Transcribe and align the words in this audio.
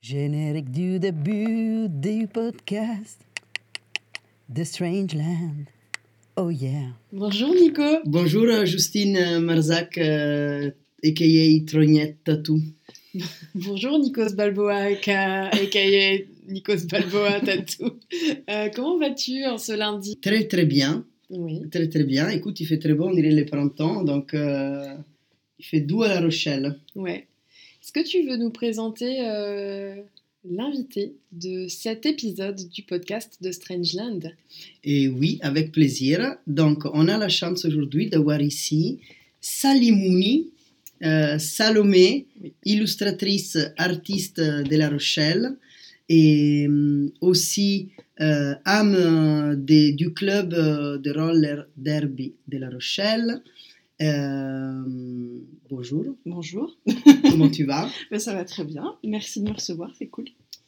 Générique 0.00 0.70
du 0.70 0.98
début 0.98 1.86
du 1.88 2.26
podcast 2.26 3.20
The 4.54 4.64
Strange 4.64 5.14
Land. 5.14 5.64
Oh 6.36 6.50
yeah. 6.50 6.88
Bonjour 7.12 7.54
Nico. 7.54 7.82
Bonjour 8.06 8.44
euh, 8.44 8.64
Justine 8.64 9.16
euh, 9.16 9.40
Marzac, 9.40 9.98
euh, 9.98 10.70
a.k.a. 11.04 11.64
Trognette 11.66 12.16
Tatou. 12.24 12.60
Bonjour 13.54 13.98
Nikos 13.98 14.32
Balboa, 14.34 14.74
aka 14.94 15.48
aka 15.48 16.24
Nikos 16.48 16.86
Balboa 16.90 17.40
Tatou. 17.44 17.90
Euh, 18.48 18.68
comment 18.74 18.98
vas-tu 18.98 19.44
en 19.44 19.58
ce 19.58 19.72
lundi? 19.72 20.16
Très 20.20 20.44
très 20.48 20.64
bien, 20.64 21.04
Oui. 21.28 21.68
très 21.70 21.88
très 21.88 22.04
bien. 22.04 22.30
Écoute, 22.30 22.58
il 22.60 22.66
fait 22.66 22.78
très 22.78 22.94
bon, 22.94 23.10
on 23.10 23.14
dirait 23.14 23.32
le 23.32 23.44
printemps, 23.44 24.02
donc 24.02 24.32
euh, 24.32 24.94
il 25.58 25.64
fait 25.66 25.80
doux 25.80 26.04
à 26.04 26.08
La 26.08 26.20
Rochelle. 26.22 26.78
Ouais. 26.94 27.26
Est-ce 27.82 27.92
que 27.92 28.06
tu 28.06 28.28
veux 28.28 28.36
nous 28.36 28.50
présenter 28.50 29.26
euh, 29.26 29.96
l'invité 30.44 31.14
de 31.32 31.66
cet 31.66 32.04
épisode 32.04 32.68
du 32.68 32.82
podcast 32.82 33.38
de 33.40 33.50
Strangeland 33.50 34.20
Et 34.84 35.08
oui, 35.08 35.38
avec 35.40 35.72
plaisir. 35.72 36.36
Donc, 36.46 36.84
on 36.92 37.08
a 37.08 37.16
la 37.16 37.30
chance 37.30 37.64
aujourd'hui 37.64 38.10
d'avoir 38.10 38.42
ici 38.42 39.00
Salimouni, 39.40 40.50
euh, 41.02 41.38
Salomé, 41.38 42.26
illustratrice 42.66 43.56
artiste 43.78 44.40
de 44.40 44.76
La 44.76 44.90
Rochelle 44.90 45.56
et 46.10 46.66
euh, 46.68 47.10
aussi 47.22 47.88
euh, 48.20 48.54
âme 48.66 49.56
du 49.56 50.12
club 50.12 50.50
de 50.50 51.18
roller 51.18 51.66
derby 51.78 52.34
de 52.46 52.58
La 52.58 52.68
Rochelle. 52.68 53.40
Euh, 54.00 54.82
bonjour, 55.68 56.04
Bonjour. 56.24 56.74
comment 57.30 57.50
tu 57.50 57.64
vas? 57.64 57.88
Ben, 58.10 58.18
ça 58.18 58.32
va 58.34 58.44
très 58.44 58.64
bien. 58.64 58.96
Merci 59.04 59.40
de 59.42 59.48
me 59.48 59.54
recevoir, 59.54 59.90
c'est 59.98 60.06
cool. 60.06 60.24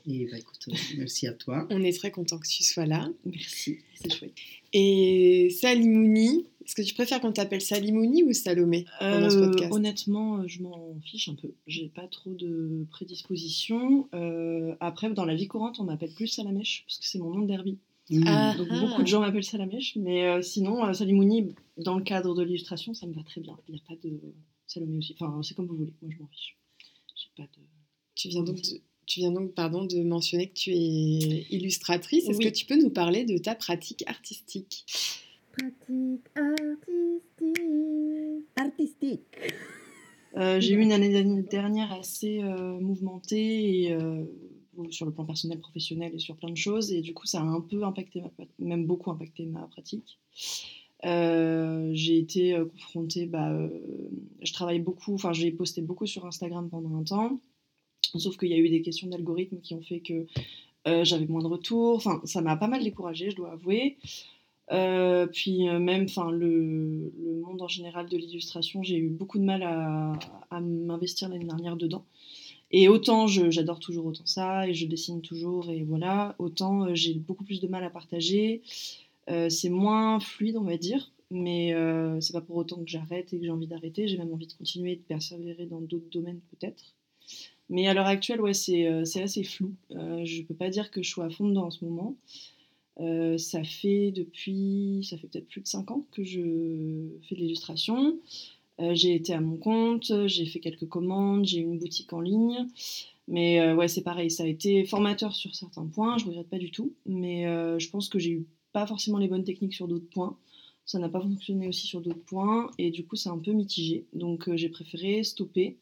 Et 0.07 0.27
bah, 0.31 0.37
écoute, 0.39 0.69
merci 0.99 1.27
à 1.29 1.33
toi. 1.33 1.67
On 1.71 1.83
est 1.83 1.97
très 1.97 2.11
content 2.11 2.39
que 2.39 2.47
tu 2.49 2.63
sois 2.63 2.87
là. 2.87 3.09
Merci. 3.25 3.79
C'est 3.95 4.13
chouette. 4.13 4.35
Et 4.75 5.49
Salimouni, 5.61 6.47
est-ce 6.67 6.75
que 6.75 6.83
tu 6.83 6.93
préfères 6.95 7.21
qu'on 7.21 7.33
t'appelle 7.33 7.61
Salimouni 7.61 8.23
ou 8.25 8.33
Salomé 8.33 8.85
pendant 8.99 9.31
ce 9.31 9.37
Euh, 9.37 9.47
podcast? 9.49 9.73
honnêtement, 9.73 10.39
euh, 10.39 10.45
je 10.49 10.61
m'en 10.63 10.97
fiche 11.05 11.29
un 11.29 11.35
peu. 11.35 11.53
J'ai 11.67 11.89
pas 11.89 12.09
trop 12.09 12.35
de 12.35 12.85
prédisposition. 12.91 14.09
Euh, 14.15 14.75
après, 14.81 15.09
dans 15.11 15.25
la 15.25 15.35
vie 15.37 15.47
courante, 15.47 15.79
on 15.79 15.85
m'appelle 15.85 16.13
plus 16.15 16.27
Salamèche 16.27 16.85
parce 16.87 16.99
que 16.99 17.07
c'est 17.07 17.19
mon 17.19 17.31
nom 17.33 17.41
de 17.43 17.47
derby. 17.47 17.79
Ah. 18.27 18.55
Donc 18.57 18.69
beaucoup 18.69 19.03
de 19.03 19.07
gens 19.07 19.21
m'appellent 19.21 19.45
Salamèche, 19.45 19.97
mais 19.97 20.27
euh, 20.27 20.43
sinon, 20.43 20.85
euh, 20.85 20.93
Salimouni, 20.93 21.55
dans 21.77 21.97
le 21.97 22.03
cadre 22.03 22.35
de 22.35 22.43
l'illustration, 22.43 22.95
ça 22.95 23.07
me 23.07 23.15
va 23.15 23.23
très 23.23 23.41
bien. 23.41 23.57
Il 23.69 23.75
n'y 23.75 23.81
a 23.81 23.83
pas 23.89 23.97
de 24.03 24.21
Salomé 24.67 24.99
aussi. 24.99 25.15
Enfin, 25.19 25.41
c'est 25.43 25.55
comme 25.55 25.67
vous 25.67 25.77
voulez. 25.77 25.95
Moi, 26.03 26.11
je 26.15 26.23
m'en 26.23 26.29
fiche. 26.29 26.57
J'ai 27.15 27.31
pas 27.37 27.45
de. 27.45 27.63
Tu 28.15 28.29
viens 28.29 28.43
donc, 28.43 28.57
de, 28.57 28.81
tu 29.07 29.21
viens 29.21 29.33
donc 29.33 29.55
pardon, 29.55 29.85
de 29.85 30.03
mentionner 30.03 30.49
que 30.49 30.55
tu 30.55 30.71
es 30.73 31.47
illustratrice. 31.51 32.29
Est-ce 32.29 32.39
Oui. 32.39 32.45
que 32.45 32.51
tu 32.51 32.67
peux 32.67 32.77
nous 32.77 32.91
parler 32.91 33.25
de 33.25 33.39
ta 33.39 33.55
pratique 33.55 34.05
artistique? 34.07 34.85
Pratique 35.53 36.27
artistique. 36.37 37.59
Artistique. 38.57 39.21
Euh, 40.37 40.61
j'ai 40.61 40.75
eu 40.75 40.81
une 40.81 40.93
année 40.93 41.43
dernière 41.43 41.93
assez 41.93 42.43
euh, 42.43 42.79
mouvementée 42.81 43.83
et 43.83 43.93
euh, 43.93 44.25
sur 44.91 45.07
le 45.07 45.13
plan 45.13 45.25
personnel, 45.25 45.59
professionnel 45.59 46.13
et 46.15 46.19
sur 46.19 46.37
plein 46.37 46.51
de 46.51 46.57
choses. 46.57 46.93
Et 46.93 47.01
du 47.01 47.15
coup, 47.15 47.27
ça 47.27 47.41
a 47.41 47.45
un 47.45 47.61
peu 47.61 47.85
impacté, 47.85 48.23
même 48.59 48.87
beaucoup 48.87 49.11
impacté 49.11 49.47
ma 49.47 49.63
pratique. 49.63 50.19
Euh, 51.05 51.91
j'ai 51.95 52.19
été 52.19 52.55
euh, 52.55 52.67
confrontée, 52.67 53.27
bah, 53.27 53.51
euh, 53.51 53.69
je 54.41 54.53
travaille 54.53 54.79
beaucoup, 54.79 55.15
enfin 55.15 55.33
j'ai 55.33 55.51
posté 55.51 55.83
beaucoup 55.83 56.07
sur 56.07 56.27
Instagram 56.27 56.69
pendant 56.71 56.97
un 56.97 57.03
temps, 57.03 57.41
sauf 58.17 58.37
qu'il 58.37 58.51
y 58.51 58.55
a 58.55 58.59
eu 58.59 58.69
des 58.69 58.83
questions 58.83 59.09
d'algorithme 59.09 59.61
qui 59.61 59.75
ont 59.75 59.83
fait 59.83 60.01
que 60.01 60.27
j'avais 61.05 61.27
moins 61.27 61.43
de 61.43 61.49
retours, 61.49 61.97
enfin 61.97 62.21
ça 62.25 62.41
m'a 62.41 62.57
pas 62.57 62.69
mal 62.69 62.83
découragée, 62.83 63.31
je 63.31 63.37
dois 63.37 63.53
avouer. 63.53 63.99
Puis 64.69 65.65
même, 65.65 66.07
le, 66.33 67.13
monde 67.45 67.63
en 67.63 67.69
général 67.69 68.09
de 68.09 68.17
l'illustration, 68.17 68.83
j'ai 68.83 68.97
eu 68.97 69.09
beaucoup 69.09 69.39
de 69.39 69.45
mal 69.45 69.63
à 69.63 70.61
m'investir 70.61 71.29
l'année 71.29 71.45
dernière 71.45 71.77
dedans. 71.77 72.05
Et 72.73 72.89
autant 72.89 73.27
j'adore 73.27 73.79
toujours 73.79 74.07
autant 74.07 74.25
ça 74.25 74.67
et 74.67 74.73
je 74.73 74.87
dessine 74.87 75.21
toujours 75.21 75.71
et 75.71 75.85
voilà, 75.85 76.35
autant 76.39 76.87
euh, 76.87 76.95
j'ai 76.95 77.15
beaucoup 77.15 77.45
plus 77.45 77.61
de 77.61 77.69
mal 77.69 77.85
à 77.85 77.91
partager. 77.91 78.63
Euh, 79.31 79.51
c'est 79.51 79.69
moins 79.69 80.19
fluide, 80.21 80.57
on 80.57 80.65
va 80.65 80.79
dire, 80.79 81.13
mais 81.31 81.75
euh, 81.75 82.19
c'est 82.21 82.33
pas 82.33 82.41
pour 82.41 82.57
autant 82.57 82.77
que 82.83 82.91
j'arrête 82.91 83.33
et 83.33 83.39
que 83.39 83.45
j'ai 83.45 83.51
envie 83.51 83.67
d'arrêter. 83.67 84.09
J'ai 84.09 84.17
même 84.17 84.33
envie 84.33 84.47
de 84.47 84.55
continuer 84.55 84.93
et 84.93 84.97
de 84.97 85.03
persévérer 85.03 85.67
dans 85.67 85.81
d'autres 85.81 86.11
domaines 86.11 86.41
peut-être. 86.51 86.95
Mais 87.69 87.87
à 87.89 87.95
l'heure 87.95 88.07
actuelle, 88.07 88.41
ouais, 88.41 88.55
c'est 88.55 88.87
assez 88.87 89.45
flou. 89.45 89.73
Je 89.91 90.43
peux 90.43 90.55
pas 90.55 90.69
dire 90.69 90.91
que 90.91 91.03
je 91.03 91.09
sois 91.09 91.27
à 91.27 91.31
fond 91.31 91.49
dedans 91.49 91.67
en 91.67 91.71
ce 91.71 91.85
moment. 91.85 92.17
Ça 93.39 93.65
fait 93.65 94.11
depuis, 94.11 95.07
ça 95.09 95.17
fait 95.17 95.27
peut-être 95.29 95.49
plus 95.49 95.63
de 95.63 95.69
5 95.69 95.91
ans 95.91 96.05
que 96.11 96.23
je 96.23 97.09
fais 97.29 97.35
de 97.35 97.41
l'illustration. 97.41 98.19
Euh, 98.83 98.95
j'ai 98.95 99.15
été 99.15 99.33
à 99.33 99.41
mon 99.41 99.57
compte, 99.57 100.13
j'ai 100.27 100.47
fait 100.47 100.61
quelques 100.61 100.89
commandes, 100.89 101.45
j'ai 101.47 101.61
une 101.61 101.79
boutique 101.79 102.13
en 102.13 102.21
ligne. 102.21 102.67
Mais 103.29 103.61
euh, 103.61 103.75
ouais, 103.75 103.89
c'est 103.89 104.03
pareil, 104.03 104.31
ça 104.31 104.43
a 104.43 104.47
été 104.47 104.85
formateur 104.85 105.35
sur 105.35 105.55
certains 105.55 105.87
points, 105.87 106.19
je 106.19 106.27
regrette 106.27 106.49
pas 106.49 106.59
du 106.59 106.71
tout. 106.71 106.93
Mais 107.07 107.47
euh, 107.47 107.79
je 107.79 107.89
pense 107.89 108.09
que 108.09 108.19
j'ai 108.19 108.31
eu 108.31 108.47
pas 108.73 108.87
forcément 108.87 109.19
les 109.19 109.29
bonnes 109.29 109.45
techniques 109.45 109.75
sur 109.75 109.87
d'autres 109.87 110.09
points. 110.11 110.37
Ça 110.85 110.99
n'a 110.99 111.09
pas 111.09 111.21
fonctionné 111.21 111.69
aussi 111.69 111.87
sur 111.87 112.01
d'autres 112.01 112.25
points. 112.25 112.71
Et 112.79 112.91
du 112.91 113.07
coup, 113.07 113.17
c'est 113.17 113.29
un 113.29 113.39
peu 113.39 113.53
mitigé. 113.53 114.07
Donc 114.13 114.53
j'ai 114.57 114.69
préféré 114.69 115.23
stopper 115.23 115.77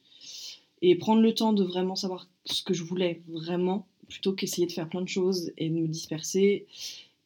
et 0.83 0.95
prendre 0.97 1.23
le 1.23 1.35
temps 1.35 1.53
de 1.53 1.65
vraiment 1.65 1.97
savoir 1.97 2.29
ce 2.45 2.63
que 2.63 2.75
je 2.75 2.85
voulais 2.85 3.23
vraiment, 3.29 3.87
plutôt 4.09 4.33
qu'essayer 4.35 4.67
de 4.67 4.73
faire 4.73 4.89
plein 4.89 5.03
de 5.03 5.09
choses 5.09 5.53
et 5.57 5.71
de 5.71 5.75
me 5.75 5.89
disperser. 5.89 6.67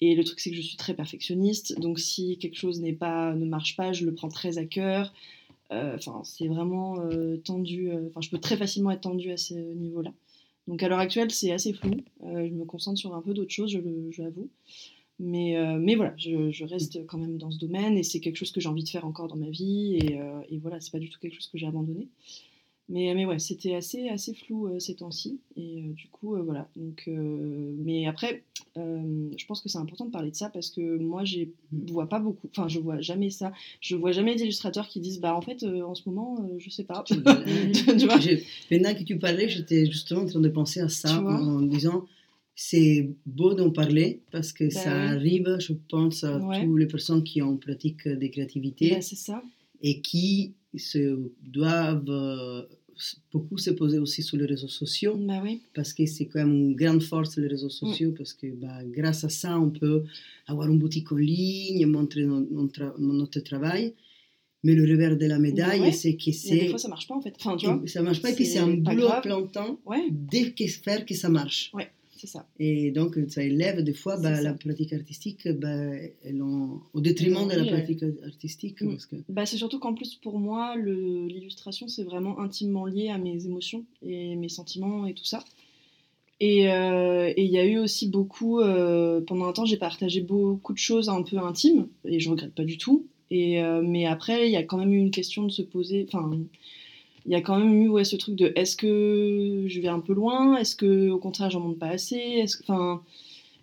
Et 0.01 0.15
le 0.15 0.23
truc, 0.25 0.41
c'est 0.41 0.51
que 0.51 0.57
je 0.57 0.63
suis 0.63 0.77
très 0.77 0.95
perfectionniste. 0.95 1.81
Donc 1.81 1.99
si 1.99 2.39
quelque 2.39 2.57
chose 2.57 2.83
pas, 2.99 3.35
ne 3.35 3.47
marche 3.47 3.77
pas, 3.77 3.93
je 3.93 4.05
le 4.05 4.15
prends 4.15 4.29
très 4.29 4.59
à 4.59 4.65
cœur. 4.65 5.13
Euh, 5.73 5.95
Enfin, 5.97 6.23
c'est 6.25 6.49
vraiment 6.49 7.01
euh, 7.01 7.37
tendu. 7.39 7.91
euh, 7.91 8.09
Enfin, 8.09 8.21
je 8.21 8.31
peux 8.31 8.39
très 8.39 8.57
facilement 8.57 8.91
être 8.91 9.03
tendue 9.03 9.31
à 9.31 9.37
ce 9.37 9.55
niveau-là. 9.55 10.13
Donc 10.69 10.83
à 10.83 10.89
l'heure 10.89 10.99
actuelle, 10.99 11.31
c'est 11.31 11.53
assez 11.53 11.73
flou. 11.75 11.93
Je 12.23 12.53
me 12.55 12.65
concentre 12.65 12.99
sur 12.99 13.15
un 13.15 13.21
peu 13.21 13.35
d'autres 13.35 13.53
choses, 13.53 13.71
je 13.71 14.23
l'avoue. 14.23 14.49
Mais, 15.21 15.57
mais 15.79 15.95
voilà, 15.95 16.15
je, 16.17 16.51
je 16.51 16.65
reste 16.65 17.07
quand 17.07 17.19
même 17.19 17.37
dans 17.37 17.51
ce 17.51 17.59
domaine 17.59 17.99
et 17.99 18.03
c'est 18.03 18.19
quelque 18.21 18.37
chose 18.37 18.51
que 18.51 18.61
j'ai 18.61 18.69
envie 18.71 18.83
de 18.83 18.89
faire 18.89 19.05
encore 19.07 19.29
dans 19.29 19.37
ma 19.37 19.51
vie. 19.51 19.97
Et, 20.01 20.19
euh, 20.19 20.41
et 20.49 20.57
voilà, 20.59 20.81
c'est 20.81 20.91
pas 20.91 20.99
du 20.99 21.11
tout 21.11 21.21
quelque 21.21 21.35
chose 21.35 21.49
que 21.49 21.59
j'ai 21.59 21.67
abandonné. 21.67 22.09
Mais, 22.91 23.15
mais 23.15 23.25
ouais, 23.25 23.39
c'était 23.39 23.75
assez, 23.75 24.09
assez 24.11 24.35
flou 24.35 24.67
euh, 24.67 24.79
ces 24.79 24.95
temps-ci. 24.97 25.41
Et 25.57 25.81
euh, 25.81 25.93
du 25.95 26.09
coup, 26.09 26.35
euh, 26.37 26.43
voilà. 26.43 26.69
Donc, 26.77 27.09
mais 27.09 28.07
après, 28.07 28.43
je 28.77 29.47
pense 29.47 29.63
que 29.63 29.69
c'est 29.69 29.79
important 29.79 30.05
de 30.05 30.11
parler 30.11 30.31
de 30.31 30.37
ça 30.37 30.51
parce 30.51 30.69
que 30.71 30.99
moi, 30.99 31.25
je 31.25 31.41
vois 31.73 32.09
pas 32.09 32.19
beaucoup, 32.21 32.47
enfin, 32.51 32.69
je 32.69 32.79
vois 32.81 33.01
jamais 33.01 33.31
ça. 33.31 33.53
Je 33.81 33.97
vois 33.97 34.13
jamais 34.13 34.35
d'illustrateurs 34.35 34.89
qui 34.89 35.01
disent, 35.01 35.21
bah 35.21 35.35
en 35.35 35.41
fait, 35.41 35.65
en 35.65 35.95
ce 35.95 36.09
moment, 36.09 36.47
je 36.59 36.69
sais 36.71 36.85
pas. 36.85 37.03
tu 37.07 37.15
vois 37.25 38.19
Maintenant 38.71 38.95
que 38.95 39.03
tu 39.05 39.19
parlais, 39.19 39.49
j'étais 39.49 39.87
justement 39.87 40.23
en 40.23 40.27
train 40.27 40.41
de 40.41 40.49
penser 40.51 40.81
à 40.81 40.89
ça 40.89 41.23
en, 41.23 41.27
en 41.57 41.63
disant 41.63 42.05
c'est 42.57 43.09
beau 43.27 43.55
d'en 43.55 43.71
parler 43.71 44.21
parce 44.31 44.53
que 44.53 44.65
Bah 44.65 44.71
ça 44.71 44.91
oui. 44.95 45.07
arrive, 45.09 45.57
je 45.59 45.73
pense, 45.89 46.23
à 46.23 46.39
Ouais. 46.39 46.61
toutes 46.65 46.79
les 46.79 46.87
personnes 46.87 47.25
qui 47.25 47.43
ont 47.43 47.57
pratique 47.57 48.07
de 48.07 48.27
créativité 48.29 48.91
Bah, 48.91 49.01
c'est 49.01 49.17
ça. 49.17 49.43
Et 49.87 49.95
qui 50.01 50.55
se 50.77 51.03
doivent 51.59 52.05
euh, 52.09 52.63
beaucoup 53.33 53.59
se 53.59 53.71
poser 53.81 53.99
aussi 53.99 54.23
sur 54.23 54.37
les 54.37 54.47
réseaux 54.47 54.69
sociaux 54.83 55.17
Bah 55.31 55.41
oui. 55.45 55.55
parce 55.75 55.93
que 55.93 56.05
c'est 56.07 56.27
quand 56.27 56.41
même 56.45 56.55
une 56.55 56.75
grande 56.83 57.03
force 57.03 57.37
les 57.37 57.49
réseaux 57.49 57.69
sociaux 57.83 58.13
parce 58.19 58.33
que 58.33 58.47
bah, 58.63 58.79
grâce 58.99 59.23
à 59.25 59.29
ça 59.29 59.53
on 59.67 59.71
peut 59.71 60.03
avoir 60.47 60.69
une 60.73 60.79
boutique 60.79 61.11
en 61.13 61.17
ligne, 61.17 61.87
montrer 61.87 62.25
no- 62.25 62.47
notre, 62.59 62.95
notre 62.99 63.41
travail. 63.41 63.95
Mais 64.67 64.75
le 64.75 64.85
revers 64.91 65.19
de 65.19 65.27
la 65.27 65.39
médaille, 65.39 65.81
ouais. 65.83 65.93
c'est 65.93 66.15
que 66.17 66.31
a 66.31 66.33
des 66.33 66.33
c'est 66.33 66.69
fois, 66.71 66.79
ça 66.79 66.89
marche 66.89 67.07
pas 67.07 67.15
en 67.15 67.21
fait. 67.21 67.35
Enfin, 67.39 67.55
tu 67.59 67.67
vois. 67.67 67.83
ça 67.87 68.01
marche 68.01 68.23
pas 68.23 68.31
et 68.31 68.35
puis 68.35 68.47
c'est 68.47 68.53
c'est 68.55 68.59
un 68.61 68.73
boulot 68.87 69.09
plein 69.23 69.43
temps 69.57 69.79
Ouais, 69.85 70.05
de 70.11 70.43
que- 70.57 70.67
faire 70.67 71.05
que 71.05 71.15
ça 71.15 71.29
marche. 71.29 71.71
c'est 71.75 71.91
ça. 72.27 72.47
Et 72.59 72.91
donc 72.91 73.19
ça 73.29 73.43
élève 73.43 73.83
des 73.83 73.95
fois 73.95 74.17
bah, 74.21 74.41
la 74.41 74.55
pratique 74.55 74.93
artistique 74.93 75.49
bah, 75.49 75.91
en- 76.41 76.81
au 76.93 77.01
détriment 77.01 77.47
de 77.49 77.55
la 77.55 77.63
Oui, 77.63 77.69
pratique 77.71 78.05
artistique. 78.25 78.81
Mm. 78.83 78.89
Parce 78.91 79.07
que, 79.07 79.17
Bah, 79.29 79.47
c'est 79.47 79.57
surtout 79.57 79.79
qu'en 79.79 79.95
plus, 79.95 80.15
pour 80.17 80.39
moi, 80.39 80.77
l'illustration, 80.77 81.89
c'est 81.89 82.05
vraiment 82.05 82.41
intimement 82.41 82.87
lié 82.87 83.09
à 83.09 83.19
mes 83.19 83.47
émotions 83.47 83.85
et 84.03 84.37
mes 84.37 84.49
sentiments 84.49 85.07
et 85.07 85.15
tout 85.15 85.25
ça. 85.25 85.45
Et 86.41 86.71
euh, 86.71 87.33
il 87.37 87.47
y 87.47 87.59
a 87.59 87.65
eu 87.65 87.79
aussi 87.79 88.09
beaucoup, 88.09 88.61
euh, 88.61 89.21
pendant 89.21 89.47
un 89.47 89.53
temps, 89.53 89.65
j'ai 89.65 89.77
partagé 89.77 90.21
beaucoup 90.21 90.73
de 90.73 90.79
choses 90.79 91.09
un 91.09 91.23
peu 91.23 91.39
intimes, 91.39 91.87
et 92.05 92.19
je 92.19 92.29
regrette 92.29 92.55
pas 92.55 92.65
du 92.65 92.77
tout. 92.77 93.07
Et, 93.31 93.63
euh, 93.63 93.83
mais 93.83 94.05
après, 94.07 94.49
il 94.49 94.53
y 94.53 94.57
a 94.57 94.63
quand 94.65 94.77
même 94.77 94.93
eu 94.93 94.99
une 94.99 95.13
question 95.13 95.45
de 95.45 95.51
se 95.53 95.63
poser, 95.63 96.05
enfin, 96.09 96.39
il 97.27 97.33
y 97.33 97.35
a 97.35 97.41
quand 97.41 97.59
même 97.59 97.73
eu 97.75 97.89
ouais, 97.89 98.05
ce 98.05 98.17
truc 98.17 98.35
de 98.37 98.53
est-ce 98.57 98.77
que 98.77 99.65
je 99.67 99.81
vais 99.81 99.89
un 99.89 100.01
peu 100.01 100.13
loin? 100.15 100.57
Est-ce 100.57 100.77
que 100.77 101.11
au 101.11 101.19
contraire, 101.19 101.51
j'en 101.51 101.61
monte 101.61 101.79
pas 101.79 101.89
assez? 101.89 102.45
Enfin, 102.63 103.03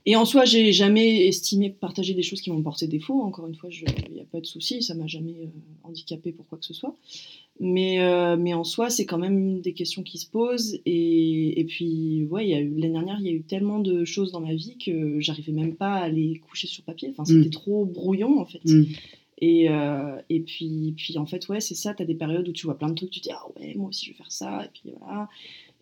Et 0.07 0.15
en 0.15 0.25
soi, 0.25 0.45
j'ai 0.45 0.71
jamais 0.71 1.27
estimé 1.27 1.69
partager 1.69 2.15
des 2.15 2.23
choses 2.23 2.41
qui 2.41 2.49
m'ont 2.49 2.63
porté 2.63 2.87
défaut. 2.87 3.21
Encore 3.21 3.45
une 3.47 3.53
fois, 3.53 3.69
il 3.71 4.13
n'y 4.13 4.19
a 4.21 4.25
pas 4.25 4.39
de 4.41 4.47
souci, 4.47 4.81
ça 4.81 4.95
m'a 4.95 5.05
jamais 5.05 5.35
euh, 5.43 5.47
handicapé 5.83 6.31
pour 6.31 6.47
quoi 6.47 6.57
que 6.57 6.65
ce 6.65 6.73
soit. 6.73 6.95
Mais, 7.59 7.99
euh, 8.01 8.35
mais 8.35 8.55
en 8.55 8.63
soi, 8.63 8.89
c'est 8.89 9.05
quand 9.05 9.19
même 9.19 9.61
des 9.61 9.73
questions 9.73 10.01
qui 10.01 10.17
se 10.17 10.27
posent. 10.27 10.79
Et, 10.87 11.59
et 11.59 11.63
puis, 11.65 12.25
ouais, 12.31 12.47
l'année 12.47 12.89
dernière, 12.93 13.17
il 13.19 13.27
y 13.27 13.29
a 13.29 13.33
eu 13.33 13.43
tellement 13.43 13.77
de 13.79 14.03
choses 14.03 14.31
dans 14.31 14.41
ma 14.41 14.55
vie 14.55 14.75
que 14.83 15.19
j'arrivais 15.19 15.51
même 15.51 15.75
pas 15.75 15.93
à 15.93 16.09
les 16.09 16.39
coucher 16.49 16.65
sur 16.65 16.83
papier. 16.83 17.09
Enfin, 17.11 17.25
c'était 17.25 17.49
Mm. 17.49 17.51
trop 17.51 17.85
brouillon, 17.85 18.39
en 18.39 18.45
fait. 18.45 18.65
Mm. 18.65 18.85
Et, 19.41 19.69
euh, 19.69 20.21
et 20.29 20.39
puis, 20.41 20.93
puis, 20.95 21.17
en 21.17 21.25
fait, 21.25 21.49
ouais, 21.49 21.59
c'est 21.59 21.75
ça. 21.75 21.93
Tu 21.95 22.03
as 22.03 22.05
des 22.05 22.13
périodes 22.13 22.47
où 22.47 22.53
tu 22.53 22.67
vois 22.67 22.77
plein 22.77 22.89
de 22.89 22.93
trucs, 22.93 23.09
tu 23.09 23.19
te 23.21 23.27
dis, 23.27 23.33
ah 23.33 23.43
ouais, 23.59 23.73
moi 23.75 23.89
aussi, 23.89 24.05
je 24.05 24.11
vais 24.11 24.17
faire 24.17 24.31
ça. 24.31 24.63
Et 24.65 24.69
puis 24.71 24.93
voilà. 24.99 25.27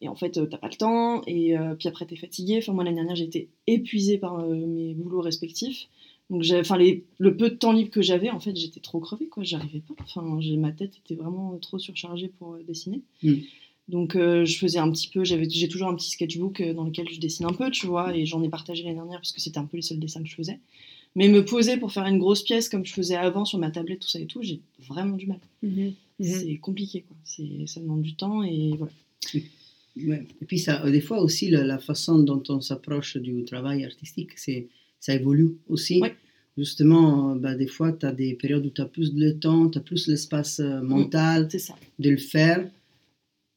Et 0.02 0.08
en 0.08 0.16
fait, 0.16 0.38
euh, 0.38 0.46
t'as 0.46 0.58
pas 0.58 0.70
le 0.70 0.76
temps. 0.76 1.22
Et 1.28 1.58
euh, 1.58 1.76
puis 1.76 1.90
après, 1.90 2.06
tu 2.06 2.14
es 2.14 2.18
fatigué. 2.18 2.58
Enfin, 2.60 2.72
moi, 2.72 2.86
l'année 2.86 2.96
dernière, 2.96 3.20
été 3.22 3.50
épuisée 3.68 4.18
par 4.18 4.40
euh, 4.40 4.56
mes 4.56 4.94
boulots 4.94 5.22
respectifs. 5.22 5.90
Donc, 6.30 6.46
enfin, 6.54 6.78
le 6.78 7.38
peu 7.38 7.50
de 7.50 7.56
temps 7.56 7.74
libre 7.74 7.90
que 7.90 8.02
j'avais, 8.02 8.30
en 8.30 8.40
fait, 8.40 8.56
j'étais 8.56 8.80
trop 8.80 9.00
crevée, 9.00 9.28
quoi. 9.28 9.44
J'arrivais 9.44 9.82
pas. 9.82 9.96
Enfin, 10.04 10.40
j'ai- 10.40 10.58
ma 10.58 10.72
tête 10.72 10.94
était 11.04 11.16
vraiment 11.16 11.58
trop 11.58 11.80
surchargée 11.80 12.30
pour 12.40 12.56
dessiner. 12.66 13.02
Mm. 13.24 13.34
Donc, 13.90 14.14
je 14.16 14.58
faisais 14.58 14.78
un 14.78 14.90
petit 14.92 15.10
peu. 15.10 15.24
J'avais, 15.26 15.50
j'ai 15.50 15.68
toujours 15.68 15.88
un 15.88 15.96
petit 15.96 16.12
sketchbook 16.12 16.62
dans 16.62 16.84
lequel 16.84 17.10
je 17.10 17.20
dessine 17.20 17.48
un 17.48 17.54
peu, 17.54 17.72
tu 17.72 17.88
vois. 17.88 18.16
Et 18.16 18.28
j'en 18.28 18.44
ai 18.44 18.50
partagé 18.50 18.84
l'année 18.84 18.96
dernière 18.96 19.20
parce 19.20 19.32
que 19.32 19.42
c'était 19.42 19.58
un 19.58 19.66
peu 19.66 19.78
les 19.78 19.82
seuls 19.82 20.00
dessins 20.00 20.22
que 20.22 20.30
je 20.30 20.36
faisais. 20.36 20.60
Mais 21.16 21.28
me 21.28 21.44
poser 21.44 21.78
pour 21.78 21.92
faire 21.92 22.06
une 22.06 22.20
grosse 22.20 22.44
pièce 22.44 22.70
comme 22.70 22.86
je 22.86 22.94
faisais 22.94 23.16
avant 23.16 23.44
sur 23.46 23.60
ma 23.60 23.72
tablette, 23.72 24.00
tout 24.02 24.08
ça 24.08 24.20
et 24.20 24.26
tout, 24.28 24.42
j'ai 24.44 24.62
vraiment 24.88 25.16
du 25.18 25.28
mal. 25.28 25.40
Mhm. 25.64 25.94
C'est 26.22 26.58
compliqué, 26.58 27.04
quoi. 27.08 27.16
Ça 27.66 27.80
demande 27.80 28.02
du 28.02 28.16
temps 28.16 28.44
et 28.44 28.74
voilà. 28.78 28.92
Ouais. 30.06 30.28
Et 30.42 30.46
puis, 30.46 30.60
ça, 30.60 30.90
des 30.90 31.02
fois 31.02 31.20
aussi, 31.22 31.50
la, 31.50 31.64
la 31.64 31.80
façon 31.80 32.20
dont 32.20 32.44
on 32.50 32.62
s'approche 32.62 33.18
du 33.18 33.44
travail 33.44 33.84
artistique, 33.86 34.32
ça 35.00 35.14
évolue 35.14 35.56
aussi. 35.68 36.00
Ouais. 36.02 36.16
Justement, 36.58 37.32
euh, 37.32 37.36
bah, 37.36 37.56
des 37.56 37.68
fois, 37.68 37.94
tu 37.94 38.06
as 38.06 38.12
des 38.12 38.34
périodes 38.34 38.66
où 38.66 38.70
tu 38.70 38.82
as 38.82 38.86
plus 38.86 39.14
de 39.14 39.32
temps, 39.32 39.70
tu 39.70 39.78
as 39.78 39.82
plus 39.82 40.08
l'espace 40.08 40.60
euh, 40.60 40.82
mental 40.82 41.48
C'est 41.50 41.60
ça. 41.60 41.76
de 42.00 42.10
le 42.10 42.18
faire, 42.18 42.70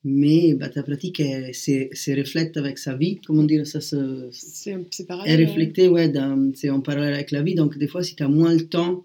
mais 0.05 0.55
bah, 0.55 0.69
ta 0.69 0.83
pratique, 0.83 1.21
elle, 1.21 1.55
se, 1.55 1.89
se 1.93 2.11
reflète 2.11 2.57
avec 2.57 2.79
sa 2.79 2.95
vie, 2.97 3.21
comment 3.27 3.45
dire, 3.45 3.67
ça 3.67 3.81
se, 3.81 4.29
C'est 4.33 4.77
c'est 4.91 5.03
est 5.05 5.07
pareil. 5.07 5.33
euh, 5.43 5.47
reflété 5.47 5.89
ouais, 5.89 6.09
dans- 6.09 6.51
c'est 6.55 6.71
en 6.71 6.81
parallèle 6.81 7.15
avec 7.15 7.31
la 7.31 7.43
vie. 7.43 7.55
Donc, 7.55 7.79
des 7.79 7.87
fois, 7.89 8.03
si 8.03 8.15
tu 8.17 8.23
as 8.23 8.29
moins 8.29 8.53
le 8.55 8.67
temps, 8.67 9.05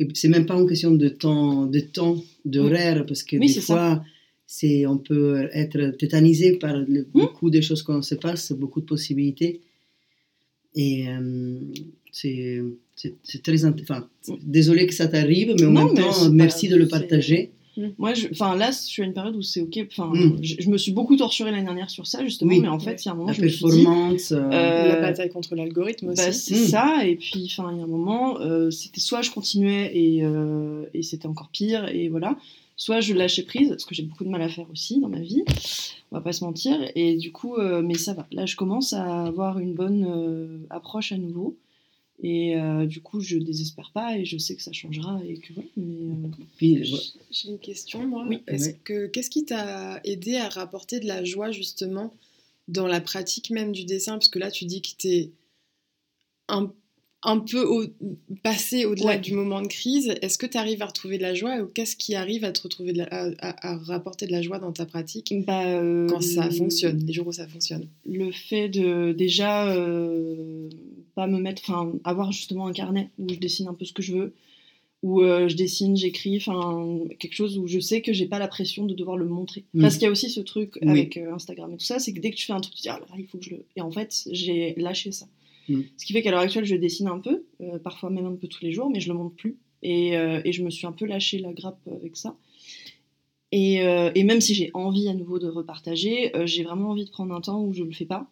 et 0.00 0.06
c'est 0.14 0.28
même 0.28 0.46
pas 0.46 0.54
une 0.54 0.68
question 0.68 0.92
de 0.92 1.08
temps, 1.08 1.66
de 1.66 1.80
temps, 1.80 2.22
d'horaire, 2.44 3.04
parce 3.06 3.22
que 3.24 3.36
Oui, 3.36 3.48
des 3.48 3.60
ça. 3.60 3.60
fois, 3.62 4.04
c'est, 4.46 4.86
on 4.86 4.98
peut 4.98 5.48
être 5.52 5.90
tétanisé 5.98 6.52
par 6.56 6.76
le- 6.78 7.06
beaucoup 7.12 7.50
de 7.50 7.60
choses 7.60 7.82
qu'on 7.82 8.00
se 8.02 8.14
passe, 8.14 8.52
beaucoup 8.52 8.80
de 8.80 8.86
possibilités. 8.86 9.60
Et 10.74 11.08
euh, 11.08 11.58
c'est, 12.12 12.62
c'est, 12.94 13.14
c'est 13.24 13.42
très 13.42 13.64
enfin, 13.64 14.08
c'est- 14.22 14.34
désolé 14.44 14.86
que 14.86 14.94
ça 14.94 15.08
t'arrive, 15.08 15.54
mais 15.58 15.64
en 15.66 15.70
Non, 15.72 15.84
même 15.86 15.94
mais 15.96 16.02
temps, 16.02 16.30
merci 16.30 16.68
de 16.68 16.76
le 16.76 16.84
c'est- 16.84 16.90
partager. 17.80 17.94
Moi, 17.98 18.12
enfin 18.32 18.56
là, 18.56 18.70
je 18.70 18.76
suis 18.76 19.02
à 19.02 19.04
une 19.06 19.12
période 19.12 19.36
où 19.36 19.42
c'est 19.42 19.60
ok. 19.60 19.86
Enfin, 19.90 20.10
Mm. 20.14 20.38
je, 20.42 20.54
je 20.60 20.70
me 20.70 20.76
suis 20.78 20.92
beaucoup 20.92 21.16
torturée 21.16 21.50
l'année 21.50 21.64
dernière 21.64 21.90
sur 21.90 22.06
ça 22.06 22.24
justement, 22.24 22.50
Oui. 22.50 22.60
mais 22.60 22.68
en 22.68 22.78
fait, 22.78 23.04
il 23.04 23.06
y 23.06 23.08
a 23.08 23.12
un 23.12 23.14
moment, 23.14 23.28
La 23.28 23.32
je 23.34 23.42
me 23.42 23.48
suis 23.48 23.64
dit, 23.66 23.84
performance. 23.84 24.32
euh, 24.32 24.36
euh, 24.52 24.88
La 24.88 25.00
bataille 25.00 25.30
contre 25.30 25.54
l'algorithme 25.54 26.12
bah, 26.14 26.28
aussi. 26.28 26.54
c'est 26.54 26.60
Mm. 26.64 26.68
ça. 26.68 27.06
Et 27.06 27.16
puis, 27.16 27.44
enfin, 27.50 27.70
il 27.72 27.78
y 27.78 27.80
a 27.80 27.84
un 27.84 27.88
moment, 27.88 28.40
euh, 28.40 28.70
c'était 28.70 29.00
soit 29.00 29.22
je 29.22 29.30
continuais 29.30 29.90
et, 29.94 30.20
euh, 30.24 30.84
et 30.94 31.02
c'était 31.02 31.26
encore 31.26 31.48
pire 31.52 31.88
et 31.88 32.08
voilà, 32.08 32.36
soit 32.76 33.00
je 33.00 33.12
lâchais 33.14 33.42
prise 33.42 33.68
parce 33.70 33.84
que 33.84 33.94
j'ai 33.94 34.02
beaucoup 34.04 34.24
de 34.24 34.28
mal 34.30 34.40
à 34.42 34.48
faire 34.48 34.66
aussi 34.72 35.00
dans 35.00 35.08
ma 35.08 35.20
vie. 35.20 35.42
On 36.10 36.16
va 36.16 36.22
pas 36.22 36.32
se 36.32 36.42
mentir. 36.44 36.76
Et 36.94 37.16
du 37.16 37.32
coup, 37.32 37.56
euh, 37.56 37.82
mais 37.84 37.94
ça 37.94 38.14
va. 38.14 38.26
Là, 38.32 38.46
je 38.46 38.56
commence 38.56 38.92
à 38.94 39.24
avoir 39.26 39.58
une 39.58 39.74
bonne 39.74 40.06
euh, 40.08 40.58
approche 40.70 41.12
à 41.12 41.18
nouveau. 41.18 41.56
Et 42.22 42.56
euh, 42.56 42.84
du 42.86 43.00
coup, 43.00 43.20
je 43.20 43.38
désespère 43.38 43.92
pas 43.94 44.18
et 44.18 44.24
je 44.24 44.38
sais 44.38 44.56
que 44.56 44.62
ça 44.62 44.72
changera 44.72 45.20
et 45.24 45.34
que 45.38 45.52
voilà. 45.52 45.68
Euh, 45.78 46.84
J'ai 47.30 47.48
une 47.48 47.58
question, 47.60 48.06
moi. 48.06 48.24
Oui. 48.28 48.42
Est-ce 48.48 48.70
Ouais. 48.70 48.78
que 48.82 49.06
qu'est-ce 49.06 49.30
qui 49.30 49.44
t'a 49.44 50.00
aidé 50.04 50.34
à 50.36 50.48
rapporter 50.48 50.98
de 50.98 51.06
la 51.06 51.22
joie 51.24 51.52
justement 51.52 52.12
dans 52.66 52.88
la 52.88 53.00
pratique 53.00 53.50
même 53.50 53.70
du 53.72 53.84
dessin? 53.84 54.12
Parce 54.14 54.28
que 54.28 54.40
là, 54.40 54.50
tu 54.50 54.64
dis 54.64 54.82
que 54.82 54.88
t'es 54.98 55.30
un, 56.48 56.72
un 57.22 57.38
peu 57.38 57.62
au- 57.64 57.86
passé 58.42 58.84
au-delà 58.84 59.06
Ouais. 59.06 59.20
du 59.20 59.32
moment 59.34 59.60
de 59.62 59.68
crise. 59.68 60.12
Est-ce 60.20 60.38
que 60.38 60.46
tu 60.46 60.56
arrives 60.58 60.82
à 60.82 60.86
retrouver 60.86 61.18
de 61.18 61.22
la 61.22 61.34
joie 61.34 61.58
ou 61.60 61.66
qu'est-ce 61.66 61.94
qui 61.96 62.16
arrive 62.16 62.42
à 62.44 62.50
te 62.50 62.62
retrouver 62.62 62.92
de 62.92 62.98
la- 62.98 63.08
à, 63.12 63.28
à- 63.38 63.74
à 63.74 63.76
rapporter 63.76 64.26
de 64.26 64.32
la 64.32 64.42
joie 64.42 64.58
dans 64.58 64.72
ta 64.72 64.86
pratique 64.86 65.32
bah, 65.46 65.66
euh, 65.68 66.08
quand 66.08 66.20
ça 66.20 66.50
fonctionne, 66.50 67.04
les 67.06 67.12
jours 67.12 67.28
où 67.28 67.32
ça 67.32 67.46
fonctionne? 67.46 67.86
le 68.06 68.32
fait 68.32 68.68
de 68.68 69.12
déjà 69.12 69.70
euh, 69.72 70.68
pas 71.18 71.26
me 71.26 71.40
mettre, 71.40 71.62
enfin 71.66 71.92
avoir 72.04 72.30
justement 72.30 72.68
un 72.68 72.72
carnet 72.72 73.10
où 73.18 73.28
je 73.28 73.40
dessine 73.40 73.66
un 73.66 73.74
peu 73.74 73.84
ce 73.84 73.92
que 73.92 74.02
je 74.02 74.14
veux, 74.16 74.34
où 75.02 75.20
euh, 75.20 75.48
je 75.48 75.56
dessine, 75.56 75.96
j'écris, 75.96 76.36
enfin 76.36 77.00
quelque 77.18 77.34
chose 77.34 77.58
où 77.58 77.66
je 77.66 77.80
sais 77.80 78.02
que 78.02 78.12
j'ai 78.12 78.26
pas 78.26 78.38
la 78.38 78.46
pression 78.46 78.86
de 78.86 78.94
devoir 78.94 79.16
le 79.16 79.26
montrer. 79.26 79.64
Mm. 79.74 79.80
Parce 79.80 79.94
qu'il 79.94 80.04
y 80.04 80.06
a 80.06 80.12
aussi 80.12 80.30
ce 80.30 80.38
truc 80.38 80.78
Oui. 80.80 80.88
avec 80.88 81.16
euh, 81.16 81.34
Instagram 81.34 81.72
et 81.72 81.76
tout 81.76 81.84
ça, 81.84 81.98
c'est 81.98 82.12
que 82.12 82.20
dès 82.20 82.30
que 82.30 82.36
tu 82.36 82.46
fais 82.46 82.52
un 82.52 82.60
truc, 82.60 82.72
tu 82.72 82.82
te 82.82 82.82
dis 82.84 82.88
ah 82.88 83.00
là 83.00 83.16
il 83.18 83.26
faut 83.26 83.38
que 83.38 83.44
je 83.44 83.50
le. 83.50 83.64
Et 83.74 83.80
en 83.80 83.90
fait, 83.90 84.28
j'ai 84.30 84.74
lâché 84.76 85.10
ça. 85.10 85.26
Mm. 85.68 85.80
Ce 85.96 86.06
qui 86.06 86.12
fait 86.12 86.22
qu'à 86.22 86.30
l'heure 86.30 86.38
actuelle, 86.38 86.64
je 86.64 86.76
dessine 86.76 87.08
un 87.08 87.18
peu, 87.18 87.42
euh, 87.62 87.80
parfois 87.80 88.10
même 88.10 88.26
un 88.26 88.36
peu 88.36 88.46
tous 88.46 88.62
les 88.62 88.70
jours, 88.70 88.88
mais 88.88 89.00
je 89.00 89.08
le 89.08 89.18
montre 89.18 89.34
plus. 89.34 89.56
Et, 89.82 90.10
et 90.14 90.52
je 90.52 90.62
me 90.64 90.70
suis 90.70 90.86
un 90.88 90.92
peu 90.92 91.04
lâché 91.04 91.38
la 91.38 91.52
grappe 91.52 91.78
avec 91.86 92.16
ça. 92.16 92.36
Et, 93.52 93.76
et 93.76 94.24
même 94.24 94.40
si 94.40 94.52
j'ai 94.52 94.72
envie 94.74 95.08
à 95.08 95.14
nouveau 95.14 95.38
de 95.38 95.46
repartager, 95.46 96.32
j'ai 96.46 96.64
vraiment 96.64 96.90
envie 96.90 97.04
de 97.04 97.10
prendre 97.10 97.32
un 97.32 97.40
temps 97.40 97.62
où 97.62 97.72
je 97.72 97.84
le 97.84 97.92
fais 97.92 98.04
pas. 98.04 98.28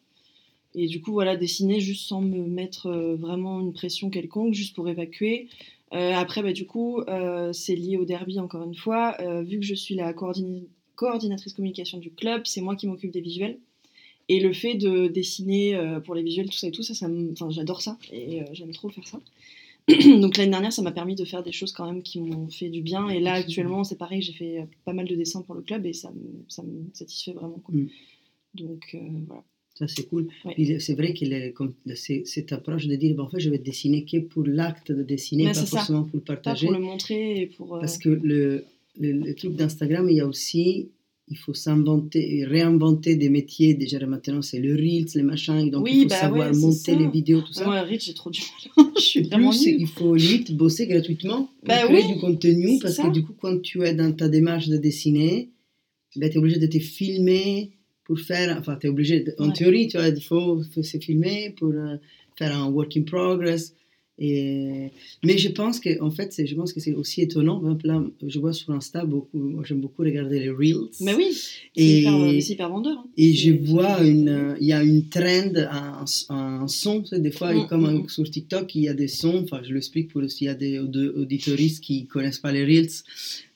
Et 0.76 0.86
du 0.88 1.00
coup, 1.00 1.12
voilà, 1.12 1.36
dessiner 1.36 1.80
juste 1.80 2.06
sans 2.06 2.20
me 2.20 2.46
mettre 2.46 2.86
euh, 2.86 3.16
vraiment 3.16 3.60
une 3.60 3.72
pression 3.72 4.10
quelconque, 4.10 4.52
juste 4.52 4.76
pour 4.76 4.88
évacuer. 4.90 5.48
Euh, 5.94 6.12
après, 6.12 6.42
bah, 6.42 6.52
du 6.52 6.66
coup, 6.66 7.00
euh, 7.00 7.50
c'est 7.54 7.74
lié 7.74 7.96
au 7.96 8.04
derby 8.04 8.38
encore 8.38 8.62
une 8.62 8.74
fois. 8.74 9.16
Euh, 9.20 9.42
vu 9.42 9.58
que 9.58 9.64
je 9.64 9.74
suis 9.74 9.94
la 9.94 10.12
coordina- 10.12 10.66
coordinatrice 10.94 11.54
communication 11.54 11.96
du 11.96 12.10
club, 12.10 12.42
c'est 12.44 12.60
moi 12.60 12.76
qui 12.76 12.86
m'occupe 12.86 13.10
des 13.10 13.22
visuels. 13.22 13.58
Et 14.28 14.38
le 14.38 14.52
fait 14.52 14.74
de 14.74 15.06
dessiner 15.06 15.80
pour 16.04 16.16
les 16.16 16.22
visuels, 16.24 16.50
tout 16.50 16.58
ça 16.58 16.66
et 16.66 16.72
tout 16.72 16.82
ça, 16.82 16.94
ça 16.94 17.08
j'adore 17.50 17.80
ça 17.80 17.96
et 18.12 18.42
j'aime 18.54 18.72
trop 18.72 18.88
faire 18.88 19.06
ça. 19.06 19.20
Donc 19.88 20.36
l'année 20.36 20.50
dernière, 20.50 20.72
ça 20.72 20.82
m'a 20.82 20.90
permis 20.90 21.14
de 21.14 21.24
faire 21.24 21.44
des 21.44 21.52
choses 21.52 21.70
quand 21.70 21.86
même 21.86 22.02
qui 22.02 22.20
m'ont 22.20 22.48
fait 22.48 22.68
du 22.68 22.82
bien. 22.82 23.08
Et 23.08 23.20
là, 23.20 23.34
actuellement, 23.34 23.84
c'est 23.84 23.94
pareil, 23.96 24.22
j'ai 24.22 24.32
fait 24.32 24.66
pas 24.84 24.92
mal 24.92 25.06
de 25.06 25.14
dessins 25.14 25.42
pour 25.42 25.54
le 25.54 25.62
club 25.62 25.86
et 25.86 25.92
ça 25.92 26.10
me, 26.10 26.44
ça 26.48 26.64
me 26.64 26.90
satisfait 26.92 27.34
vraiment. 27.34 27.60
quoi. 27.60 27.72
Mm. 27.72 27.88
Donc 28.54 28.96
voilà. 29.28 29.44
Ça, 29.78 29.86
c'est 29.88 30.08
cool. 30.08 30.28
C'est 30.78 30.94
vrai 30.94 31.12
comme- 31.54 31.74
c'est- 31.94 32.22
cette 32.24 32.50
approche 32.52 32.86
de 32.86 32.96
dire, 32.96 33.14
bon, 33.14 33.24
en 33.24 33.28
fait, 33.28 33.40
je 33.40 33.50
vais 33.50 33.58
dessiner 33.58 34.04
que 34.04 34.16
pour 34.18 34.44
l'acte 34.46 34.90
de 34.90 35.02
dessiner, 35.02 35.44
Mais 35.44 35.50
pas 35.50 35.54
ça. 35.54 35.66
forcément 35.66 36.04
pour 36.04 36.16
le 36.16 36.22
Pas 36.22 36.34
partager. 36.36 36.66
pour 36.66 36.74
le 36.76 36.80
montrer 36.82 37.40
et 37.42 37.46
pour. 37.46 37.76
euh, 37.76 37.80
Parce 37.80 37.98
que 37.98 38.08
le, 38.08 38.64
le, 38.98 39.12
le 39.12 39.34
truc 39.34 39.52
d'Instagram, 39.54 40.08
il 40.08 40.16
y 40.16 40.20
a 40.20 40.26
aussi, 40.26 40.88
il 41.28 41.36
faut 41.36 41.52
s'inventer, 41.52 42.44
réinventer 42.46 43.16
des 43.16 43.28
métiers. 43.28 43.74
Déjà 43.74 43.98
maintenant, 44.06 44.40
c'est 44.40 44.60
le 44.60 44.74
Reels, 44.76 45.08
les 45.14 45.22
machins, 45.22 45.68
donc 45.70 45.84
Oui, 45.84 45.90
il 45.94 46.02
faut 46.04 46.08
bah 46.08 46.20
savoir 46.20 46.50
ouais, 46.50 46.56
monter 46.58 46.92
ça. 46.92 46.94
les 46.98 47.08
vidéos, 47.08 47.42
tout 47.42 47.52
ça. 47.52 47.64
Moi, 47.66 47.82
Rich, 47.82 48.06
j'ai 48.06 48.14
trop 48.14 48.30
du 48.30 48.40
mal. 48.40 48.86
je 48.96 49.00
suis 49.02 49.20
Et 49.20 49.22
vraiment 49.24 49.50
plus, 49.50 49.66
nulle. 49.66 49.80
il 49.82 49.86
faut 49.88 50.14
limite 50.14 50.52
bosser 50.56 50.86
gratuitement 50.86 51.50
pour 51.58 51.68
Bah 51.68 51.82
créer 51.84 52.02
oui, 52.02 52.14
du 52.14 52.18
contenu, 52.20 52.78
parce 52.80 52.94
ça. 52.94 53.02
que 53.02 53.12
du 53.12 53.22
coup, 53.24 53.34
quand 53.38 53.60
tu 53.60 53.82
es 53.84 53.92
dans 53.92 54.12
ta 54.12 54.28
démarche 54.30 54.68
de 54.68 54.78
dessiner, 54.78 55.50
ben, 56.16 56.30
tu 56.30 56.36
es 56.36 56.38
obligé 56.38 56.58
de 56.58 56.66
te 56.66 56.78
filmer 56.78 57.72
pour 58.06 58.18
faire, 58.20 58.56
enfin, 58.58 58.76
tu 58.80 58.86
es 58.86 58.90
obligé, 58.90 59.24
en 59.38 59.48
Ouais. 59.48 59.52
théorie, 59.52 59.88
tu 59.88 59.98
vois, 59.98 60.08
il 60.08 60.22
faut, 60.22 60.62
faut 60.74 60.82
se 60.82 60.98
filmer 60.98 61.54
pour 61.58 61.72
euh, 61.72 61.96
faire 62.38 62.56
un 62.56 62.68
work 62.70 62.96
in 62.96 63.02
progress. 63.02 63.74
Et, 64.18 64.90
mais 65.22 65.36
je 65.36 65.50
pense 65.50 65.78
que, 65.78 66.00
en 66.00 66.10
fait, 66.10 66.32
c'est- 66.32 66.46
je 66.46 66.54
pense 66.54 66.72
que 66.72 66.80
c'est 66.80 66.94
aussi 66.94 67.20
étonnant. 67.20 67.62
Là, 67.84 68.02
je 68.26 68.38
vois 68.38 68.54
sur 68.54 68.70
Insta 68.72 69.04
beaucoup, 69.04 69.62
j'aime 69.64 69.80
beaucoup 69.80 70.02
regarder 70.02 70.38
les 70.40 70.48
Reels. 70.48 70.88
Mais 71.02 71.14
oui, 71.14 71.36
Et- 71.76 71.98
hyper, 72.00 72.14
euh, 72.14 72.40
c'est 72.40 72.52
hyper 72.54 72.70
vendeur. 72.70 72.96
hein. 72.98 73.04
Et 73.18 73.34
je 73.34 73.52
vois 73.52 74.02
une, 74.02 74.28
euh, 74.30 74.54
il 74.58 74.68
y 74.68 74.72
a 74.72 74.82
une 74.82 75.04
trend, 75.08 75.52
un, 75.70 76.04
un 76.34 76.68
son, 76.68 77.02
des 77.12 77.30
fois, 77.30 77.52
Mm, 77.52 77.66
comme 77.68 77.82
mm, 77.82 78.04
euh, 78.04 78.08
sur 78.08 78.30
TikTok, 78.30 78.74
il 78.74 78.82
y 78.84 78.88
a 78.88 78.94
des 78.94 79.08
sons, 79.08 79.42
enfin 79.44 79.60
je 79.62 79.74
l'explique 79.74 80.08
pour 80.08 80.22
s'il 80.30 80.46
y 80.46 80.50
a 80.50 80.54
des 80.54 80.78
aud- 80.78 81.12
auditoristes 81.16 81.84
qui 81.84 82.06
connaissent 82.06 82.38
pas 82.38 82.52
les 82.52 82.64
Reels, 82.64 82.88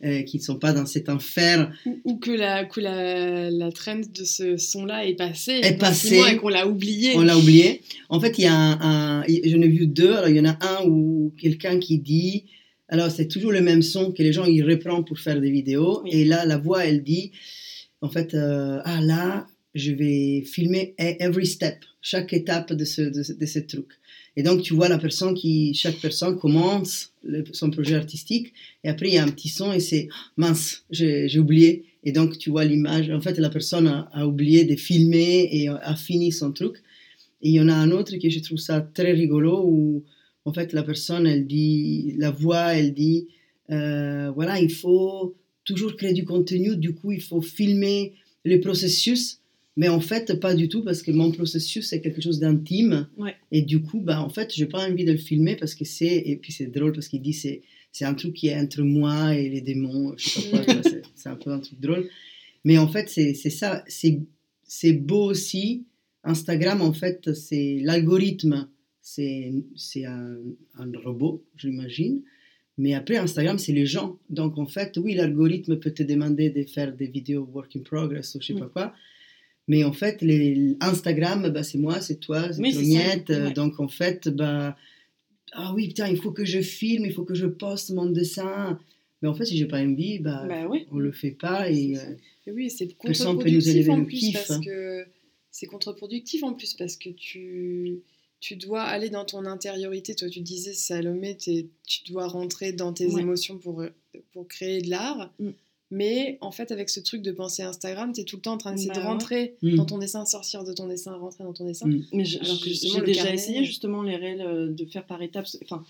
euh, 0.05 0.23
qui 0.23 0.37
ne 0.39 0.43
sont 0.43 0.57
pas 0.57 0.73
dans 0.75 0.85
cet 0.87 1.09
enfer. 1.09 1.73
ou, 1.87 1.99
ou 2.05 2.17
que, 2.17 2.31
la, 2.31 2.65
que 2.67 2.81
la, 2.81 3.51
la 3.51 3.73
trend 3.73 3.97
de 4.01 4.25
ce 4.25 4.57
son-là 4.59 5.07
est 5.07 5.15
passée, 5.15 5.61
Est 5.63 5.79
passée. 5.79 6.21
et 6.33 6.37
qu'on 6.37 6.49
l'a 6.49 6.67
oublié. 6.69 7.13
On 7.17 7.23
l'a 7.23 7.39
oublié. 7.39 7.81
En 8.11 8.21
fait, 8.21 8.35
il 8.39 8.45
y 8.45 8.47
a 8.47 8.55
un, 8.55 9.21
un- 9.21 9.25
j'en 9.27 9.61
ai 9.63 9.69
vu 9.69 9.87
deux, 9.87 10.13
alors 10.13 10.29
il 10.29 10.37
y 10.37 10.41
en 10.41 10.45
a 10.45 10.50
un 10.61 10.85
où 10.87 11.33
quelqu'un 11.41 11.79
qui 11.79 11.99
dit, 11.99 12.45
alors 12.89 13.11
c'est 13.11 13.29
toujours 13.29 13.53
le 13.53 13.61
même 13.61 13.83
son 13.83 14.13
que 14.13 14.23
les 14.23 14.33
gens 14.33 14.45
ils 14.47 14.63
reprennent 14.65 15.05
pour 15.05 15.19
faire 15.19 15.41
des 15.41 15.51
vidéos, 15.51 16.03
Oui. 16.05 16.11
et 16.13 16.25
là 16.25 16.45
la 16.45 16.59
voix 16.59 16.85
elle 16.85 17.03
dit, 17.03 17.33
en 18.03 18.09
fait, 18.09 18.33
euh, 18.35 18.81
ah 18.85 19.01
là, 19.03 19.47
je 19.75 19.93
vais 19.93 20.43
filmer 20.43 20.95
e- 20.99 21.17
every 21.21 21.47
step, 21.47 21.79
chaque 22.01 22.33
étape 22.33 22.73
de 22.73 22.85
ce, 22.85 23.03
de, 23.03 23.23
de 23.41 23.47
ce 23.47 23.59
truc. 23.59 23.89
Et 24.37 24.43
donc 24.43 24.63
tu 24.63 24.75
vois 24.75 24.89
la 24.89 24.99
personne 24.99 25.35
qui, 25.35 25.75
chaque 25.75 25.99
personne 26.01 26.39
commence 26.39 27.11
le- 27.23 27.45
son 27.53 27.71
projet 27.71 27.95
artistique, 27.97 28.53
et 28.85 28.89
après 28.89 29.09
il 29.09 29.15
y 29.15 29.19
a 29.19 29.25
un 29.25 29.29
petit 29.29 29.49
son 29.51 29.73
et 29.73 29.81
c'est, 29.81 30.09
mince, 30.37 30.85
j'ai 30.91 31.29
j'ai 31.29 31.39
oublié. 31.39 31.85
Et 32.05 32.13
donc 32.13 32.39
tu 32.39 32.49
vois 32.51 32.65
l'image, 32.65 33.11
en 33.11 33.21
fait 33.21 33.37
la 33.39 33.51
personne 33.51 33.87
a, 33.87 34.09
a 34.13 34.27
oublié 34.27 34.65
de 34.65 34.75
filmer 34.77 35.49
et 35.53 35.69
a 35.69 35.95
fini 35.97 36.33
son 36.33 36.51
truc. 36.53 36.77
Et 37.43 37.51
il 37.51 37.55
y 37.55 37.61
en 37.61 37.69
a 37.69 37.75
un 37.75 37.91
autre 37.91 38.17
que 38.17 38.29
je 38.31 38.41
trouve 38.41 38.59
ça 38.59 38.81
très 38.81 39.13
rigolo 39.13 39.63
où 39.67 40.05
en 40.45 40.53
fait 40.53 40.73
la 40.73 40.83
personne 40.83 41.27
elle 41.27 41.47
dit, 41.47 42.15
la 42.19 42.31
voix 42.31 42.75
elle 42.75 42.95
dit, 42.95 43.29
euh, 43.71 44.31
voilà 44.35 44.61
il 44.61 44.71
faut 44.73 45.35
toujours 45.65 45.95
créer 45.97 46.13
du 46.13 46.25
contenu, 46.25 46.77
du 46.77 46.95
coup, 46.95 47.13
il 47.13 47.21
faut 47.21 47.41
filmer 47.43 48.15
le 48.45 48.59
processus. 48.61 49.39
Mais 49.77 49.89
en 49.89 50.01
fait, 50.01 50.41
pas 50.41 50.55
du 50.55 50.69
tout, 50.69 50.83
parce 50.83 51.01
que 51.03 51.13
mon 51.13 51.31
processus, 51.31 51.87
c'est 51.89 52.01
quelque 52.01 52.21
chose 52.21 52.41
d'intime. 52.41 53.07
Ouais. 53.17 53.35
Et 53.53 53.63
du 53.63 53.81
coup, 53.81 54.01
bah, 54.01 54.21
en 54.21 54.29
fait, 54.29 54.53
j'ai 54.53 54.67
pas 54.67 54.87
envie 54.87 55.05
de 55.05 55.13
le 55.13 55.19
filmer 55.19 55.55
parce 55.57 55.75
que 55.77 55.85
c'est. 55.85 56.23
Et 56.27 56.37
puis, 56.37 56.53
c'est 56.53 56.67
drôle 56.67 56.93
parce 56.93 57.07
qu'il 57.09 57.23
dit 57.23 57.33
c'est 57.33 57.63
c'est 57.93 58.05
un 58.05 58.15
truc 58.15 58.35
qui 58.35 58.49
est 58.49 58.57
entre 58.59 58.83
moi 58.83 59.35
et 59.37 59.49
les 59.49 59.61
démons. 59.61 60.15
Je 60.17 60.29
sais 60.29 60.51
pas 60.51 60.65
quoi, 60.65 60.83
c'est- 60.83 61.03
c'est 61.15 61.29
un 61.29 61.37
peu 61.37 61.51
un 61.53 61.61
truc 61.61 61.79
drôle. 61.81 62.09
Mais 62.65 62.79
en 62.79 62.89
fait, 62.89 63.09
c'est 63.09 63.33
c'est 63.35 63.49
ça. 63.51 63.85
C'est 63.87 64.19
c'est 64.65 64.93
beau 64.93 65.31
aussi. 65.31 65.85
Instagram, 66.25 66.83
en 66.83 66.93
fait, 66.93 67.33
c'est 67.35 67.79
l'algorithme. 67.83 68.69
C'est 69.03 69.53
c'est 69.77 70.05
un, 70.05 70.37
un 70.79 70.93
robot, 71.05 71.43
j'imagine. 71.57 72.23
Mais 72.79 72.95
après, 72.95 73.17
Instagram, 73.17 73.59
c'est 73.59 73.73
les 73.73 73.85
gens. 73.87 74.19
Donc, 74.31 74.57
en 74.59 74.67
fait, 74.67 74.97
oui, 74.97 75.15
l'algorithme 75.15 75.79
peut 75.79 75.91
te 75.91 76.03
demander 76.03 76.51
de 76.51 76.63
faire 76.65 76.95
des 76.97 77.09
vidéos 77.09 77.49
work 77.53 77.77
in 77.77 77.81
progress 77.81 78.35
ou 78.35 78.41
je 78.41 78.47
sais 78.49 78.55
Mm. 78.55 78.61
pas 78.61 78.67
quoi. 78.69 78.95
Mais 79.69 79.85
en 79.85 79.93
fait, 79.93 80.23
les, 80.23 80.77
Instagram, 80.81 81.49
bah, 81.51 81.63
c'est 81.63 81.79
moi, 81.79 82.01
c'est 82.01 82.17
toi, 82.21 82.53
c'est 82.53 82.61
euh, 83.31 83.47
ouais. 83.47 83.53
Donc, 83.53 83.79
en 83.81 83.89
fait, 83.89 84.29
bah, 84.29 84.77
ah 85.53 85.73
oui, 85.75 85.89
putain, 85.89 86.09
il 86.09 86.17
faut 86.17 86.33
que 86.33 86.45
je 86.45 86.61
filme, 86.61 87.05
il 87.05 87.13
faut 87.13 87.25
que 87.25 87.35
je 87.35 87.47
poste 87.47 87.91
mon 87.91 88.07
dessin. 88.07 88.79
Mais 89.23 89.29
en 89.29 89.35
fait, 89.35 89.45
si 89.45 89.57
j'ai 89.57 89.67
pas 89.67 89.81
envie, 89.83 90.19
bah, 90.19 90.47
Bah 90.49 90.67
oui. 90.69 90.87
on 90.91 90.99
le 90.99 91.13
fait 91.13 91.33
pas. 91.33 91.71
Et, 91.71 91.95
C'est 91.95 92.01
ça. 92.01 92.07
euh, 92.09 92.15
Et 92.47 92.53
oui, 92.53 92.71
c'est 92.71 92.87
Personne 93.03 93.39
peut 93.39 93.51
nous 93.51 93.57
contre-productif 93.61 93.75
élever 93.77 93.91
en 93.91 94.05
plus 94.05 94.33
parce 94.33 94.51
hein. 94.53 94.61
que 94.65 95.05
c'est 95.51 95.67
contre-productif 95.67 96.43
en 96.45 96.55
plus 96.55 96.73
parce 96.75 96.97
que 96.97 97.11
tu 97.11 97.99
tu 98.41 98.57
dois 98.57 98.83
aller 98.83 99.11
dans 99.11 99.25
ton 99.25 99.45
intériorité. 99.47 100.15
Toi, 100.15 100.29
tu 100.31 100.41
disais 100.41 100.73
Salomé, 100.75 101.37
t'es- 101.37 101.67
tu 101.87 102.05
dois 102.11 102.27
rentrer 102.27 102.73
dans 102.73 102.93
tes 102.93 103.07
Ouais. 103.07 103.21
émotions 103.21 103.59
pour 103.59 103.85
pour 104.33 104.49
créer 104.49 104.83
de 104.83 104.91
l'art. 104.91 105.33
Mm. 105.39 105.51
Mais 105.93 106.39
en 106.41 106.53
fait, 106.53 106.71
avec 106.71 106.89
ce 106.89 107.01
truc 107.01 107.21
de 107.23 107.33
penser 107.33 107.63
Instagram, 107.63 108.13
tu 108.13 108.21
es 108.21 108.25
tout 108.25 108.37
le 108.37 108.43
temps 108.43 108.53
en 108.53 108.59
train 108.59 108.71
d'essayer 108.73 108.91
Bah 108.91 108.97
de 108.97 109.01
ouais. 109.01 109.07
rentrer 109.09 109.57
Mm. 109.63 109.75
dans 109.77 109.85
ton 109.87 109.99
dessin, 109.99 110.25
sortir 110.25 110.63
de 110.65 110.73
ton 110.73 110.87
dessin, 110.87 111.15
rentrer 111.17 111.43
dans 111.45 111.53
ton 111.53 111.65
dessin. 111.67 111.87
Mm. 111.89 112.05
Mais 112.13 112.25
je- 112.25 112.39
Alors 112.39 112.59
que 112.59 112.65
je- 112.65 112.69
justement, 112.71 112.95
j'ai 112.95 113.05
déjà 113.05 113.23
carnet- 113.25 113.35
essayé 113.35 113.65
justement 113.65 114.03
les 114.03 114.17
réels 114.17 114.41
euh, 114.43 114.69
de 114.69 114.85
faire 114.87 115.05
par 115.05 115.21
étapes. 115.23 115.47
Enfin, 115.65 115.85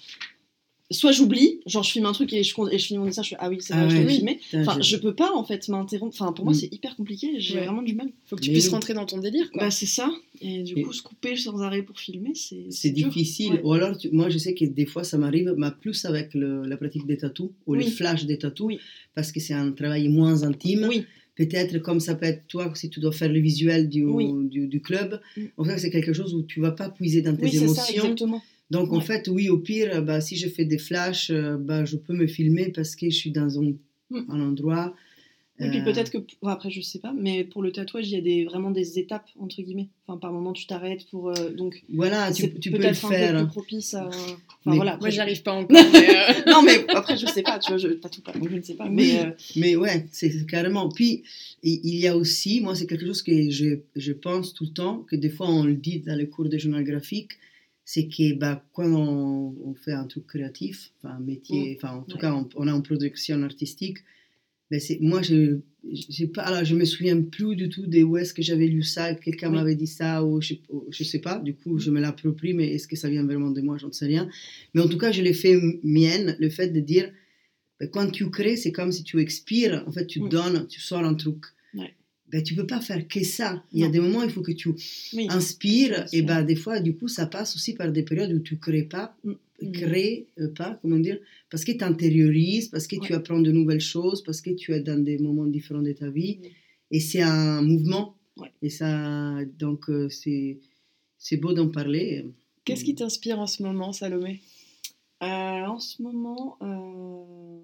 soit 0.91 1.13
j'oublie, 1.13 1.61
genre 1.67 1.83
je 1.83 1.93
filme 1.93 2.07
un 2.07 2.13
truc 2.13 2.33
et 2.33 2.43
je, 2.43 2.55
et 2.73 2.79
je 2.79 2.87
filme 2.87 3.01
mon 3.01 3.07
dessin, 3.07 3.23
je 3.23 3.31
fais 3.31 3.37
ah 3.39 3.49
oui, 3.49 3.59
c'est 3.61 3.75
Ah 3.75 3.85
vrai, 3.87 3.91
je 3.91 3.97
ouais. 3.97 4.05
vais 4.05 4.15
filmer. 4.15 4.37
putain, 4.37 4.61
Enfin, 4.63 4.81
j'ai- 4.81 4.97
je 4.97 5.01
peux 5.01 5.15
pas 5.15 5.33
en 5.35 5.45
fait 5.45 5.69
m'interrompre. 5.69 6.15
Enfin, 6.21 6.33
pour 6.33 6.45
moi, 6.45 6.53
Mm. 6.53 6.57
c'est 6.57 6.75
hyper 6.75 6.97
compliqué. 6.97 7.29
J'ai 7.39 7.55
Ouais. 7.59 7.65
vraiment 7.67 7.83
du 7.83 7.95
mal. 7.95 8.09
Faut 8.27 8.37
que 8.37 8.41
tu 8.43 8.51
Mais 8.51 8.55
puisses 8.55 8.67
oui. 8.67 8.73
rentrer 8.73 8.95
dans 8.95 9.07
ton 9.07 9.19
délire. 9.19 9.51
Quoi. 9.53 9.63
Bah, 9.65 9.71
c'est 9.71 9.87
ça. 9.87 10.11
Et 10.41 10.63
du 10.63 10.75
Et- 10.79 10.83
coup, 10.83 10.93
se 10.93 11.03
couper 11.03 11.37
sans 11.37 11.61
arrêt 11.63 11.83
pour 11.83 11.99
filmer, 11.99 12.33
c'est. 12.35 12.65
C'est 12.71 12.91
difficile. 12.91 13.53
Ouais. 13.55 13.61
Ou 13.65 13.73
alors, 13.73 13.97
tu- 13.97 14.11
moi, 14.11 14.29
je 14.31 14.39
sais 14.39 14.55
que 14.55 14.65
des 14.65 14.87
fois, 14.87 15.05
ça 15.05 15.17
m'arrive, 15.19 15.55
mais 15.57 15.69
plus 15.81 16.05
avec 16.05 16.35
le- 16.35 16.65
la 16.67 16.77
pratique 16.77 17.07
des 17.07 17.17
tatous 17.19 17.51
ou 17.67 17.75
les 17.75 17.85
Oui. 17.87 17.91
flashs 17.93 18.25
des 18.27 18.39
tatous, 18.39 18.67
Oui. 18.67 18.79
parce 19.15 19.31
que 19.33 19.39
c'est 19.41 19.55
un 19.55 19.71
travail 19.73 20.09
moins 20.09 20.43
intime. 20.43 20.87
Oui, 20.89 21.05
Peut-être 21.37 21.79
comme 21.79 22.01
ça 22.01 22.17
peut 22.17 22.27
être 22.27 22.47
toi, 22.49 22.71
si 22.75 22.91
tu 22.91 23.01
dois 23.01 23.13
faire 23.13 23.33
le 23.33 23.41
visuel 23.41 23.89
du, 23.89 24.05
Oui. 24.05 24.27
du, 24.51 24.67
du 24.67 24.83
club. 24.83 25.23
Mm. 25.39 25.43
En 25.57 25.65
fait, 25.65 25.79
c'est 25.79 25.91
quelque 25.91 26.13
chose 26.13 26.35
où 26.35 26.43
tu 26.43 26.61
vas 26.61 26.73
pas 26.73 26.91
puiser 26.91 27.23
dans 27.23 27.35
tes 27.35 27.45
oui 27.45 27.51
c'est 27.53 27.59
ça, 27.61 27.65
émotions. 27.89 27.95
exactement. 27.95 28.43
Donc, 28.71 28.93
en 28.93 29.00
fait, 29.00 29.29
oui, 29.29 29.49
au 29.49 29.59
pire, 29.59 30.03
bah, 30.03 30.21
si 30.21 30.37
je 30.37 30.49
fais 30.49 30.65
des 30.65 30.79
flashs, 30.79 31.31
euh, 31.31 31.57
bah, 31.59 31.85
je 31.85 31.97
peux 31.97 32.15
me 32.15 32.27
filmer 32.27 32.71
parce 32.71 32.95
que 32.97 33.07
je 33.11 33.17
suis 33.17 33.31
dans 33.33 33.61
un, 33.61 33.73
Mm. 34.11 34.25
un 34.29 34.41
endroit. 34.41 34.95
Et 35.62 35.69
puis 35.69 35.81
euh, 35.81 35.85
peut-être 35.85 36.11
que, 36.11 36.17
enfin, 36.41 36.55
après 36.55 36.71
je 36.71 36.81
sais 36.81 37.00
pas, 37.00 37.12
mais 37.12 37.45
pour 37.45 37.62
le 37.62 37.71
tatouage, 37.71 38.09
il 38.09 38.15
y 38.15 38.17
a 38.17 38.23
des, 38.23 38.45
vraiment 38.45 38.71
des 38.71 38.99
étapes, 38.99 39.29
entre 39.39 39.61
guillemets. 39.61 39.89
Enfin, 40.07 40.19
par 40.19 40.33
moment, 40.33 40.53
tu 40.55 40.67
t'arrêtes 40.67 41.07
pour. 41.11 41.29
euh, 41.29 41.50
donc, 41.50 41.85
Voilà, 41.93 42.33
tu, 42.33 42.53
tu 42.59 42.71
peux 42.71 42.79
le 42.79 42.83
peut-être 42.85 43.05
un 43.05 43.09
peu 43.11 43.15
faire. 43.15 43.37
plus 43.37 43.47
propice 43.49 43.93
à. 43.95 44.07
Enfin, 44.07 44.37
Mais- 44.67 44.77
voilà. 44.77 44.93
Moi, 44.93 44.95
après, 44.95 45.11
j'y 45.11 45.17
je- 45.19 45.21
arrive 45.21 45.43
pas 45.43 45.53
encore. 45.61 45.77
mais, 45.93 46.17
euh, 46.17 46.33
Non, 46.47 46.62
mais 46.62 46.87
après, 46.89 47.17
je 47.19 47.27
sais 47.27 47.43
pas, 47.43 47.59
tu 47.59 47.71
vois, 47.73 47.77
je 47.79 47.89
tatoue 47.89 48.23
pas, 48.23 48.33
donc 48.33 48.49
je 48.50 48.57
ne 48.57 48.62
sais 48.62 48.75
pas. 48.75 48.87
Oui. 48.87 48.95
Mais 48.95 49.21
euh, 49.21 49.31
Mais 49.57 49.77
ouais, 49.77 50.07
c'est 50.12 50.47
carrément. 50.47 50.89
Puis, 50.89 51.25
il 51.62 51.81
il 51.85 51.97
y 51.99 52.09
a 52.09 52.17
aussi, 52.17 52.62
moi, 52.62 52.75
c'est 52.75 52.87
quelque 52.87 53.05
chose 53.07 53.23
que 53.23 53.50
je, 53.50 53.81
je 53.97 54.12
pense 54.12 54.55
tout 54.55 54.65
le 54.65 54.71
temps, 54.73 55.05
que 55.09 55.15
des 55.15 55.29
fois 55.31 55.49
on 55.50 55.65
le 55.65 55.75
dit 55.75 56.00
dans 56.00 56.17
les 56.17 56.29
cours 56.29 56.49
de 56.49 56.57
journal 56.57 56.85
graphique, 56.85 57.33
c'est 57.85 58.09
que 58.09 58.35
bah, 58.35 58.65
quand 58.73 58.87
on, 58.87 59.57
on 59.65 59.75
fait 59.75 59.93
un 59.93 60.07
truc 60.07 60.27
créatif, 60.27 60.93
enfin, 61.03 61.17
un 61.17 61.21
métier, 61.21 61.77
enfin, 61.77 61.97
en 61.99 62.03
tout 62.03 62.17
Ouais. 62.17 62.21
cas, 62.21 62.35
on, 62.35 62.49
on 62.57 62.69
a 62.69 62.73
une 62.73 62.83
production 62.83 63.43
artistique, 63.43 63.99
ben 64.71 64.79
c'est, 64.81 64.99
moi, 65.01 65.23
je 65.23 65.59
j'ai 65.93 66.27
pas, 66.27 66.43
alors, 66.43 66.63
je 66.65 66.75
me 66.77 66.85
souviens 66.85 67.21
plus 67.23 67.57
du 67.57 67.71
tout 67.71 67.87
de 67.87 68.03
où 68.03 68.17
est-ce 68.19 68.35
que 68.35 68.43
j'avais 68.43 68.67
lu 68.67 68.83
ça, 68.83 69.15
quelqu'un 69.15 69.49
Oui. 69.49 69.57
m'avait 69.57 69.75
dit 69.75 69.87
ça, 69.87 70.23
ou 70.25 70.41
je, 70.43 70.55
je 70.91 71.05
sais 71.05 71.21
pas, 71.21 71.39
du 71.39 71.55
coup, 71.55 71.79
je 71.79 71.91
me 71.91 72.01
l'approprie, 72.01 72.53
mais 72.53 72.69
est-ce 72.75 72.87
que 72.87 72.97
ça 72.97 73.09
vient 73.09 73.25
vraiment 73.25 73.51
de 73.51 73.63
moi, 73.63 73.79
j'en 73.79 73.91
sais 73.91 74.07
rien. 74.07 74.29
Mais 74.75 74.83
en 74.83 74.89
tout 74.89 74.99
cas, 74.99 75.11
je 75.11 75.23
l'ai 75.23 75.33
fait 75.33 75.59
mienne, 75.83 76.37
le 76.39 76.51
fait 76.51 76.69
de 76.69 76.81
dire, 76.81 77.11
ben, 77.81 77.89
quand 77.89 78.11
tu 78.11 78.31
crées, 78.31 78.57
c'est 78.59 78.73
comme 78.73 78.93
si 78.93 79.03
tu 79.05 79.19
expires, 79.21 79.83
en 79.87 79.91
fait, 79.93 80.07
tu 80.07 80.21
Mm. 80.21 80.29
donnes, 80.29 80.67
tu 80.69 80.81
sors 80.81 81.03
un 81.05 81.15
truc. 81.15 81.45
Ouais. 81.75 81.95
Ben, 82.31 82.43
tu 82.43 82.55
peux 82.55 82.67
pas 82.67 82.81
faire 82.81 83.07
que 83.09 83.23
ça. 83.25 83.63
Il 83.73 83.81
y 83.81 83.85
a 83.85 83.89
des 83.89 84.01
moments, 84.01 84.23
il 84.23 84.31
faut 84.31 84.43
que 84.43 84.53
tu 84.53 84.69
oui. 85.15 85.27
inspires, 85.31 85.93
et 85.93 86.01
Inspire. 86.03 86.25
ben, 86.27 86.43
des 86.45 86.57
fois, 86.57 86.81
du 86.81 86.95
coup, 86.97 87.09
ça 87.09 87.27
passe 87.27 87.57
aussi 87.57 87.75
par 87.75 87.91
des 87.93 88.03
périodes 88.03 88.33
où 88.33 88.39
tu 88.41 88.57
crées 88.59 88.85
pas, 88.85 89.17
Mm. 89.63 89.73
crées 89.73 90.27
euh, 90.39 90.49
pas, 90.55 90.79
comment 90.81 90.99
dire, 90.99 91.19
parce 91.51 91.65
que 91.67 91.73
tu 91.73 91.85
intériorises, 91.85 92.69
parce 92.69 92.87
que 92.87 92.97
tu 92.97 93.13
apprends 93.13 93.41
de 93.41 93.53
nouvelles 93.53 93.81
choses, 93.83 94.23
parce 94.25 94.41
que 94.41 94.51
tu 94.51 94.73
es 94.73 94.81
dans 94.81 95.03
des 95.05 95.19
moments 95.19 95.45
différents 95.47 95.83
de 95.83 95.93
ta 95.93 96.09
vie, 96.09 96.39
Mm. 96.41 96.47
et 96.93 97.01
c'est 97.01 97.21
un 97.23 97.61
mouvement. 97.63 98.15
Ouais. 98.39 98.51
Et 98.63 98.71
ça, 98.71 99.39
donc, 99.59 99.91
euh, 99.91 100.09
c'est 100.09 100.59
c'est 101.19 101.37
beau 101.37 101.53
d'en 101.53 101.69
parler. 101.69 102.25
Qu'est-ce 102.65 102.85
qui 102.85 102.95
t'inspire 102.95 103.39
en 103.39 103.47
ce 103.47 103.63
moment, 103.63 103.93
Salomé? 103.93 104.41
Euh, 105.23 105.27
en 105.27 105.79
ce 105.79 106.01
moment, 106.01 106.57
euh, 106.63 107.59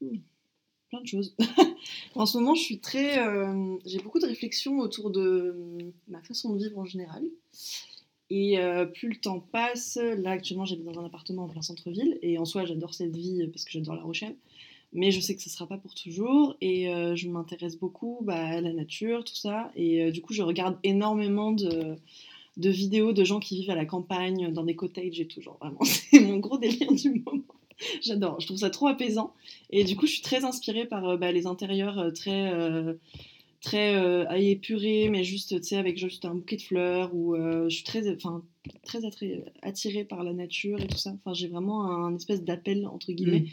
hmm, 0.00 0.16
plein 0.88 1.00
de 1.00 1.06
choses. 1.06 1.34
en 2.14 2.26
ce 2.26 2.38
moment, 2.38 2.54
je 2.54 2.62
suis 2.62 2.78
très, 2.78 3.18
euh, 3.18 3.76
j'ai 3.86 3.98
beaucoup 3.98 4.18
de 4.18 4.26
réflexions 4.26 4.78
autour 4.78 5.10
de 5.10 5.54
hum, 5.56 5.92
ma 6.08 6.22
façon 6.22 6.52
de 6.54 6.58
vivre 6.58 6.78
en 6.78 6.84
général. 6.84 7.24
Et 8.30 8.58
euh, 8.58 8.84
plus 8.84 9.08
le 9.08 9.16
temps 9.16 9.40
passe, 9.40 9.96
là 9.96 10.32
actuellement 10.32 10.66
j'habite 10.66 10.84
dans 10.84 11.00
un 11.00 11.06
appartement 11.06 11.44
en 11.44 11.48
plein 11.48 11.62
centre-ville 11.62 12.18
et 12.20 12.36
en 12.38 12.44
soi 12.44 12.66
j'adore 12.66 12.92
cette 12.92 13.16
vie 13.16 13.46
parce 13.48 13.64
que 13.64 13.70
j'adore 13.72 13.94
La 13.94 14.02
Rochelle. 14.02 14.36
Mais 14.92 15.10
je 15.10 15.20
sais 15.20 15.34
que 15.34 15.42
ce 15.42 15.48
ne 15.48 15.52
sera 15.52 15.66
pas 15.66 15.76
pour 15.76 15.94
toujours 15.94 16.56
et 16.60 16.92
euh, 16.92 17.14
je 17.14 17.28
m'intéresse 17.28 17.78
beaucoup 17.78 18.18
bah, 18.22 18.46
à 18.46 18.60
la 18.60 18.72
nature, 18.72 19.24
tout 19.24 19.34
ça. 19.34 19.70
Et 19.76 20.02
euh, 20.02 20.10
du 20.10 20.20
coup 20.20 20.34
je 20.34 20.42
regarde 20.42 20.78
énormément 20.82 21.52
de, 21.52 21.96
de 22.56 22.70
vidéos 22.70 23.12
de 23.12 23.24
gens 23.24 23.40
qui 23.40 23.56
vivent 23.60 23.70
à 23.70 23.74
la 23.74 23.86
campagne, 23.86 24.52
dans 24.52 24.64
des 24.64 24.76
cottages 24.76 25.20
et 25.20 25.26
tout. 25.26 25.40
Genre 25.40 25.58
vraiment, 25.60 25.80
c'est 25.84 26.20
mon 26.20 26.38
gros 26.38 26.58
délire 26.58 26.92
du 26.92 27.22
moment. 27.24 27.44
J'adore, 28.02 28.40
je 28.40 28.46
trouve 28.46 28.58
ça 28.58 28.70
trop 28.70 28.88
apaisant. 28.88 29.34
Et 29.70 29.84
du 29.84 29.96
coup, 29.96 30.06
je 30.06 30.12
suis 30.12 30.22
très 30.22 30.44
inspirée 30.44 30.86
par 30.86 31.08
euh, 31.08 31.16
bah, 31.16 31.32
les 31.32 31.46
intérieurs 31.46 31.98
euh, 31.98 32.10
très, 32.10 32.52
euh, 32.52 32.94
très 33.60 33.94
euh, 33.94 34.28
épurés, 34.32 35.08
mais 35.10 35.24
juste, 35.24 35.60
tu 35.60 35.66
sais, 35.66 35.76
avec 35.76 35.98
juste 35.98 36.24
un 36.24 36.34
bouquet 36.34 36.56
de 36.56 36.62
fleurs. 36.62 37.14
Ou 37.14 37.34
euh, 37.34 37.68
je 37.68 37.74
suis 37.76 37.84
très, 37.84 38.12
enfin, 38.14 38.42
très 38.84 39.00
attirée, 39.62 40.04
par 40.04 40.24
la 40.24 40.32
nature 40.32 40.80
et 40.80 40.86
tout 40.88 40.98
ça. 40.98 41.12
Enfin, 41.24 41.34
j'ai 41.34 41.48
vraiment 41.48 41.84
un 41.86 42.14
espèce 42.16 42.42
d'appel, 42.42 42.86
entre 42.86 43.12
guillemets, 43.12 43.44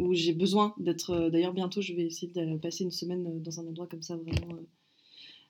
où 0.00 0.14
j'ai 0.14 0.32
besoin 0.32 0.74
d'être. 0.78 1.10
euh, 1.10 1.30
D'ailleurs, 1.30 1.52
bientôt, 1.54 1.80
je 1.82 1.92
vais 1.94 2.06
essayer 2.06 2.32
de 2.32 2.56
passer 2.58 2.84
une 2.84 2.90
semaine 2.90 3.26
euh, 3.26 3.38
dans 3.40 3.60
un 3.60 3.66
endroit 3.66 3.86
comme 3.86 4.02
ça, 4.02 4.16
vraiment. 4.16 4.58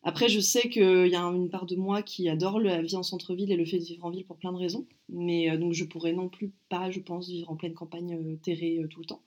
Après, 0.07 0.29
je 0.29 0.41
sais 0.41 0.69
qu'il 0.69 1.09
y 1.09 1.17
a 1.17 1.23
une 1.23 1.51
part 1.51 1.67
de 1.67 1.77
moi 1.77 2.03
qui 2.03 2.29
adore 2.29 2.61
la 2.61 2.81
vie 2.81 2.97
en 2.97 3.03
centre-ville 3.03 3.51
et 3.53 3.57
le 3.57 3.65
fait 3.65 3.79
de 3.79 3.85
vivre 3.85 4.05
en 4.05 4.11
ville 4.11 4.25
pour 4.25 4.37
plein 4.37 4.53
de 4.53 4.59
raisons. 4.59 4.87
Mais 5.09 5.51
euh, 5.51 5.57
donc, 5.59 5.73
je 5.73 5.85
pourrais 5.85 6.13
non 6.13 6.29
plus 6.29 6.53
pas, 6.69 6.91
je 6.91 7.01
pense, 7.01 7.29
vivre 7.29 7.51
en 7.51 7.57
pleine 7.57 7.75
campagne 7.75 8.15
euh, 8.15 8.37
terrée 8.43 8.79
euh, 8.83 8.87
tout 8.89 9.01
le 9.01 9.07
temps. 9.07 9.21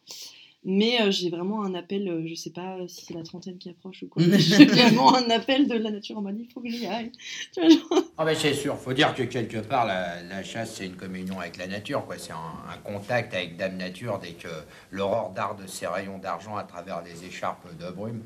Mais 0.66 1.02
euh, 1.02 1.10
j'ai 1.10 1.30
vraiment 1.30 1.64
un 1.64 1.74
appel, 1.74 2.10
euh, 2.10 2.28
je 2.28 2.36
sais 2.36 2.50
pas 2.50 2.78
si 2.88 3.06
c'est 3.06 3.14
la 3.14 3.24
trentaine 3.24 3.58
qui 3.58 3.70
approche 3.70 4.04
ou 4.04 4.10
quoi. 4.10 4.22
j'ai 4.38 4.66
vraiment 4.66 5.16
un 5.16 5.30
appel 5.30 5.70
de 5.70 5.76
la 5.76 5.90
nature 5.90 6.18
en 6.18 6.22
mode 6.22 6.38
il 6.38 6.52
faut 6.52 6.60
que 6.60 6.70
j'y 6.70 6.86
aille. 6.86 7.14
Tu 7.54 7.62
vois, 7.62 7.70
genre, 7.70 8.04
Ah 8.18 8.26
ben 8.26 8.36
c'est 8.36 8.54
sûr, 8.54 8.76
faut 8.76 8.92
dire 8.92 9.16
que 9.16 9.24
quelque 9.24 9.60
part 9.60 9.86
la, 9.86 10.22
la 10.22 10.44
chasse 10.44 10.76
c'est 10.76 10.86
une 10.86 10.98
communion 10.98 11.40
avec 11.40 11.56
la 11.56 11.68
nature, 11.68 12.06
quoi. 12.06 12.18
C'est 12.18 12.34
un, 12.34 12.36
un 12.36 12.78
contact 12.84 13.34
avec 13.34 13.56
Dame 13.56 13.78
Nature 13.78 14.20
dès 14.22 14.34
que 14.34 14.50
l'aurore 14.92 15.32
darde 15.34 15.66
ses 15.66 15.88
rayons 15.88 16.18
d'argent 16.18 16.58
à 16.58 16.64
travers 16.66 17.02
les 17.04 17.26
écharpes 17.26 17.66
de 17.80 17.90
brume. 17.92 18.24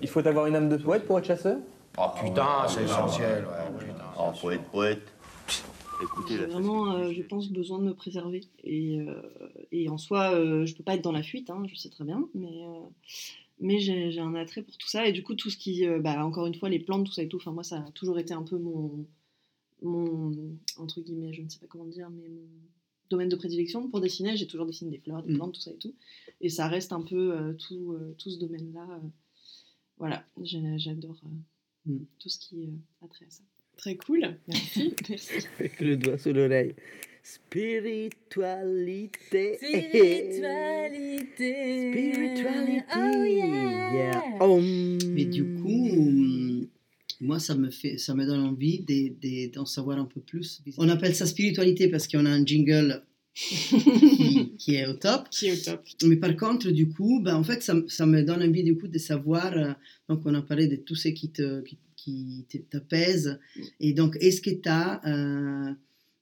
Il 0.00 0.08
faut 0.08 0.26
avoir 0.26 0.46
une 0.46 0.56
âme 0.56 0.70
de 0.70 0.78
poète 0.78 1.06
pour 1.06 1.18
être 1.18 1.26
chasseur? 1.26 1.58
Oh 1.98 2.08
putain, 2.22 2.66
c'est 2.68 2.84
essentiel, 2.84 3.44
ouais, 3.44 3.78
putain. 3.86 4.04
Oh, 4.18 4.30
c'est 4.34 4.40
poète, 4.42 4.62
poète. 4.70 5.12
Écoutez, 6.02 6.34
j'ai 6.34 6.40
la 6.42 6.46
vraiment, 6.48 6.92
euh, 6.92 7.12
je 7.12 7.22
pense, 7.22 7.48
besoin 7.50 7.78
de 7.78 7.84
me 7.84 7.94
préserver. 7.94 8.42
Et, 8.64 8.98
euh, 9.00 9.22
et 9.72 9.88
en 9.88 9.96
soi, 9.96 10.32
euh, 10.34 10.66
je 10.66 10.74
peux 10.74 10.82
pas 10.82 10.94
être 10.94 11.02
dans 11.04 11.12
la 11.12 11.22
fuite, 11.22 11.48
hein, 11.48 11.62
je 11.66 11.74
sais 11.74 11.88
très 11.88 12.04
bien, 12.04 12.28
mais, 12.34 12.64
euh, 12.66 12.80
mais 13.60 13.78
j'ai 13.78 14.10
j'ai 14.10 14.20
un 14.20 14.34
attrait 14.34 14.62
pour 14.62 14.76
tout 14.76 14.88
ça. 14.88 15.06
Et 15.06 15.12
du 15.12 15.22
coup, 15.22 15.34
tout 15.34 15.48
ce 15.48 15.56
qui, 15.56 15.86
euh, 15.86 15.98
bah, 16.00 16.24
encore 16.26 16.46
une 16.46 16.54
fois, 16.54 16.68
les 16.68 16.78
plantes, 16.80 17.06
tout 17.06 17.12
ça 17.12 17.22
et 17.22 17.28
tout, 17.28 17.38
enfin, 17.38 17.52
moi, 17.52 17.62
ça 17.64 17.78
a 17.78 17.90
toujours 17.92 18.18
été 18.18 18.34
un 18.34 18.42
peu 18.42 18.58
mon, 18.58 19.06
mon, 19.82 20.32
entre 20.76 21.00
guillemets, 21.00 21.32
je 21.32 21.40
ne 21.42 21.48
sais 21.48 21.58
pas 21.58 21.66
comment 21.66 21.86
dire, 21.86 22.10
mais 22.10 22.28
mon 22.28 22.46
domaine 23.08 23.30
de 23.30 23.36
prédilection 23.36 23.88
pour 23.88 24.00
dessiner. 24.02 24.36
J'ai 24.36 24.46
toujours 24.46 24.66
dessiné 24.66 24.90
des 24.90 24.98
fleurs, 24.98 25.22
des 25.22 25.32
Mm. 25.32 25.36
plantes, 25.36 25.54
tout 25.54 25.60
ça 25.62 25.70
et 25.70 25.78
tout. 25.78 25.94
Et 26.42 26.50
ça 26.50 26.68
reste 26.68 26.92
un 26.92 27.00
peu 27.02 27.32
euh, 27.34 27.54
tout, 27.54 27.92
euh, 27.92 28.14
tout 28.18 28.28
ce 28.30 28.38
domaine-là. 28.38 28.86
euh, 28.90 29.08
voilà, 29.98 30.22
j'ai- 30.42 30.76
j'adore 30.78 31.16
euh, 31.24 31.28
Mm. 31.86 31.98
tout 32.18 32.28
ce 32.28 32.38
qui 32.38 32.64
euh, 32.64 33.04
a 33.04 33.08
trait 33.08 33.26
à 33.26 33.30
ça. 33.30 33.42
Très 33.76 33.96
cool. 33.96 34.36
Merci. 34.48 34.94
Merci. 35.08 35.32
Avec 35.58 35.80
le 35.80 35.96
doigt 35.96 36.18
sous 36.18 36.32
l'oreille. 36.32 36.74
Spiritualité. 37.22 39.56
Spiritualité. 39.56 41.92
Spiritualité. 41.92 42.82
Oh 42.96 43.24
yeah. 43.24 43.92
Yeah. 43.92 44.22
Mais 45.08 45.24
du 45.24 45.44
coup, 45.56 46.68
moi, 47.20 47.38
ça 47.40 47.54
me, 47.54 47.70
fait, 47.70 47.98
ça 47.98 48.14
me 48.14 48.24
donne 48.26 48.40
envie 48.40 48.80
de- 48.80 49.14
de- 49.20 49.52
d'en 49.52 49.64
savoir 49.66 49.98
un 49.98 50.04
peu 50.04 50.20
plus. 50.20 50.62
On 50.78 50.88
appelle 50.88 51.14
ça 51.14 51.26
spiritualité 51.26 51.88
parce 51.88 52.06
qu'on 52.08 52.26
a 52.26 52.30
un 52.30 52.44
jingle 52.44 53.02
qui, 53.36 54.54
qui 54.58 54.74
est 54.74 54.86
au 54.86 54.94
top. 54.94 55.28
Qui 55.30 55.48
est 55.48 55.52
au 55.52 55.70
top. 55.70 55.84
Mais 56.04 56.16
par 56.16 56.34
contre, 56.36 56.70
du 56.70 56.88
coup, 56.88 57.20
ben, 57.22 57.36
en 57.36 57.44
fait, 57.44 57.62
ça, 57.62 57.74
ça 57.88 58.06
me 58.06 58.22
donne 58.22 58.42
envie 58.42 58.64
du 58.64 58.76
coup 58.78 58.88
de 58.88 58.98
savoir. 58.98 59.52
euh, 59.56 59.72
donc, 60.08 60.22
on 60.24 60.34
a 60.34 60.42
parlé 60.42 60.66
de 60.66 60.76
tout 60.76 60.94
ce 60.94 61.08
qui 61.08 61.30
te, 61.30 61.62
qui, 61.96 62.46
t'apaise. 62.70 63.38
Et 63.80 63.92
donc, 63.92 64.16
est-ce 64.20 64.40
que 64.40 64.50
tu 64.50 64.68
as 64.68 65.00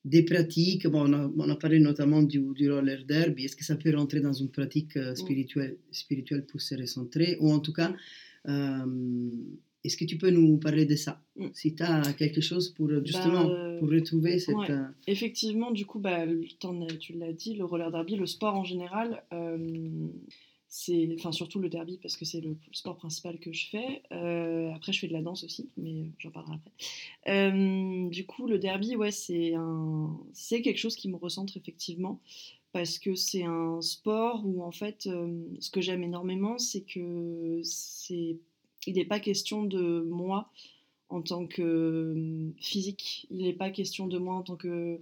des 0.05 0.23
pratiques? 0.25 0.87
Bon, 0.89 1.09
on 1.09 1.13
a, 1.13 1.33
on 1.37 1.49
a 1.49 1.57
parlé 1.57 1.79
notamment 1.79 2.23
du, 2.23 2.41
du 2.55 2.71
roller 2.71 3.05
derby. 3.07 3.45
Est-ce 3.45 3.57
que 3.57 3.65
ça 3.65 3.77
peut 3.77 3.95
rentrer 3.97 4.21
dans 4.21 4.33
une 4.33 4.51
pratique 4.51 4.97
euh, 4.97 5.15
spirituelle, 5.15 5.77
spirituelle 5.93 6.45
pour 6.47 6.61
se 6.61 6.75
recentrer? 6.75 7.37
Ou 7.41 7.53
en 7.53 7.61
tout 7.61 7.73
cas, 7.73 7.95
euh, 8.49 9.31
est-ce 9.85 9.97
que 9.99 10.05
tu 10.07 10.17
peux 10.17 10.31
nous 10.31 10.57
parler 10.57 10.87
de 10.87 10.97
ça? 10.97 11.23
Mm. 11.37 11.49
Si 11.53 11.75
tu 11.75 11.83
as 11.83 12.13
quelque 12.15 12.41
chose 12.41 12.71
pour 12.71 12.89
euh, 12.89 13.03
justement 13.05 13.49
euh, 13.51 13.79
pour 13.79 13.91
retrouver 13.91 14.39
cette. 14.39 14.57
ouais. 14.57 14.71
euh, 14.71 14.85
Effectivement, 15.07 15.71
du 15.71 15.85
coup, 15.85 15.99
bah, 16.01 16.25
tu 16.99 17.13
l'as 17.13 17.33
dit, 17.33 17.55
le 17.55 17.65
roller 17.65 17.91
derby, 17.91 18.17
le 18.17 18.27
sport 18.27 18.55
en 18.55 18.65
général, 18.65 19.23
euh, 19.33 20.09
c'est, 20.69 21.15
enfin 21.19 21.31
surtout 21.33 21.61
le 21.61 21.69
derby 21.69 21.99
parce 22.03 22.17
que 22.17 22.25
c'est 22.25 22.41
le 22.41 22.57
sport 22.73 22.97
principal 22.97 23.39
que 23.39 23.53
je 23.53 23.69
fais. 23.69 24.03
Euh, 24.11 24.73
après, 24.75 24.93
je 24.93 25.01
fais 25.01 25.09
de 25.09 25.13
la 25.13 25.23
danse 25.23 25.45
aussi, 25.45 25.69
mais 25.77 26.11
j'en 26.19 26.31
parlerai 26.31 26.57
après. 26.57 27.53
Du 28.11 28.27
coup, 28.27 28.49
le 28.49 28.59
derby, 28.59 28.97
ouais, 28.97 29.13
c'est 29.13 29.55
un, 29.55 30.19
quelque 30.49 30.79
chose 30.79 30.97
qui 30.97 31.09
me 31.09 31.17
recentre 31.17 31.57
effectivement 31.57 32.21
parce 32.73 32.99
que 32.99 33.15
c'est 33.15 33.45
un 33.45 33.81
sport 33.83 34.43
où 34.45 34.65
en 34.65 34.73
fait, 34.73 35.09
ce 35.61 35.71
que 35.71 35.81
j'aime 35.81 36.03
énormément, 36.03 36.59
c'est 36.59 36.81
que 36.81 37.61
c'est, 37.63 38.39
il 38.87 38.95
n'est 38.95 39.05
pas 39.05 39.21
question 39.21 39.65
de 39.65 40.01
moi 40.09 40.51
en 41.09 41.23
tant 41.23 41.47
que 41.47 41.63
euh, 41.63 42.51
physique. 42.59 43.27
Il 43.31 43.45
n'est 43.45 43.53
pas 43.53 43.71
question 43.71 44.07
de 44.07 44.19
moi 44.19 44.35
en 44.35 44.43
tant 44.43 44.57
que 44.57 45.01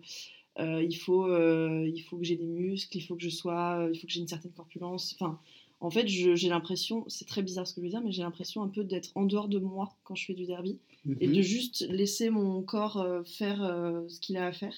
euh, 0.58 0.82
il 0.82 0.96
faut 0.96 1.26
euh, 1.26 1.90
il 1.92 2.02
faut 2.02 2.18
que 2.18 2.24
j'ai 2.24 2.36
des 2.36 2.46
muscles, 2.46 2.96
il 2.96 3.00
faut 3.00 3.16
que 3.16 3.22
je 3.22 3.30
sois, 3.30 3.88
il 3.92 3.98
faut 3.98 4.06
que 4.06 4.12
j'ai 4.12 4.20
une 4.20 4.28
certaine 4.28 4.52
corpulence. 4.52 5.14
Enfin, 5.18 5.38
en 5.80 5.90
fait, 5.90 6.06
j'ai 6.06 6.48
l'impression, 6.48 7.04
c'est 7.08 7.26
très 7.26 7.42
bizarre 7.42 7.66
ce 7.66 7.74
que 7.74 7.80
je 7.80 7.86
veux 7.86 7.90
dire, 7.90 8.02
mais 8.02 8.12
j'ai 8.12 8.22
l'impression 8.22 8.62
un 8.62 8.68
peu 8.68 8.84
d'être 8.84 9.10
en 9.16 9.24
dehors 9.24 9.48
de 9.48 9.58
moi 9.58 9.96
quand 10.04 10.14
je 10.14 10.26
fais 10.26 10.34
du 10.34 10.44
derby 10.44 10.78
et 11.20 11.26
mhm. 11.26 11.34
de 11.34 11.42
juste 11.42 11.84
laisser 11.88 12.30
mon 12.30 12.62
corps 12.62 13.04
faire 13.26 13.58
ce 14.06 14.20
qu'il 14.20 14.36
a 14.36 14.46
à 14.46 14.52
faire 14.52 14.74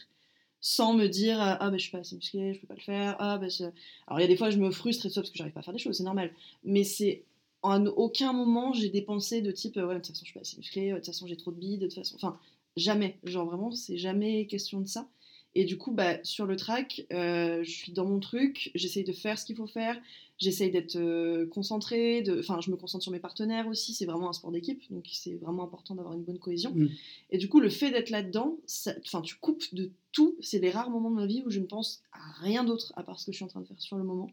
sans 0.67 0.95
me 0.95 1.09
dire 1.09 1.37
ah 1.39 1.59
ben 1.71 1.77
je 1.77 1.83
suis 1.83 1.91
pas 1.91 1.99
assez 1.99 2.17
musclé 2.17 2.55
je 2.55 2.61
peux 2.61 2.67
pas 2.67 2.75
le 2.75 2.81
faire 2.81 3.17
ah 3.19 3.37
ben 3.37 3.51
je- 3.51 3.65
alors 4.07 4.19
il 4.19 4.23
y 4.23 4.25
a 4.25 4.29
des 4.29 4.37
fois 4.37 4.49
je 4.49 4.57
me 4.57 4.71
frustre 4.71 5.05
et 5.05 5.11
tout 5.11 5.15
ça 5.17 5.21
parce 5.21 5.31
que 5.31 5.37
j'arrive 5.37 5.53
pas 5.53 5.61
à 5.61 5.63
faire 5.63 5.75
des 5.75 5.79
choses 5.79 5.99
c'est 5.99 6.05
normal 6.05 6.33
mais 6.65 6.85
c'est 6.85 7.23
en 7.65 7.87
aucun 7.87 8.33
moment 8.33 8.73
j'ai 8.73 8.91
des 8.91 9.03
pensées 9.03 9.41
de 9.43 9.51
type 9.51 9.77
euh, 9.79 9.87
ouais 9.89 9.95
de 9.95 10.01
toute 10.01 10.09
façon 10.09 10.21
je 10.25 10.31
suis 10.31 10.35
pas 10.35 10.41
assez 10.41 10.57
musclé 10.59 10.91
de 10.91 10.97
toute 10.97 11.07
façon 11.07 11.27
j'ai 11.27 11.37
trop 11.37 11.51
de 11.51 11.59
bide 11.59 11.81
de 11.81 11.87
toute 11.87 11.95
façon 11.97 12.15
enfin 12.17 12.39
jamais 12.77 13.19
genre 13.25 13.47
vraiment 13.47 13.71
c'est 13.73 13.99
jamais 13.99 14.47
question 14.47 14.81
de 14.81 14.87
ça 14.87 15.09
et 15.57 15.65
du 15.65 15.79
coup 15.79 15.93
bah 15.93 16.19
sur 16.25 16.47
le 16.47 16.57
track 16.57 17.07
euh, 17.13 17.63
je 17.65 17.71
suis 17.71 17.93
dans 17.93 18.05
mon 18.07 18.21
truc 18.21 18.71
j'essaye 18.75 19.05
de 19.05 19.13
faire 19.13 19.39
ce 19.39 19.45
qu'il 19.45 19.55
faut 19.57 19.69
faire 19.69 19.97
j'essaye 20.39 20.73
d'être 20.73 20.97
euh, 20.97 21.47
concentrée 21.47 22.21
de 22.23 22.41
enfin 22.41 22.61
je 22.61 22.71
me 22.73 22.77
concentre 22.77 23.05
sur 23.05 23.13
mes 23.13 23.21
partenaires 23.21 23.69
aussi 23.69 23.95
c'est 23.95 24.05
vraiment 24.05 24.29
un 24.29 24.33
sport 24.33 24.51
d'équipe 24.51 24.83
donc 24.91 25.07
c'est 25.13 25.37
vraiment 25.37 25.63
important 25.63 25.95
d'avoir 25.95 26.15
une 26.15 26.25
bonne 26.25 26.41
cohésion 26.41 26.73
Mm. 26.75 26.89
et 27.31 27.39
du 27.39 27.49
coup, 27.49 27.61
le 27.61 27.69
fait 27.71 27.93
d'être 27.93 28.11
là-dedans, 28.11 28.59
ça- 28.67 28.95
enfin, 29.07 29.21
tu 29.23 29.37
coupes 29.37 29.63
de 29.73 29.93
tout. 30.13 30.35
C'est 30.41 30.59
les 30.59 30.71
rares 30.71 30.91
moments 30.91 31.11
de 31.11 31.17
ma 31.17 31.27
vie 31.27 31.43
où 31.47 31.51
je 31.51 31.61
ne 31.61 31.67
pense 31.67 32.03
à 32.13 32.19
rien 32.43 32.65
d'autre 32.65 32.93
à 32.97 33.03
part 33.05 33.19
ce 33.21 33.27
que 33.27 33.33
je 33.33 33.37
suis 33.37 33.45
en 33.45 33.49
train 33.49 33.61
de 33.61 33.67
faire 33.67 33.81
sur 33.81 33.97
le 33.97 34.03
moment. 34.05 34.29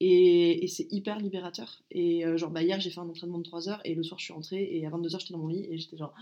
Et, 0.00 0.62
et 0.64 0.68
c'est 0.68 0.86
hyper 0.90 1.18
libérateur. 1.18 1.82
Et 1.90 2.26
euh, 2.26 2.36
genre, 2.36 2.50
bah, 2.50 2.62
hier, 2.62 2.78
j'ai 2.80 2.90
fait 2.90 3.00
un 3.00 3.08
entraînement 3.08 3.38
de 3.38 3.44
3 3.44 3.68
heures 3.68 3.80
et 3.84 3.94
le 3.94 4.02
soir, 4.02 4.18
je 4.18 4.24
suis 4.24 4.32
rentrée 4.34 4.68
et 4.76 4.84
à 4.86 4.90
22 4.90 5.14
heures, 5.14 5.20
j'étais 5.20 5.32
dans 5.32 5.38
mon 5.40 5.48
lit 5.48 5.66
et 5.70 5.78
j'étais 5.78 5.96
genre 5.96 6.12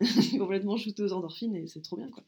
complètement 0.38 0.76
shootée 0.76 1.02
aux 1.02 1.12
endorphines 1.12 1.54
et 1.56 1.66
c'est 1.66 1.82
trop 1.82 1.96
bien, 1.96 2.08
quoi. 2.10 2.24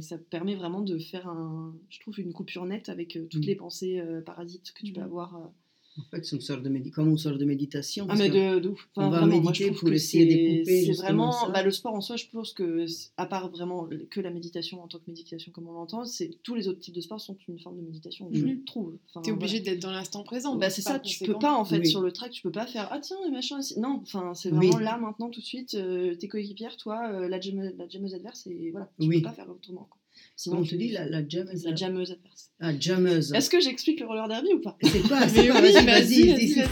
Ça 0.00 0.18
permet 0.18 0.56
vraiment 0.56 0.82
de 0.82 0.98
faire 0.98 1.26
un, 1.28 1.74
je 1.88 2.00
trouve, 2.00 2.18
une 2.20 2.32
coupure 2.32 2.66
nette 2.66 2.88
avec 2.90 3.16
euh, 3.16 3.26
toutes 3.30 3.44
Mm. 3.44 3.46
les 3.48 3.54
pensées 3.54 3.98
euh, 4.00 4.20
parasites 4.20 4.72
que 4.72 4.84
tu 4.84 4.92
peux 4.92 5.00
Mm. 5.00 5.04
avoir. 5.04 5.50
En 5.98 6.02
fait, 6.10 6.24
c'est 6.24 6.36
une 6.36 6.40
sorte 6.40 6.62
de 6.62 6.68
médi- 6.70 6.90
comme 6.92 7.08
une 7.10 7.18
sorte 7.18 7.36
de 7.36 7.44
méditation. 7.44 8.06
Ah 8.08 8.14
mais 8.16 8.30
de, 8.30 8.60
de 8.60 8.68
ouf. 8.68 8.88
Enfin, 8.94 9.08
on 9.08 9.10
va 9.10 9.18
vraiment, 9.18 9.40
moi, 9.40 9.50
méditer 9.50 9.64
je 9.64 9.68
trouve 9.70 9.80
pour 9.80 9.88
que 9.90 9.94
essayer 9.94 10.60
de 10.60 10.64
c'est- 10.64 10.92
vraiment 11.02 11.32
ça. 11.32 11.48
bah, 11.48 11.62
le 11.64 11.70
sport 11.72 11.94
en 11.94 12.00
soi. 12.00 12.16
Je 12.16 12.26
pense 12.32 12.52
que 12.52 12.86
à 13.16 13.26
part 13.26 13.50
vraiment 13.50 13.88
que 14.08 14.20
la 14.20 14.30
méditation 14.30 14.82
en 14.82 14.88
tant 14.88 14.98
que 14.98 15.04
méditation 15.08 15.50
comme 15.52 15.68
on 15.68 15.72
l'entend, 15.72 16.04
c'est 16.04 16.30
tous 16.44 16.54
les 16.54 16.68
autres 16.68 16.78
types 16.78 16.94
de 16.94 17.00
sports 17.00 17.20
sont 17.20 17.36
une 17.48 17.58
forme 17.58 17.76
de 17.76 17.82
méditation. 17.82 18.28
Je 18.32 18.44
Mhm. 18.46 18.64
trouve. 18.64 18.98
Enfin, 19.08 19.22
T'es 19.22 19.32
obligé 19.32 19.58
voilà. 19.58 19.72
d'être 19.72 19.82
dans 19.82 19.90
l'instant 19.92 20.22
présent. 20.22 20.54
Bah 20.56 20.70
c'est 20.70 20.80
ça, 20.80 21.00
tu 21.00 21.24
peux 21.24 21.38
pas 21.38 21.54
en 21.54 21.64
fait 21.64 21.80
Oui. 21.80 21.86
sur 21.88 22.00
le 22.00 22.12
track, 22.12 22.30
tu 22.30 22.42
peux 22.42 22.52
pas 22.52 22.66
faire 22.66 22.88
ah 22.92 23.00
tiens 23.00 23.16
les 23.24 23.32
machins 23.32 23.58
ici. 23.58 23.78
Non, 23.80 23.98
enfin 24.02 24.32
c'est 24.34 24.50
Oui. 24.52 24.68
vraiment 24.68 24.78
là 24.78 24.96
maintenant 24.96 25.28
tout 25.28 25.40
de 25.40 25.44
suite 25.44 25.74
euh, 25.74 26.14
tes 26.14 26.28
coéquipières, 26.28 26.76
toi 26.76 27.10
euh, 27.12 27.28
la 27.28 27.40
jammeuse 27.40 27.74
la 27.76 27.88
jammeuse 27.88 28.14
adverse 28.14 28.46
et 28.46 28.70
voilà, 28.70 28.90
tu 29.00 29.08
Oui. 29.08 29.16
peux 29.16 29.22
pas 29.28 29.32
faire 29.32 29.50
autrement. 29.50 29.88
Quoi. 29.90 29.99
Sinon 30.36 30.62
tu 30.62 30.70
tu 30.70 30.76
dis 30.76 30.88
la, 30.92 31.06
la 31.06 31.26
jam 31.26 31.48
la 31.52 31.74
jammeuse 31.74 32.12
adverse. 32.12 32.50
Ah, 32.60 32.72
jammeuse. 32.78 33.32
Est-ce 33.34 33.50
que 33.50 33.60
j'explique 33.60 34.00
le 34.00 34.06
roller 34.06 34.28
derby 34.28 34.52
ou 34.54 34.60
pas? 34.60 34.76
C'est 34.82 35.00
quoi, 35.00 35.28
c'est 35.28 35.48
quoi 35.48 35.60
Vas-y, 35.60 35.84
vas-y, 35.84 36.54
vas-y. 36.54 36.68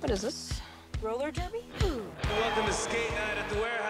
What 0.00 0.10
is 0.10 0.20
this? 0.22 0.50
Roller 1.02 1.30
derby? 1.30 1.60
Welcome 1.80 2.66
to 2.66 2.72
skate 2.72 3.10
night 3.10 3.38
at 3.38 3.48
the 3.50 3.56
warehouse. 3.56 3.83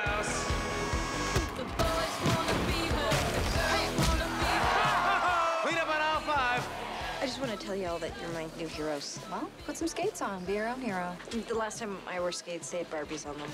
Tell 7.64 7.74
you 7.74 7.86
all 7.86 7.98
that 7.98 8.12
you're 8.20 8.30
my 8.30 8.46
new 8.58 8.68
heroes. 8.68 9.18
Well, 9.30 9.48
put 9.64 9.76
some 9.78 9.88
skates 9.88 10.20
on. 10.20 10.44
Be 10.44 10.54
your 10.54 10.68
own 10.68 10.82
hero. 10.82 11.16
The 11.48 11.54
last 11.54 11.78
time 11.78 11.96
I 12.06 12.20
wore 12.20 12.30
skates, 12.32 12.70
they 12.70 12.78
had 12.78 12.90
Barbies 12.90 13.26
on 13.26 13.38
them. 13.38 13.48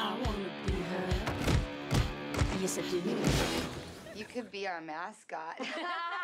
I 0.00 0.12
wanna 0.12 0.48
be 0.66 0.72
her. 0.72 1.08
Yes, 2.60 2.78
I 2.78 2.82
do. 2.82 3.02
You 4.14 4.24
could 4.24 4.50
be 4.50 4.66
our 4.66 4.80
mascot. 4.80 5.60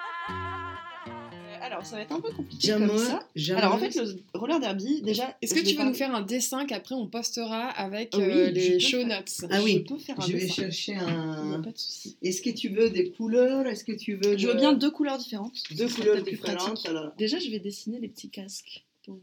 Alors 1.63 1.85
ça 1.85 1.97
va 1.97 2.03
être 2.03 2.13
un 2.13 2.21
peu 2.21 2.31
compliqué 2.33 2.73
comme 2.73 2.97
ça. 2.99 3.27
Alors 3.57 3.75
en 3.75 3.79
fait 3.79 3.95
le 3.95 4.21
roller 4.35 4.61
derby 4.61 5.03
déjà 5.03 5.37
Est-ce 5.43 5.55
que 5.55 5.61
tu 5.61 5.75
veux 5.75 5.85
nous 5.85 5.95
faire 5.95 6.15
un 6.15 6.23
dessin 6.23 6.67
qu'après 6.67 6.95
on 6.95 7.07
postera 7.07 7.69
avec 7.71 8.15
Oui, 8.17 8.23
euh, 8.25 8.51
les 8.51 8.79
show 8.81 8.99
faire- 8.99 9.07
notes 9.09 9.33
Ah 9.51 9.63
oui, 9.63 9.73
Je 9.87 9.95
peux 9.95 9.99
faire 9.99 10.21
un 10.21 10.27
je 10.27 10.33
vais 10.33 10.39
dessin. 10.41 10.55
chercher 10.55 10.95
un. 10.97 11.61
pas 11.63 11.73
de 11.73 11.79
souci. 11.79 12.17
Est-ce 12.23 12.43
que 12.43 12.51
tu 12.51 12.69
veux 12.69 12.91
des 12.91 13.11
couleurs? 13.11 13.67
Est-ce 13.67 13.85
que 13.85 13.93
tu 13.93 14.17
veux. 14.17 14.37
Je 14.37 14.47
veux 14.47 14.55
de- 14.55 14.59
bien 14.59 14.73
deux 14.73 14.91
couleurs 14.91 15.19
différentes. 15.19 15.63
deux 15.77 15.89
couleurs 15.89 16.23
différentes. 16.23 16.87
Alors, 16.87 17.13
Déjà, 17.17 17.39
je 17.39 17.51
vais 17.51 17.59
dessiner 17.61 17.99
les 18.01 18.09
petits 18.09 18.31
casques 18.31 18.85
pour 19.05 19.19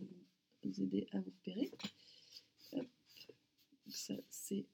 vous 0.63 0.81
aider 0.83 1.07
à 1.13 1.17
vous 1.17 1.31
repérer. 1.45 1.71
Hop. 2.73 2.85
Ça, 3.89 4.13
c'est 4.29 4.65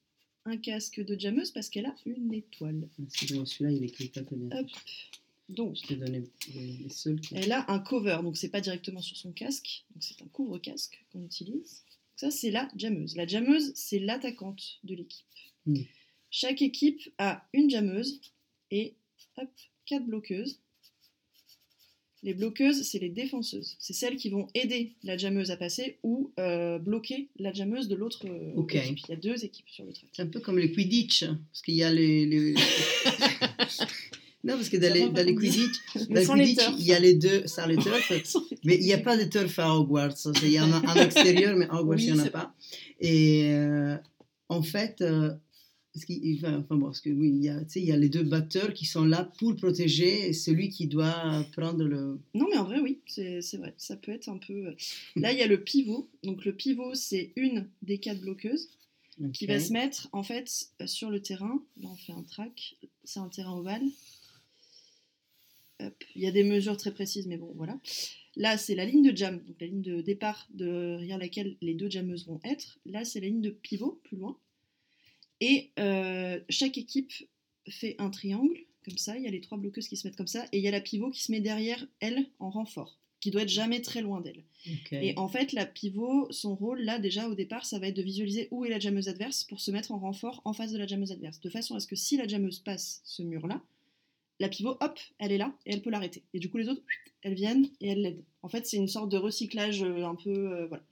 un 0.46 0.58
casque 0.58 1.04
de 1.04 1.20
jammeuse 1.20 1.52
parce 1.52 1.70
qu'elle 1.70 1.86
a 1.88 1.96
une 2.06 2.34
étoile. 2.34 2.88
excuse-moi, 3.04 3.46
celui-là, 3.46 3.72
il 3.72 3.84
écrit 3.84 4.08
pas 4.08 4.22
très 4.22 4.36
bien. 4.36 4.50
Hop. 4.60 4.68
Donc, 5.50 5.76
Je 5.76 5.88
t'ai 5.88 5.96
donné 5.96 6.24
les, 6.54 6.78
les 6.84 6.90
seuls 6.90 7.20
qui. 7.20 7.36
elle 7.36 7.52
a 7.52 7.66
un 7.72 7.80
cover, 7.80 8.20
donc 8.24 8.38
c'est 8.38 8.50
pas 8.50 8.62
directement 8.62 9.02
sur 9.02 9.18
son 9.18 9.32
casque, 9.32 9.84
donc 9.94 10.04
c'est 10.04 10.22
un 10.22 10.28
couvre-casque 10.28 11.04
qu'on 11.12 11.24
utilise. 11.24 11.84
Ça, 12.16 12.30
c'est 12.32 12.52
la 12.52 12.70
jammeuse. 12.76 13.16
La 13.16 13.26
jammeuse, 13.26 13.72
c'est 13.76 14.00
l'attaquante 14.00 14.80
de 14.84 14.94
l'équipe. 14.96 15.26
Mm. 15.66 15.80
Chaque 16.32 16.62
équipe 16.62 17.02
a 17.18 17.48
une 17.54 17.70
jammeuse 17.70 18.22
et 18.72 18.94
hop, 19.38 19.50
quatre 19.86 20.06
bloqueuses. 20.06 20.60
Les 22.22 22.34
bloqueuses, 22.34 22.84
c'est 22.84 23.00
les 23.00 23.08
défenseuses. 23.10 23.78
C'est 23.80 23.94
celles 23.94 24.18
qui 24.18 24.30
vont 24.30 24.48
aider 24.54 24.92
la 25.04 25.16
jammeuse 25.18 25.52
à 25.52 25.58
passer 25.58 25.98
ou 26.04 26.34
euh, 26.38 26.78
bloquer 26.78 27.30
la 27.38 27.54
jammeuse 27.54 27.88
de 27.88 27.96
l'autre 27.96 28.28
euh, 28.28 28.62
équipe. 28.74 29.00
Il 29.08 29.12
y 29.12 29.14
a 29.14 29.16
deux 29.16 29.46
équipes 29.46 29.70
sur 29.70 29.86
le 29.86 29.94
track. 29.94 30.10
C'est 30.12 30.22
un 30.24 30.28
peu 30.28 30.42
comme 30.42 30.60
le 30.60 30.68
Quidditch, 30.68 31.24
parce 31.26 31.62
qu'il 31.64 31.76
y 31.76 31.84
a 31.84 31.92
les. 31.94 32.26
les- 32.26 32.56
non, 34.44 34.56
parce 34.56 34.70
que 34.70 34.78
dans 34.78 34.94
les, 34.94 35.10
dans 35.10 35.26
les. 35.26 35.36
Quidditch, 35.36 35.76
dans 36.10 36.36
il 36.36 36.84
y 36.86 36.94
a 36.94 37.00
les 37.00 37.16
deux. 37.16 37.46
Sans 37.48 37.66
les 37.68 37.76
turfs. 37.78 38.38
Mais 38.64 38.76
il 38.78 38.86
n'y 38.86 38.94
a 38.94 38.98
pas 39.00 39.18
de 39.18 39.24
turf 39.26 39.60
à 39.60 39.76
Hogwarts. 39.76 40.16
Il 40.44 40.50
y 40.52 40.60
en 40.60 40.72
a 40.72 40.78
à 40.90 40.96
l'extérieur, 40.96 41.56
mais 41.58 41.66
à 41.70 41.76
Hogwarts, 41.82 41.98
Oui, 41.98 42.06
il 42.08 42.14
n'y 42.14 42.22
en 42.22 42.26
a 42.26 42.30
pas. 42.30 42.54
Et 43.02 43.50
euh, 43.54 43.98
en 44.50 44.62
fait, 44.62 45.02
euh, 45.02 45.34
parce 45.94 46.06
qu'il- 46.06 46.38
enfin, 46.38 46.66
bon, 46.70 46.80
parce 46.86 47.02
que 47.02 47.10
oui, 47.10 47.30
il 47.36 47.44
y, 47.44 47.50
a, 47.50 47.60
il 47.76 47.84
y 47.84 47.92
a 47.92 47.98
les 47.98 48.10
deux 48.10 48.24
batteurs 48.24 48.74
qui 48.74 48.86
sont 48.86 49.04
là 49.06 49.30
pour 49.40 49.56
protéger 49.56 50.32
celui 50.34 50.70
qui 50.70 50.88
doit 50.88 51.46
prendre 51.58 51.84
le. 51.84 52.20
Non, 52.34 52.48
mais 52.50 52.58
en 52.58 52.64
vrai, 52.64 52.80
oui, 52.80 53.00
c'est 53.08 53.58
vrai. 53.58 53.74
Ça 53.78 53.96
peut 53.98 54.12
être 54.14 54.30
un 54.30 54.38
peu. 54.38 54.68
euh, 54.68 54.74
Là, 55.18 55.32
il 55.34 55.38
y 55.40 55.42
a 55.42 55.48
le 55.48 55.62
pivot. 55.62 56.08
Donc, 56.24 56.46
le 56.46 56.54
pivot, 56.54 56.94
c'est 56.96 57.32
une 57.36 57.68
des 57.82 57.98
quatre 57.98 58.22
bloqueuses 58.22 58.70
qui 59.34 59.48
va 59.48 59.60
se 59.60 59.74
mettre 59.74 60.08
en 60.14 60.24
fait 60.24 60.70
sur 60.86 61.10
le 61.10 61.22
terrain. 61.22 61.62
Là, 61.82 61.90
on 61.92 61.96
fait 61.96 62.14
un 62.14 62.24
track. 62.24 62.78
C'est 63.04 63.20
un 63.20 63.28
terrain 63.28 63.54
ovale. 63.58 63.82
Il 66.16 66.22
y 66.22 66.28
a 66.28 66.32
des 66.32 66.44
mesures 66.44 66.78
très 66.78 66.94
précises, 66.94 67.28
mais 67.28 67.38
bon, 67.38 67.52
voilà. 67.56 67.80
Là, 68.36 68.58
c'est 68.58 68.76
la 68.76 68.86
ligne 68.86 69.10
de 69.10 69.16
jam, 69.16 69.42
donc 69.46 69.56
la 69.60 69.68
ligne 69.68 69.82
de 69.82 70.02
départ 70.02 70.48
derrière 70.52 71.18
laquelle 71.18 71.58
les 71.62 71.74
deux 71.74 71.90
jammeuses 71.90 72.26
vont 72.28 72.40
être. 72.44 72.80
Là, 72.86 73.04
c'est 73.06 73.20
la 73.20 73.28
ligne 73.28 73.42
de 73.42 73.50
pivot, 73.50 74.00
plus 74.04 74.18
loin. 74.18 74.38
Et 75.42 75.72
euh, 75.80 76.40
chaque 76.50 76.78
équipe 76.78 77.12
fait 77.68 77.96
un 78.00 78.10
triangle, 78.10 78.58
comme 78.86 78.98
ça. 78.98 79.18
Il 79.18 79.24
y 79.24 79.28
a 79.28 79.32
les 79.32 79.42
trois 79.42 79.58
bloqueuses 79.58 79.88
qui 79.88 79.98
se 79.98 80.08
mettent 80.08 80.16
comme 80.16 80.28
ça. 80.28 80.46
Et 80.52 80.58
il 80.58 80.64
y 80.64 80.68
a 80.68 80.72
la 80.72 80.82
pivot 80.82 81.12
qui 81.12 81.22
se 81.22 81.32
met 81.32 81.40
derrière 81.40 81.86
elle 82.00 82.26
en 82.40 82.50
renfort, 82.50 83.00
qui 83.20 83.32
doit 83.32 83.44
être 83.44 83.50
jamais 83.50 83.82
très 83.82 84.02
loin 84.02 84.22
d'elle. 84.22 84.44
Et 84.92 85.18
en 85.18 85.28
fait, 85.28 85.54
la 85.54 85.66
pivot, 85.66 86.32
son 86.32 86.56
rôle, 86.56 86.82
là, 86.82 87.00
déjà 87.00 87.28
au 87.28 87.36
départ, 87.36 87.66
ça 87.66 87.80
va 87.80 87.88
être 87.88 87.96
de 87.96 88.02
visualiser 88.02 88.48
où 88.52 88.66
est 88.66 88.70
la 88.70 88.80
jammeuse 88.80 89.08
adverse 89.08 89.44
pour 89.46 89.60
se 89.60 89.72
mettre 89.72 89.92
en 89.92 90.00
renfort 90.00 90.42
en 90.46 90.54
face 90.54 90.72
de 90.72 90.78
la 90.78 90.88
jammeuse 90.88 91.12
adverse. 91.12 91.40
De 91.40 91.50
façon 91.50 91.76
à 91.76 91.80
ce 91.80 91.88
que 91.88 91.96
si 91.96 92.18
la 92.18 92.28
jammeuse 92.28 92.60
passe 92.60 93.02
ce 93.06 93.24
mur-là, 93.24 93.62
la 94.40 94.50
pivot, 94.50 94.78
hop, 94.80 95.00
elle 95.20 95.32
est 95.32 95.38
là 95.38 95.54
et 95.66 95.74
elle 95.74 95.82
peut 95.82 95.90
l'arrêter. 95.90 96.24
Et 96.34 96.40
du 96.40 96.50
coup, 96.50 96.58
les 96.58 96.70
autres, 96.70 96.82
elles 97.22 97.34
viennent 97.34 97.68
et 97.82 97.90
elles 97.90 98.02
l'aident. 98.02 98.24
En 98.42 98.50
fait, 98.50 98.66
c'est 98.66 98.78
une 98.78 98.88
sorte 98.88 99.10
de 99.10 99.18
recyclage 99.18 99.84
euh, 99.84 100.06
un 100.06 100.16
peu. 100.16 100.30
euh, 100.30 100.68
voilà. 100.68 100.84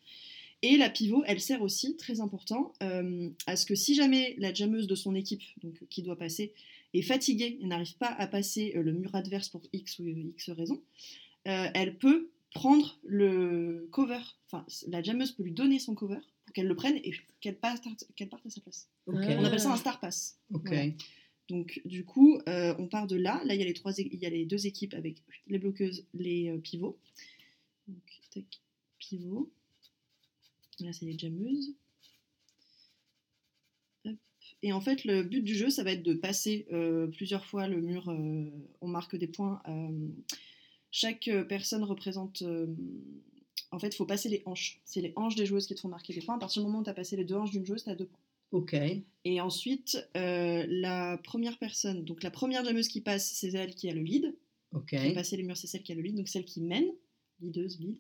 Et 0.64 0.76
la 0.76 0.90
pivot, 0.90 1.24
elle 1.28 1.40
sert 1.40 1.62
aussi, 1.62 1.96
très 1.98 2.20
important, 2.20 2.74
euh, 2.82 3.30
à 3.46 3.56
ce 3.56 3.66
que 3.66 3.76
si 3.76 3.94
jamais 3.94 4.36
la 4.40 4.54
jammeuse 4.54 4.88
de 4.88 4.96
son 4.96 5.14
équipe, 5.16 5.44
donc 5.64 5.76
qui 5.90 6.02
doit 6.02 6.18
passer, 6.18 6.52
est 6.94 7.04
fatiguée 7.04 7.60
et 7.62 7.66
n'arrive 7.68 7.96
pas 7.98 8.08
à 8.08 8.26
passer 8.28 8.72
le 8.76 8.92
mur 8.92 9.14
adverse 9.14 9.50
pour 9.50 9.62
X 9.72 10.00
ou 10.00 10.08
X 10.08 10.50
raison, 10.50 10.82
euh, 11.48 11.68
elle 11.76 11.96
peut 11.98 12.30
prendre 12.54 12.98
le 13.06 13.88
cover. 13.92 14.20
Enfin, 14.48 14.66
la 14.88 15.04
jammeuse 15.04 15.32
peut 15.32 15.44
lui 15.44 15.52
donner 15.52 15.78
son 15.80 15.94
cover 15.94 16.18
pour 16.46 16.54
qu'elle 16.54 16.66
le 16.68 16.76
prenne 16.76 16.98
et 17.04 17.14
qu'elle 17.40 17.58
parte, 17.58 17.84
parte 17.84 18.46
à 18.46 18.50
sa 18.50 18.62
place. 18.62 18.88
On 19.06 19.44
appelle 19.46 19.60
ça 19.60 19.72
un 19.72 19.78
star 19.78 20.00
pass. 20.00 20.38
Voilà. 20.50 20.82
Donc 21.48 21.82
du 21.86 22.04
coup, 22.04 22.40
euh, 22.48 22.76
on 22.78 22.88
part 22.88 23.08
de 23.08 23.16
là. 23.16 23.42
Là, 23.46 23.56
il 23.56 23.60
y 23.60 24.26
a 24.26 24.30
les 24.30 24.46
deux 24.46 24.68
équipes 24.68 24.94
avec 24.94 25.24
les 25.48 25.60
bloqueuses, 25.60 26.06
les 26.14 26.50
euh, 26.50 26.58
pivots. 26.58 26.98
Donc 27.88 28.04
tac, 28.32 28.46
pivot. 29.00 29.50
Là, 30.82 30.92
c'est 30.94 31.06
les 31.06 31.18
jammeuses. 31.18 31.74
Hop. 34.06 34.16
Et 34.62 34.74
en 34.74 34.82
fait, 34.82 35.06
le 35.06 35.24
but 35.24 35.42
du 35.42 35.56
jeu, 35.56 35.70
ça 35.70 35.84
va 35.84 35.92
être 35.94 36.04
de 36.04 36.14
passer 36.14 36.68
euh, 36.72 37.08
plusieurs 37.08 37.46
fois 37.46 37.68
le 37.68 37.82
mur. 37.82 38.08
on 38.08 38.88
marque 38.88 39.16
des 39.16 39.28
points. 39.28 39.62
chaque 40.92 41.30
personne 41.48 41.84
représente. 41.84 42.44
en 43.72 43.80
fait, 43.80 43.90
il 43.90 43.96
faut 43.96 44.06
passer 44.06 44.28
les 44.28 44.44
hanches. 44.46 44.82
C'est 44.84 45.02
les 45.02 45.14
hanches 45.16 45.36
des 45.36 45.46
joueuses 45.46 45.66
qui 45.66 45.76
te 45.76 45.80
font 45.80 45.88
marquer 45.88 46.14
des 46.14 46.22
points. 46.22 46.36
À 46.36 46.40
partir 46.40 46.62
du 46.62 46.68
moment 46.68 46.80
où 46.80 46.84
tu 46.84 46.90
as 46.90 46.94
passé 46.94 47.16
les 47.16 47.24
deux 47.24 47.36
hanches 47.36 47.52
d'une 47.52 47.66
joueuse, 47.66 47.86
tu 47.86 47.90
as 47.90 47.96
deux 47.96 48.08
points. 48.08 48.20
Ok. 48.52 48.76
Et 49.26 49.42
ensuite, 49.42 49.98
euh, 50.16 50.66
la 50.70 51.18
première 51.18 51.58
personne, 51.58 52.06
donc 52.06 52.24
la 52.24 52.32
première 52.32 52.64
jammeuse 52.64 52.88
qui 52.88 53.02
passe, 53.02 53.34
c'est 53.34 53.54
elle 53.54 53.76
qui 53.76 53.90
a 53.90 53.94
le 53.94 54.02
lead. 54.02 54.36
Ok. 54.74 54.90
Qui 54.90 54.96
va 54.96 55.14
passer 55.14 55.38
les 55.38 55.44
murs, 55.44 55.58
c'est 55.58 55.68
celle 55.68 55.84
qui 55.84 55.92
a 55.92 55.96
le 55.96 56.02
lead, 56.02 56.16
donc 56.16 56.28
celle 56.28 56.46
qui 56.46 56.62
mène, 56.62 56.88
leadeuse, 57.42 57.80
lead. 57.80 57.98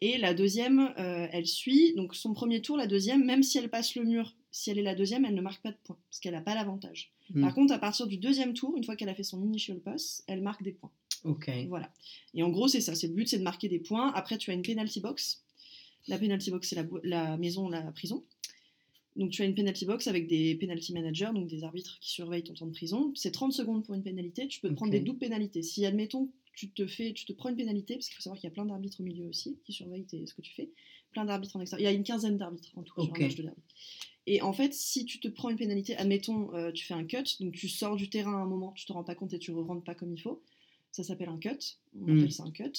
Et 0.00 0.18
la 0.18 0.34
deuxième, 0.34 0.92
euh, 0.98 1.28
elle 1.30 1.46
suit. 1.46 1.94
Donc 1.94 2.14
son 2.14 2.34
premier 2.34 2.60
tour, 2.60 2.76
la 2.76 2.86
deuxième, 2.86 3.24
même 3.24 3.42
si 3.42 3.58
elle 3.58 3.70
passe 3.70 3.94
le 3.94 4.04
mur, 4.04 4.34
si 4.50 4.70
elle 4.70 4.78
est 4.78 4.82
la 4.82 4.94
deuxième, 4.94 5.24
elle 5.24 5.34
ne 5.34 5.40
marque 5.40 5.62
pas 5.62 5.70
de 5.70 5.78
points, 5.84 5.98
parce 6.10 6.20
qu'elle 6.20 6.34
n'a 6.34 6.42
pas 6.42 6.54
l'avantage. 6.54 7.12
Mm. 7.30 7.40
Par 7.40 7.54
contre, 7.54 7.72
à 7.72 7.78
partir 7.78 8.06
du 8.06 8.18
deuxième 8.18 8.52
tour, 8.52 8.76
une 8.76 8.84
fois 8.84 8.96
qu'elle 8.96 9.08
a 9.08 9.14
fait 9.14 9.22
son 9.22 9.42
initial 9.42 9.80
pass, 9.80 10.24
elle 10.26 10.42
marque 10.42 10.62
des 10.62 10.72
points. 10.72 10.90
Ok. 11.24 11.50
Voilà. 11.68 11.90
Et 12.34 12.42
en 12.42 12.50
gros, 12.50 12.68
c'est 12.68 12.80
ça. 12.80 12.94
C'est 12.94 13.06
le 13.06 13.14
but, 13.14 13.28
c'est 13.28 13.38
de 13.38 13.44
marquer 13.44 13.68
des 13.68 13.78
points. 13.78 14.12
Après, 14.12 14.38
tu 14.38 14.50
as 14.50 14.54
une 14.54 14.62
penalty 14.62 15.00
box. 15.00 15.44
La 16.08 16.18
penalty 16.18 16.50
box, 16.50 16.68
c'est 16.68 16.84
la 17.04 17.36
maison, 17.36 17.68
la 17.68 17.82
prison. 17.92 18.24
Donc, 19.16 19.30
tu 19.30 19.42
as 19.42 19.44
une 19.44 19.54
penalty 19.54 19.84
box 19.84 20.06
avec 20.06 20.26
des 20.26 20.54
penalty 20.54 20.92
managers, 20.94 21.30
donc 21.34 21.46
des 21.48 21.64
arbitres 21.64 21.98
qui 22.00 22.10
surveillent 22.10 22.44
ton 22.44 22.54
temps 22.54 22.66
de 22.66 22.72
prison. 22.72 23.12
C'est 23.14 23.30
30 23.30 23.52
secondes 23.52 23.84
pour 23.84 23.94
une 23.94 24.02
pénalité. 24.02 24.48
Tu 24.48 24.60
peux 24.60 24.68
te 24.68 24.74
prendre 24.74 24.90
des 24.92 25.00
doubles 25.00 25.18
pénalités. 25.18 25.62
Si, 25.62 25.84
admettons, 25.84 26.30
tu 26.54 26.70
te, 26.70 26.86
fais, 26.86 27.12
tu 27.12 27.24
te 27.26 27.32
prends 27.32 27.48
une 27.50 27.56
pénalité, 27.56 27.94
parce 27.94 28.06
qu'il 28.08 28.16
faut 28.16 28.22
savoir 28.22 28.38
qu'il 28.40 28.48
y 28.48 28.52
a 28.52 28.54
plein 28.54 28.64
d'arbitres 28.66 29.00
au 29.00 29.04
milieu 29.04 29.26
aussi 29.28 29.58
qui 29.64 29.72
surveillent 29.72 30.04
tes- 30.06 30.26
ce 30.26 30.34
que 30.34 30.42
tu 30.42 30.52
fais. 30.54 30.70
Plein 31.12 31.24
d'arbitres 31.26 31.56
en 31.56 31.60
extérieur. 31.60 31.88
Il 31.88 31.92
y 31.92 31.94
a 31.94 31.96
une 31.98 32.04
quinzaine 32.04 32.38
d'arbitres 32.38 32.70
en 32.76 32.82
tout 32.82 32.94
sur 33.02 33.12
Ok. 33.12 33.18
un 33.20 33.22
match 33.24 33.34
de 33.36 33.42
derby. 33.42 33.60
Et 34.26 34.40
en 34.40 34.52
fait, 34.52 34.72
si 34.72 35.04
tu 35.04 35.18
te 35.20 35.28
prends 35.28 35.50
une 35.50 35.56
pénalité, 35.56 35.96
admettons, 35.96 36.54
euh, 36.54 36.70
tu 36.72 36.84
fais 36.86 36.94
un 36.94 37.04
cut, 37.04 37.24
donc 37.40 37.52
tu 37.54 37.68
sors 37.68 37.96
du 37.96 38.08
terrain 38.08 38.32
à 38.34 38.42
un 38.42 38.46
moment, 38.46 38.72
tu 38.72 38.86
te 38.86 38.92
rends 38.92 39.02
pas 39.04 39.14
compte 39.14 39.32
et 39.34 39.38
tu 39.38 39.50
ne 39.50 39.56
rentres 39.56 39.82
pas 39.84 39.94
comme 39.94 40.12
il 40.14 40.20
faut. 40.20 40.42
Ça 40.92 41.02
s'appelle 41.02 41.30
un 41.30 41.38
cut. 41.38 41.48
On 42.00 42.06
Mm. 42.06 42.18
appelle 42.18 42.32
ça 42.32 42.44
un 42.44 42.50
cut. 42.50 42.72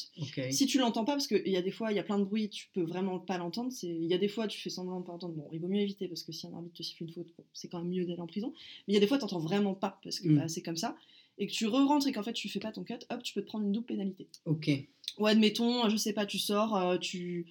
Si 0.52 0.65
tu 0.67 0.78
l'entends 0.78 1.04
pas, 1.04 1.13
parce 1.13 1.26
qu'il 1.28 1.47
y 1.47 1.58
a 1.58 1.62
des 1.63 1.71
fois, 1.71 1.91
il 1.91 1.95
y 1.95 1.99
a 1.99 2.04
plein 2.04 2.19
de 2.19 2.23
bruit, 2.23 2.47
tu 2.47 2.67
peux 2.73 2.84
vraiment 2.84 3.19
pas 3.19 3.38
l'entendre. 3.39 3.71
Il 3.82 4.06
y 4.06 4.13
a 4.13 4.17
des 4.19 4.28
fois, 4.28 4.47
tu 4.47 4.60
fais 4.62 4.69
semblant 4.69 4.99
de 4.99 5.06
pas 5.06 5.13
entendre. 5.13 5.34
Bon, 5.34 5.47
il 5.52 5.60
vaut 5.60 5.67
mieux 5.67 5.82
éviter 5.82 6.08
parce 6.08 6.21
que 6.23 6.32
si 6.32 6.45
un 6.47 6.54
arbitre 6.54 6.76
te 6.78 6.84
siffle 6.84 7.04
une 7.04 7.12
faute, 7.12 7.28
bon, 7.38 7.43
c'est 7.54 7.67
quand 7.69 7.80
même 7.80 7.89
mieux 7.89 8.06
d'aller 8.06 8.21
en 8.21 8.28
prison. 8.28 8.54
Mais 8.88 8.93
il 8.93 8.93
y 8.93 8.97
a 8.97 8.99
des 8.99 9.08
fois, 9.08 9.17
tu 9.17 9.23
n'entends 9.23 9.39
vraiment 9.39 9.73
pas 9.73 9.99
parce 10.04 10.19
que 10.19 10.30
Mm. 10.30 10.38
bah, 10.38 10.47
c'est 10.47 10.62
comme 10.62 10.78
ça. 10.78 10.95
Et 11.39 11.47
que 11.47 11.52
tu 11.52 11.65
re-rentres 11.65 12.06
et 12.08 12.12
qu'en 12.12 12.21
fait, 12.21 12.34
tu 12.34 12.47
fais 12.49 12.60
pas 12.60 12.71
ton 12.71 12.84
cut, 12.84 12.93
hop, 13.10 13.23
tu 13.23 13.34
peux 13.34 13.41
te 13.41 13.47
prendre 13.47 13.65
une 13.65 13.71
double 13.71 13.88
pénalité. 13.88 14.28
Ok. 14.45 14.69
Ou 15.17 15.26
admettons, 15.26 15.89
je 15.89 15.97
sais 15.97 16.13
pas, 16.13 16.28
tu 16.28 16.38
sors, 16.38 16.76
euh, 16.76 16.97
tu, 16.99 17.47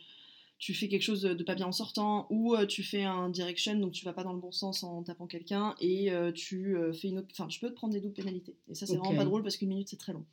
tu 0.62 0.74
fais 0.74 0.86
quelque 0.86 1.02
chose 1.02 1.22
de 1.22 1.42
pas 1.42 1.56
bien 1.56 1.66
en 1.66 1.72
sortant, 1.72 2.28
ou 2.30 2.54
euh, 2.54 2.66
tu 2.66 2.84
fais 2.84 3.02
un 3.02 3.30
direction, 3.30 3.74
donc 3.80 3.90
tu 3.90 4.04
vas 4.04 4.12
pas 4.12 4.22
dans 4.22 4.32
le 4.32 4.38
bon 4.38 4.52
sens 4.52 4.84
en 4.84 5.02
tapant 5.02 5.26
quelqu'un, 5.26 5.74
et 5.80 6.12
euh, 6.12 6.30
tu 6.30 6.76
euh, 6.76 6.92
fais 6.92 7.08
une 7.08 7.18
autre. 7.18 7.26
Enfin, 7.32 7.48
tu 7.48 7.58
peux 7.58 7.68
te 7.68 7.74
prendre 7.74 7.92
des 7.92 8.00
doubles 8.00 8.14
pénalités. 8.14 8.54
Et 8.68 8.76
ça, 8.76 8.86
c'est 8.86 8.96
vraiment 8.96 9.16
pas 9.16 9.24
drôle 9.24 9.42
parce 9.42 9.56
qu'une 9.56 9.70
minute, 9.70 9.88
c'est 9.88 9.96
très 9.96 10.12
long. 10.12 10.24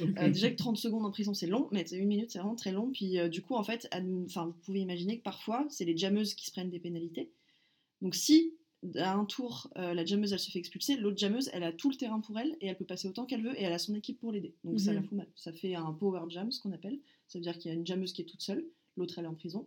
Déjà 0.00 0.50
que 0.50 0.56
30 0.56 0.76
secondes 0.76 1.06
en 1.06 1.12
prison, 1.12 1.34
c'est 1.34 1.46
long, 1.46 1.68
mais 1.70 1.88
une 1.92 2.08
minute, 2.08 2.32
c'est 2.32 2.40
vraiment 2.40 2.56
très 2.56 2.72
long. 2.72 2.90
Puis 2.90 3.16
du 3.30 3.42
coup, 3.42 3.54
en 3.54 3.62
fait, 3.62 3.88
enfin, 4.26 4.46
vous 4.46 4.60
pouvez 4.64 4.80
imaginer 4.80 5.18
que 5.18 5.22
parfois, 5.22 5.64
c'est 5.70 5.84
les 5.84 5.96
jammeuses 5.96 6.34
qui 6.34 6.46
se 6.46 6.50
prennent 6.50 6.70
des 6.70 6.80
pénalités. 6.80 7.30
Donc 8.02 8.16
si 8.16 8.54
à 8.96 9.14
un 9.14 9.24
tour, 9.24 9.70
euh, 9.76 9.94
la 9.94 10.04
jammeuse, 10.04 10.32
elle 10.32 10.38
se 10.38 10.50
fait 10.50 10.58
expulser, 10.58 10.96
l'autre 10.96 11.18
jammeuse, 11.18 11.50
elle 11.52 11.62
a 11.64 11.72
tout 11.72 11.90
le 11.90 11.96
terrain 11.96 12.20
pour 12.20 12.38
elle, 12.38 12.56
et 12.60 12.66
elle 12.66 12.76
peut 12.76 12.84
passer 12.84 13.08
autant 13.08 13.24
qu'elle 13.26 13.42
veut, 13.42 13.58
et 13.58 13.62
elle 13.62 13.72
a 13.72 13.78
son 13.78 13.94
équipe 13.94 14.18
pour 14.20 14.32
l'aider. 14.32 14.54
Donc 14.64 14.80
ça 14.80 14.90
Mhm. 14.90 14.96
la 14.96 15.02
fout 15.02 15.12
mal. 15.18 15.28
Ça 15.34 15.52
fait 15.52 15.74
un 15.74 15.92
power 15.92 16.22
jam, 16.28 16.50
ce 16.52 16.60
qu'on 16.60 16.72
appelle. 16.72 16.98
Ça 17.26 17.38
veut 17.38 17.42
dire 17.42 17.58
qu'il 17.58 17.70
y 17.70 17.74
a 17.74 17.76
une 17.76 17.86
jammeuse 17.86 18.12
qui 18.12 18.22
est 18.22 18.26
toute 18.26 18.42
seule, 18.42 18.64
l'autre, 18.96 19.18
elle 19.18 19.24
est 19.24 19.28
en 19.28 19.34
prison. 19.34 19.66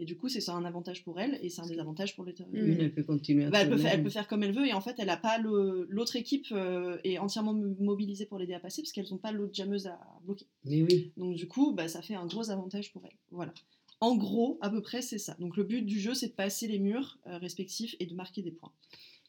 Et 0.00 0.04
du 0.04 0.16
coup, 0.16 0.28
c'est 0.28 0.40
ça 0.40 0.54
un 0.54 0.64
avantage 0.64 1.02
pour 1.02 1.18
elle, 1.18 1.38
et 1.42 1.48
c'est 1.50 1.60
un 1.60 1.66
désavantage 1.66 2.14
pour 2.14 2.24
l'autre. 2.24 2.42
Une, 2.52 2.80
elle 2.80 2.94
peut 2.94 3.02
continuer 3.02 3.44
à 3.46 3.50
Bah, 3.50 3.58
elle, 3.62 3.68
peut 3.70 3.76
faire, 3.76 3.92
elle 3.94 4.02
peut 4.04 4.10
faire 4.10 4.28
comme 4.28 4.42
elle 4.44 4.52
veut 4.54 4.66
et 4.66 4.72
en 4.72 4.80
fait 4.80 4.94
elle 4.98 5.10
a 5.10 5.16
pas 5.16 5.38
le- 5.38 5.86
l'autre 5.90 6.14
équipe 6.16 6.46
euh, 6.52 6.98
est 7.02 7.18
entièrement 7.18 7.52
mo- 7.52 7.74
mobilisée 7.80 8.24
pour 8.26 8.38
l'aider 8.38 8.54
à 8.54 8.60
passer 8.60 8.80
parce 8.82 8.92
qu'elles 8.92 9.08
n'ont 9.10 9.18
pas 9.18 9.32
l'autre 9.32 9.54
jammeuse 9.54 9.86
à 9.88 9.98
bloquer. 10.24 10.46
Mais 10.64 10.82
oui. 10.82 11.10
Donc 11.16 11.34
du 11.34 11.48
coup 11.48 11.72
bah, 11.72 11.88
ça 11.88 12.00
fait 12.02 12.14
un 12.14 12.26
gros 12.26 12.50
avantage 12.50 12.92
pour 12.92 13.02
elle. 13.04 13.16
Voilà. 13.32 13.52
En 14.00 14.14
gros 14.16 14.58
à 14.60 14.70
peu 14.70 14.80
près 14.80 15.02
c'est 15.02 15.18
ça. 15.18 15.34
Donc 15.40 15.56
le 15.56 15.64
but 15.64 15.82
du 15.82 15.98
jeu 15.98 16.14
c'est 16.14 16.28
de 16.28 16.32
passer 16.34 16.68
les 16.68 16.78
murs 16.78 17.18
euh, 17.26 17.38
respectifs 17.38 17.96
et 17.98 18.06
de 18.06 18.14
marquer 18.14 18.42
des 18.42 18.52
points. 18.52 18.70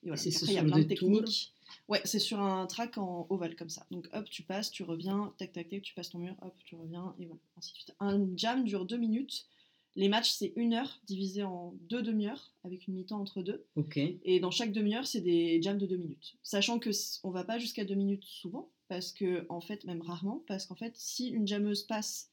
Et 0.03 0.07
voilà. 0.07 0.21
Après 0.35 0.45
il 0.51 0.55
y 0.55 0.57
a 0.59 0.61
plein 0.63 0.77
de 0.83 0.83
techniques. 1.23 1.53
Ouais 1.87 2.01
c'est 2.05 2.19
sur 2.19 2.39
un 2.41 2.67
track 2.67 2.97
en 2.99 3.25
ovale 3.31 3.55
comme 3.55 3.69
ça. 3.69 3.87
Donc 3.89 4.07
hop 4.13 4.25
tu 4.29 4.43
passes, 4.43 4.69
tu 4.69 4.83
reviens, 4.83 5.33
tac 5.39 5.51
tac 5.51 5.67
tac, 5.69 5.81
tu 5.81 5.95
passes 5.95 6.11
ton 6.11 6.19
mur, 6.19 6.35
hop 6.43 6.53
tu 6.63 6.75
reviens 6.75 7.15
et 7.19 7.25
voilà. 7.25 7.41
Ainsi 7.57 7.71
de 7.71 7.75
suite. 7.77 7.95
Un 7.99 8.27
jam 8.35 8.63
dure 8.63 8.85
deux 8.85 8.97
minutes. 8.97 9.47
Les 9.95 10.07
matchs, 10.07 10.31
c'est 10.31 10.53
une 10.55 10.73
heure 10.73 11.01
divisé 11.07 11.43
en 11.43 11.73
deux 11.89 12.01
demi-heures, 12.01 12.53
avec 12.63 12.87
une 12.87 12.93
mi-temps 12.93 13.19
entre 13.19 13.41
deux. 13.41 13.65
Ok. 13.75 13.97
Et 13.97 14.39
dans 14.39 14.51
chaque 14.51 14.71
demi-heure, 14.71 15.07
c'est 15.07 15.21
des 15.21 15.61
jams 15.61 15.77
de 15.77 15.85
deux 15.85 15.97
minutes. 15.97 16.37
Sachant 16.43 16.79
que 16.79 16.89
on 17.23 17.31
va 17.31 17.43
pas 17.43 17.57
jusqu'à 17.59 17.83
deux 17.85 17.95
minutes 17.95 18.23
souvent, 18.23 18.69
parce 18.87 19.11
que 19.11 19.45
en 19.49 19.61
fait, 19.61 19.83
même 19.85 20.01
rarement, 20.01 20.43
parce 20.47 20.65
qu'en 20.65 20.75
fait, 20.75 20.93
si 20.95 21.27
une 21.29 21.47
jammeuse 21.47 21.83
passe, 21.83 22.31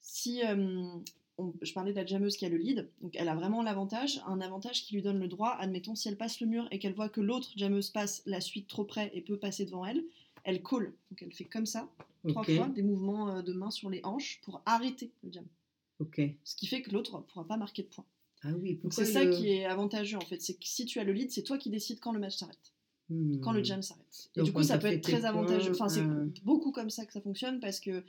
si 0.00 0.44
euh, 0.44 0.84
on- 1.38 1.52
je 1.62 1.72
parlais 1.72 1.92
de 1.92 1.96
la 1.96 2.06
jammeuse 2.06 2.36
qui 2.36 2.46
a 2.46 2.48
le 2.48 2.56
lead, 2.56 2.88
donc 3.00 3.14
elle 3.16 3.28
a 3.28 3.34
vraiment 3.34 3.62
l'avantage, 3.62 4.20
un 4.26 4.40
avantage 4.40 4.84
qui 4.84 4.94
lui 4.94 5.02
donne 5.02 5.18
le 5.18 5.28
droit, 5.28 5.56
admettons 5.58 5.94
si 5.94 6.08
elle 6.08 6.16
passe 6.16 6.40
le 6.40 6.46
mur 6.46 6.68
et 6.70 6.78
qu'elle 6.78 6.94
voit 6.94 7.08
que 7.08 7.20
l'autre 7.20 7.50
jammeuse 7.56 7.90
passe 7.90 8.22
la 8.26 8.40
suite 8.40 8.68
trop 8.68 8.84
près 8.84 9.10
et 9.14 9.20
peut 9.20 9.38
passer 9.38 9.64
devant 9.64 9.84
elle, 9.84 10.04
elle 10.44 10.62
call, 10.62 10.94
donc 11.10 11.22
elle 11.22 11.32
fait 11.32 11.44
comme 11.44 11.66
ça 11.66 11.88
trois 12.28 12.44
fois 12.56 12.68
des 12.68 12.82
mouvements 12.82 13.30
euh, 13.36 13.42
de 13.42 13.52
main 13.52 13.70
sur 13.70 13.90
les 13.90 14.00
hanches 14.04 14.40
pour 14.42 14.62
arrêter 14.66 15.10
le 15.22 15.32
jam. 15.32 15.44
Ok. 16.00 16.20
Ce 16.44 16.54
qui 16.56 16.66
fait 16.66 16.82
que 16.82 16.90
l'autre 16.90 17.20
pourra 17.26 17.46
pas 17.46 17.56
marquer 17.56 17.82
de 17.82 17.88
points. 17.88 18.06
Ah 18.42 18.52
oui, 18.52 18.78
Donc 18.82 18.92
c'est 18.92 19.04
ça 19.04 19.26
qui 19.26 19.48
est 19.50 19.64
avantageux 19.64 20.16
en 20.16 20.20
fait, 20.20 20.40
c'est 20.40 20.54
que 20.54 20.64
si 20.66 20.84
tu 20.86 21.00
as 21.00 21.04
le 21.04 21.12
lead, 21.12 21.30
c'est 21.32 21.42
toi 21.42 21.58
qui 21.58 21.70
décides 21.70 21.98
quand 22.00 22.12
le 22.12 22.20
match 22.20 22.36
s'arrête, 22.36 22.72
Hmm. 23.10 23.40
quand 23.40 23.52
le 23.52 23.64
jam 23.64 23.80
s'arrête. 23.82 24.30
Et 24.36 24.40
Donc, 24.40 24.46
du 24.46 24.52
coup, 24.52 24.62
ça 24.62 24.76
peut 24.78 24.86
être 24.88 25.02
très 25.02 25.24
avantageux. 25.24 25.72
points, 25.72 25.86
Enfin, 25.86 25.88
c'est 25.88 26.02
euh, 26.02 26.26
beaucoup 26.44 26.70
comme 26.72 26.90
ça 26.90 27.04
que 27.06 27.12
ça 27.12 27.20
fonctionne 27.22 27.58
parce 27.58 27.80
que 27.80 28.04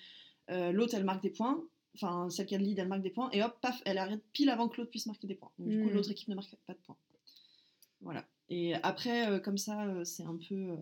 euh, 0.51 0.71
l'autre 0.73 0.93
elle 0.93 1.05
marque 1.05 1.23
des 1.23 1.29
points, 1.29 1.63
enfin 1.95 2.29
celle 2.29 2.45
qui 2.45 2.53
a 2.55 2.57
le 2.59 2.65
lead 2.65 2.77
elle 2.79 2.87
marque 2.89 3.01
des 3.01 3.09
points 3.09 3.29
et 3.31 3.41
hop, 3.41 3.57
paf, 3.61 3.81
elle 3.85 3.97
arrête 3.97 4.21
pile 4.33 4.49
avant 4.49 4.67
que 4.67 4.77
l'autre 4.77 4.91
puisse 4.91 5.05
marquer 5.07 5.25
des 5.25 5.35
points. 5.35 5.51
Donc 5.57 5.69
du 5.69 5.81
coup, 5.81 5.89
Mm. 5.89 5.93
l'autre 5.93 6.11
équipe 6.11 6.27
ne 6.27 6.35
marque 6.35 6.53
pas 6.67 6.73
de 6.73 6.79
points. 6.79 6.97
Voilà. 8.01 8.25
Et 8.49 8.75
après, 8.75 9.29
euh, 9.31 9.39
comme 9.39 9.57
ça, 9.57 9.85
euh, 9.87 10.03
c'est 10.03 10.23
un 10.23 10.37
peu. 10.37 10.75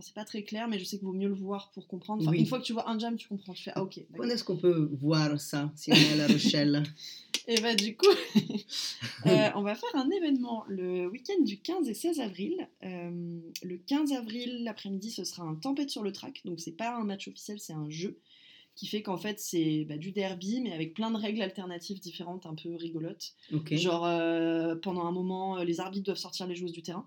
Enfin, 0.00 0.06
c'est 0.06 0.14
pas 0.14 0.24
très 0.24 0.42
clair, 0.42 0.66
mais 0.66 0.78
je 0.78 0.84
sais 0.84 0.96
qu'il 0.96 1.06
vaut 1.06 1.12
mieux 1.12 1.28
le 1.28 1.34
voir 1.34 1.70
pour 1.72 1.86
comprendre. 1.86 2.22
Enfin, 2.22 2.30
Oui. 2.30 2.38
Une 2.38 2.46
fois 2.46 2.58
que 2.58 2.64
tu 2.64 2.72
vois 2.72 2.88
un 2.88 2.98
jam, 2.98 3.16
tu 3.16 3.28
comprends. 3.28 3.52
Tu 3.52 3.64
fais 3.64 3.72
Ah, 3.74 3.82
ok. 3.82 4.00
Quand 4.16 4.24
est-ce 4.24 4.44
qu'on 4.44 4.56
peut 4.56 4.90
voir 4.92 5.38
ça 5.38 5.70
si 5.76 5.92
on 5.92 5.94
est 5.94 6.12
à 6.12 6.16
La 6.16 6.26
Rochelle 6.26 6.82
Et 7.48 7.60
bah 7.60 7.74
du 7.74 7.96
coup, 7.96 8.06
euh, 9.26 9.48
on 9.56 9.62
va 9.62 9.74
faire 9.74 9.94
un 9.94 10.08
événement 10.10 10.64
le 10.68 11.08
week-end 11.08 11.42
du 11.42 11.58
15 11.58 11.88
et 11.88 11.94
16 11.94 12.20
avril. 12.20 12.68
Euh, 12.84 13.40
le 13.62 13.76
15 13.76 14.12
avril, 14.12 14.62
l'après-midi, 14.62 15.10
ce 15.10 15.24
sera 15.24 15.42
un 15.42 15.54
tempête 15.54 15.90
sur 15.90 16.02
le 16.02 16.12
track. 16.12 16.42
Donc 16.44 16.60
c'est 16.60 16.76
pas 16.76 16.94
un 16.94 17.04
match 17.04 17.28
officiel, 17.28 17.58
c'est 17.58 17.72
un 17.72 17.88
jeu 17.90 18.18
qui 18.76 18.86
fait 18.86 19.02
qu'en 19.02 19.18
fait 19.18 19.40
c'est 19.40 19.84
bah, 19.88 19.96
du 19.96 20.12
derby, 20.12 20.60
mais 20.60 20.72
avec 20.72 20.94
plein 20.94 21.10
de 21.10 21.16
règles 21.16 21.42
alternatives 21.42 21.98
différentes, 21.98 22.46
un 22.46 22.54
peu 22.54 22.74
rigolotes. 22.76 23.34
Ok. 23.52 23.74
Genre 23.74 24.06
euh, 24.06 24.76
pendant 24.76 25.04
un 25.06 25.12
moment, 25.12 25.58
les 25.62 25.80
arbitres 25.80 26.06
doivent 26.06 26.18
sortir 26.18 26.46
les 26.46 26.54
joueuses 26.54 26.72
du 26.72 26.82
terrain. 26.82 27.06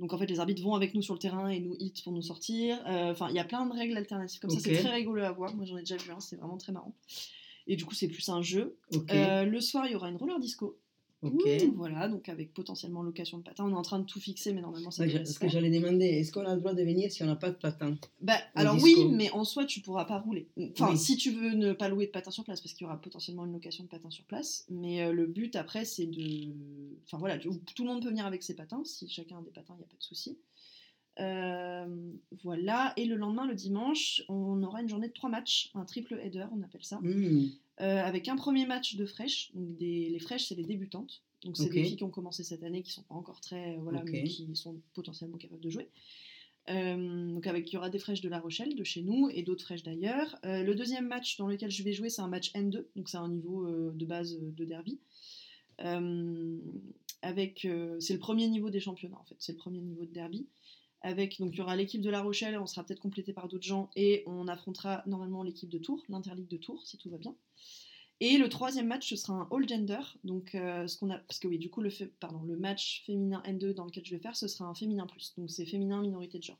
Donc 0.00 0.12
en 0.14 0.18
fait, 0.18 0.26
les 0.26 0.40
arbitres 0.40 0.62
vont 0.62 0.74
avec 0.74 0.94
nous 0.94 1.02
sur 1.02 1.14
le 1.14 1.20
terrain 1.20 1.48
et 1.48 1.60
nous 1.60 1.76
hit 1.78 2.02
pour 2.02 2.12
nous 2.12 2.22
sortir. 2.22 2.78
Euh, 2.86 3.12
Enfin, 3.12 3.28
il 3.28 3.36
y 3.36 3.38
a 3.38 3.44
plein 3.44 3.66
de 3.66 3.72
règles 3.72 3.96
alternatives 3.96 4.40
comme 4.40 4.50
ça. 4.50 4.56
C'est 4.60 4.70
très 4.82 4.94
rigolo 4.94 5.22
à 5.22 5.30
voir. 5.30 5.54
Moi, 5.54 5.66
j'en 5.66 5.76
ai 5.76 5.80
déjà 5.80 5.96
vu 5.98 6.10
un. 6.10 6.18
C'est 6.20 6.36
vraiment 6.36 6.56
très 6.56 6.72
marrant. 6.72 6.94
Et 7.66 7.76
du 7.76 7.84
coup, 7.84 7.94
c'est 7.94 8.08
plus 8.08 8.28
un 8.30 8.40
jeu. 8.42 8.76
Euh, 9.14 9.44
le 9.44 9.60
soir, 9.60 9.86
il 9.86 9.92
y 9.92 9.94
aura 9.94 10.08
une 10.08 10.16
roller 10.16 10.40
disco. 10.40 10.78
Ok. 11.22 11.34
Ouh, 11.44 11.72
Voilà, 11.76 12.08
donc 12.08 12.28
avec 12.30 12.54
potentiellement 12.54 13.02
location 13.02 13.38
de 13.38 13.42
patins. 13.42 13.64
On 13.66 13.70
est 13.70 13.74
en 13.74 13.82
train 13.82 13.98
de 13.98 14.04
tout 14.06 14.18
fixer, 14.20 14.52
mais 14.54 14.62
normalement 14.62 14.90
ça 14.90 15.04
Ouais, 15.04 15.24
ce 15.24 15.38
que 15.38 15.48
j'allais 15.48 15.70
demander, 15.70 16.06
est-ce 16.06 16.32
qu'on 16.32 16.46
a 16.46 16.54
le 16.54 16.60
droit 16.60 16.72
de 16.72 16.82
venir 16.82 17.10
si 17.12 17.22
on 17.22 17.26
n'a 17.26 17.36
pas 17.36 17.50
de 17.50 17.56
patin 17.56 17.94
Bah, 18.22 18.38
alors 18.54 18.76
disco. 18.76 18.88
oui, 18.88 19.08
mais 19.14 19.30
en 19.32 19.44
soi, 19.44 19.66
tu 19.66 19.80
pourras 19.80 20.06
pas 20.06 20.18
rouler. 20.18 20.48
Enfin, 20.72 20.90
Oui. 20.92 20.98
si 20.98 21.16
tu 21.16 21.30
veux 21.32 21.50
ne 21.52 21.72
pas 21.74 21.88
louer 21.88 22.06
de 22.06 22.10
patins 22.10 22.30
sur 22.30 22.44
place, 22.44 22.60
parce 22.62 22.72
qu'il 22.72 22.86
y 22.86 22.88
aura 22.88 23.00
potentiellement 23.00 23.44
une 23.44 23.52
location 23.52 23.84
de 23.84 23.88
patins 23.90 24.10
sur 24.10 24.24
place. 24.24 24.64
Mais 24.70 25.02
euh, 25.02 25.12
le 25.12 25.26
but 25.26 25.56
après, 25.56 25.84
c'est 25.84 26.06
de. 26.06 26.48
Enfin 27.04 27.18
voilà, 27.18 27.36
tout 27.38 27.50
le 27.80 27.84
monde 27.84 28.02
peut 28.02 28.08
venir 28.08 28.24
avec 28.24 28.42
ses 28.42 28.54
patins. 28.54 28.82
Si 28.84 29.08
chacun 29.08 29.38
a 29.38 29.42
des 29.42 29.50
patins, 29.50 29.74
il 29.74 29.78
n'y 29.80 29.84
a 29.84 29.88
pas 29.88 29.96
de 29.98 30.02
souci. 30.02 30.38
Euh, 31.20 31.86
voilà. 32.42 32.92
Et 32.96 33.04
le 33.04 33.16
lendemain, 33.16 33.46
le 33.46 33.54
dimanche, 33.54 34.22
on 34.28 34.62
aura 34.62 34.80
une 34.82 34.88
journée 34.88 35.08
de 35.08 35.12
trois 35.12 35.30
matchs, 35.30 35.70
un 35.74 35.84
triple 35.84 36.18
header, 36.22 36.46
on 36.52 36.62
appelle 36.62 36.84
ça. 36.84 36.98
Hmm, 37.00 37.48
Euh, 37.80 38.02
avec 38.02 38.28
un 38.28 38.36
premier 38.36 38.66
match 38.66 38.96
de 38.96 39.06
fraîches. 39.06 39.50
Donc 39.54 39.76
des, 39.76 40.10
les 40.10 40.18
fraîches, 40.18 40.46
c'est 40.48 40.54
les 40.54 40.64
débutantes. 40.64 41.22
Donc 41.44 41.56
c'est 41.56 41.70
des 41.70 41.84
filles 41.84 41.96
qui 41.96 42.04
ont 42.04 42.10
commencé 42.10 42.44
cette 42.44 42.62
année, 42.62 42.82
qui 42.82 42.92
sont 42.92 43.02
pas 43.02 43.14
encore 43.14 43.40
très, 43.40 43.76
euh, 43.76 43.80
voilà, 43.80 44.02
mais 44.04 44.24
qui 44.24 44.54
sont 44.54 44.80
potentiellement 44.92 45.38
capables 45.38 45.62
de 45.62 45.70
jouer. 45.70 45.88
Euh, 46.68 47.32
donc 47.32 47.46
avec, 47.46 47.70
il 47.70 47.74
y 47.74 47.78
aura 47.78 47.88
des 47.88 47.98
fraîches 47.98 48.20
de 48.20 48.28
La 48.28 48.38
Rochelle, 48.38 48.74
de 48.74 48.84
chez 48.84 49.02
nous, 49.02 49.30
et 49.32 49.42
d'autres 49.42 49.64
fraîches 49.64 49.82
d'ailleurs. 49.82 50.38
Le 50.44 50.74
deuxième 50.74 51.08
match 51.08 51.38
dans 51.38 51.46
lequel 51.46 51.70
je 51.70 51.82
vais 51.82 51.94
jouer, 51.94 52.10
c'est 52.10 52.20
un 52.20 52.28
match 52.28 52.52
N2, 52.52 52.84
donc 52.94 53.08
c'est 53.08 53.16
un 53.16 53.28
niveau 53.28 53.66
de 53.92 54.04
base 54.04 54.38
de 54.38 54.64
derby. 54.66 55.00
Avec, 57.22 57.66
c'est 57.98 58.12
le 58.12 58.18
premier 58.18 58.46
niveau 58.48 58.68
des 58.70 58.80
championnats 58.80 59.18
en 59.18 59.24
fait, 59.24 59.36
c'est 59.38 59.52
le 59.52 59.58
premier 59.58 59.80
niveau 59.80 60.04
de 60.04 60.12
derby. 60.12 60.46
Avec, 61.02 61.38
donc 61.40 61.50
il 61.54 61.58
y 61.58 61.60
aura 61.62 61.76
l'équipe 61.76 62.02
de 62.02 62.10
La 62.10 62.20
Rochelle, 62.20 62.58
on 62.58 62.66
sera 62.66 62.84
peut-être 62.84 63.00
complété 63.00 63.32
par 63.32 63.48
d'autres 63.48 63.64
gens, 63.66 63.88
et 63.96 64.22
on 64.26 64.46
affrontera 64.48 65.02
normalement 65.06 65.42
l'équipe 65.42 65.70
de 65.70 65.78
Tours, 65.78 66.02
l'Interligue 66.10 66.48
de 66.48 66.58
Tours, 66.58 66.86
si 66.86 66.98
tout 66.98 67.08
va 67.10 67.16
bien. 67.16 67.34
Et 68.22 68.36
le 68.36 68.50
troisième 68.50 68.86
match, 68.86 69.08
ce 69.08 69.16
sera 69.16 69.32
un 69.32 69.48
all 69.50 69.66
gender. 69.66 70.00
Donc, 70.24 70.54
euh, 70.54 70.86
ce 70.86 70.98
qu'on 70.98 71.08
a, 71.08 71.16
parce 71.16 71.38
que 71.38 71.48
oui, 71.48 71.56
du 71.58 71.70
coup, 71.70 71.80
le, 71.80 71.88
fait- 71.88 72.12
pardon, 72.20 72.42
le 72.42 72.54
match 72.54 73.02
féminin 73.06 73.42
N2 73.46 73.72
dans 73.72 73.86
lequel 73.86 74.04
je 74.04 74.10
vais 74.14 74.20
faire, 74.20 74.36
ce 74.36 74.46
sera 74.46 74.66
un 74.68 74.74
féminin 74.74 75.06
plus. 75.06 75.32
Donc, 75.38 75.50
c'est 75.50 75.64
féminin 75.64 76.02
minorité 76.02 76.38
de 76.38 76.42
genre. 76.44 76.58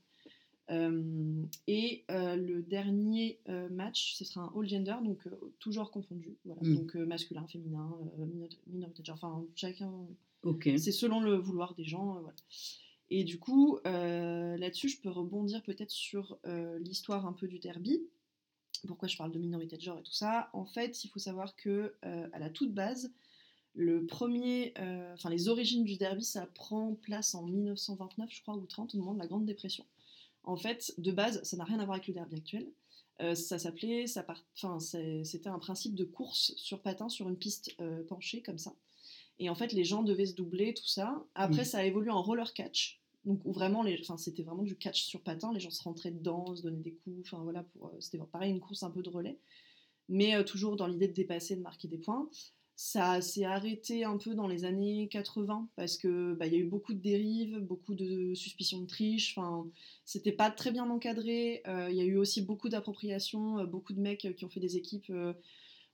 Euh, 0.70 1.42
et 1.66 2.04
euh, 2.10 2.36
le 2.36 2.62
dernier 2.62 3.40
euh, 3.50 3.68
match, 3.68 4.14
ce 4.14 4.24
sera 4.24 4.46
un 4.46 4.52
all 4.58 4.66
gender, 4.68 4.94
donc 5.04 5.18
tout 5.58 5.70
genre 5.72 5.90
confondu. 5.90 6.36
Voilà. 6.46 6.62
Mm. 6.62 6.76
Donc, 6.76 6.94
masculin, 6.94 7.46
féminin, 7.46 7.90
minor- 8.18 8.48
minorité 8.68 9.02
de 9.02 9.06
genre. 9.06 9.16
Enfin, 9.16 9.44
chacun. 9.54 9.92
C'est 10.78 10.92
selon 10.92 11.20
le 11.20 11.34
vouloir 11.36 11.74
des 11.74 11.84
gens. 11.84 12.12
voilà. 12.22 12.34
Et 13.10 13.24
du 13.24 13.38
coup, 13.38 13.78
euh, 13.86 14.56
là-dessus, 14.56 14.88
je 14.88 15.00
peux 15.00 15.10
rebondir 15.10 15.62
peut-être 15.62 15.90
sur 15.90 16.38
euh, 16.46 16.78
l'histoire 16.78 17.26
un 17.26 17.32
peu 17.32 17.48
du 17.48 17.58
derby. 17.58 18.00
Pourquoi 18.86 19.08
je 19.08 19.16
parle 19.16 19.32
de 19.32 19.38
minorité 19.38 19.76
de 19.76 19.82
genre 19.82 19.98
et 19.98 20.02
tout 20.02 20.12
ça? 20.12 20.48
En 20.52 20.64
fait, 20.64 21.04
il 21.04 21.08
faut 21.08 21.18
savoir 21.18 21.56
que 21.56 21.94
euh, 22.04 22.28
à 22.32 22.38
la 22.38 22.50
toute 22.50 22.72
base, 22.72 23.12
le 23.74 24.06
premier, 24.06 24.74
enfin 25.12 25.30
les 25.30 25.48
origines 25.48 25.84
du 25.84 25.96
derby, 25.96 26.24
ça 26.24 26.46
prend 26.46 26.94
place 26.94 27.34
en 27.34 27.44
1929, 27.46 28.30
je 28.32 28.42
crois, 28.42 28.56
ou 28.56 28.66
30, 28.66 28.94
au 28.94 28.98
moment 28.98 29.14
de 29.14 29.18
la 29.20 29.26
Grande 29.26 29.44
Dépression. 29.44 29.84
En 30.42 30.56
fait, 30.56 30.94
de 30.98 31.12
base, 31.12 31.42
ça 31.44 31.56
n'a 31.56 31.64
rien 31.64 31.78
à 31.78 31.84
voir 31.84 31.96
avec 31.96 32.08
le 32.08 32.14
derby 32.14 32.36
actuel. 32.36 32.66
Ça 33.34 33.58
s'appelait, 33.58 34.06
ça 34.06 34.22
part, 34.22 34.42
enfin, 34.56 34.80
c'était 34.80 35.48
un 35.50 35.58
principe 35.58 35.94
de 35.94 36.04
course 36.04 36.52
sur 36.56 36.80
patin 36.80 37.08
sur 37.08 37.28
une 37.28 37.36
piste 37.36 37.76
penchée 38.08 38.42
comme 38.42 38.58
ça. 38.58 38.74
Et 39.38 39.48
en 39.48 39.54
fait, 39.54 39.72
les 39.72 39.84
gens 39.84 40.02
devaient 40.02 40.26
se 40.26 40.34
doubler, 40.34 40.74
tout 40.74 40.86
ça. 40.86 41.24
Après, 41.34 41.62
Mm. 41.62 41.66
ça 41.66 41.78
a 41.78 41.84
évolué 41.84 42.10
en 42.10 42.22
roller 42.22 42.52
catch. 42.54 42.99
Donc, 43.24 43.44
vraiment, 43.44 43.82
les... 43.82 43.98
enfin, 44.00 44.16
c'était 44.16 44.42
vraiment 44.42 44.62
du 44.62 44.76
catch 44.76 45.02
sur 45.04 45.22
patin. 45.22 45.52
Les 45.52 45.60
gens 45.60 45.70
se 45.70 45.82
rentraient 45.82 46.10
dedans, 46.10 46.54
se 46.56 46.62
donnaient 46.62 46.80
des 46.80 46.94
coups. 46.94 47.20
Enfin, 47.26 47.42
voilà, 47.42 47.64
pour... 47.64 47.88
euh, 47.88 48.00
c'était 48.00 48.18
pareil, 48.18 48.50
une 48.50 48.60
course 48.60 48.82
un 48.82 48.90
peu 48.90 49.02
de 49.02 49.10
relais. 49.10 49.38
Mais 50.08 50.34
euh, 50.34 50.42
toujours 50.44 50.76
dans 50.76 50.86
l'idée 50.86 51.08
de 51.08 51.12
dépasser, 51.12 51.56
de 51.56 51.62
marquer 51.62 51.88
des 51.88 51.98
points. 51.98 52.28
Ça 52.82 53.20
s'est 53.20 53.44
arrêté 53.44 54.04
un 54.04 54.16
peu 54.16 54.34
dans 54.34 54.46
les 54.48 54.64
années 54.64 55.06
80 55.08 55.68
parce 55.76 55.98
que 55.98 56.32
bah, 56.34 56.46
il 56.46 56.54
y 56.54 56.56
a 56.56 56.58
eu 56.60 56.64
beaucoup 56.64 56.94
de 56.94 56.98
dérives, 56.98 57.58
beaucoup 57.58 57.94
de 57.94 58.32
suspicions 58.34 58.80
de 58.80 58.86
triche. 58.86 59.36
Enfin, 59.36 59.66
c'était 60.06 60.32
pas 60.32 60.50
très 60.50 60.72
bien 60.72 60.88
encadré. 60.88 61.62
Euh, 61.66 61.90
Il 61.90 61.96
y 61.96 62.00
a 62.00 62.04
eu 62.04 62.16
aussi 62.16 62.40
beaucoup 62.40 62.70
d'appropriation, 62.70 63.58
euh, 63.58 63.66
beaucoup 63.66 63.92
de 63.92 64.00
mecs 64.00 64.34
qui 64.34 64.44
ont 64.46 64.48
fait 64.48 64.60
des 64.60 64.78
équipes 64.78 65.12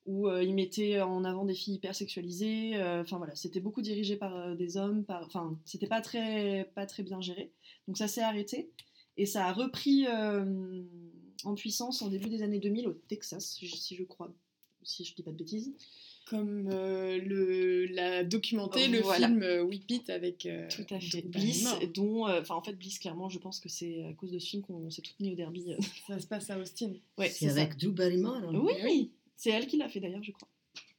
où 0.06 0.28
euh, 0.28 0.42
ils 0.42 0.54
mettaient 0.54 1.00
en 1.00 1.24
avant 1.24 1.44
des 1.44 1.54
filles 1.54 1.74
hyper 1.74 1.94
sexualisées. 1.94 2.76
euh, 2.76 3.02
Enfin 3.02 3.18
voilà, 3.18 3.34
c'était 3.34 3.60
beaucoup 3.60 3.82
dirigé 3.82 4.16
par 4.16 4.34
euh, 4.36 4.54
des 4.54 4.76
hommes. 4.76 5.04
Enfin, 5.08 5.58
c'était 5.64 5.86
pas 5.88 6.00
très, 6.00 6.70
pas 6.74 6.86
très 6.86 7.02
bien 7.02 7.20
géré. 7.20 7.50
Donc 7.88 7.98
ça 7.98 8.08
s'est 8.08 8.22
arrêté 8.22 8.70
et 9.16 9.26
ça 9.26 9.46
a 9.46 9.52
repris 9.52 10.06
euh, 10.08 10.82
en 11.44 11.54
puissance 11.54 12.02
en 12.02 12.08
début 12.08 12.28
des 12.28 12.42
années 12.42 12.60
2000 12.60 12.88
au 12.88 12.92
Texas, 13.08 13.56
si 13.58 13.66
je- 13.96 14.04
crois, 14.04 14.32
si 14.82 15.04
je 15.04 15.14
dis 15.14 15.22
pas 15.22 15.32
de 15.32 15.36
bêtises. 15.36 15.72
Comme 16.28 16.68
euh, 16.72 17.18
le, 17.20 17.86
la 17.86 18.24
documenté, 18.24 18.88
le 18.88 18.98
Voilà. 19.00 19.28
film 19.28 19.42
euh, 19.44 19.62
Whip 19.62 19.88
It 19.88 20.10
avec. 20.10 20.44
euh, 20.46 20.66
Tout 20.68 20.92
à 20.92 20.98
fait. 20.98 21.22
Bliss, 21.22 21.68
dont, 21.94 22.26
euh, 22.26 22.40
enfin 22.40 22.56
en 22.56 22.62
fait 22.62 22.72
Bliss 22.72 22.98
clairement, 22.98 23.28
je 23.28 23.38
pense 23.38 23.60
que 23.60 23.68
c'est 23.68 24.02
à 24.04 24.12
cause 24.12 24.32
de 24.32 24.40
ce 24.40 24.48
film 24.48 24.62
qu'on 24.64 24.90
s'est 24.90 25.02
toutes 25.02 25.20
mis 25.20 25.30
au 25.30 25.36
derby. 25.36 25.72
euh. 25.72 25.76
Ça 26.08 26.18
se 26.18 26.26
passe 26.26 26.50
à 26.50 26.58
Austin. 26.58 26.94
Ouais, 27.16 27.28
C'est 27.28 27.48
avec 27.48 27.76
Drew 27.76 27.92
Barrymore 27.92 28.34
hein 28.42 28.50
Oui, 28.84 29.12
c'est 29.36 29.50
elle 29.50 29.66
qui 29.66 29.76
l'a 29.76 29.88
fait 29.88 30.00
d'ailleurs, 30.00 30.22
je 30.22 30.32
crois. 30.32 30.48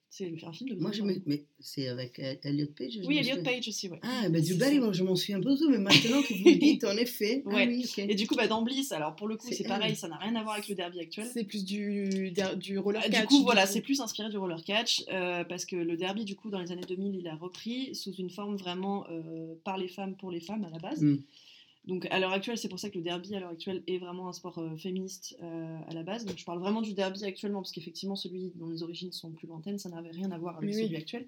C'est 0.09 0.31
un 0.43 0.51
film 0.51 0.69
de. 0.71 0.75
Moi, 0.81 0.91
je 0.93 1.03
me... 1.03 1.13
Mais 1.27 1.45
c'est 1.59 1.89
avec 1.89 2.17
euh, 2.17 2.33
Elliot 2.41 2.69
Page 2.75 2.93
je 2.93 2.99
Oui, 3.01 3.15
me 3.15 3.19
Elliot 3.19 3.35
souviens. 3.35 3.43
Page 3.53 3.67
aussi, 3.67 3.87
ouais. 3.89 3.99
Ah, 4.01 4.27
ben 4.29 4.41
Drew 4.41 4.53
ça. 4.53 4.57
Barrymore, 4.57 4.93
je 4.93 5.03
m'en 5.03 5.15
souviens 5.15 5.39
pas 5.39 5.51
du 5.51 5.57
tout, 5.59 5.69
mais 5.69 5.77
maintenant 5.77 6.23
que 6.23 6.33
vous 6.33 6.49
le 6.49 6.55
dites, 6.55 6.83
en 6.85 6.97
effet. 6.97 7.43
Ah 7.51 7.65
oui, 7.67 7.85
ok. 7.85 7.99
Et 7.99 8.15
du 8.15 8.25
coup, 8.25 8.33
bah, 8.35 8.47
dans 8.47 8.63
Bliss, 8.63 8.91
alors 8.93 9.15
pour 9.15 9.27
le 9.27 9.35
coup, 9.37 9.47
C'est 9.51 9.67
pareil, 9.67 9.95
ça 9.95 10.07
n'a 10.07 10.17
rien 10.17 10.35
à 10.35 10.41
voir 10.41 10.55
avec 10.55 10.69
le 10.69 10.75
derby 10.75 11.01
actuel. 11.01 11.27
C'est 11.31 11.43
plus 11.43 11.63
du, 11.65 12.31
du 12.55 12.79
roller 12.79 13.01
Ah, 13.05 13.09
catch. 13.09 13.21
Du 13.21 13.27
coup, 13.27 13.43
voilà, 13.43 13.67
c'est 13.67 13.81
plus 13.81 14.01
inspiré 14.01 14.29
du 14.29 14.37
roller 14.37 14.63
catch 14.63 15.03
euh, 15.11 15.43
parce 15.43 15.65
que 15.65 15.75
le 15.75 15.97
derby, 15.97 16.25
du 16.25 16.35
coup, 16.35 16.49
dans 16.49 16.61
les 16.61 16.71
années 16.71 16.81
2000, 16.87 17.13
il 17.13 17.27
a 17.27 17.35
repris 17.35 17.93
sous 17.93 18.13
une 18.15 18.31
forme 18.31 18.55
vraiment 18.55 19.05
euh, 19.11 19.53
par 19.65 19.77
les 19.77 19.87
femmes 19.89 20.15
pour 20.15 20.31
les 20.31 20.39
femmes 20.39 20.63
à 20.63 20.69
la 20.71 20.79
base. 20.79 21.03
Mm. 21.03 21.17
Donc, 21.87 22.05
à 22.11 22.19
l'heure 22.19 22.33
actuelle, 22.33 22.57
c'est 22.57 22.67
pour 22.67 22.79
ça 22.79 22.89
que 22.89 22.97
le 22.97 23.03
derby 23.03 23.33
à 23.33 23.39
l'heure 23.39 23.49
actuelle 23.49 23.81
est 23.87 23.97
vraiment 23.97 24.27
un 24.27 24.33
sport 24.33 24.59
euh, 24.59 24.75
féministe 24.75 25.37
euh, 25.41 25.79
à 25.87 25.93
la 25.93 26.03
base. 26.03 26.25
Donc, 26.25 26.37
je 26.37 26.43
parle 26.43 26.59
vraiment 26.59 26.81
du 26.81 26.93
derby 26.93 27.23
actuellement 27.23 27.61
parce 27.61 27.71
qu'effectivement, 27.71 28.17
celui 28.17 28.51
dont 28.55 28.67
les 28.67 28.83
origines 28.83 29.13
sont 29.13 29.31
plus 29.31 29.47
lointaines, 29.47 29.79
ça 29.79 29.87
n'avait 29.87 30.11
rien 30.11 30.31
à 30.31 30.37
voir 30.37 30.57
avec 30.57 30.73
celui 30.73 30.87
oui. 30.87 30.95
actuel. 30.97 31.27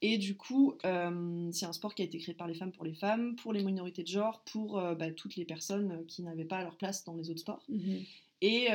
Et 0.00 0.16
du 0.16 0.36
coup, 0.36 0.74
euh, 0.84 1.50
c'est 1.52 1.66
un 1.66 1.72
sport 1.72 1.94
qui 1.94 2.02
a 2.02 2.04
été 2.04 2.18
créé 2.18 2.34
par 2.34 2.46
les 2.46 2.54
femmes 2.54 2.70
pour 2.70 2.84
les 2.84 2.94
femmes, 2.94 3.34
pour 3.34 3.52
les 3.52 3.64
minorités 3.64 4.02
de 4.02 4.08
genre, 4.08 4.42
pour 4.44 4.80
bah, 4.80 5.10
toutes 5.10 5.36
les 5.36 5.44
personnes 5.44 6.06
qui 6.06 6.22
n'avaient 6.22 6.46
pas 6.46 6.62
leur 6.62 6.76
place 6.76 7.04
dans 7.04 7.14
les 7.16 7.28
autres 7.28 7.40
sports. 7.40 7.62
Mhm. 7.68 8.04
Et 8.40 8.68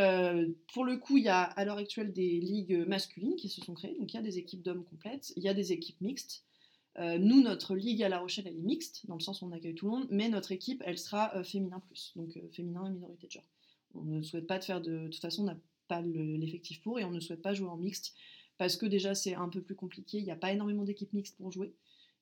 pour 0.72 0.86
le 0.86 0.98
coup, 0.98 1.18
il 1.18 1.24
y 1.24 1.30
a 1.30 1.42
à 1.42 1.66
l'heure 1.66 1.78
actuelle 1.78 2.14
des 2.14 2.40
ligues 2.40 2.86
masculines 2.88 3.36
qui 3.38 3.50
se 3.50 3.62
sont 3.62 3.74
créées. 3.74 3.96
Donc 4.00 4.14
il 4.14 4.18
y 4.18 4.20
a 4.20 4.22
des 4.22 4.38
équipes 4.38 4.62
d'hommes 4.62 4.84
complètes, 4.84 5.34
il 5.36 5.42
y 5.42 5.48
a 5.48 5.56
des 5.56 5.72
équipes 5.72 6.00
mixtes. 6.00 6.44
Euh, 6.98 7.18
nous, 7.18 7.42
notre 7.42 7.76
ligue 7.76 8.04
à 8.04 8.10
La 8.10 8.20
Rochelle, 8.20 8.48
elle 8.48 8.56
est 8.56 8.62
mixte, 8.62 9.06
dans 9.08 9.16
le 9.16 9.20
sens 9.20 9.42
où 9.42 9.46
on 9.46 9.52
accueille 9.52 9.76
tout 9.76 9.86
le 9.86 9.92
monde, 9.92 10.08
mais 10.10 10.30
notre 10.30 10.52
équipe, 10.54 10.82
elle 10.86 10.98
sera 10.98 11.36
euh, 11.36 11.44
féminin 11.44 11.82
plus, 11.82 12.14
donc 12.16 12.36
euh, 12.38 12.48
féminin 12.54 12.86
et 12.86 12.90
minorité 12.92 13.28
de 13.28 13.32
genre. 13.32 13.44
On 13.96 14.04
ne 14.04 14.22
souhaite 14.22 14.48
pas 14.48 14.60
de 14.60 14.64
faire 14.64 14.82
de... 14.82 15.00
De 15.00 15.08
toute 15.08 15.22
façon, 15.22 15.44
on 15.44 15.46
n'a 15.48 15.58
pas 15.88 16.02
le- 16.02 16.38
l'effectif 16.38 16.82
pour 16.82 16.98
et 17.00 17.04
on 17.04 17.12
ne 17.12 17.20
souhaite 17.20 17.42
pas 17.42 17.54
jouer 17.54 17.68
en 17.68 17.78
mixte, 17.78 18.16
parce 18.58 18.78
que 18.78 18.86
déjà, 18.86 19.14
c'est 19.14 19.36
un 19.36 19.50
peu 19.50 19.62
plus 19.62 19.76
compliqué, 19.76 20.20
il 20.20 20.24
n'y 20.24 20.32
a 20.32 20.38
pas 20.38 20.54
énormément 20.54 20.84
d'équipes 20.84 21.12
mixtes 21.14 21.36
pour 21.36 21.52
jouer. 21.52 21.74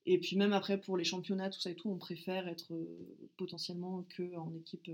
Et 0.06 0.18
puis 0.18 0.36
même 0.36 0.54
après, 0.54 0.82
pour 0.82 0.98
les 0.98 1.04
championnats, 1.04 1.50
tout 1.50 1.60
ça 1.62 1.70
et 1.70 1.76
tout, 1.76 1.90
on 1.90 1.98
préfère 1.98 2.48
être 2.48 2.74
potentiellement 3.38 4.04
que 4.10 4.36
en 4.36 4.54
équipe 4.56 4.92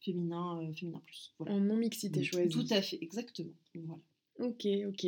féminin, 0.00 0.72
féminin 0.74 1.02
plus. 1.04 1.34
Voilà. 1.38 1.54
En 1.54 1.60
non-mixité 1.60 2.22
choisie. 2.22 2.48
Tout 2.48 2.66
à 2.70 2.80
fait, 2.80 2.98
exactement. 3.02 3.52
Voilà. 3.74 4.00
Ok, 4.38 4.66
ok. 4.88 5.06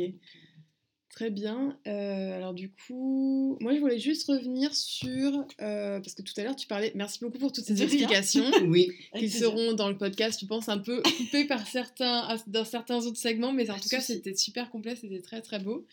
Très 1.15 1.29
bien. 1.29 1.77
Euh, 1.85 2.35
alors 2.35 2.55
du 2.55 2.71
coup, 2.71 3.55
moi 3.61 3.75
je 3.75 3.79
voulais 3.79 3.99
juste 3.99 4.25
revenir 4.27 4.73
sur... 4.75 5.45
euh, 5.61 5.99
parce 5.99 6.15
que 6.15 6.23
tout 6.23 6.33
à 6.37 6.43
l'heure 6.43 6.55
tu 6.55 6.65
parlais... 6.65 6.91
Merci 6.95 7.19
beaucoup 7.21 7.37
pour 7.37 7.51
toutes 7.51 7.65
ces 7.65 7.83
explications. 7.83 8.49
Oui. 8.67 8.89
Qui 9.15 9.29
seront 9.29 9.73
dans 9.73 9.89
le 9.89 9.97
podcast, 9.97 10.39
je 10.41 10.47
pense, 10.47 10.69
un 10.69 10.79
peu 10.79 11.03
coupés 11.17 11.45
par 11.45 11.67
certains, 11.67 12.35
dans 12.47 12.65
certains 12.65 13.05
autres 13.05 13.19
segments, 13.19 13.53
mais 13.53 13.69
en 13.69 13.77
tout 13.77 13.89
cas, 13.89 13.99
c'était 14.01 14.35
super 14.35 14.71
complet, 14.71 14.95
c'était 14.95 15.21
très 15.21 15.41
très 15.41 15.59
beau. 15.59 15.85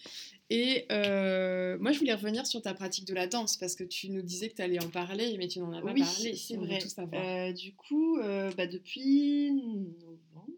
Et 0.48 0.86
euh, 0.90 1.76
moi, 1.80 1.92
je 1.92 1.98
voulais 1.98 2.14
revenir 2.14 2.46
sur 2.46 2.62
ta 2.62 2.72
pratique 2.72 3.06
de 3.06 3.12
la 3.14 3.26
danse, 3.26 3.58
parce 3.58 3.74
que 3.76 3.84
tu 3.84 4.08
nous 4.08 4.22
disais 4.22 4.48
que 4.48 4.54
tu 4.54 4.62
allais 4.62 4.82
en 4.82 4.88
parler, 4.88 5.36
mais 5.38 5.48
tu 5.48 5.58
n'en 5.60 5.72
as 5.72 5.82
pas 5.82 5.92
Oui, 5.92 6.00
parlé. 6.00 6.34
c'est 6.34 6.56
vrai. 6.56 6.78
tout 6.78 6.88
savoir. 6.88 7.52
Du 7.52 7.74
coup, 7.74 8.18
bah, 8.56 8.66
depuis 8.66 9.50
novembre, 9.52 10.54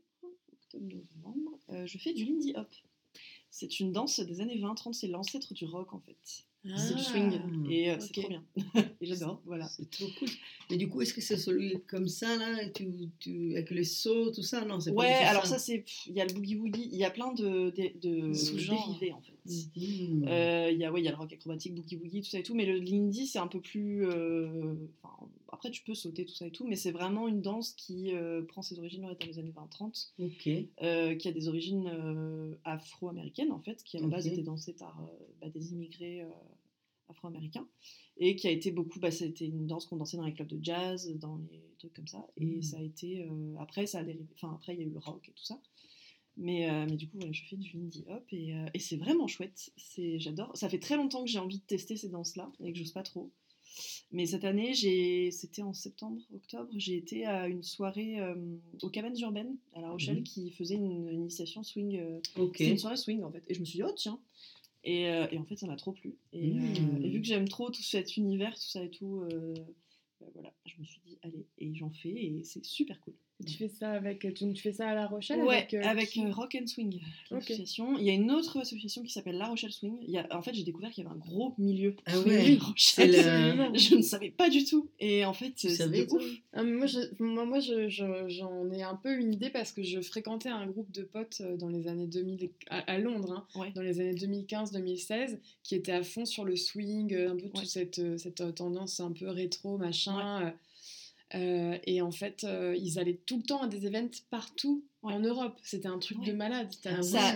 octobre-novembre, 0.52 1.58
euh, 1.70 1.86
je 1.86 1.98
fais 1.98 2.12
du 2.12 2.24
Lindy 2.26 2.52
Hop. 2.56 2.68
C'est 3.54 3.80
une 3.80 3.92
danse 3.92 4.18
des 4.18 4.40
années 4.40 4.58
20-30, 4.58 4.94
c'est 4.94 5.08
l'ancêtre 5.08 5.52
du 5.52 5.66
rock 5.66 5.92
en 5.92 6.00
fait. 6.00 6.16
C'est 6.64 6.94
du 6.94 7.02
Ah, 7.02 7.10
swing 7.10 7.40
et 7.68 7.90
euh, 7.90 7.96
c'est 7.98 8.16
ok. 8.16 8.20
trop 8.20 8.28
bien. 8.28 8.44
et 9.00 9.06
j'adore, 9.06 9.42
voilà. 9.44 9.68
C'est 9.68 9.90
trop 9.90 10.06
cool. 10.18 10.28
Mais 10.70 10.76
du 10.78 10.88
coup, 10.88 11.02
est-ce 11.02 11.12
que 11.12 11.20
c'est 11.20 11.36
celui 11.36 11.82
comme 11.88 12.06
ça, 12.08 12.36
là, 12.36 12.62
et 12.62 12.72
tu, 12.72 12.88
tu, 13.18 13.52
avec 13.56 13.70
les 13.70 13.84
sauts, 13.84 14.30
tout 14.30 14.42
ça? 14.44 14.64
Non, 14.64 14.80
c'est 14.80 14.92
pas 14.92 15.00
Ouais, 15.00 15.12
alors 15.24 15.44
ça 15.44 15.58
c'est, 15.58 15.84
il 16.06 16.14
y 16.14 16.20
a 16.20 16.24
le 16.24 16.32
boogie 16.32 16.56
woogie, 16.56 16.88
il 16.90 16.96
y 16.96 17.04
a 17.04 17.10
plein 17.10 17.32
de, 17.34 17.70
de, 17.76 18.28
de 18.28 18.32
Sous-genres. 18.32 18.86
dérivés 18.88 19.12
en 19.12 19.20
fait. 19.20 19.32
Mhm. 19.44 20.24
Euh, 20.28 20.70
Il 20.70 20.78
y 20.78 20.84
a 20.84 20.92
ouais, 20.92 21.02
y 21.02 21.08
a 21.08 21.10
le 21.10 21.16
rock 21.16 21.32
acrobatique, 21.32 21.74
boogie 21.74 21.96
woogie, 21.96 22.20
tout 22.22 22.28
ça 22.30 22.38
et 22.38 22.42
tout, 22.42 22.54
mais 22.54 22.64
le 22.66 22.78
lindy 22.78 23.26
c'est 23.26 23.38
un 23.40 23.48
peu 23.48 23.60
plus. 23.60 24.06
euh, 24.06 24.74
après 25.52 25.70
tu 25.70 25.82
peux 25.82 25.94
sauter 25.94 26.24
tout 26.24 26.34
ça 26.34 26.46
et 26.46 26.50
tout, 26.52 26.66
mais 26.66 26.76
c'est 26.76 26.92
vraiment 26.92 27.28
une 27.28 27.42
danse 27.42 27.72
qui 27.72 28.14
euh, 28.14 28.42
prend 28.42 28.62
ses 28.62 28.78
origines 28.78 29.04
ouais, 29.04 29.16
dans 29.20 29.26
les 29.26 29.38
années 29.38 29.52
20-30, 29.52 30.12
Ok. 30.18 30.48
euh, 30.82 31.14
qui 31.16 31.28
a 31.28 31.32
des 31.32 31.48
origines 31.48 31.90
afro-américaines 32.64 33.52
en 33.52 33.60
fait, 33.60 33.82
qui 33.84 33.96
à 33.96 34.00
la 34.00 34.06
base 34.08 34.26
Ok. 34.26 34.32
étaient 34.32 34.42
dansées 34.42 34.74
par 34.74 35.00
bah, 35.40 35.48
des 35.50 35.72
immigrés 35.72 36.22
euh, 36.22 36.28
afro-américain 37.08 37.66
et 38.18 38.36
qui 38.36 38.46
a 38.48 38.50
été 38.50 38.70
beaucoup. 38.70 38.98
Bah, 39.00 39.08
été 39.08 39.46
une 39.46 39.66
danse 39.66 39.86
qu'on 39.86 39.96
dansait 39.96 40.16
dans 40.16 40.24
les 40.26 40.32
clubs 40.34 40.48
de 40.48 40.58
jazz, 40.62 41.10
dans 41.18 41.36
les 41.50 41.62
trucs 41.78 41.92
comme 41.94 42.06
ça. 42.06 42.26
Et 42.36 42.46
Mm. 42.58 42.62
ça 42.62 42.78
a 42.78 42.82
été. 42.82 43.26
après, 43.58 43.86
ça 43.86 43.98
a 43.98 44.04
dérivé. 44.04 44.24
Enfin, 44.34 44.52
après, 44.54 44.74
il 44.74 44.80
y 44.80 44.82
a 44.82 44.86
eu 44.86 44.90
le 44.90 44.98
rock 44.98 45.28
et 45.28 45.32
tout 45.32 45.44
ça. 45.44 45.60
Mais, 46.38 46.70
euh, 46.70 46.86
mais 46.88 46.96
du 46.96 47.08
coup, 47.08 47.18
voilà, 47.18 47.32
je 47.32 47.42
fais 47.44 47.56
du 47.56 47.76
indie 47.76 48.04
hop 48.08 48.24
et, 48.32 48.54
euh, 48.54 48.66
et 48.74 48.78
c'est 48.78 48.96
vraiment 48.96 49.26
chouette. 49.26 49.70
C'est, 49.76 50.18
j'adore. 50.18 50.50
Ça 50.56 50.68
fait 50.68 50.78
très 50.78 50.96
longtemps 50.96 51.22
que 51.24 51.30
j'ai 51.30 51.38
envie 51.38 51.58
de 51.58 51.64
tester 51.64 51.96
ces 51.96 52.08
danses-là 52.08 52.50
et 52.64 52.72
que 52.72 52.78
j'ose 52.78 52.92
pas 52.92 53.02
trop. 53.02 53.30
Mais 54.10 54.26
cette 54.26 54.44
année, 54.44 54.74
j'ai, 54.74 55.30
c'était 55.30 55.62
en 55.62 55.72
septembre, 55.72 56.20
octobre, 56.34 56.70
j'ai 56.76 56.96
été 56.96 57.24
à 57.26 57.48
une 57.48 57.62
soirée 57.62 58.20
euh, 58.20 58.34
aux 58.82 58.90
Cabanes 58.90 59.18
Urbaines 59.18 59.56
à 59.74 59.80
La 59.80 59.90
Rochelle 59.90 60.18
Mhm. 60.18 60.24
qui 60.24 60.50
faisait 60.50 60.74
une, 60.74 61.08
une 61.08 61.20
initiation 61.20 61.62
swing. 61.62 61.96
euh, 61.98 62.20
Ok. 62.36 62.56
C'était 62.58 62.70
une 62.72 62.78
soirée 62.78 62.96
swing 62.98 63.22
en 63.22 63.30
fait. 63.30 63.42
Et 63.48 63.54
je 63.54 63.60
me 63.60 63.64
suis 63.64 63.76
dit, 63.78 63.82
oh 63.82 63.92
tiens. 63.94 64.18
Et, 64.84 65.02
et 65.04 65.38
en 65.38 65.44
fait, 65.44 65.56
ça 65.56 65.66
m'a 65.68 65.76
trop 65.76 65.92
plu. 65.92 66.16
Et, 66.32 66.50
Mhm. 66.50 67.00
et 67.04 67.08
vu 67.10 67.20
que 67.20 67.26
j'aime 67.26 67.46
trop 67.48 67.70
tout 67.70 67.82
cet 67.82 68.16
univers, 68.16 68.54
tout 68.54 68.60
ça 68.68 68.82
et 68.82 68.90
tout, 68.90 69.22
bah 70.20 70.26
voilà, 70.34 70.52
je 70.66 70.74
me 70.80 70.84
suis 70.84 71.00
dit, 71.06 71.18
allez, 71.22 71.46
et 71.58 71.72
j'en 71.74 71.90
fais 71.90 72.10
et 72.10 72.42
c'est 72.44 72.64
super 72.64 73.00
cool. 73.00 73.14
Tu 73.46 73.54
fais 73.58 73.68
ça 73.68 73.90
avec, 73.92 74.20
tu, 74.34 74.52
tu 74.52 74.62
fais 74.62 74.72
ça 74.72 74.88
à 74.88 74.94
La 74.94 75.06
Rochelle 75.06 75.40
Ouais, 75.42 75.56
avec, 75.58 75.74
euh, 75.74 75.82
avec 75.82 76.08
qui 76.10 76.24
euh, 76.24 76.30
Rock 76.32 76.56
and 76.60 76.66
Swing, 76.66 77.00
l'association. 77.30 77.98
Il 77.98 78.04
y 78.04 78.10
a 78.10 78.12
une 78.12 78.30
autre 78.30 78.60
association 78.60 79.02
qui 79.02 79.10
s'appelle 79.12 79.36
La 79.38 79.48
Rochelle 79.48 79.72
Swing. 79.72 79.96
Il 80.02 80.10
y 80.10 80.18
a, 80.18 80.26
en 80.30 80.42
fait, 80.42 80.54
j'ai 80.54 80.62
découvert 80.64 80.90
qu'il 80.90 81.04
y 81.04 81.06
avait 81.06 81.14
un 81.16 81.18
gros 81.18 81.54
milieu. 81.58 81.94
Ah 82.06 82.12
swing 82.14 82.26
ouais, 82.28 82.40
à 82.40 82.44
c'est 82.44 83.02
Rochelle. 83.04 83.10
le- 83.72 83.78
Je 83.78 83.94
ne 83.96 84.02
savais 84.02 84.30
pas 84.30 84.48
du 84.50 84.64
tout. 84.64 84.88
Et 85.00 85.24
en 85.24 85.32
fait, 85.32 85.50
de 85.66 86.04
toi 86.04 86.18
ouf. 86.18 86.24
Ah, 86.52 86.62
moi, 86.62 86.86
je, 86.86 86.98
moi, 87.18 87.44
moi, 87.44 87.60
je- 87.60 87.88
je- 87.88 88.28
j'en 88.28 88.70
ai 88.70 88.82
un 88.82 88.94
peu 88.96 89.12
une 89.18 89.32
idée 89.32 89.50
parce 89.50 89.72
que 89.72 89.82
je 89.82 90.00
fréquentais 90.00 90.48
un 90.48 90.66
groupe 90.66 90.90
de 90.92 91.02
potes 91.02 91.40
euh, 91.40 91.56
dans 91.56 91.68
les 91.68 91.88
années 91.88 92.06
2000 92.06 92.50
à, 92.70 92.78
à 92.90 92.98
Londres, 92.98 93.32
hein, 93.54 93.60
Ouais. 93.60 93.72
dans 93.74 93.82
les 93.82 94.00
années 94.00 94.14
2015-2016, 94.14 95.38
qui 95.62 95.74
étaient 95.74 95.92
à 95.92 96.02
fond 96.02 96.24
sur 96.24 96.44
le 96.44 96.56
swing, 96.56 97.12
euh, 97.14 97.30
un 97.32 97.36
peu 97.36 97.48
toute 97.48 97.66
cette, 97.66 97.98
euh, 97.98 98.16
cette 98.18 98.40
euh, 98.40 98.52
tendance 98.52 99.00
un 99.00 99.12
peu 99.12 99.28
rétro, 99.28 99.78
machin. 99.78 100.46
euh, 100.46 100.50
euh, 101.34 101.78
et 101.84 102.02
en 102.02 102.10
fait, 102.10 102.44
euh, 102.44 102.76
ils 102.78 102.98
allaient 102.98 103.20
tout 103.26 103.36
le 103.38 103.42
temps 103.42 103.62
à 103.62 103.66
des 103.68 103.86
events 103.86 104.10
partout 104.30 104.82
en 105.02 105.18
Europe. 105.20 105.58
C'était 105.62 105.88
un 105.88 105.98
truc 105.98 106.18
de 106.24 106.32
malade. 106.32 106.68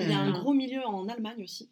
Il 0.02 0.08
y 0.10 0.12
a 0.12 0.18
un 0.18 0.32
gros 0.40 0.52
milieu 0.54 0.84
en 0.86 1.08
Allemagne 1.08 1.42
aussi. 1.42 1.68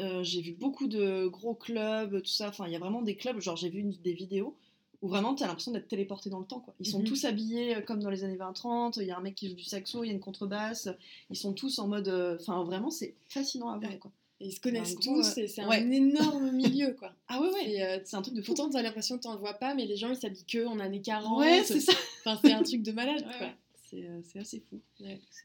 Euh, 0.00 0.22
j'ai 0.22 0.40
vu 0.40 0.52
beaucoup 0.52 0.88
de 0.88 1.26
gros 1.26 1.54
clubs, 1.54 2.22
tout 2.22 2.28
ça. 2.30 2.48
Enfin, 2.48 2.66
il 2.66 2.72
y 2.72 2.76
a 2.76 2.78
vraiment 2.78 3.02
des 3.02 3.16
clubs. 3.16 3.38
Genre, 3.40 3.56
j'ai 3.56 3.68
vu 3.68 3.80
une- 3.80 3.92
des 4.02 4.14
vidéos 4.14 4.56
où 5.02 5.08
vraiment 5.08 5.34
tu 5.34 5.42
as 5.42 5.46
l'impression 5.46 5.72
d'être 5.72 5.88
téléporté 5.88 6.28
dans 6.30 6.40
le 6.40 6.44
temps. 6.46 6.60
Quoi. 6.60 6.74
Ils 6.80 6.86
sont 6.86 6.98
Mhm. 7.00 7.04
tous 7.06 7.24
habillés 7.24 7.76
euh, 7.76 7.80
comme 7.80 8.00
dans 8.00 8.10
les 8.10 8.24
années 8.24 8.36
20-30. 8.36 8.96
Il 8.98 9.06
y 9.06 9.10
a 9.10 9.16
un 9.16 9.20
mec 9.20 9.34
qui 9.34 9.48
joue 9.48 9.54
du 9.54 9.64
saxo, 9.64 10.02
il 10.04 10.08
y 10.08 10.10
a 10.10 10.12
une 10.14 10.20
contrebasse. 10.20 10.88
Ils 11.30 11.36
sont 11.36 11.52
tous 11.52 11.78
en 11.78 11.86
mode. 11.88 12.08
euh, 12.08 12.36
Enfin, 12.40 12.64
vraiment, 12.64 12.90
c'est 12.90 13.14
fascinant 13.28 13.68
à 13.70 13.78
voir. 13.78 13.98
Quoi. 13.98 14.10
Et 14.40 14.46
ils 14.46 14.52
se 14.52 14.60
connaissent 14.60 14.92
Un 14.92 15.00
gros, 15.00 15.16
tous 15.22 15.36
euh, 15.38 15.42
et 15.42 15.48
c'est 15.48 15.64
ouais. 15.66 15.76
un 15.82 15.90
énorme 15.90 16.50
milieu, 16.56 16.94
quoi. 16.98 17.12
Ah 17.28 17.40
ouais, 17.40 17.50
ouais. 17.52 17.70
Et, 17.70 17.82
euh, 17.82 17.98
c'est 18.04 18.16
un 18.16 18.22
truc 18.22 18.34
de 18.34 18.40
fou. 18.42 18.54
Pourtant, 18.54 18.70
t'as 18.70 18.80
l'impression 18.82 19.18
que 19.18 19.22
t'en 19.24 19.36
vois 19.38 19.54
pas, 19.54 19.74
mais 19.74 19.84
les 19.86 19.96
gens, 19.96 20.08
ils 20.10 20.16
s'habillent 20.16 20.44
que 20.46 20.64
en 20.66 20.78
années 20.80 21.02
40. 21.02 21.38
Ouais, 21.38 21.62
c'est 21.64 21.80
ça. 21.80 21.92
Enfin, 22.24 22.40
c'est 22.42 22.52
un 22.52 22.62
truc 22.62 22.82
de 22.82 22.92
malade, 22.92 23.16
Ouais, 23.26 23.38
quoi. 23.38 23.46
ouais. 23.48 23.54
C'est 23.90 24.04
euh, 24.04 24.20
c'est 24.24 24.38
assez 24.38 24.60
fou. 24.70 24.80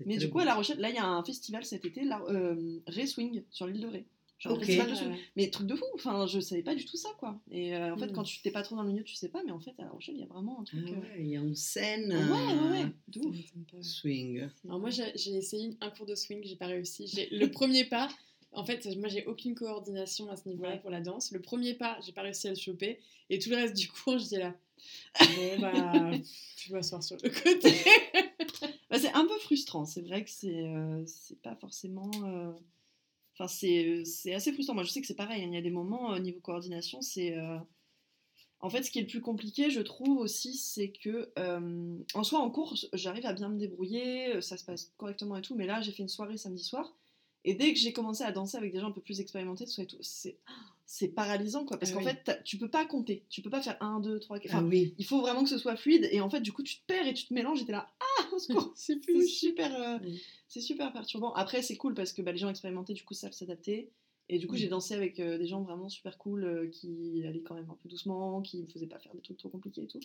Mais 0.06 0.18
du 0.18 0.30
coup, 0.30 0.40
à 0.40 0.46
La 0.46 0.54
Rochelle, 0.56 0.80
là, 0.80 0.90
il 0.90 0.96
y 0.96 1.00
a 1.00 1.06
un 1.06 1.24
festival 1.24 1.66
cet 1.66 1.84
été, 1.84 2.04
la, 2.06 2.22
euh, 2.30 2.80
Ray 2.88 3.08
Swing, 3.08 3.44
sur 3.50 3.66
l'île 3.68 3.82
de 3.82 3.88
Ré. 3.88 4.06
Genre, 4.38 4.52
un 4.54 4.56
Ok. 4.58 4.66
festival 4.66 4.90
de 4.92 4.96
swing. 4.96 5.12
ouais. 5.12 5.20
Mais 5.38 5.50
truc 5.50 5.66
de 5.66 5.76
fou, 5.76 5.86
enfin, 5.96 6.28
je 6.28 6.40
savais 6.42 6.62
pas 6.62 6.76
du 6.76 6.86
tout 6.86 6.98
ça, 6.98 7.10
quoi. 7.18 7.40
Et 7.52 7.74
euh, 7.76 7.94
en 7.94 7.98
fait, 7.98 8.08
Mm. 8.08 8.12
quand 8.14 8.24
tu 8.24 8.42
t'es 8.42 8.52
pas 8.52 8.62
trop 8.64 8.76
dans 8.76 8.84
le 8.84 8.90
milieu, 8.90 9.04
tu 9.04 9.16
sais 9.16 9.30
pas, 9.30 9.42
mais 9.46 9.52
en 9.52 9.60
fait, 9.60 9.72
à 9.80 9.84
La 9.84 9.90
Rochelle, 9.90 10.16
il 10.16 10.20
y 10.22 10.24
a 10.24 10.28
vraiment 10.28 10.60
un 10.60 10.64
Ah 10.64 10.66
truc. 10.66 10.88
ouais, 10.90 11.16
il 11.20 11.28
y 11.28 11.38
a 11.38 11.40
une 11.40 11.56
scène 11.56 12.12
Ouais, 12.12 12.80
ouais, 12.80 12.84
ouais, 12.84 13.82
swing. 13.82 14.48
Alors 14.68 14.80
moi, 14.80 14.90
j'ai 14.90 15.12
j'ai 15.16 15.36
essayé 15.36 15.72
un 15.82 15.90
cours 15.90 16.06
de 16.06 16.16
swing, 16.16 16.42
j'ai 16.44 16.56
pas 16.56 16.68
réussi. 16.68 17.08
J'ai- 17.08 17.30
Le 17.32 17.50
premier 17.52 17.86
pas, 17.86 18.10
en 18.56 18.66
fait, 18.66 18.86
moi, 18.98 19.10
j'ai 19.10 19.26
aucune 19.26 19.56
coordination 19.56 20.30
à 20.30 20.36
ce 20.36 20.48
niveau-là 20.50 20.78
pour 20.78 20.90
la 20.90 21.02
danse. 21.02 21.32
Le 21.32 21.42
premier 21.42 21.74
pas, 21.74 21.98
j'ai 22.06 22.12
pas 22.14 22.22
réussi 22.24 22.48
à 22.48 22.52
le 22.52 22.56
choper. 22.58 23.00
Et 23.30 23.40
tout 23.40 23.50
le 23.50 23.56
reste 23.58 23.76
du 23.76 23.88
cours, 23.92 24.18
j'étais 24.18 24.40
là. 24.40 24.56
Bon, 25.20 25.60
bah, 25.60 26.12
je 26.58 26.70
vais 26.70 26.76
m'asseoir 26.76 27.04
sur 27.04 27.18
le 27.24 27.30
côté. 27.30 27.74
Bah, 28.90 29.00
c'est 29.00 29.12
un 29.14 29.26
peu 29.26 29.38
frustrant, 29.40 29.86
c'est 29.86 30.02
vrai 30.02 30.24
que 30.24 30.30
c'est 30.30 30.68
euh, 30.68 31.04
c'est 31.08 31.42
pas 31.42 31.56
forcément. 31.56 32.10
euh, 32.24 32.52
Enfin, 33.38 33.48
c'est 33.48 34.34
assez 34.34 34.54
frustrant. 34.54 34.76
Moi, 34.76 34.84
je 34.84 34.92
sais 34.92 35.02
que 35.02 35.08
c'est 35.08 35.16
pareil, 35.16 35.44
hein, 35.44 35.48
il 35.50 35.54
y 35.56 35.58
a 35.58 35.62
des 35.62 35.72
moments, 35.72 36.10
au 36.10 36.20
niveau 36.20 36.40
coordination, 36.40 37.02
c'est. 37.02 37.36
euh, 37.38 37.58
En 38.62 38.70
fait, 38.70 38.84
ce 38.84 38.92
qui 38.92 39.00
est 39.00 39.02
le 39.04 39.08
plus 39.08 39.22
compliqué, 39.22 39.70
je 39.70 39.82
trouve 39.82 40.18
aussi, 40.20 40.56
c'est 40.56 40.90
que, 40.90 41.30
euh, 41.38 41.98
en 42.14 42.24
soi, 42.24 42.40
en 42.40 42.50
cours, 42.50 42.76
j'arrive 42.94 43.26
à 43.26 43.34
bien 43.34 43.50
me 43.50 43.58
débrouiller, 43.60 44.36
euh, 44.36 44.42
ça 44.42 44.58
se 44.58 44.64
passe 44.66 44.94
correctement 44.98 45.38
et 45.38 45.42
tout, 45.42 45.56
mais 45.56 45.66
là, 45.68 45.82
j'ai 45.82 45.92
fait 45.92 46.04
une 46.04 46.10
soirée 46.10 46.38
samedi 46.38 46.64
soir, 46.64 46.96
et 47.46 47.54
dès 47.56 47.72
que 47.74 47.80
j'ai 47.80 47.94
commencé 47.94 48.24
à 48.24 48.32
danser 48.32 48.58
avec 48.58 48.74
des 48.74 48.80
gens 48.80 48.88
un 48.88 48.92
peu 48.92 49.02
plus 49.02 49.22
expérimentés, 49.22 49.66
tout 49.66 49.86
tout, 49.86 49.98
c'est 50.02 50.38
c'est 50.88 51.08
paralysant, 51.08 51.66
quoi, 51.66 51.80
parce 51.80 51.92
Ah 51.92 51.96
qu'en 51.96 52.04
oui. 52.06 52.12
fait, 52.26 52.42
tu 52.44 52.58
peux 52.58 52.70
pas 52.70 52.86
compter, 52.86 53.24
tu 53.30 53.42
peux 53.42 53.50
pas 53.50 53.62
faire 53.62 53.76
1, 53.82 54.02
2, 54.02 54.20
3, 54.20 54.40
4, 54.40 54.52
Ah 54.56 54.62
oui. 54.64 54.94
il 55.00 55.06
faut 55.06 55.20
vraiment 55.20 55.44
que 55.44 55.50
ce 55.50 55.58
soit 55.58 55.76
fluide, 55.76 56.08
et 56.12 56.22
en 56.22 56.30
fait, 56.30 56.42
du 56.42 56.52
coup, 56.52 56.62
tu 56.62 56.76
te 56.78 56.86
perds 56.86 57.08
et 57.08 57.14
tu 57.16 57.26
te 57.26 57.34
mélanges, 57.34 57.62
et 57.62 57.66
t'es 57.66 57.72
là, 57.72 57.92
ah, 58.00 58.24
c'est 58.38 58.54
c'est 58.76 59.26
super, 59.26 59.76
euh, 59.82 59.98
c'est 60.48 60.62
super 60.62 60.94
perturbant. 60.94 61.34
Après, 61.34 61.64
c'est 61.64 61.76
cool 61.78 61.96
parce 61.96 62.14
que 62.14 62.22
bah, 62.22 62.32
les 62.32 62.38
gens 62.38 62.50
expérimentés, 62.50 62.94
du 62.94 63.04
coup, 63.04 63.14
savent 63.16 63.32
s'adapter. 63.32 63.90
Et 64.30 64.38
du 64.40 64.48
coup, 64.48 64.56
j'ai 64.56 64.68
dansé 64.68 64.94
avec 64.96 65.20
euh, 65.20 65.38
des 65.38 65.46
gens 65.48 65.62
vraiment 65.62 65.88
super 65.90 66.18
cool 66.18 66.44
euh, 66.46 66.68
qui 66.68 67.24
allaient 67.28 67.42
quand 67.44 67.54
même 67.56 67.70
un 67.70 67.78
peu 67.82 67.90
doucement, 67.90 68.42
qui 68.42 68.62
me 68.62 68.68
faisaient 68.68 68.88
pas 68.88 68.98
faire 69.00 69.14
des 69.14 69.22
trucs 69.22 69.38
trop 69.38 69.50
compliqués 69.50 69.84
et 69.84 69.88
tout. 69.88 70.00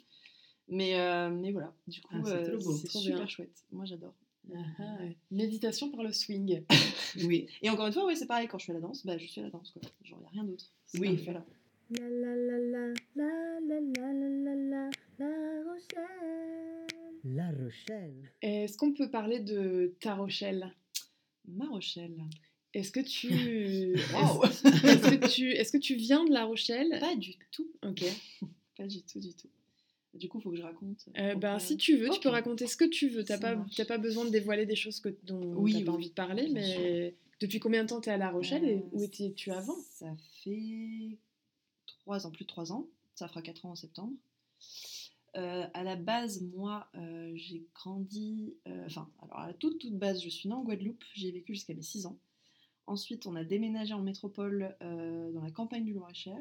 Mais, 0.69 0.95
mais 1.31 1.53
voilà, 1.53 1.75
du 1.89 2.01
coup, 2.01 2.15
Ah, 2.17 2.23
c'est 2.25 2.89
super 2.89 3.17
bien. 3.17 3.27
chouette. 3.27 3.65
Moi, 3.73 3.85
j'adore. 3.85 4.15
Ah, 4.53 4.97
ouais. 5.01 5.17
Méditation 5.31 5.91
par 5.91 6.03
le 6.03 6.13
swing. 6.13 6.63
Oui. 7.25 7.49
Et 7.61 7.69
encore 7.71 7.89
une 7.89 7.93
fois, 7.93 8.07
ouais, 8.07 8.15
c'est 8.15 8.27
pareil, 8.27 8.47
quand 8.47 8.59
je 8.59 8.67
fais 8.67 8.73
la 8.73 8.79
danse, 8.79 9.05
bah, 9.05 9.19
je 9.19 9.27
suis 9.27 9.41
à 9.41 9.45
la 9.45 9.51
danse. 9.51 9.73
Quoi. 9.73 9.83
Genre, 10.05 10.19
il 10.21 10.23
n'y 10.23 10.27
a 10.29 10.31
rien 10.31 10.45
d'autre. 10.45 10.67
C'est 10.87 11.01
Oui. 11.01 11.17
parfait, 11.17 11.33
là. 11.33 11.45
La 11.99 12.09
la 12.09 12.37
la 12.37 12.59
la 12.59 12.95
la 13.17 13.61
la 13.67 13.81
la 13.81 14.13
la 14.13 14.55
la 14.55 14.91
la 15.19 15.73
Rochelle. 15.73 16.87
La 17.25 17.51
Rochelle. 17.51 18.33
Est-ce 18.43 18.79
qu'on 18.79 18.93
peut 18.93 19.11
parler 19.11 19.41
de 19.41 19.97
ta 20.01 20.15
Rochelle? 20.15 20.73
Ma 21.49 21.67
Rochelle. 21.67 22.17
Est-ce 22.75 22.93
que 22.93 23.01
tu... 23.01 23.29
Wow. 24.15 24.45
Est-ce 24.45 24.69
est-ce 24.69 25.11
que 25.17 25.27
tu... 25.29 25.51
Est-ce 25.51 25.73
que 25.73 25.79
tu 25.79 25.97
viens 25.97 26.25
de 26.25 26.31
La 26.33 26.45
Rochelle? 26.45 26.97
Pas 27.01 27.17
du 27.17 27.35
tout. 27.51 27.69
Ok. 27.85 28.05
Pas 28.77 28.87
du 28.87 29.03
tout, 29.03 29.19
du 29.19 29.35
tout. 29.35 29.49
Du 30.15 30.29
coup, 30.29 30.39
il 30.39 30.43
faut 30.43 30.51
que 30.51 30.57
je 30.57 30.63
raconte. 30.63 31.05
Euh, 31.17 31.35
ben, 31.35 31.41
pourquoi- 31.41 31.59
si 31.61 31.77
tu 31.77 31.97
veux, 31.97 32.11
tu 32.11 32.21
peux 32.21 32.29
raconter 32.31 32.67
ce 32.67 32.77
que 32.77 32.85
tu 32.85 33.09
veux. 33.09 33.25
T'as 33.25 33.39
Ça 33.39 33.57
pas, 33.57 33.85
pas 33.87 33.99
besoin 33.99 34.25
de 34.25 34.31
dévoiler 34.31 34.67
des 34.67 34.75
choses 34.77 34.99
que, 35.01 35.09
dont 35.23 35.41
Oui, 35.55 35.73
t'as 35.73 35.79
oui, 35.79 35.85
pas 35.85 35.93
envie 35.93 36.09
de 36.09 36.15
parler, 36.15 36.49
mais 36.53 37.15
depuis 37.41 37.61
combien 37.61 37.85
de 37.85 37.89
temps 37.89 38.01
t'es 38.01 38.11
à 38.11 38.17
La 38.17 38.31
Rochelle 38.31 38.65
et 38.65 38.77
Euh, 38.79 38.81
où 38.93 39.03
étais-tu 39.05 39.53
avant? 39.53 39.77
Ça 39.95 40.13
fait 40.43 41.17
3 41.87 42.27
ans, 42.27 42.31
plus 42.33 42.45
de 42.45 42.49
3 42.49 42.73
ans. 42.73 42.87
Ça 43.15 43.29
fera 43.29 43.41
4 43.43 43.67
ans 43.67 43.71
en 43.71 43.77
septembre. 43.77 44.13
Euh, 45.37 45.65
à 45.75 45.85
la 45.85 45.95
base, 45.95 46.43
moi, 46.43 46.89
euh, 46.97 47.31
j'ai 47.37 47.65
grandi. 47.75 48.55
euh, 48.67 48.85
Enfin, 48.87 49.09
alors 49.23 49.39
à 49.39 49.47
la 49.47 49.55
toute, 49.55 49.79
toute 49.79 49.97
base, 49.97 50.21
je 50.23 50.29
suis 50.29 50.49
née 50.49 50.55
en 50.57 50.65
Guadeloupe. 50.65 51.05
J'y 51.15 51.29
ai 51.29 51.31
vécu 51.31 51.55
jusqu'à 51.55 51.73
mes 51.75 51.83
6 51.83 52.07
ans. 52.07 52.19
Ensuite, 52.89 53.27
on 53.27 53.37
a 53.37 53.45
déménagé 53.45 53.95
en 53.95 54.03
métropole 54.03 54.75
euh, 54.83 55.31
dans 55.31 55.43
la 55.43 55.53
campagne 55.53 55.85
du 55.85 55.93
Loir-et-Cher. 55.93 56.37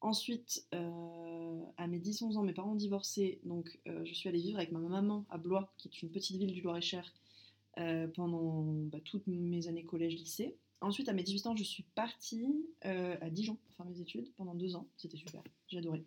Ensuite, 0.00 0.66
euh, 0.74 1.60
à 1.78 1.86
mes 1.86 1.98
10-11 1.98 2.36
ans, 2.36 2.42
mes 2.42 2.52
parents 2.52 2.72
ont 2.72 2.76
divorcé. 2.76 3.40
Donc, 3.44 3.78
euh, 3.86 4.04
je 4.04 4.12
suis 4.12 4.28
allée 4.28 4.40
vivre 4.40 4.58
avec 4.58 4.72
ma 4.72 4.78
maman 4.78 5.24
à 5.30 5.38
Blois, 5.38 5.72
qui 5.78 5.88
est 5.88 6.02
une 6.02 6.10
petite 6.10 6.36
ville 6.36 6.52
du 6.52 6.60
Loir-et-Cher, 6.60 7.12
euh, 7.78 8.06
pendant 8.08 8.62
bah, 8.62 8.98
toutes 9.04 9.26
mes 9.26 9.68
années 9.68 9.84
collège-lycée. 9.84 10.56
Ensuite, 10.82 11.08
à 11.08 11.14
mes 11.14 11.22
18 11.22 11.46
ans, 11.46 11.56
je 11.56 11.64
suis 11.64 11.84
partie 11.94 12.66
à 12.82 13.30
Dijon 13.30 13.56
pour 13.56 13.74
faire 13.74 13.86
mes 13.86 14.00
études 14.00 14.30
pendant 14.36 14.54
deux 14.54 14.76
ans. 14.76 14.86
C'était 14.98 15.16
super, 15.16 15.42
j'ai 15.68 15.78
adoré. 15.78 16.04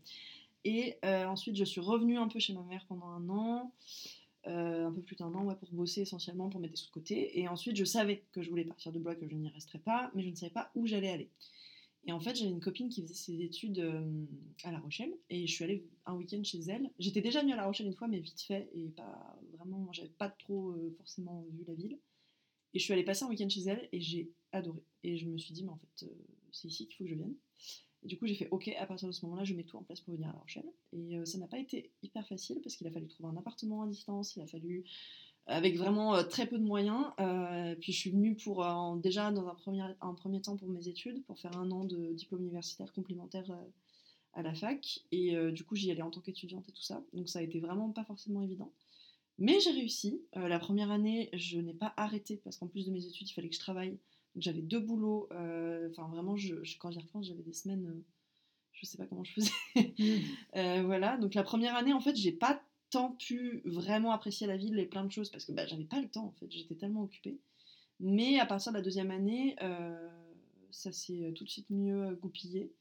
Et 0.63 0.95
ensuite, 1.04 1.56
je 1.56 1.63
suis 1.63 1.82
revenue 1.82 2.17
un 2.19 2.28
peu 2.28 2.38
chez 2.38 2.54
ma 2.54 2.62
mère 2.62 2.86
pendant 2.88 3.08
un 3.08 3.28
an, 3.30 3.73
un 4.45 4.91
peu 4.91 5.02
plus 5.02 5.15
d'un 5.15 5.34
an, 5.34 5.43
ouais, 5.45 5.56
pour 5.56 5.69
bosser 5.71 6.02
essentiellement, 6.02 6.49
pour 6.49 6.62
mettre 6.62 6.73
des 6.73 6.78
sous 6.78 6.86
de 6.86 6.91
côté. 6.91 7.39
Et 7.39 7.47
ensuite, 7.47 7.75
je 7.78 7.84
savais 7.84 8.23
que 8.32 8.43
je 8.43 8.49
voulais 8.52 8.63
partir 8.63 8.91
de 8.91 8.99
Blois, 8.99 9.15
que 9.15 9.28
je 9.28 9.34
n'y 9.34 9.49
resterais 9.49 9.80
pas, 9.80 10.12
mais 10.13 10.21
je 10.21 10.30
ne 10.30 10.36
savais 10.36 10.52
pas 10.52 10.69
où 10.75 10.86
j'allais 10.86 11.10
aller. 11.10 11.30
Et 12.05 12.12
en 12.12 12.19
fait, 12.19 12.35
j'avais 12.35 12.49
une 12.49 12.62
copine 12.62 12.89
qui 12.89 13.01
faisait 13.01 13.13
ses 13.13 13.41
études 13.41 13.79
euh, 13.79 14.25
à 14.63 14.71
La 14.71 14.79
Rochelle, 14.79 15.13
et 15.29 15.45
je 15.45 15.53
suis 15.53 15.63
allée 15.63 15.85
un 16.05 16.15
week-end 16.15 16.41
chez 16.43 16.59
elle. 16.62 16.89
J'étais 16.97 17.21
déjà 17.21 17.41
venue 17.41 17.53
à 17.53 17.57
La 17.57 17.65
Rochelle 17.65 17.88
une 17.88 17.93
fois, 17.93 18.07
mais 18.07 18.19
vite 18.19 18.41
fait, 18.41 18.69
et 18.73 18.89
pas 18.89 19.38
vraiment, 19.53 19.91
j'avais 19.91 20.09
pas 20.09 20.29
trop 20.29 20.71
euh, 20.71 20.93
forcément 20.97 21.45
vu 21.51 21.63
la 21.67 21.73
ville. 21.73 21.99
Et 22.73 22.79
je 22.79 22.83
suis 22.83 22.93
allée 22.93 23.03
passer 23.03 23.26
un 23.26 23.30
week-end 23.30 23.49
chez 23.49 23.61
elle 23.61 23.89
et 23.91 23.99
j'ai 23.99 24.32
adoré. 24.51 24.84
Et 25.03 25.17
je 25.17 25.26
me 25.28 25.38
suis 25.38 25.53
dit, 25.53 25.63
mais 25.63 25.71
en 25.71 25.78
fait, 25.78 26.05
euh, 26.05 26.15
c'est 26.51 26.67
ici 26.67 26.88
qu'il 26.88 26.95
faut 26.97 27.03
que 27.03 27.09
je 27.09 27.15
vienne. 27.15 27.36
Et 28.03 28.07
du 28.07 28.17
coup, 28.17 28.28
j'ai 28.28 28.36
fait, 28.36 28.47
ok, 28.51 28.69
à 28.80 28.86
partir 28.86 29.07
de 29.07 29.13
ce 29.13 29.26
moment-là, 29.26 29.43
je 29.43 29.53
mets 29.53 29.63
tout 29.63 29.76
en 29.76 29.84
place 29.84 29.99
pour 29.99 30.13
venir 30.13 30.30
à 30.30 30.34
La 30.34 30.39
Rochelle. 30.39 30.71
Et 30.93 31.17
ça 31.26 31.38
n'a 31.38 31.47
pas 31.47 31.59
été 31.59 31.91
hyper 32.01 32.26
facile 32.26 32.61
parce 32.63 32.78
qu'il 32.78 32.88
a 32.88 32.91
fallu 32.91 33.07
trouver 33.07 33.30
un 33.30 33.36
appartement 33.36 33.82
à 33.82 33.88
distance, 33.88 34.36
il 34.38 34.41
a 34.41 34.47
fallu, 34.47 34.86
avec 35.50 35.78
vraiment 35.78 36.16
euh, 36.16 36.24
très 36.24 36.47
peu 36.47 36.58
de 36.58 36.64
moyens. 36.64 37.06
Euh, 37.20 37.76
puis 37.82 37.93
je 37.93 38.00
suis 38.00 38.12
venue 38.12 38.36
pour, 38.36 38.64
euh, 38.64 38.70
en- 38.70 38.95
déjà 38.95 39.32
dans 39.32 39.47
un 39.47 39.56
premier, 39.56 39.84
un 40.02 40.14
premier 40.14 40.41
temps 40.41 40.58
pour 40.58 40.70
mes 40.70 40.88
études, 40.88 41.24
pour 41.26 41.39
faire 41.39 41.58
un 41.58 41.72
an 41.72 41.86
de 41.86 42.14
diplôme 42.14 42.43
universitaire 42.43 42.93
complémentaire 42.93 43.45
à 44.34 44.41
la 44.41 44.54
fac. 44.54 45.00
Et 45.12 45.36
du 45.52 45.64
coup, 45.66 45.76
j'y 45.76 45.91
allais 45.91 46.02
en 46.02 46.12
tant 46.12 46.22
qu'étudiante 46.22 46.68
et 46.70 46.72
tout 46.72 46.82
ça. 46.84 47.04
Donc 47.14 47.30
ça 47.30 47.39
a 47.39 47.41
été 47.41 47.60
vraiment 47.60 47.89
pas 47.91 48.04
forcément 48.06 48.41
évident. 48.41 48.72
Mais 49.39 49.60
j'ai 49.62 49.72
réussi. 49.72 50.22
Euh, 50.38 50.47
la 50.47 50.60
première 50.60 50.91
année, 50.91 51.30
je 51.34 51.60
n'ai 51.60 51.74
pas 51.74 51.93
arrêté 51.97 52.38
parce 52.43 52.58
qu'en 52.58 52.68
plus 52.68 52.86
de 52.88 52.91
mes 52.91 53.06
études, 53.06 53.30
il 53.30 53.34
fallait 53.34 53.50
que 53.50 53.56
je 53.56 53.60
travaille. 53.62 53.91
Donc 54.36 54.43
j'avais 54.43 54.62
deux 54.62 54.80
boulots. 54.80 55.28
euh, 55.34 55.89
Enfin, 55.91 56.08
vraiment, 56.10 56.36
je, 56.38 56.64
je- 56.64 56.78
quand 56.78 56.91
j'y 56.91 57.00
repense, 57.00 57.28
j'avais 57.28 57.43
des 57.43 57.54
semaines. 57.54 57.88
euh, 57.88 58.04
Je 58.74 58.86
sais 58.86 58.97
pas 58.97 59.06
comment 59.08 59.24
je 59.24 59.34
faisais. 59.34 59.52
Euh, 60.56 60.84
voilà, 60.86 61.18
donc 61.18 61.34
la 61.36 61.43
première 61.43 61.76
année, 61.76 61.93
en 61.93 62.00
fait, 62.02 62.16
j'ai 62.16 62.32
pas 62.32 62.62
tant 62.89 63.11
pu 63.11 63.61
vraiment 63.65 64.11
apprécier 64.11 64.47
la 64.47 64.57
ville 64.57 64.79
et 64.79 64.85
plein 64.85 65.03
de 65.03 65.11
choses 65.11 65.29
parce 65.29 65.45
que 65.45 65.51
bah, 65.51 65.65
j'avais 65.67 65.85
pas 65.85 66.01
le 66.01 66.09
temps, 66.09 66.25
en 66.25 66.31
fait, 66.39 66.51
j'étais 66.51 66.75
tellement 66.75 67.03
occupée. 67.03 67.39
Mais 67.99 68.39
à 68.39 68.45
partir 68.45 68.71
de 68.71 68.77
la 68.77 68.83
deuxième 68.83 69.11
année, 69.11 69.55
euh, 69.61 70.09
ça 70.71 70.91
s'est 70.91 71.33
tout 71.35 71.43
de 71.43 71.49
suite 71.49 71.69
mieux 71.69 72.15
goupillé. 72.15 72.71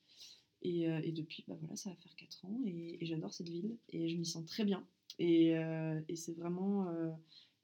Et, 0.62 0.88
euh, 0.88 1.00
et 1.04 1.12
depuis, 1.12 1.44
bah 1.46 1.54
voilà, 1.60 1.76
ça 1.76 1.90
va 1.90 1.96
faire 1.96 2.16
4 2.16 2.44
ans 2.44 2.60
et, 2.66 2.98
j'adore 3.02 3.32
cette 3.32 3.48
ville 3.48 3.76
et 3.90 4.08
je 4.08 4.16
m'y 4.16 4.26
sens 4.26 4.44
très 4.46 4.64
bien. 4.64 4.84
Et, 5.18 5.56
euh, 5.56 6.00
et 6.08 6.16
c'est 6.16 6.32
vraiment 6.32 6.88
euh, 6.88 7.10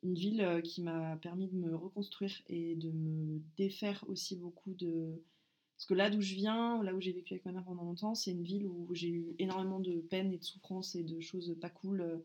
une 0.03 0.15
ville 0.15 0.41
euh, 0.41 0.61
qui 0.61 0.83
m'a 0.83 1.17
permis 1.17 1.49
de 1.49 1.57
me 1.57 1.75
reconstruire 1.75 2.33
et 2.49 2.77
de 2.77 2.91
me 2.91 3.41
défaire 3.57 4.05
aussi 4.09 4.37
beaucoup 4.37 4.75
de... 4.75 5.21
Parce 5.77 5.87
que 5.87 5.95
là 5.95 6.11
d'où 6.11 6.21
je 6.21 6.35
viens, 6.35 6.83
là 6.83 6.95
où 6.95 7.01
j'ai 7.01 7.13
vécu 7.13 7.35
avec 7.35 7.45
ma 7.45 7.53
mère 7.53 7.65
pendant 7.65 7.85
longtemps, 7.85 8.15
c'est 8.15 8.31
une 8.31 8.45
ville 8.45 8.67
où 8.67 8.95
j'ai 8.95 9.09
eu 9.09 9.35
énormément 9.39 9.81
de 9.81 9.95
peine 10.01 10.33
et 10.33 10.39
de 10.39 10.45
souffrance 10.45 10.95
et 10.95 11.03
de 11.03 11.21
choses 11.21 11.57
pas 11.61 11.71
cool. 11.71 12.23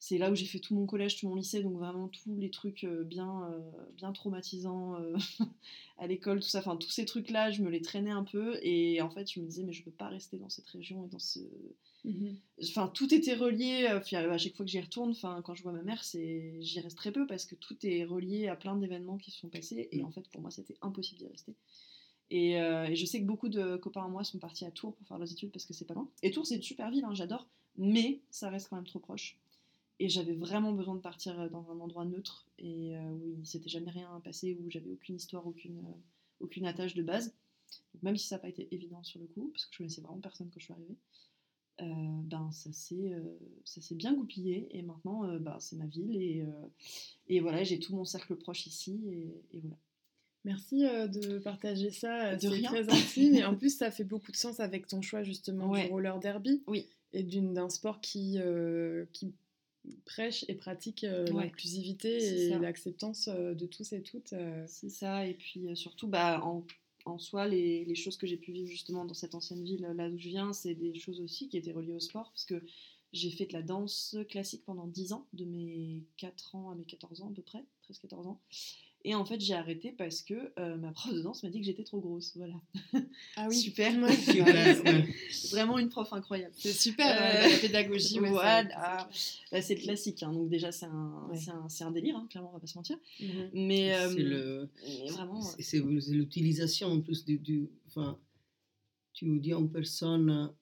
C'est 0.00 0.18
là 0.18 0.30
où 0.30 0.34
j'ai 0.34 0.44
fait 0.44 0.58
tout 0.58 0.74
mon 0.74 0.84
collège, 0.84 1.18
tout 1.18 1.28
mon 1.28 1.34
lycée, 1.34 1.62
donc 1.62 1.78
vraiment 1.78 2.08
tous 2.08 2.36
les 2.36 2.50
trucs 2.50 2.84
euh, 2.84 3.04
bien, 3.04 3.50
euh, 3.50 3.60
bien 3.96 4.12
traumatisants 4.12 4.96
euh, 5.00 5.16
à 5.98 6.06
l'école, 6.06 6.40
tout 6.40 6.48
ça. 6.48 6.58
Enfin, 6.58 6.76
tous 6.76 6.90
ces 6.90 7.06
trucs-là, 7.06 7.50
je 7.50 7.62
me 7.62 7.70
les 7.70 7.80
traînais 7.80 8.10
un 8.10 8.24
peu 8.24 8.58
et 8.62 9.00
en 9.00 9.08
fait, 9.08 9.32
je 9.32 9.40
me 9.40 9.46
disais, 9.46 9.62
mais 9.62 9.72
je 9.72 9.82
peux 9.82 9.90
pas 9.90 10.08
rester 10.08 10.36
dans 10.36 10.50
cette 10.50 10.68
région 10.68 11.06
et 11.06 11.08
dans 11.08 11.18
ce, 11.18 11.40
Mhm. 12.04 12.36
enfin 12.62 12.88
tout 12.88 13.14
était 13.14 13.34
relié 13.34 13.86
à 13.86 14.02
chaque 14.02 14.54
fois 14.54 14.66
que 14.66 14.70
j'y 14.70 14.80
retourne 14.80 15.12
enfin 15.12 15.40
quand 15.42 15.54
je 15.54 15.62
vois 15.62 15.72
ma 15.72 15.82
mère 15.82 16.04
c'est 16.04 16.60
j'y 16.60 16.80
reste 16.80 16.98
très 16.98 17.12
peu 17.12 17.26
parce 17.26 17.46
que 17.46 17.54
tout 17.54 17.78
est 17.82 18.04
relié 18.04 18.46
à 18.46 18.56
plein 18.56 18.76
d'événements 18.76 19.16
qui 19.16 19.30
se 19.30 19.38
sont 19.38 19.48
passés 19.48 19.88
et 19.90 20.02
en 20.02 20.10
fait 20.10 20.28
pour 20.28 20.42
moi 20.42 20.50
c'était 20.50 20.76
impossible 20.82 21.20
d'y 21.20 21.26
rester 21.28 21.54
et, 22.30 22.60
euh, 22.60 22.84
et 22.84 22.96
je 22.96 23.06
sais 23.06 23.20
que 23.20 23.26
beaucoup 23.26 23.48
de 23.48 23.76
copains 23.76 24.04
à 24.04 24.08
moi 24.08 24.24
sont 24.24 24.38
partis 24.38 24.64
à 24.64 24.70
Tours 24.70 24.94
pour 24.94 25.06
faire 25.06 25.18
leurs 25.18 25.30
études 25.30 25.52
parce 25.52 25.64
que 25.64 25.74
c'est 25.74 25.84
pas 25.84 25.94
loin. 25.94 26.08
Et 26.22 26.30
Tours 26.30 26.46
c'est 26.46 26.56
une 26.56 26.62
super 26.62 26.90
ville 26.90 27.04
hein, 27.04 27.14
j'adore 27.14 27.46
mais 27.76 28.22
ça 28.30 28.50
reste 28.50 28.68
quand 28.68 28.76
même 28.76 28.86
trop 28.86 29.00
proche. 29.00 29.38
Et 30.00 30.08
j'avais 30.08 30.34
vraiment 30.34 30.72
besoin 30.72 30.94
de 30.94 31.00
partir 31.00 31.38
euh, 31.38 31.48
dans 31.48 31.70
un 31.70 31.80
endroit 31.80 32.04
neutre 32.04 32.46
et 32.58 32.96
euh, 32.96 33.12
où 33.12 33.36
il 33.38 33.46
s'était 33.46 33.68
jamais 33.68 33.90
rien 33.90 34.20
passé 34.24 34.56
où 34.60 34.70
j'avais 34.70 34.90
aucune 34.90 35.16
histoire 35.16 35.46
aucune 35.46 35.82
aucune 36.40 36.66
attache 36.66 36.94
de 36.94 37.02
base. 37.02 37.34
Donc, 37.92 38.02
même 38.02 38.16
si 38.16 38.26
ça 38.26 38.36
n'a 38.36 38.40
pas 38.40 38.48
été 38.48 38.68
évident 38.72 39.02
sur 39.02 39.20
le 39.20 39.26
coup 39.26 39.50
parce 39.52 39.66
que 39.66 39.72
je 39.72 39.78
connaissais 39.78 40.00
vraiment 40.00 40.20
personne 40.20 40.48
quand 40.50 40.60
je 40.60 40.64
suis 40.64 40.72
arrivée 40.72 40.96
ben 41.76 42.52
ça 42.52 42.70
s'est 42.72 43.94
bien 43.96 44.14
goupillé 44.14 44.68
et 44.78 44.82
maintenant 44.82 45.26
ben, 45.38 45.58
c'est 45.58 45.74
ma 45.74 45.86
ville 45.86 46.46
et, 47.26 47.40
voilà 47.40 47.64
j'ai 47.64 47.80
tout 47.80 47.96
mon 47.96 48.04
cercle 48.04 48.36
proche 48.36 48.68
ici 48.68 49.00
et 49.52 49.58
voilà 49.58 49.76
Merci 50.44 50.84
euh, 50.84 51.06
de 51.06 51.38
partager 51.38 51.90
ça, 51.90 52.26
euh, 52.28 52.34
De 52.34 52.40
c'est 52.40 52.48
rien. 52.48 52.70
très 52.70 52.88
intime 52.92 53.34
et 53.34 53.44
en 53.44 53.56
plus 53.56 53.76
ça 53.76 53.90
fait 53.90 54.04
beaucoup 54.04 54.30
de 54.30 54.36
sens 54.36 54.60
avec 54.60 54.86
ton 54.86 55.00
choix 55.02 55.22
justement 55.22 55.70
Ouais. 55.70 55.86
du 55.86 55.90
roller 55.92 56.18
derby 56.20 56.62
Oui. 56.66 56.86
et 57.12 57.22
d'un 57.22 57.70
sport 57.70 58.00
qui, 58.00 58.34
euh, 58.38 59.06
qui 59.12 59.32
prêche 60.04 60.44
et 60.48 60.54
pratique 60.54 61.04
euh, 61.04 61.26
Ouais. 61.32 61.44
l'inclusivité 61.44 62.46
et 62.48 62.58
l'acceptance 62.58 63.28
de 63.28 63.66
tous 63.66 63.92
et 63.92 64.02
toutes. 64.02 64.34
c'est 64.66 64.90
ça 64.90 65.26
et 65.26 65.34
puis 65.34 65.74
surtout 65.76 66.08
bah 66.08 66.40
en, 66.44 66.64
en 67.06 67.18
soi 67.18 67.46
les, 67.48 67.84
les 67.84 67.94
choses 67.94 68.16
que 68.16 68.26
j'ai 68.26 68.36
pu 68.36 68.52
vivre 68.52 68.68
justement 68.70 69.04
dans 69.04 69.14
cette 69.14 69.34
ancienne 69.34 69.62
ville 69.64 69.82
là 69.96 70.08
d'où 70.10 70.18
je 70.18 70.28
viens 70.28 70.52
c'est 70.52 70.74
des 70.74 70.94
choses 70.94 71.20
aussi 71.20 71.48
qui 71.48 71.56
étaient 71.58 71.72
reliées 71.72 71.92
au 71.92 72.00
sport 72.00 72.30
parce 72.30 72.44
que 72.46 72.62
j'ai 73.12 73.30
fait 73.30 73.46
de 73.46 73.52
la 73.52 73.62
danse 73.62 74.16
classique 74.28 74.64
pendant 74.64 74.86
10 74.88 75.12
ans 75.12 75.26
de 75.34 75.44
mes 75.44 76.02
4 76.16 76.54
ans 76.56 76.70
à 76.70 76.74
mes 76.74 76.84
14 76.84 77.20
ans 77.20 77.28
à 77.30 77.34
peu 77.34 77.42
près 77.42 77.64
13-14 77.90 78.26
ans 78.26 78.40
et 79.04 79.14
en 79.14 79.24
fait 79.24 79.40
j'ai 79.40 79.54
arrêté 79.54 79.92
parce 79.92 80.22
que 80.22 80.34
euh, 80.58 80.76
ma 80.76 80.90
prof 80.92 81.12
de 81.14 81.20
danse 81.20 81.42
m'a 81.42 81.50
dit 81.50 81.60
que 81.60 81.66
j'étais 81.66 81.84
trop 81.84 82.00
grosse 82.00 82.36
voilà 82.36 82.54
Ah 83.36 83.46
oui, 83.48 83.56
super 83.56 83.92
vraiment 85.50 85.78
une 85.78 85.88
prof 85.90 86.12
incroyable 86.12 86.54
c'est 86.56 86.72
super 86.72 87.06
Euh, 87.06 87.46
euh, 87.46 87.50
la 87.52 87.58
pédagogie. 87.58 88.18
ouais, 88.20 88.28
ça- 88.28 88.32
voilà. 88.32 89.08
Bah, 89.52 89.62
c'est 89.62 89.76
classique, 89.76 90.22
hein, 90.22 90.32
donc 90.32 90.48
déjà 90.48 90.72
c'est 90.72 90.86
un, 90.86 91.26
Ouais. 91.30 91.36
c'est 91.38 91.50
un, 91.50 91.68
c'est 91.68 91.84
un 91.84 91.90
délire, 91.90 92.16
hein, 92.16 92.26
clairement 92.30 92.50
on 92.50 92.54
va 92.54 92.60
pas 92.60 92.66
se 92.66 92.76
mentir. 92.76 92.96
Mhm. 93.20 93.50
Mais, 93.54 93.94
euh, 93.94 94.10
C'est 94.10 94.22
le- 94.22 94.70
mais 95.04 95.10
vraiment, 95.10 95.40
c'est- 95.42 95.62
c'est 95.62 95.82
c'est 96.00 96.12
l'utilisation 96.12 96.88
en 96.88 97.00
plus 97.00 97.24
du, 97.24 97.38
du- 97.38 97.68
enfin, 97.86 98.18
tu 99.12 99.38
dis 99.38 99.54
en 99.54 99.66
personne, 99.68 100.52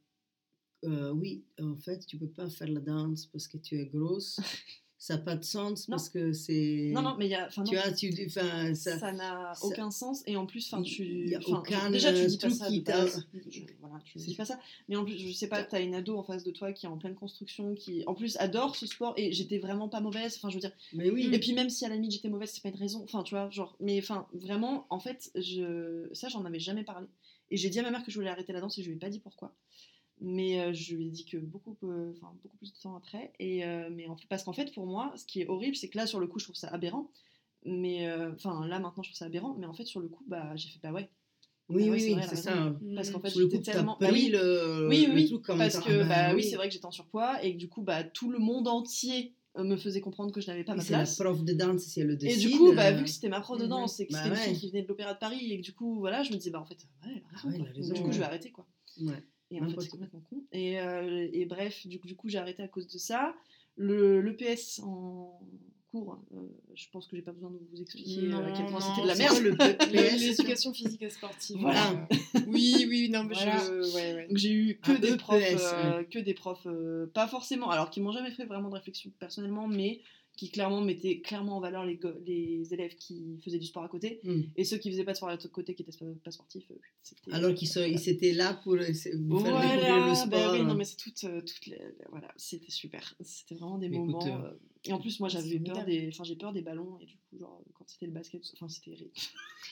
euh, 0.85 1.11
oui, 1.13 1.45
en 1.61 1.77
fait, 1.77 2.05
tu 2.07 2.19
peux 2.19 2.29
pas 2.29 2.51
faire 2.51 2.69
la 2.69 2.81
danse 2.81 3.27
parce 3.27 3.47
que 3.49 3.57
tu 3.57 3.79
es 3.79 3.87
grosse. 3.87 4.39
ça 5.03 5.17
n'a 5.17 5.21
pas 5.21 5.35
de 5.35 5.43
sens 5.43 5.89
Non. 5.89 5.97
parce 5.97 6.09
que 6.09 6.33
c'est. 6.33 6.93
non 6.95 7.03
non 7.03 7.17
mais 7.19 7.27
il 7.27 7.31
y 7.31 7.35
a, 7.35 7.49
enfin, 7.49 7.65
Tu 7.65 7.75
non, 7.75 7.81
as, 7.81 7.91
tu 7.91 8.15
enfin, 8.29 8.73
ça. 8.77 9.11
n'a 9.11 9.53
aucun 9.63 9.91
sens 9.91 10.23
et 10.29 10.37
en 10.37 10.47
plus, 10.47 10.65
enfin, 10.73 10.81
tu, 10.81 11.25
Il 11.27 11.35
a 11.35 11.41
aucun, 11.49 11.91
déjà 11.91 12.13
tu 12.13 12.21
euh, 12.21 12.27
dis 12.27 12.39
pas 12.39 12.51
ça 12.51 12.69
qui. 12.69 12.85
Je- 13.51 13.63
voilà, 13.81 13.99
tu 14.05 14.19
dis 14.19 14.37
pas 14.37 14.45
ça. 14.45 14.61
Mais 14.89 14.95
en 14.95 15.05
plus, 15.05 15.19
je 15.19 15.33
sais 15.33 15.49
pas, 15.49 15.65
t'as 15.65 15.81
une 15.83 15.97
ado 15.97 16.17
en 16.17 16.23
face 16.23 16.45
de 16.45 16.53
toi 16.53 16.73
qui 16.73 16.87
est 16.87 16.89
en 16.89 16.99
pleine 16.99 17.17
construction, 17.17 17.75
qui 17.75 18.05
en 18.07 18.15
plus 18.15 18.37
adore 18.37 18.77
ce 18.77 18.87
sport 18.87 19.15
et 19.17 19.33
j'étais 19.33 19.59
vraiment 19.59 19.89
pas 19.89 20.01
mauvaise. 20.01 20.37
Enfin, 20.37 20.51
je 20.51 20.55
veux 20.55 20.61
dire, 20.61 20.73
Mais 20.93 21.11
oui. 21.11 21.29
Et 21.33 21.41
puis 21.41 21.53
même 21.53 21.69
si 21.69 21.85
à 21.85 21.89
la 21.89 21.97
limite 21.97 22.13
j'étais 22.13 22.29
mauvaise, 22.29 22.51
c'est 22.53 22.63
pas 22.63 22.69
une 22.69 22.77
raison. 22.77 23.03
Enfin, 23.03 23.25
tu 23.25 23.35
vois, 23.35 23.51
genre, 23.51 23.75
mais 23.81 23.99
enfin, 23.99 24.29
vraiment, 24.33 24.87
en 24.89 25.01
fait, 25.01 25.33
je, 25.35 26.09
ça, 26.13 26.29
j'en 26.29 26.45
avais 26.45 26.61
jamais 26.61 26.85
parlé. 26.85 27.09
Et 27.51 27.57
j'ai 27.57 27.71
dit 27.71 27.81
à 27.81 27.83
ma 27.83 27.91
mère 27.91 28.05
que 28.05 28.13
je 28.13 28.17
voulais 28.19 28.31
arrêter 28.31 28.53
la 28.53 28.61
danse 28.61 28.79
et 28.79 28.83
je 28.85 28.89
lui 28.89 28.95
ai 28.97 28.99
pas 29.01 29.11
dit 29.11 29.19
pourquoi. 29.19 29.53
Mais 30.25 30.61
euh, 30.61 30.73
je 30.73 30.95
lui 30.95 31.09
ai 31.09 31.11
dit 31.11 31.25
que 31.25 31.37
beaucoup, 31.37 31.77
euh, 31.83 32.13
enfin, 32.17 32.33
beaucoup 32.45 32.57
plus 32.57 32.73
de 32.73 32.79
temps 32.79 32.95
après. 32.95 33.33
Et 33.41 33.65
euh, 33.65 33.89
mais 33.91 34.07
en 34.07 34.17
fait, 34.17 34.27
parce 34.29 34.45
qu'en 34.45 34.53
fait, 34.53 34.73
pour 34.73 34.87
moi, 34.87 35.13
ce 35.17 35.25
qui 35.27 35.41
est 35.41 35.49
horrible, 35.49 35.75
c'est 35.75 35.89
que 35.89 35.99
là, 35.99 36.07
sur 36.07 36.21
le 36.21 36.29
coup, 36.29 36.39
je 36.39 36.45
trouve 36.45 36.55
ça 36.57 36.69
aberrant. 36.69 37.11
Mais 37.65 38.07
euh, 38.09 38.33
enfin, 38.35 38.67
là 38.69 38.79
maintenant, 38.79 39.03
je 39.03 39.09
trouve 39.11 39.19
ça 39.19 39.25
aberrant. 39.25 39.55
Mais 39.59 39.67
en 39.67 39.73
fait, 39.73 39.85
sur 39.85 39.99
le 40.01 40.09
coup, 40.09 40.25
bah, 40.29 40.55
j'ai 40.55 40.69
fait 40.69 40.79
bah 40.81 40.93
ouais. 40.93 41.11
Oui, 41.69 41.85
Bah 41.87 41.91
ouais, 41.91 41.91
oui, 41.93 42.01
c'est 42.01 42.15
oui, 42.15 42.23
c'est 42.29 42.37
ça. 42.37 42.77
Parce 42.95 43.11
qu'en 43.11 43.21
fait, 43.21 43.31
j'étais 43.31 43.61
tellement. 43.63 43.97
bah 44.01 44.11
oui, 44.13 44.29
le, 44.33 44.87
oui, 44.89 45.09
oui, 45.13 45.41
comme 45.43 45.59
parce 45.59 45.75
ça. 45.75 45.81
que 45.81 46.03
Ah 46.03 46.05
bah, 46.09 46.29
oui, 46.31 46.37
oui. 46.37 46.45
c'est 46.45 46.57
vrai 46.57 46.69
que 46.69 46.75
j'étais 46.75 46.87
en 46.87 46.91
surpoids 46.93 47.43
et 47.43 47.55
que 47.55 47.59
du 47.59 47.69
coup, 47.69 47.83
bah, 47.83 48.05
tout 48.05 48.31
le 48.31 48.39
monde 48.39 48.69
entier 48.69 49.35
me 49.57 49.77
faisait 49.77 50.01
comprendre 50.01 50.33
que 50.33 50.41
je 50.41 50.47
n'avais 50.47 50.65
pas 50.65 50.75
ma 50.75 50.83
C'est 50.83 50.93
la 50.93 50.99
place. 51.01 51.17
prof 51.19 51.43
de 51.45 51.53
danse 51.53 51.83
si 51.83 52.01
elle 52.01 52.07
le 52.07 52.15
Et 52.15 52.17
décide. 52.17 52.49
du 52.51 52.57
coup, 52.57 52.73
bah, 52.75 52.91
vu 52.93 53.05
que 53.05 53.11
c'était 53.11 53.29
ma 53.29 53.41
prof 53.41 53.59
de 53.59 53.65
Mhm. 53.65 53.71
danse 53.71 54.01
et 54.01 54.07
que 54.07 54.13
Bah 54.13 54.19
c'était 54.23 54.31
une 54.31 54.41
ouais. 54.41 54.49
fille 54.51 54.59
qui 54.61 54.69
venait 54.71 54.83
de 54.83 54.89
l'Opéra 54.89 55.15
de 55.15 55.19
Paris 55.19 55.53
et 55.53 55.59
que 55.59 55.63
du 55.65 55.73
coup, 55.75 55.99
voilà, 55.99 56.23
je 56.23 56.31
me 56.33 56.37
disais, 56.37 56.51
bah 56.51 56.61
en 56.61 56.65
fait, 56.65 56.79
ouais, 57.07 57.13
elle 57.17 57.23
a 57.35 57.39
raison. 57.39 57.49
ouais, 57.49 57.55
elle 57.57 57.61
a 57.61 57.65
quoi. 57.65 57.75
raison, 57.75 57.89
Donc, 57.89 57.97
du 57.97 58.01
coup, 58.03 58.07
ouais. 58.09 58.13
je 58.15 58.19
vais 58.19 58.25
arrêter 58.25 58.51
quoi. 58.51 58.67
ouais. 59.03 59.25
Et 59.53 59.61
N'importe 59.61 59.83
c'est 59.83 59.89
quoi. 59.89 59.99
complètement 59.99 60.23
con. 60.31 60.43
Et, 60.53 60.81
euh, 60.81 61.29
et 61.33 61.45
bref, 61.45 61.87
du 61.87 61.99
coup, 62.01 62.07
du 62.07 62.17
coup 62.17 62.29
j'ai 62.29 62.39
arrêté 62.39 62.63
à 62.63 62.69
cause 62.69 62.87
de 62.89 62.99
ça. 62.99 63.35
Le, 63.77 64.21
le 64.21 64.35
PS 64.37 64.81
en 64.85 65.41
cours, 65.91 66.19
euh, 66.35 66.41
je 66.75 66.87
pense 66.91 67.07
que 67.07 67.17
j'ai 67.17 67.23
pas 67.23 67.33
besoin 67.33 67.51
de 67.51 67.59
vous 67.71 67.83
expliquer 67.83 68.33
euh, 68.33 68.47
à 68.47 68.53
quel 68.53 68.67
point 68.67 68.81
c'était 68.81 69.03
de 69.03 69.07
la 69.09 69.15
merde. 69.15 69.93
L'éducation 69.93 70.73
physique 70.73 71.03
et 71.03 71.11
sportive. 71.11 71.59
Voilà. 71.61 72.07
oui, 72.47 72.87
oui, 72.89 73.11
non, 73.11 73.25
mais 73.25 73.35
Voilà. 73.35 73.59
je. 73.59 73.95
Ouais, 73.95 74.15
ouais. 74.15 74.27
Donc 74.29 74.37
j'ai 74.39 74.53
eu 74.53 74.79
que 74.83 74.93
Un 74.93 74.99
des 74.99 75.09
EPS, 75.13 75.17
profs, 75.19 75.43
euh, 75.75 76.03
que 76.05 76.19
des 76.19 76.35
profs, 76.35 76.67
pas 77.13 77.29
forcément, 77.29 77.71
alors 77.71 77.91
qui 77.91 78.01
m'ont 78.01 78.13
jamais 78.13 78.31
fait 78.31 78.45
vraiment 78.47 78.69
de 78.71 78.75
réflexion 78.75 79.11
personnellement, 79.19 79.69
mais 79.69 80.01
qui 80.37 80.51
clairement 80.51 80.81
mettaient 80.81 81.21
clairement 81.21 81.59
en 81.59 81.61
valeur 81.61 81.85
les, 81.85 82.01
les 82.27 82.73
élèves 82.73 82.97
qui 82.97 83.39
faisaient 83.45 83.59
du 83.59 83.67
sport 83.67 83.85
à 83.85 83.89
côté 83.89 84.21
Hmm. 84.25 84.41
et 84.57 84.65
ceux 84.65 84.79
qui 84.79 84.91
faisaient 84.91 85.05
pas 85.05 85.13
de 85.13 85.19
sport 85.19 85.29
à 85.29 85.37
côté, 85.37 85.75
qui 85.75 85.83
étaient 85.83 85.93
pas, 85.99 86.07
pas 86.25 86.31
sportifs. 86.31 86.71
euh, 86.71 87.33
Alors 87.33 87.55
qu'ils 87.55 87.69
sont- 87.69 87.85
ils 87.85 88.09
étaient 88.09 88.33
là 88.33 88.55
pour 88.55 88.73
euh, 88.75 88.79
vous 88.79 88.95
faire 88.95 89.13
Voilà, 89.53 89.77
découvrir 89.77 89.97
le 89.97 90.31
bah 90.31 90.39
sport. 90.39 90.53
oui, 90.55 90.63
non 90.65 90.75
mais 90.75 90.85
c'est 90.85 90.97
toutes, 90.97 91.23
euh, 91.25 91.41
toutes 91.43 91.67
les, 91.67 91.77
les- 91.77 91.95
voilà, 92.11 92.29
c'était 92.37 92.71
super, 92.71 93.15
c'était 93.21 93.55
vraiment 93.57 93.79
des 93.79 93.89
Mais 93.91 93.99
moments. 93.99 94.27
euh, 94.27 94.49
euh, 94.49 94.59
et 94.85 94.93
en 94.93 94.99
plus 95.01 95.21
moi 95.21 95.29
j'avais 95.29 95.59
peur 95.61 95.85
des, 95.85 96.09
enfin 96.09 96.25
j'ai 96.25 96.35
peur 96.37 96.53
des 96.53 96.63
ballons 96.63 96.99
et 97.01 97.05
du 97.07 97.15
coup 97.17 97.39
genre 97.39 97.63
quand 97.75 97.85
c'était 97.87 98.07
le 98.07 98.13
basket, 98.13 98.43
enfin 98.55 98.69
c'était. 98.69 98.97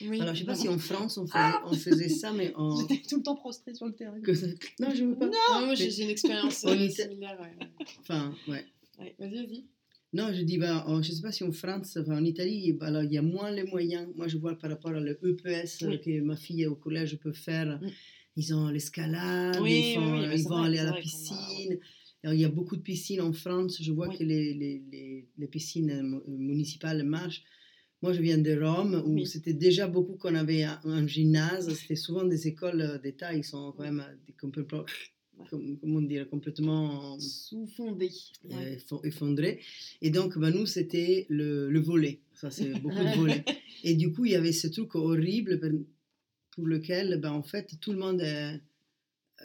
Oui. 0.01 0.21
Alors, 0.21 0.33
je 0.33 0.39
sais 0.39 0.45
pas 0.45 0.55
si 0.55 0.69
en 0.69 0.77
France 0.77 1.17
on 1.17 1.25
faisait, 1.27 1.33
Ah 1.37 1.63
on 1.65 1.73
faisait 1.73 2.07
ça, 2.09 2.31
mais 2.31 2.53
en. 2.55 2.79
J'étais 2.79 3.01
tout 3.07 3.17
le 3.17 3.23
temps 3.23 3.35
prostrée 3.35 3.73
sur 3.73 3.87
le 3.87 3.93
terrain. 3.93 4.19
que- 4.21 4.31
Non, 4.79 4.89
je 4.95 5.03
veux 5.03 5.15
pas. 5.17 5.25
Non, 5.25 5.65
moi 5.65 5.75
j'ai 5.75 6.03
une 6.03 6.09
expérience 6.09 6.63
euh, 6.65 6.87
similaire. 6.89 7.37
Ouais. 7.41 7.65
ouais. 7.65 7.85
Enfin, 7.99 8.33
ouais. 8.47 8.65
Ouais, 8.99 9.15
Vas-y, 9.19 9.35
vas-y. 9.45 9.65
Non, 10.13 10.33
je 10.33 10.41
dis, 10.41 10.57
bah, 10.57 10.83
en- 10.87 11.01
je 11.01 11.11
sais 11.11 11.21
pas 11.21 11.31
si 11.31 11.43
en 11.43 11.51
France, 11.53 11.97
enfin, 12.01 12.17
en 12.17 12.25
Italie, 12.25 12.73
bah, 12.73 12.87
alors, 12.87 13.03
il 13.03 13.13
y 13.13 13.17
a 13.17 13.21
moins 13.21 13.49
les 13.51 13.63
moyens. 13.63 14.07
Moi, 14.15 14.27
je 14.27 14.37
vois 14.37 14.57
par 14.57 14.69
rapport 14.69 14.91
à 14.91 14.99
l'EPS 14.99 15.83
Oui. 15.87 16.01
que 16.01 16.19
ma 16.21 16.35
fille 16.35 16.65
au 16.67 16.75
collège 16.75 17.17
peut 17.17 17.31
faire. 17.33 17.79
Mm. 17.81 17.87
Ils 18.37 18.53
ont 18.53 18.67
l'escalade, 18.69 19.57
Oui, 19.61 19.91
ils, 19.91 19.95
font- 19.95 20.49
vont 20.49 20.57
vrai, 20.57 20.67
aller 20.67 20.79
à 20.79 20.83
la 20.85 20.91
a- 20.91 20.99
piscine. 21.01 21.79
Alors, 22.23 22.33
il 22.35 22.41
y 22.41 22.45
a 22.45 22.49
beaucoup 22.49 22.75
de 22.75 22.81
piscines 22.81 23.21
en 23.21 23.33
France. 23.33 23.81
Je 23.81 23.91
vois 23.91 24.09
que 24.09 24.23
les, 24.23 24.53
les, 24.53 24.83
les, 24.91 25.27
les 25.37 25.47
piscines 25.47 25.89
euh, 25.91 26.03
mu- 26.03 26.21
municipales 26.27 27.03
marchent. 27.03 27.43
Moi, 28.01 28.13
je 28.13 28.21
viens 28.21 28.37
de 28.37 28.53
Rome, 28.59 29.01
où 29.05 29.25
c'était 29.25 29.53
déjà 29.53 29.87
beaucoup 29.87 30.17
qu'on 30.17 30.35
avait 30.35 30.63
un, 30.63 30.79
un 30.85 31.07
gymnase. 31.07 31.73
C'était 31.73 31.95
souvent 31.95 32.23
des 32.25 32.47
écoles 32.47 32.81
euh, 32.81 32.97
d'État. 32.99 33.33
Ils 33.33 33.43
sont 33.43 33.73
quand 33.77 33.83
même 33.83 34.01
euh, 34.01 34.15
des 34.27 34.33
complètement, 34.33 34.83
comment 35.49 36.01
dire, 36.01 36.29
complètement 36.29 37.17
Sous-fondé. 37.19 38.09
euh, 38.51 38.75
effo- 38.77 39.05
effondré. 39.05 39.59
Et 40.01 40.09
donc, 40.09 40.37
bah, 40.37 40.51
nous, 40.51 40.65
c'était 40.65 41.25
le, 41.29 41.69
le 41.69 41.79
volet. 41.79 42.19
Ça, 42.33 42.49
c'est 42.51 42.71
beaucoup 42.81 42.95
de 43.03 43.15
volets. 43.17 43.43
Et 43.83 43.95
du 43.95 44.11
coup, 44.11 44.25
il 44.25 44.31
y 44.31 44.35
avait 44.35 44.51
ce 44.51 44.67
truc 44.67 44.95
horrible 44.95 45.59
pour, 45.59 45.69
pour 46.51 46.67
lequel, 46.67 47.19
bah, 47.19 47.31
en 47.33 47.43
fait, 47.43 47.67
tout 47.79 47.91
le 47.91 47.97
monde 47.99 48.21
est 48.21 48.59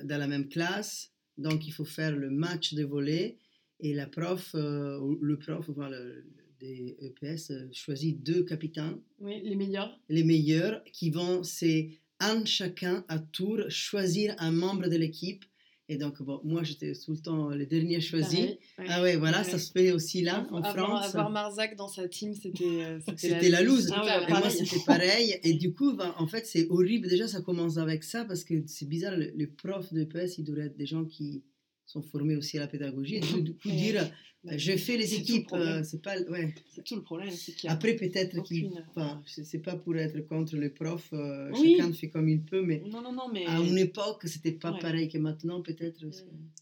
dans 0.04 0.18
la 0.18 0.26
même 0.26 0.48
classe. 0.48 1.10
Donc, 1.38 1.66
il 1.66 1.72
faut 1.72 1.84
faire 1.84 2.14
le 2.16 2.30
match 2.30 2.74
de 2.74 2.84
volet. 2.84 3.36
Et 3.80 3.92
la 3.92 4.06
prof, 4.06 4.52
euh, 4.54 4.98
le 5.20 5.38
prof, 5.38 5.68
enfin, 5.68 5.88
le- 5.90 6.24
des 6.58 6.96
EPS, 7.02 7.50
euh, 7.50 7.68
choisit 7.72 8.22
deux 8.22 8.42
capitaines, 8.42 8.96
Oui, 9.20 9.42
les 9.44 9.54
meilleurs. 9.56 10.00
les 10.08 10.24
meilleurs, 10.24 10.82
qui 10.84 11.10
vont 11.10 11.42
se 11.42 11.90
un 12.18 12.46
chacun 12.46 13.04
à 13.08 13.18
tour 13.18 13.58
choisir 13.68 14.34
un 14.38 14.52
membre 14.52 14.88
de 14.88 14.96
l'équipe. 14.96 15.44
Et 15.88 15.98
donc, 15.98 16.20
bon, 16.20 16.40
moi, 16.42 16.64
j'étais 16.64 16.92
tout 16.94 17.12
le 17.12 17.18
temps 17.18 17.48
le 17.50 17.64
dernier 17.64 18.00
choisi. 18.00 18.36
Pareil, 18.36 18.58
ouais. 18.78 18.84
Ah 18.88 19.02
ouais, 19.02 19.16
voilà, 19.16 19.38
Ouais. 19.38 19.44
ça 19.44 19.58
se 19.58 19.70
fait 19.70 19.92
aussi 19.92 20.20
là, 20.22 20.44
en 20.50 20.56
avoir, 20.62 20.74
France. 21.02 21.06
avoir 21.14 21.30
Marzac 21.30 21.76
dans 21.76 21.86
sa 21.86 22.08
team, 22.08 22.34
c'était 22.34 22.64
euh, 22.84 22.98
C'était 23.16 23.48
la 23.48 23.62
loose. 23.62 23.92
Ah 23.94 24.04
ouais, 24.04 24.24
Et 24.28 24.30
moi, 24.32 24.50
c'était 24.50 24.80
pareil. 24.86 25.38
Et 25.44 25.54
du 25.54 25.72
coup, 25.72 25.94
ben, 25.94 26.12
en 26.18 26.26
fait, 26.26 26.44
c'est 26.44 26.66
horrible. 26.70 27.06
Déjà, 27.08 27.28
ça 27.28 27.40
commence 27.40 27.78
avec 27.78 28.02
ça 28.02 28.24
parce 28.24 28.42
que 28.42 28.54
c'est 28.66 28.88
bizarre. 28.88 29.16
le- 29.16 29.30
Les 29.36 29.46
profs 29.46 29.92
de 29.92 30.02
PS, 30.04 30.38
ils 30.38 30.44
devraient 30.44 30.66
être 30.66 30.76
des 30.76 30.86
gens 30.86 31.04
qui 31.04 31.44
sont 31.86 32.02
formés 32.02 32.36
aussi 32.36 32.58
à 32.58 32.60
la 32.60 32.66
pédagogie. 32.66 33.16
Et 33.16 33.20
du, 33.40 33.54
coup, 33.54 33.68
dire, 33.70 34.10
je 34.44 34.76
fais 34.76 34.96
les 34.96 35.14
équipes, 35.14 35.52
euh, 35.54 35.82
c'est 35.82 36.02
pas. 36.02 36.20
Ouais. 36.22 36.54
C'est 36.74 36.84
tout 36.84 36.94
le 36.96 37.02
problème, 37.02 37.30
qu'il 37.30 37.68
Après, 37.70 37.94
peut-être 37.96 38.42
qu'il. 38.42 38.66
aucune- 38.66 38.84
Enfin, 38.90 39.22
c'est 39.26 39.58
pas 39.60 39.76
pour 39.76 39.96
être 39.96 40.20
contre 40.28 40.56
les 40.56 40.68
profs. 40.70 41.12
euh, 41.12 41.50
Oui. 41.54 41.76
Chacun 41.78 41.92
fait 41.92 42.08
comme 42.10 42.28
il 42.28 42.42
peut, 42.42 42.62
mais. 42.62 42.82
Non, 42.90 43.00
non, 43.00 43.12
non, 43.12 43.28
mais. 43.32 43.46
À 43.46 43.60
une 43.60 43.78
époque, 43.78 44.22
c'était 44.26 44.52
pas 44.52 44.72
Ouais. 44.72 44.78
pareil 44.80 45.08
que 45.08 45.18
maintenant, 45.18 45.62
peut-être. 45.62 46.04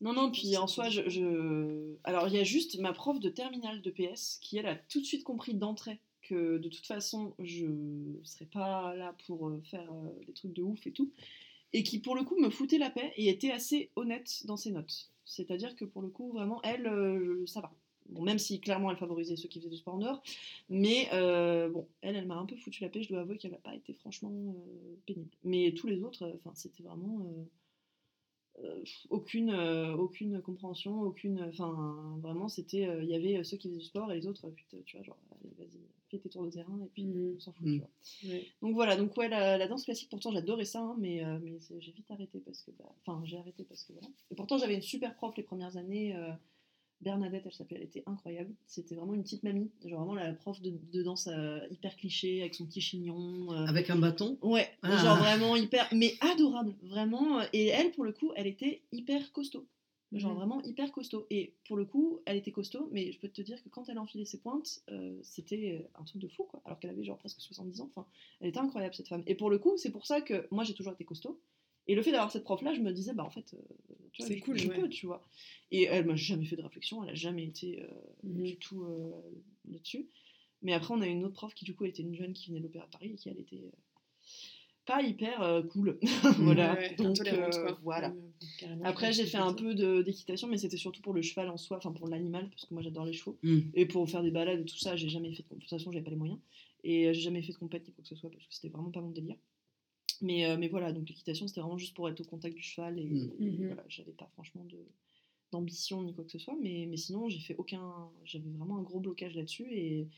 Non, 0.00 0.12
non, 0.12 0.30
puis 0.30 0.56
en 0.56 0.66
soi, 0.66 0.88
je, 0.88 1.08
je- 1.08 1.94
Alors, 2.04 2.28
il 2.28 2.34
y 2.34 2.38
a 2.38 2.44
juste 2.44 2.78
ma 2.80 2.92
prof 2.92 3.18
de 3.20 3.28
terminale 3.28 3.82
de 3.82 3.90
PS 3.90 4.38
qui, 4.40 4.56
elle, 4.58 4.66
a 4.66 4.76
tout 4.76 5.00
de 5.00 5.06
suite 5.06 5.24
compris 5.24 5.54
d'entrée 5.54 6.00
que 6.22 6.56
de 6.56 6.68
toute 6.70 6.86
façon, 6.86 7.34
je 7.38 7.66
serais 8.22 8.46
pas 8.46 8.94
là 8.96 9.14
pour 9.26 9.48
euh, 9.48 9.60
faire 9.70 9.90
des 10.26 10.32
trucs 10.32 10.54
de 10.54 10.62
ouf 10.62 10.86
et 10.86 10.90
tout. 10.92 11.10
Et 11.74 11.82
qui, 11.82 11.98
pour 11.98 12.14
le 12.14 12.22
coup, 12.22 12.40
me 12.40 12.48
foutait 12.50 12.78
la 12.78 12.88
paix 12.88 13.12
et 13.16 13.28
était 13.28 13.50
assez 13.50 13.90
honnête 13.96 14.42
dans 14.46 14.56
ses 14.56 14.70
notes. 14.70 15.10
C'est-à-dire 15.24 15.74
que, 15.76 15.84
pour 15.84 16.02
le 16.02 16.08
coup, 16.08 16.32
vraiment, 16.32 16.60
elle, 16.62 16.86
euh, 16.86 17.46
ça 17.46 17.60
va. 17.60 17.72
Bon, 18.10 18.22
même 18.22 18.38
si 18.38 18.60
clairement 18.60 18.90
elle 18.90 18.98
favorisait 18.98 19.34
ceux 19.36 19.48
qui 19.48 19.58
faisaient 19.58 19.70
du 19.70 19.78
sport 19.78 19.94
en 19.94 19.98
dehors, 19.98 20.22
mais 20.68 21.08
euh, 21.14 21.70
bon, 21.70 21.88
elle, 22.02 22.16
elle 22.16 22.26
m'a 22.26 22.36
un 22.36 22.44
peu 22.44 22.54
foutu 22.54 22.82
la 22.82 22.90
paix. 22.90 23.02
Je 23.02 23.08
dois 23.08 23.20
avouer 23.20 23.38
qu'elle 23.38 23.52
n'a 23.52 23.58
pas 23.58 23.74
été 23.74 23.94
franchement 23.94 24.30
euh, 24.30 24.96
pénible. 25.06 25.30
Mais 25.42 25.72
tous 25.72 25.86
les 25.86 26.02
autres, 26.02 26.38
c'était 26.54 26.82
vraiment. 26.82 27.26
Euh, 28.62 28.82
aucune, 29.10 29.50
euh, 29.50 29.94
aucune 29.96 30.40
compréhension, 30.42 31.00
aucune. 31.02 31.42
Enfin, 31.42 32.18
vraiment, 32.22 32.48
c'était. 32.48 32.86
euh, 32.86 33.02
Il 33.02 33.08
y 33.10 33.14
avait 33.14 33.42
ceux 33.44 33.56
qui 33.56 33.68
faisaient 33.68 33.78
du 33.80 33.84
sport 33.84 34.12
et 34.12 34.16
les 34.16 34.26
autres, 34.26 34.48
putain, 34.50 34.76
tu 34.84 34.96
vois, 34.96 35.04
genre, 35.04 35.16
allez, 35.32 35.52
vas-y, 35.58 35.80
fais 36.10 36.18
tes 36.18 36.28
tours 36.28 36.44
de 36.44 36.50
terrain 36.50 36.78
et 36.84 36.88
puis 36.92 37.04
Mhm. 37.04 37.34
on 37.36 37.40
s'en 37.40 37.52
fout, 37.52 37.66
tu 37.66 37.78
vois. 37.78 37.90
Ouais. 38.32 38.46
Donc 38.62 38.74
voilà, 38.74 38.96
donc 38.96 39.16
ouais, 39.16 39.28
la, 39.28 39.58
la 39.58 39.66
danse 39.66 39.84
classique, 39.84 40.08
pourtant 40.10 40.30
j'adorais 40.30 40.64
ça, 40.64 40.80
hein, 40.80 40.96
mais, 40.98 41.24
euh, 41.24 41.38
mais 41.42 41.58
j'ai 41.80 41.92
vite 41.92 42.10
arrêté 42.10 42.40
parce 42.40 42.62
que. 42.62 42.70
bah, 42.72 42.94
Enfin, 43.04 43.20
j'ai 43.24 43.38
arrêté 43.38 43.64
parce 43.64 43.82
que 43.84 43.92
voilà. 43.92 44.08
Et 44.30 44.34
pourtant, 44.34 44.56
j'avais 44.58 44.74
une 44.74 44.82
super 44.82 45.14
prof 45.16 45.36
les 45.36 45.42
premières 45.42 45.76
années. 45.76 46.14
Bernadette, 47.04 47.42
elle 47.46 47.52
s'appelait, 47.52 47.76
elle 47.76 47.84
était 47.84 48.02
incroyable. 48.06 48.52
C'était 48.66 48.94
vraiment 48.96 49.14
une 49.14 49.22
petite 49.22 49.42
mamie, 49.44 49.70
genre 49.84 50.00
vraiment 50.00 50.14
la 50.14 50.32
prof 50.32 50.60
de, 50.60 50.72
de 50.92 51.02
danse 51.02 51.28
euh, 51.28 51.60
hyper 51.70 51.94
cliché 51.96 52.40
avec 52.40 52.54
son 52.54 52.66
petit 52.66 52.80
chignon. 52.80 53.52
euh, 53.52 53.66
Avec 53.66 53.90
un 53.90 53.96
bâton? 53.96 54.38
Ouais, 54.42 54.68
Ah. 54.82 54.96
genre 55.02 55.18
vraiment 55.18 55.54
hyper, 55.56 55.86
mais 55.92 56.14
adorable, 56.20 56.74
vraiment. 56.82 57.40
Et 57.52 57.66
elle, 57.66 57.90
pour 57.92 58.04
le 58.04 58.12
coup, 58.12 58.32
elle 58.36 58.46
était 58.46 58.82
hyper 58.90 59.32
costaud. 59.32 59.66
Genre 60.12 60.30
Mhm. 60.30 60.36
vraiment 60.38 60.62
hyper 60.62 60.92
costaud. 60.92 61.26
Et 61.30 61.54
pour 61.66 61.76
le 61.76 61.84
coup, 61.84 62.20
elle 62.24 62.36
était 62.36 62.52
costaud, 62.52 62.88
mais 62.92 63.10
je 63.10 63.18
peux 63.18 63.28
te 63.28 63.42
dire 63.42 63.60
que 63.62 63.68
quand 63.68 63.88
elle 63.88 63.98
a 63.98 64.00
enfilé 64.02 64.24
ses 64.24 64.38
pointes, 64.38 64.80
euh, 64.90 65.18
c'était 65.22 65.88
un 65.96 66.04
truc 66.04 66.22
de 66.22 66.28
fou, 66.28 66.44
quoi. 66.44 66.62
Alors 66.64 66.78
qu'elle 66.78 66.90
avait 66.90 67.02
genre 67.04 67.18
presque 67.18 67.40
70 67.40 67.80
ans. 67.80 67.90
Enfin, 67.94 68.06
elle 68.40 68.48
était 68.48 68.60
incroyable, 68.60 68.94
cette 68.94 69.08
femme. 69.08 69.24
Et 69.26 69.34
pour 69.34 69.50
le 69.50 69.58
coup, 69.58 69.76
c'est 69.76 69.90
pour 69.90 70.06
ça 70.06 70.20
que 70.20 70.46
moi, 70.52 70.62
j'ai 70.64 70.74
toujours 70.74 70.92
été 70.92 71.04
costaud. 71.04 71.40
Et 71.86 71.94
le 71.94 72.02
fait 72.02 72.12
d'avoir 72.12 72.30
cette 72.30 72.44
prof-là, 72.44 72.72
je 72.74 72.80
me 72.80 72.92
disais, 72.92 73.12
bah 73.12 73.24
en 73.24 73.30
fait, 73.30 73.54
euh, 73.54 73.58
tu 74.12 74.22
vois, 74.22 74.28
C'est 74.28 74.40
cool, 74.40 74.56
je 74.56 74.68
ouais. 74.68 74.74
peux, 74.80 74.88
tu 74.88 75.06
vois. 75.06 75.22
Et 75.70 75.82
elle 75.84 76.06
m'a 76.06 76.16
jamais 76.16 76.44
fait 76.46 76.56
de 76.56 76.62
réflexion, 76.62 77.04
elle 77.04 77.10
a 77.10 77.14
jamais 77.14 77.44
été 77.44 77.82
euh, 77.82 77.86
Mhm. 78.22 78.42
du 78.42 78.56
tout 78.56 78.84
euh, 78.84 79.10
là-dessus. 79.70 80.08
Mais 80.62 80.72
après, 80.72 80.94
on 80.94 81.00
a 81.02 81.06
une 81.06 81.24
autre 81.24 81.34
prof 81.34 81.52
qui, 81.54 81.64
du 81.66 81.74
coup, 81.74 81.84
était 81.84 82.02
une 82.02 82.14
jeune 82.14 82.32
qui 82.32 82.48
venait 82.48 82.60
de 82.60 82.64
l'Opéra 82.64 82.86
de 82.86 82.90
Paris 82.90 83.10
et 83.12 83.14
qui, 83.16 83.28
elle, 83.28 83.38
était 83.38 83.70
pas 84.86 85.02
hyper 85.02 85.62
cool. 85.70 85.98
voilà. 86.38 86.74
Ouais, 86.74 86.88
ouais, 86.90 86.94
Donc, 86.96 87.18
voilà. 87.82 88.12
Après, 88.82 89.12
j'ai 89.12 89.26
fait 89.26 89.38
un 89.38 89.52
peu 89.52 89.74
de- 89.74 90.02
d'équitation, 90.02 90.48
mais 90.48 90.58
c'était 90.58 90.76
surtout 90.76 91.00
pour 91.02 91.12
le 91.14 91.22
cheval 91.22 91.48
en 91.48 91.56
soi, 91.56 91.78
enfin 91.78 91.92
pour 91.92 92.08
l'animal, 92.08 92.48
parce 92.50 92.66
que 92.66 92.74
moi 92.74 92.82
j'adore 92.82 93.04
les 93.04 93.12
chevaux. 93.12 93.38
Mm. 93.42 93.60
Et 93.74 93.86
pour 93.86 94.08
faire 94.08 94.22
des 94.22 94.30
balades 94.30 94.60
et 94.60 94.64
tout 94.64 94.76
ça, 94.76 94.96
j'ai 94.96 95.08
jamais 95.08 95.34
fait 95.34 95.44
de. 95.50 95.64
Façon, 95.64 95.90
j'avais 95.92 96.04
pas 96.04 96.10
les 96.10 96.16
moyens. 96.16 96.38
Et 96.82 97.12
j'ai 97.14 97.20
jamais 97.22 97.42
fait 97.42 97.52
de 97.52 97.58
compète 97.58 97.86
ni 97.86 97.92
quoi 97.94 98.02
que 98.02 98.08
ce 98.08 98.16
soit, 98.16 98.30
parce 98.30 98.46
que 98.46 98.54
c'était 98.54 98.68
vraiment 98.68 98.90
pas 98.90 99.00
mon 99.00 99.10
délire. 99.10 99.36
Mais, 100.22 100.46
euh, 100.46 100.56
mais 100.58 100.68
voilà, 100.68 100.92
donc 100.92 101.08
l'équitation, 101.08 101.46
c'était 101.48 101.60
vraiment 101.60 101.78
juste 101.78 101.94
pour 101.94 102.08
être 102.08 102.20
au 102.20 102.24
contact 102.24 102.56
du 102.56 102.62
cheval. 102.62 102.98
Et, 102.98 103.04
Mm. 103.06 103.32
et 103.40 103.58
Mhm. 103.58 103.66
voilà, 103.66 103.84
j'avais 103.88 104.12
pas 104.12 104.26
franchement 104.34 104.64
de 104.64 104.78
d'ambition 105.52 106.02
ni 106.02 106.14
quoi 106.14 106.24
que 106.24 106.32
ce 106.32 106.38
soit. 106.38 106.56
Mais, 106.60 106.86
mais 106.88 106.96
sinon, 106.96 107.28
j'ai 107.28 107.40
fait 107.40 107.56
aucun. 107.56 108.10
J'avais 108.24 108.50
vraiment 108.50 108.78
un 108.78 108.82
gros 108.82 109.00
blocage 109.00 109.34
là-dessus. 109.36 109.66
Et, 109.72 110.08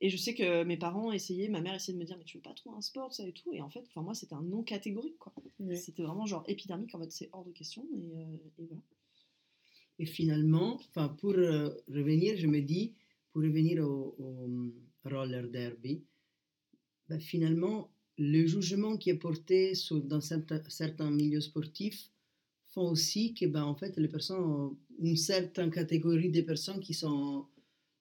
et 0.00 0.08
je 0.10 0.16
sais 0.16 0.34
que 0.34 0.64
mes 0.64 0.76
parents 0.78 1.12
essayaient, 1.12 1.48
ma 1.48 1.60
mère 1.60 1.74
essayait 1.74 1.94
de 1.94 2.00
me 2.00 2.06
dire, 2.06 2.16
mais 2.18 2.24
tu 2.24 2.38
veux 2.38 2.42
pas 2.42 2.54
trouver 2.54 2.76
un 2.76 2.80
sport, 2.80 3.12
ça 3.14 3.26
et 3.28 3.32
tout. 3.32 3.52
Et 3.52 3.60
en 3.62 3.70
fait, 3.70 3.84
enfin 3.88 4.02
moi, 4.02 4.14
c'était 4.14 4.34
un 4.34 4.42
non 4.42 4.62
catégorique, 4.62 5.18
quoi. 5.18 5.32
C'était 5.74 6.02
vraiment 6.02 6.26
genre 6.26 6.44
épidermique, 6.48 6.94
en 6.94 6.98
mode 6.98 7.12
c'est 7.12 7.28
hors 7.32 7.44
de 7.44 7.52
question. 7.52 7.86
Et, 7.94 8.16
euh, 8.16 8.36
et 8.58 8.66
voilà. 8.66 8.82
Et 9.98 10.06
finalement, 10.06 10.74
enfin, 10.76 11.08
pour 11.08 11.32
euh, 11.32 11.70
revenir, 11.88 12.36
je 12.36 12.46
me 12.46 12.60
dis, 12.60 12.94
pour 13.32 13.42
revenir 13.42 13.84
au, 13.86 14.16
au 14.18 14.72
roller 15.04 15.48
derby, 15.50 16.06
ben, 17.08 17.20
finalement, 17.20 17.90
le 18.20 18.46
jugement 18.46 18.96
qui 18.98 19.10
est 19.10 19.16
porté 19.28 19.74
sur, 19.74 20.00
dans 20.12 20.20
certains, 20.20 20.62
certains 20.68 21.10
milieux 21.10 21.40
sportifs 21.40 22.10
font 22.72 22.90
aussi 22.90 23.34
que, 23.34 23.46
ben, 23.46 23.64
en 23.64 23.74
fait, 23.74 23.96
les 23.96 24.08
personnes, 24.08 24.76
une 25.00 25.16
certaine 25.16 25.70
catégorie 25.70 26.30
de 26.30 26.42
personnes 26.42 26.80
qui 26.80 26.94
sont, 26.94 27.46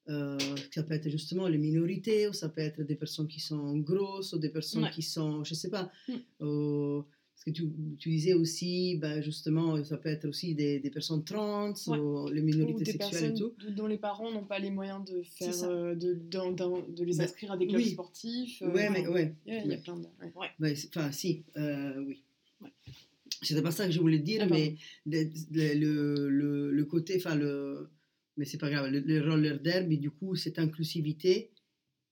euh, 0.09 0.37
ça 0.73 0.83
peut 0.83 0.93
être 0.95 1.09
justement 1.09 1.47
les 1.47 1.57
minorités, 1.57 2.27
ou 2.29 2.33
ça 2.33 2.49
peut 2.49 2.61
être 2.61 2.81
des 2.83 2.95
personnes 2.95 3.27
qui 3.27 3.39
sont 3.39 3.77
grosses, 3.79 4.33
ou 4.33 4.39
des 4.39 4.49
personnes 4.49 4.83
Ouais. 4.83 4.91
qui 4.91 5.03
sont, 5.03 5.43
je 5.45 5.53
sais 5.55 5.69
pas, 5.69 5.91
Mm. 6.09 6.13
euh, 6.41 7.01
parce 7.39 7.45
que 7.45 7.51
tu, 7.61 7.69
tu 7.97 8.09
disais 8.09 8.33
aussi, 8.33 8.97
ben, 8.97 9.21
justement, 9.21 9.81
ça 9.85 9.95
peut 9.97 10.09
être 10.09 10.25
aussi 10.27 10.55
des, 10.55 10.79
des 10.81 10.89
personnes 10.89 11.23
trans, 11.23 11.71
Ouais. 11.87 11.97
ou 11.97 12.27
les 12.29 12.41
Ou 12.41 12.45
minorités 12.45 12.83
des 12.83 12.91
sexuelles 12.91 13.31
et 13.31 13.33
tout. 13.33 13.53
dont- 13.71 13.87
les 13.87 13.97
parents 13.97 14.29
n'ont 14.29 14.43
pas 14.43 14.59
les 14.59 14.69
moyens 14.71 15.05
de 15.09 15.21
faire 15.23 15.53
euh, 15.63 15.95
de, 15.95 16.19
les 17.03 17.15
Bah, 17.15 17.23
inscrire 17.23 17.53
à 17.53 17.57
des 17.57 17.67
clubs 17.67 17.79
oui. 17.81 17.91
sportifs. 17.91 18.61
euh, 18.61 18.73
Ouais, 18.73 18.89
mais 18.89 19.07
ouais. 19.07 19.13
ouais, 19.13 19.35
il 19.47 19.53
y 19.53 19.57
a 19.57 19.63
Ouais. 19.67 19.77
plein 19.77 19.95
de. 19.95 20.03
ouais. 20.21 20.49
Ouais, 20.59 20.75
c'est- 20.75 20.89
Enfin, 20.89 21.11
si, 21.13 21.43
euh, 21.55 22.03
oui. 22.05 22.21
Ouais. 22.61 22.69
C'était 23.41 23.61
pas 23.61 23.71
ça 23.71 23.85
que 23.85 23.91
je 23.93 24.01
voulais 24.01 24.19
dire, 24.19 24.41
Ah, 24.43 24.47
mais 24.51 24.75
le, 25.05 25.23
le, 25.75 26.27
le, 26.29 26.71
le 26.71 26.85
côté, 26.85 27.15
enfin, 27.15 27.35
le. 27.35 27.87
Mais 28.35 28.43
c'est 28.43 28.57
pas 28.57 28.69
grave, 28.69 28.91
le, 28.91 28.99
le 28.99 29.21
roller 29.29 29.61
derby, 29.61 29.97
du 29.97 30.11
coup, 30.11 30.35
cette 30.35 30.59
inclusivité, 30.59 31.51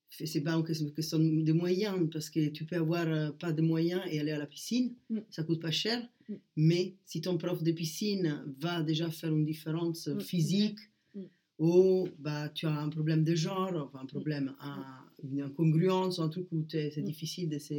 c'est 0.10 0.42
pas 0.42 0.54
une 0.54 0.64
question 0.64 1.20
de 1.20 1.54
moyens, 1.54 2.10
parce 2.12 2.30
que 2.30 2.48
tu 2.50 2.66
peux 2.66 2.78
avoir 2.78 3.08
euh, 3.08 3.32
pas 3.32 3.52
de 3.52 3.62
moyens 3.62 4.02
et 4.10 4.20
aller 4.20 4.32
à 4.32 4.38
la 4.40 4.48
piscine, 4.48 4.94
Mm. 5.10 5.20
ça 5.30 5.44
coûte 5.44 5.62
pas 5.62 5.72
cher, 5.72 6.02
Mm. 6.30 6.34
mais 6.56 6.96
si 7.06 7.22
ton 7.22 7.38
prof 7.38 7.62
de 7.64 7.72
piscine 7.72 8.44
va 8.60 8.82
déjà 8.84 9.10
faire 9.12 9.32
une 9.34 9.46
différence 9.46 10.08
Mm. 10.08 10.20
physique, 10.22 10.80
Mm. 11.16 11.24
ou 11.60 12.08
bah, 12.20 12.50
tu 12.50 12.66
as 12.68 12.80
un 12.80 12.90
problème 12.90 13.24
de 13.24 13.36
genre, 13.36 13.74
enfin 13.86 14.00
un 14.04 14.06
problème, 14.06 14.56
un- 14.60 15.04
une 15.24 15.42
incongruence, 15.42 16.20
un 16.20 16.30
truc 16.30 16.48
où 16.52 16.64
c'est 16.70 17.02
difficile 17.02 17.50
de 17.50 17.58
se... 17.60 17.74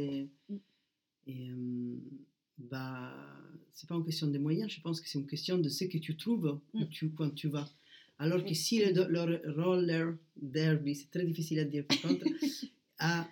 Et 1.27 1.49
euh, 1.51 1.95
bah, 2.57 3.13
c'est 3.73 3.87
pas 3.87 3.95
une 3.95 4.03
question 4.05 4.27
de 4.27 4.37
moyens, 4.37 4.71
je 4.71 4.81
pense 4.81 4.99
que 5.01 5.07
c'est 5.07 5.19
une 5.19 5.27
question 5.27 5.57
de 5.57 5.69
ce 5.69 5.85
que 5.85 5.97
tu 5.97 6.15
trouves 6.17 6.59
tu, 6.89 7.09
quand 7.11 7.29
tu 7.33 7.47
vas. 7.47 7.69
Alors 8.19 8.43
que 8.43 8.53
si 8.53 8.83
le, 8.83 8.91
le 9.07 9.61
roller 9.61 10.15
derby, 10.35 10.93
c'est 10.95 11.09
très 11.09 11.25
difficile 11.25 11.59
à 11.59 11.63
dire 11.65 11.85
par 11.87 12.01
contre, 12.01 12.25
a 12.99 13.27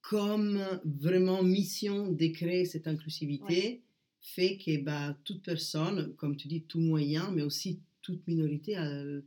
comme 0.00 0.60
vraiment 0.84 1.42
mission 1.42 2.10
de 2.10 2.26
créer 2.28 2.64
cette 2.64 2.86
inclusivité, 2.86 3.82
fait 4.20 4.56
que 4.58 4.78
bah, 4.82 5.16
toute 5.24 5.42
personne, 5.42 6.14
comme 6.16 6.36
tu 6.36 6.48
dis, 6.48 6.62
tout 6.62 6.80
moyen, 6.80 7.30
mais 7.30 7.42
aussi 7.42 7.80
toute 8.02 8.26
minorité, 8.28 8.72
elle 8.72 9.24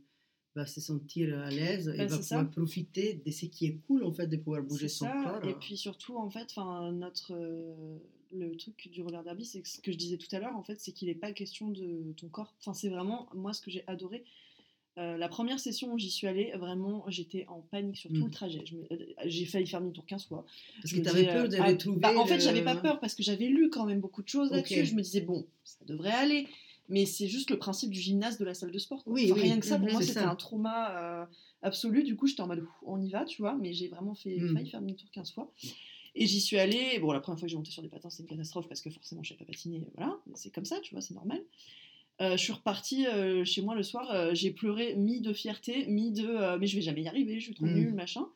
va 0.54 0.64
se 0.66 0.80
sentir 0.80 1.38
à 1.38 1.50
l'aise 1.50 1.88
et 1.88 1.98
Bah, 1.98 2.06
va 2.06 2.22
ça. 2.22 2.36
pouvoir 2.36 2.50
profiter 2.50 3.20
de 3.24 3.30
ce 3.30 3.44
qui 3.46 3.66
est 3.66 3.78
cool 3.86 4.04
en 4.04 4.12
fait 4.12 4.26
de 4.26 4.36
pouvoir 4.38 4.62
bouger 4.62 4.88
son 4.88 5.04
ça, 5.06 5.12
corps. 5.40 5.48
Et 5.50 5.54
puis 5.54 5.76
surtout, 5.76 6.16
en 6.16 6.30
fait, 6.30 6.46
enfin, 6.50 6.92
notre 6.92 7.32
euh, 7.34 7.98
le 8.32 8.56
truc 8.56 8.88
du 8.90 9.02
roller 9.02 9.22
derby, 9.22 9.44
c'est 9.44 9.66
ce 9.66 9.80
que 9.80 9.92
je 9.92 9.98
disais 9.98 10.16
tout 10.16 10.34
à 10.34 10.38
l'heure, 10.40 10.56
en 10.56 10.62
fait, 10.62 10.80
c'est 10.80 10.92
qu'il 10.92 11.08
n'est 11.08 11.14
pas 11.14 11.32
question 11.32 11.68
de 11.70 12.12
ton 12.16 12.28
corps. 12.28 12.54
Enfin, 12.60 12.72
c'est 12.74 12.88
vraiment 12.88 13.28
moi 13.34 13.52
ce 13.52 13.60
que 13.60 13.70
j'ai 13.70 13.84
adoré. 13.86 14.24
Euh, 14.98 15.18
la 15.18 15.28
première 15.28 15.60
session 15.60 15.92
où 15.92 15.98
j'y 15.98 16.10
suis 16.10 16.26
allée, 16.26 16.52
vraiment, 16.56 17.04
j'étais 17.08 17.44
en 17.48 17.60
panique 17.60 17.96
sur 17.98 18.10
tout 18.10 18.22
Mm. 18.22 18.24
le 18.24 18.30
trajet. 18.30 18.62
Je 18.64 18.76
me- 18.76 18.86
euh, 18.92 18.96
J'ai 19.26 19.44
failli 19.44 19.66
faire 19.66 19.80
demi-tour 19.80 20.06
15 20.06 20.24
fois. 20.26 20.44
Parce 20.80 20.88
Je 20.90 20.94
que 20.94 21.00
me 21.00 21.04
tu 21.04 21.10
avais 21.10 21.20
disais, 21.20 21.32
peur 21.32 21.44
euh, 21.44 21.48
de 21.48 21.56
ah, 21.60 21.66
retrouver. 21.66 22.00
bah, 22.00 22.12
en 22.16 22.24
fait, 22.26 22.40
j'avais 22.40 22.62
pas 22.64 22.76
peur 22.76 22.98
parce 23.00 23.14
que 23.14 23.22
j'avais 23.22 23.46
lu 23.48 23.68
quand 23.68 23.84
même 23.84 24.00
beaucoup 24.00 24.22
de 24.22 24.28
choses 24.28 24.50
là-dessus. 24.50 24.86
Je 24.86 24.94
me 24.94 25.02
disais, 25.02 25.20
bon, 25.20 25.46
ça 25.64 25.84
devrait 25.86 26.10
aller. 26.12 26.46
Mais 26.88 27.04
c'est 27.04 27.26
juste 27.26 27.50
le 27.50 27.58
principe 27.58 27.90
du 27.90 27.98
gymnase 28.00 28.38
de 28.38 28.44
la 28.44 28.54
salle 28.54 28.70
de 28.70 28.78
sport. 28.78 29.02
quoi. 29.04 29.12
Oui, 29.12 29.24
Enfin, 29.24 29.34
oui, 29.34 29.40
Rien 29.48 29.58
que 29.60 29.66
ça, 29.66 29.76
pour 29.76 29.86
mhm, 29.86 29.92
moi, 29.92 30.00
c'est 30.02 30.08
c'était 30.08 30.20
un 30.20 30.36
trauma 30.36 30.90
euh, 31.22 31.26
absolu. 31.62 32.04
Du 32.04 32.14
coup, 32.16 32.26
j'étais 32.28 32.42
en 32.42 32.46
mode, 32.46 32.64
on 32.84 33.00
y 33.02 33.10
va, 33.10 33.24
tu 33.24 33.42
vois. 33.42 33.54
Mais 33.56 33.72
j'ai 33.72 33.88
vraiment 33.88 34.14
fait, 34.14 34.38
Mm. 34.38 34.54
failli 34.54 34.70
faire 34.70 34.80
demi-tour 34.80 35.10
15 35.10 35.32
fois. 35.32 35.52
Et 36.14 36.26
j'y 36.26 36.40
suis 36.40 36.56
allée. 36.58 36.98
Bon, 37.00 37.12
la 37.12 37.20
première 37.20 37.38
fois 37.38 37.46
que 37.46 37.50
j'ai 37.50 37.56
monté 37.56 37.70
sur 37.72 37.82
des 37.82 37.88
patins, 37.88 38.08
c'était 38.08 38.22
une 38.22 38.28
catastrophe 38.30 38.68
parce 38.68 38.80
que 38.80 38.88
forcément, 38.90 39.22
je 39.22 39.30
savais 39.30 39.40
pas 39.40 39.44
patiner. 39.52 39.86
Voilà, 39.96 40.16
c'est 40.34 40.50
comme 40.50 40.64
ça, 40.64 40.78
tu 40.80 40.94
vois, 40.94 41.02
c'est 41.02 41.12
normal. 41.14 41.42
Euh, 42.22 42.32
je 42.36 42.42
suis 42.42 42.52
repartie 42.52 43.06
euh, 43.06 43.44
chez 43.44 43.60
moi 43.62 43.74
le 43.74 43.82
soir, 43.82 44.10
euh, 44.10 44.30
j'ai 44.34 44.50
pleuré, 44.50 44.94
mi 44.96 45.20
de 45.20 45.32
fierté, 45.32 45.86
mi 45.86 46.12
de 46.12 46.56
mais 46.58 46.66
je 46.66 46.76
vais 46.76 46.82
jamais 46.82 47.02
y 47.02 47.08
arriver, 47.08 47.38
je 47.38 47.44
suis 47.44 47.54
trop 47.54 47.66
Mm. 47.66 47.72
nulle, 47.74 47.94
machin. 47.94 48.26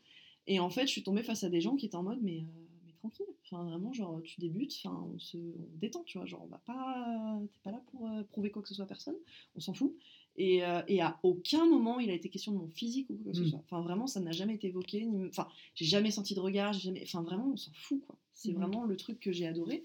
Et 0.47 0.61
en 0.61 0.69
fait, 0.71 0.83
je 0.83 0.93
suis 0.93 1.03
tombée 1.03 1.23
face 1.23 1.45
à 1.45 1.49
des 1.49 1.61
gens 1.61 1.77
qui 1.77 1.87
étaient 1.87 1.97
en 1.97 2.03
mode 2.03 2.19
mais, 2.23 2.45
mais 2.87 2.93
tranquille. 2.95 3.27
Enfin, 3.45 3.65
vraiment, 3.65 3.93
genre, 3.93 4.21
tu 4.23 4.39
débutes, 4.41 4.75
enfin, 4.85 5.07
on 5.15 5.19
se 5.19 5.37
on 5.39 5.79
détend, 5.79 6.03
tu 6.05 6.19
vois. 6.19 6.27
Genre, 6.27 6.43
on 6.45 6.47
va 6.49 6.59
pas. 6.67 7.39
T'es 7.53 7.59
pas 7.63 7.71
là 7.71 7.83
pour 7.91 8.09
prouver 8.29 8.51
quoi 8.51 8.61
que 8.63 8.69
ce 8.69 8.75
soit 8.75 8.85
à 8.85 8.89
personne, 8.89 9.17
on 9.55 9.61
s'en 9.61 9.73
fout. 9.73 9.95
Et, 10.37 10.63
euh, 10.65 10.83
et 10.87 11.01
à 11.03 11.19
aucun 11.25 11.67
moment 11.67 11.99
il 12.01 12.09
a 12.11 12.15
été 12.15 12.29
question 12.29 12.53
de 12.53 12.59
mon 12.59 12.69
physique 12.69 13.09
ou 13.11 13.17
quoi 13.17 13.33
que 13.33 13.39
ce 13.39 13.45
Mm. 13.45 13.49
soit. 13.49 13.59
Enfin, 13.65 13.81
vraiment, 13.83 14.07
ça 14.07 14.21
n'a 14.21 14.31
jamais 14.33 14.55
été 14.57 14.69
évoqué. 14.69 15.05
ni- 15.07 15.27
Enfin, 15.29 15.49
j'ai 15.75 15.87
jamais 15.87 16.11
senti 16.11 16.35
de 16.35 16.41
regard, 16.41 16.73
j'ai 16.75 16.81
jamais. 16.81 17.03
Enfin, 17.03 17.23
vraiment, 17.23 17.49
on 17.53 17.57
s'en 17.57 17.73
fout, 17.73 18.01
quoi. 18.07 18.17
C'est 18.35 18.51
Mhm. 18.53 18.57
vraiment 18.59 18.85
le 18.85 18.97
truc 18.97 19.21
que 19.21 19.33
j'ai 19.33 19.47
adoré. 19.47 19.85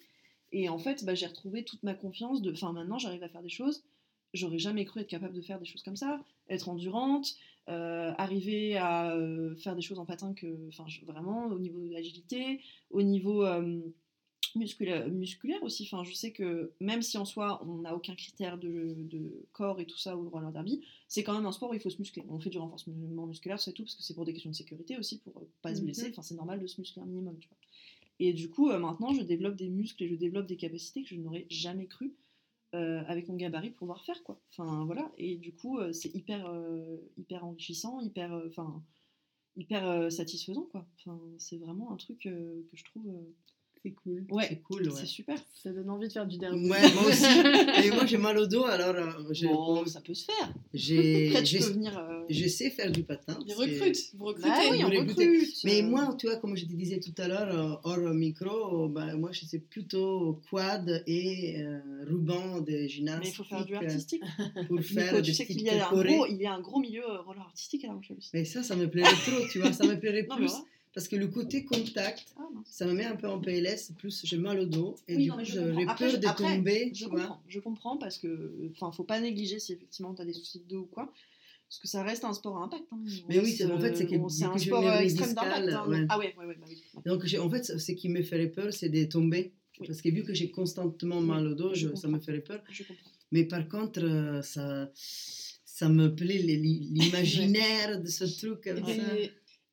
Et 0.57 0.69
en 0.69 0.79
fait, 0.79 1.03
bah, 1.03 1.13
j'ai 1.15 1.27
retrouvé 1.27 1.63
toute 1.65 1.83
ma 1.83 1.93
confiance 1.93 2.41
de. 2.41 2.51
Enfin, 2.53 2.71
maintenant, 2.71 2.97
j'arrive 2.97 3.21
à 3.23 3.27
faire 3.29 3.43
des 3.43 3.49
choses. 3.49 3.83
J'aurais 4.33 4.57
jamais 4.57 4.85
cru 4.85 5.01
être 5.01 5.07
capable 5.07 5.33
de 5.33 5.41
faire 5.41 5.59
des 5.59 5.65
choses 5.65 5.83
comme 5.83 5.97
ça, 5.97 6.23
être 6.49 6.69
endurante, 6.69 7.35
euh, 7.69 8.11
arriver 8.17 8.77
à 8.77 9.13
euh, 9.15 9.53
faire 9.57 9.75
des 9.75 9.81
choses 9.81 9.99
en 9.99 10.05
patin 10.05 10.33
que, 10.33 10.47
enfin, 10.69 10.85
vraiment 11.05 11.47
au 11.47 11.59
niveau 11.59 11.79
de 11.79 11.91
l'agilité, 11.91 12.61
au 12.89 13.01
niveau 13.01 13.43
euh, 13.45 13.79
musculaire, 14.55 15.07
musculaire 15.09 15.61
aussi. 15.63 15.83
Enfin, 15.89 16.03
je 16.03 16.13
sais 16.13 16.31
que 16.31 16.71
même 16.79 17.01
si 17.01 17.17
en 17.17 17.25
soi 17.25 17.61
on 17.65 17.79
n'a 17.79 17.93
aucun 17.95 18.15
critère 18.15 18.57
de, 18.57 18.95
de 18.97 19.45
corps 19.53 19.79
et 19.81 19.85
tout 19.85 19.97
ça 19.97 20.15
au 20.17 20.29
roller 20.29 20.51
derby, 20.51 20.81
c'est 21.09 21.23
quand 21.23 21.33
même 21.33 21.45
un 21.45 21.51
sport 21.51 21.71
où 21.71 21.73
il 21.73 21.79
faut 21.81 21.89
se 21.89 21.97
muscler. 21.99 22.23
On 22.29 22.39
fait 22.39 22.49
du 22.49 22.57
renforcement 22.59 23.25
musculaire, 23.27 23.59
c'est 23.59 23.73
tout, 23.73 23.83
parce 23.83 23.95
que 23.95 24.03
c'est 24.03 24.13
pour 24.13 24.25
des 24.25 24.31
questions 24.33 24.51
de 24.51 24.55
sécurité 24.55 24.97
aussi, 24.97 25.19
pour 25.19 25.37
euh, 25.37 25.45
pas 25.61 25.73
se 25.73 25.79
Mhm. 25.79 25.85
blesser. 25.85 26.09
Enfin, 26.11 26.21
c'est 26.21 26.35
normal 26.35 26.59
de 26.61 26.67
se 26.67 26.79
muscler 26.79 27.01
un 27.01 27.05
minimum, 27.05 27.37
tu 27.39 27.47
vois. 27.49 27.57
Et 28.19 28.33
du 28.33 28.49
coup, 28.49 28.69
euh, 28.69 28.79
maintenant, 28.79 29.13
je 29.13 29.21
développe 29.21 29.55
des 29.55 29.69
muscles 29.69 30.03
et 30.03 30.07
je 30.09 30.15
développe 30.15 30.45
des 30.47 30.57
capacités 30.57 31.03
que 31.03 31.09
je 31.09 31.15
n'aurais 31.15 31.45
jamais 31.49 31.87
cru 31.87 32.15
euh, 32.73 33.03
avec 33.07 33.27
mon 33.27 33.35
gabarit 33.35 33.71
pouvoir 33.71 34.03
faire, 34.05 34.23
quoi. 34.23 34.41
Enfin, 34.51 34.85
voilà. 34.85 35.11
Et 35.17 35.37
du 35.37 35.53
coup, 35.53 35.79
euh, 35.79 35.91
c'est 35.91 36.13
hyper, 36.15 36.51
hyper 37.17 37.45
enrichissant, 37.45 37.99
hyper, 37.99 38.41
hyper 39.55 40.11
satisfaisant, 40.11 40.67
quoi. 40.71 40.87
Enfin, 40.99 41.19
c'est 41.37 41.57
vraiment 41.57 41.91
un 41.91 41.97
truc 41.97 42.19
que 42.21 42.65
je 42.73 42.83
trouve. 42.83 43.07
C'est 43.85 43.91
cool. 43.91 44.25
Ouais, 44.31 44.45
C'est 44.49 44.61
cool, 44.63 44.81
ouais. 44.89 44.95
c'est 44.99 45.05
super. 45.05 45.37
Ça 45.53 45.71
donne 45.71 45.91
envie 45.91 46.07
de 46.07 46.11
faire 46.13 46.25
du 46.25 46.39
derby. 46.39 46.67
Ouais, 46.71 46.91
moi 46.95 47.03
aussi. 47.05 47.23
Et 47.85 47.91
moi, 47.91 48.07
j'ai 48.07 48.17
mal 48.17 48.35
au 48.39 48.47
dos, 48.47 48.63
alors 48.65 48.95
euh, 48.95 49.11
je- 49.31 49.45
Bon, 49.45 49.85
ça 49.85 50.01
peut 50.01 50.15
se 50.15 50.25
faire. 50.25 50.51
j'ai, 50.73 51.27
Après, 51.29 51.43
tu 51.43 51.45
j'ai- 51.45 51.59
peux 51.59 51.73
venir. 51.73 51.95
euh, 51.95 52.23
je 52.27 52.47
sais 52.47 52.71
faire 52.71 52.91
du 52.91 53.03
patin. 53.03 53.37
Ils 53.45 53.53
recrutent, 53.53 53.95
vous 54.17 54.25
recrutez. 54.25 54.49
Bah 54.49 54.57
oui, 54.71 54.83
on 54.83 54.89
recrute. 54.89 55.49
Mais 55.65 55.83
euh, 55.83 55.87
moi, 55.87 56.15
tu 56.17 56.25
vois, 56.25 56.37
comme 56.37 56.57
je 56.57 56.65
te 56.65 56.73
disais 56.73 56.99
tout 56.99 57.13
à 57.21 57.27
l'heure, 57.27 57.79
hors 57.83 57.99
micro, 57.99 58.89
bah, 58.89 59.15
moi, 59.15 59.31
je 59.31 59.45
sais 59.45 59.59
plutôt 59.59 60.41
quad 60.49 61.03
et 61.05 61.61
euh, 61.61 61.79
ruban 62.07 62.61
de 62.61 62.87
gymnastique. 62.87 63.23
Mais 63.23 63.29
il 63.29 63.33
faut 63.35 63.43
faire 63.43 63.65
du 63.65 63.75
artistique. 63.75 64.23
Pour 64.67 64.81
faire 64.81 65.11
Nico, 65.13 65.21
tu 65.21 65.33
sais 65.35 65.45
qu'il 65.45 65.61
y, 65.61 65.69
a 65.69 65.87
un 65.89 65.91
gros, 66.03 66.25
il 66.25 66.37
y 66.37 66.47
a 66.47 66.53
un 66.53 66.61
gros 66.61 66.79
milieu 66.79 67.03
euh, 67.07 67.21
roller 67.21 67.43
artistique 67.43 67.83
à 67.85 67.89
La 67.89 67.93
Rochelle 67.93 68.17
aussi. 68.17 68.31
Mais 68.33 68.45
ça, 68.45 68.63
ça 68.63 68.75
me 68.75 68.89
plairait 68.89 69.11
trop, 69.11 69.45
tu 69.51 69.59
vois, 69.59 69.71
ça 69.73 69.85
me 69.85 69.99
plairait 69.99 70.23
plus. 70.25 70.51
Parce 70.95 71.07
que 71.09 71.15
le 71.17 71.27
côté 71.27 71.65
contact, 71.65 72.33
Ah, 72.37 72.47
ça 72.65 72.85
me 72.87 72.93
met 72.93 73.03
un 73.03 73.17
peu 73.17 73.27
en 73.27 73.39
PLS, 73.39 73.91
plus 73.97 74.21
j'ai 74.23 74.37
mal 74.37 74.59
au 74.61 74.65
dos, 74.65 74.95
et 75.09 75.17
Oui, 75.17 75.23
du 75.23 75.29
non, 75.29 75.35
coup. 75.35 75.89
Après, 75.89 76.09
peur 76.11 76.19
de 76.19 76.25
après, 76.27 76.55
tomber, 76.55 76.91
Je 76.93 77.05
vois. 77.05 77.19
comprends, 77.19 77.41
je 77.47 77.59
comprends 77.59 77.97
parce 77.97 78.17
que, 78.17 78.69
enfin, 78.71 78.91
faut 78.93 79.03
pas 79.03 79.19
négliger 79.19 79.59
si 79.59 79.73
effectivement 79.73 80.15
tu 80.15 80.21
as 80.21 80.25
des 80.25 80.33
soucis 80.33 80.59
de 80.59 80.67
dos 80.69 80.79
ou 80.79 80.85
quoi. 80.85 81.11
Parce 81.67 81.79
que 81.79 81.87
ça 81.89 82.01
reste 82.03 82.23
un 82.23 82.31
sport 82.33 82.57
à 82.59 82.63
impact. 82.63 82.85
hein. 82.91 82.99
Mais 83.27 83.39
oui, 83.39 83.51
en 83.65 83.79
fait, 83.79 83.95
c'est 83.95 84.05
euh, 84.05 84.47
un 84.47 84.57
j'ai 84.57 84.65
sport 84.67 84.87
euh, 84.87 84.99
extrême 84.99 85.33
d'impact. 85.33 85.67
hein, 85.69 85.87
ouais. 85.89 86.05
Ah 86.07 86.17
ouais, 86.17 86.33
ouais, 86.37 86.45
ouais, 86.45 86.55
bah 86.59 86.65
oui. 86.69 86.81
Donc, 87.05 87.25
j'ai- 87.25 87.39
en 87.39 87.49
fait, 87.49 87.63
ce 87.77 87.91
qui 87.91 88.07
me 88.07 88.21
ferait 88.23 88.47
peur, 88.47 88.71
c'est 88.71 88.87
de 88.89 89.03
tomber. 89.03 89.51
Oui. 89.81 89.87
Parce 89.87 90.01
que 90.01 90.07
vu 90.09 90.23
que 90.23 90.33
j'ai 90.33 90.49
constamment 90.51 91.19
mal 91.21 91.45
au 91.47 91.55
dos, 91.55 91.73
je 91.73 91.89
je- 91.89 91.95
ça 91.95 92.07
me 92.07 92.19
ferait 92.19 92.39
peur. 92.39 92.61
Je 92.69 92.83
comprends. 92.83 93.11
Mais 93.33 93.43
par 93.43 93.67
contre, 93.67 94.01
euh, 94.01 94.41
ça, 94.43 94.89
ça 95.65 95.89
me 95.89 96.07
plaît 96.15 96.37
l'imaginaire 96.37 97.99
de 98.01 98.07
ce 98.07 98.23
truc 98.23 98.63
comme 98.63 98.85
ça. 98.85 98.93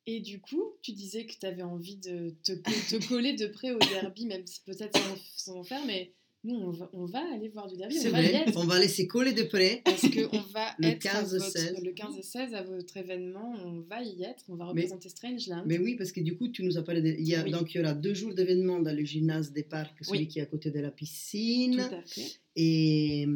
Et 0.05 0.19
du 0.19 0.39
coup, 0.41 0.63
tu 0.81 0.91
disais 0.91 1.25
que 1.25 1.33
tu 1.39 1.45
avais 1.45 1.63
envie 1.63 1.97
de 1.97 2.35
te, 2.43 2.51
co- 2.53 2.71
te 2.97 3.07
coller 3.07 3.33
de 3.33 3.47
près 3.47 3.71
au 3.71 3.79
derby, 3.79 4.25
même 4.27 4.45
si 4.45 4.61
peut-être 4.65 4.97
sans, 5.35 5.55
en 5.57 5.63
faire, 5.63 5.85
mais 5.85 6.11
nous, 6.45 6.55
on 6.55 6.71
va, 6.71 6.89
on 6.91 7.05
va 7.05 7.23
aller 7.33 7.47
voir 7.47 7.69
du 7.69 7.77
derby. 7.77 7.95
On 8.05 8.09
va 8.09 8.21
y 8.21 8.25
vrai, 8.27 8.33
être. 8.47 8.57
on 8.57 8.65
va 8.65 8.77
laisser 8.77 9.07
coller 9.07 9.31
de 9.31 9.43
près. 9.43 9.81
Parce 9.85 10.01
qu'on 10.01 10.41
va 10.51 10.75
Le 10.79 10.87
être 10.89 11.05
à 11.05 11.11
15 11.21 11.35
et 11.35 11.37
votre- 11.37 11.51
16. 11.51 11.75
le 11.81 11.91
15 11.93 12.17
et 12.17 12.21
16 12.21 12.53
à 12.53 12.63
votre 12.63 12.97
événement, 12.97 13.53
on 13.65 13.79
va 13.79 14.03
y 14.03 14.23
être, 14.23 14.43
on 14.49 14.55
va 14.55 14.65
Mais- 14.65 14.81
représenter 14.81 15.07
Strangeland. 15.07 15.63
Mais 15.65 15.77
oui, 15.77 15.95
parce 15.95 16.11
que 16.11 16.19
du 16.19 16.35
coup, 16.35 16.49
tu 16.49 16.63
nous 16.63 16.77
as 16.77 16.83
parlé. 16.83 17.01
De... 17.01 17.07
Il 17.17 17.25
y 17.25 17.35
a, 17.35 17.43
Oui. 17.45 17.51
Donc, 17.51 17.73
il 17.73 17.77
y 17.77 17.79
aura 17.79 17.93
deux 17.93 18.13
jours 18.13 18.33
d'événements 18.33 18.81
dans 18.81 18.93
le 18.93 19.05
gymnase 19.05 19.53
des 19.53 19.63
parcs, 19.63 19.95
celui 20.03 20.19
Oui. 20.19 20.27
qui 20.27 20.39
est 20.39 20.41
à 20.41 20.45
côté 20.47 20.69
de 20.69 20.81
la 20.81 20.89
Tout 20.89 20.97
piscine. 20.97 21.79
à 21.79 22.01
fait. 22.05 22.25
Et, 22.55 23.27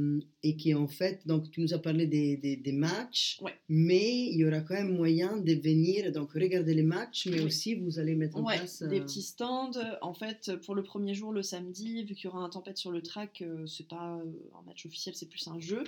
et 0.44 0.56
qui 0.58 0.76
en 0.76 0.88
fait, 0.88 1.26
donc 1.26 1.50
tu 1.50 1.62
nous 1.62 1.74
as 1.74 1.80
parlé 1.80 2.06
des, 2.06 2.38
des, 2.38 2.56
des 2.56 2.72
matchs, 2.72 3.40
Ouais. 3.42 3.54
mais 3.68 4.28
il 4.28 4.38
y 4.38 4.46
aura 4.46 4.62
quand 4.62 4.76
même 4.76 4.96
moyen 4.96 5.38
de 5.38 5.54
venir, 5.56 6.12
donc 6.12 6.34
regarder 6.34 6.76
les 6.76 6.84
matchs, 6.84 7.26
mais 7.26 7.40
Oui. 7.40 7.46
aussi 7.46 7.74
vous 7.74 7.98
allez 7.98 8.14
mettre 8.14 8.38
en 8.38 8.44
Ouais, 8.46 8.58
place. 8.58 8.84
des 8.84 9.00
euh, 9.00 9.04
petits 9.04 9.24
stands. 9.24 9.72
En 10.04 10.14
fait, 10.14 10.52
pour 10.64 10.76
le 10.76 10.84
premier 10.84 11.16
jour, 11.16 11.32
le 11.34 11.42
samedi, 11.42 12.04
vu 12.04 12.14
qu'il 12.14 12.26
y 12.26 12.28
aura 12.28 12.44
un 12.44 12.50
tempête 12.50 12.78
sur 12.78 12.92
le 12.92 13.02
track, 13.02 13.42
euh, 13.42 13.66
c'est 13.66 13.88
pas 13.88 14.18
euh, 14.18 14.32
un 14.60 14.62
match 14.68 14.86
officiel, 14.86 15.16
c'est 15.16 15.28
plus 15.30 15.48
un 15.48 15.60
jeu. 15.60 15.84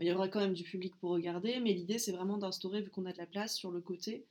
Il 0.00 0.06
y 0.06 0.12
aura 0.12 0.28
quand 0.28 0.40
même 0.40 0.52
du 0.54 0.64
public 0.64 0.92
pour 1.00 1.10
regarder, 1.12 1.60
mais 1.60 1.72
l'idée 1.72 1.98
c'est 1.98 2.12
vraiment 2.12 2.36
d'instaurer, 2.36 2.82
vu 2.82 2.90
qu'on 2.90 3.06
a 3.06 3.12
de 3.12 3.18
la 3.18 3.26
place 3.26 3.56
sur 3.56 3.70
le 3.70 3.80
côté, 3.80 4.26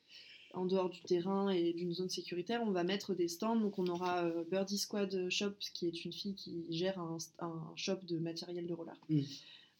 en 0.53 0.65
dehors 0.65 0.89
du 0.89 1.01
terrain 1.01 1.49
et 1.49 1.73
d'une 1.73 1.93
zone 1.93 2.09
sécuritaire, 2.09 2.61
on 2.63 2.71
va 2.71 2.83
mettre 2.83 3.13
des 3.13 3.27
stands. 3.27 3.55
Donc 3.55 3.79
on 3.79 3.87
aura 3.87 4.23
euh, 4.23 4.43
Birdie 4.49 4.77
Squad 4.77 5.29
Shop, 5.29 5.53
qui 5.73 5.87
est 5.87 6.05
une 6.05 6.13
fille 6.13 6.35
qui 6.35 6.65
gère 6.69 6.99
un, 6.99 7.17
shop 7.75 7.97
de 8.07 8.17
matériel 8.19 8.67
de 8.67 8.73
roller. 8.73 8.95
Mm. 9.09 9.21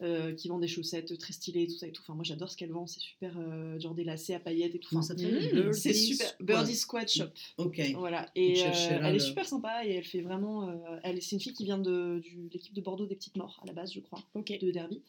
Euh, 0.03 0.33
qui 0.33 0.47
vend 0.49 0.59
des 0.59 0.67
chaussettes 0.67 1.17
très 1.17 1.33
stylées, 1.33 1.65
tout 1.67 1.77
ça 1.77 1.87
et 1.87 1.91
tout. 1.91 2.01
Enfin, 2.03 2.13
moi 2.13 2.23
j'adore 2.23 2.51
ce 2.51 2.57
qu'elle 2.57 2.71
vend, 2.71 2.85
c'est 2.87 2.99
super, 2.99 3.33
euh, 3.39 3.79
genre 3.79 3.95
des 3.95 4.03
lacets 4.03 4.33
à 4.35 4.39
paillettes 4.39 4.75
et 4.75 4.79
tout. 4.79 4.95
Enfin, 4.95 5.01
ça 5.01 5.15
s'appelle 5.17 5.33
Mmh, 5.33 5.53
Birdie 5.53 5.79
c'est 5.79 5.93
super. 5.93 6.33
Birdie 6.41 6.75
Squad 6.75 7.07
Shop. 7.09 7.25
Ok. 7.57 7.81
Voilà, 7.95 8.29
et 8.35 8.61
euh, 8.65 8.99
elle 9.03 9.15
est 9.15 9.19
super 9.19 9.45
sympa 9.47 9.85
et 9.85 9.91
elle 9.93 10.03
fait 10.05 10.21
vraiment. 10.21 10.67
euh, 10.69 10.73
elle, 11.03 11.21
c'est 11.21 11.35
une 11.35 11.41
fille 11.41 11.53
qui 11.53 11.63
vient 11.63 11.77
de 11.79 12.21
l'équipe 12.51 12.73
de 12.73 12.81
Bordeaux 12.81 13.05
des 13.05 13.15
Petites 13.15 13.37
Morts 13.37 13.59
à 13.63 13.65
la 13.67 13.73
base, 13.73 13.93
je 13.93 13.99
crois, 14.01 14.19
Ok. 14.35 14.57
de 14.61 14.71
Derby. 14.71 15.01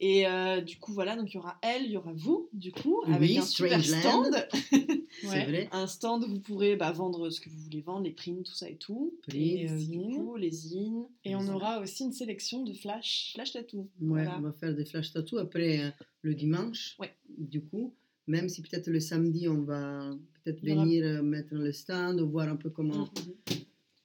Et 0.00 0.28
euh, 0.28 0.60
du 0.60 0.78
coup, 0.78 0.92
voilà, 0.92 1.16
donc 1.16 1.28
il 1.32 1.34
y 1.34 1.38
aura 1.38 1.58
elle, 1.60 1.84
il 1.86 1.90
y 1.90 1.96
aura 1.96 2.12
vous, 2.14 2.48
du 2.52 2.70
coup, 2.70 3.02
avec 3.04 3.20
Oui, 3.20 3.38
un 3.38 3.42
super 3.42 3.84
stand. 3.84 4.46
Ouais. 5.24 5.44
vrai. 5.46 5.68
Un 5.72 5.88
stand 5.88 6.22
où 6.22 6.28
vous 6.28 6.38
pourrez 6.38 6.76
bah, 6.76 6.92
vendre 6.92 7.28
ce 7.30 7.40
que 7.40 7.48
vous 7.50 7.58
voulez 7.58 7.80
vendre, 7.80 8.02
les 8.04 8.12
prints, 8.12 8.44
tout 8.44 8.54
ça 8.54 8.68
et 8.70 8.76
tout. 8.76 9.14
Prints, 9.26 9.34
et 9.36 9.68
euh, 9.68 9.72
du 9.76 9.80
zines. 9.80 10.14
coup, 10.14 10.36
les 10.36 10.50
zines. 10.52 11.06
Et 11.24 11.34
on 11.34 11.48
aura 11.48 11.80
aussi 11.80 12.04
une 12.04 12.12
sélection 12.12 12.62
de 12.62 12.72
flash. 12.72 13.32
Flash 13.34 13.50
tattoo. 13.52 13.88
Ouais, 14.00 14.24
Voilà. 14.28 14.38
on 14.38 14.42
va 14.42 14.52
faire 14.52 14.74
des 14.74 14.84
flash 14.84 15.12
tattoos 15.12 15.38
après 15.38 15.84
euh, 15.84 15.90
le 16.22 16.34
dimanche. 16.34 16.96
Ouais. 16.98 17.12
Du 17.38 17.62
coup, 17.62 17.94
même 18.26 18.48
si 18.48 18.62
peut-être 18.62 18.88
le 18.88 19.00
samedi, 19.00 19.48
on 19.48 19.62
va 19.62 20.14
peut-être 20.42 20.60
venir 20.62 21.04
euh, 21.04 21.22
mettre 21.22 21.54
le 21.54 21.72
stand 21.72 22.20
voir 22.20 22.48
un 22.48 22.56
peu 22.56 22.70
comment. 22.70 23.04
Mhm. 23.04 23.56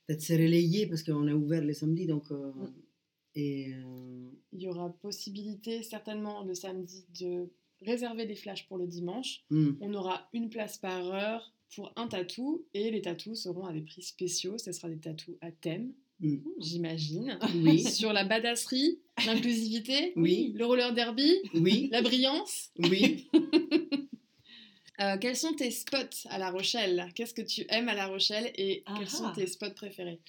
Peut-être 0.07 0.21
se 0.21 0.33
relayer 0.33 0.85
parce 0.87 1.01
qu'on 1.03 1.27
est 1.27 1.33
ouvert 1.33 1.63
les 1.63 1.73
samedis. 1.73 2.07
Donc, 2.07 2.29
euh, 2.31 2.51
Mm. 2.51 2.73
et, 3.35 3.71
Il 4.51 4.61
y 4.61 4.67
aura 4.67 4.89
possibilité 5.01 5.81
certainement 5.83 6.43
le 6.43 6.53
samedi 6.53 7.05
de 7.19 7.49
réserver 7.81 8.25
des 8.25 8.35
flashs 8.35 8.67
pour 8.67 8.77
le 8.77 8.87
dimanche. 8.87 9.43
On 9.51 9.93
aura 9.93 10.29
une 10.33 10.49
place 10.49 10.77
par 10.77 11.05
heure 11.07 11.53
pour 11.75 11.91
un 11.95 12.07
tatou 12.07 12.65
et 12.73 12.91
les 12.91 13.01
tatous 13.01 13.43
seront 13.43 13.65
à 13.65 13.73
des 13.73 13.81
prix 13.81 14.03
spéciaux. 14.03 14.57
Ce 14.57 14.71
sera 14.71 14.89
des 14.89 14.99
tatous 14.99 15.35
à 15.41 15.51
thème, 15.51 15.93
Mm. 16.23 16.37
j'imagine. 16.59 17.37
Oui, 17.55 17.79
Sur 17.83 18.13
la 18.13 18.23
badasserie, 18.23 18.99
l'inclusivité, 19.25 20.13
Oui. 20.15 20.51
le 20.55 20.65
roller 20.65 20.93
derby, 20.93 21.31
oui, 21.53 21.89
la 21.91 22.01
brillance. 22.01 22.69
oui. 22.79 23.27
Euh, 25.01 25.17
quels 25.19 25.35
sont 25.35 25.53
tes 25.53 25.71
spots 25.71 26.27
à 26.29 26.37
La 26.37 26.51
Rochelle? 26.51 27.07
Qu'est-ce 27.15 27.33
que 27.33 27.41
tu 27.41 27.65
aimes 27.69 27.89
à 27.89 27.95
La 27.95 28.05
Rochelle 28.07 28.51
et 28.57 28.83
Ah 28.85 28.95
quels 28.99 29.09
sont 29.09 29.25
ah. 29.25 29.33
tes 29.35 29.47
spots 29.47 29.71
préférés? 29.75 30.19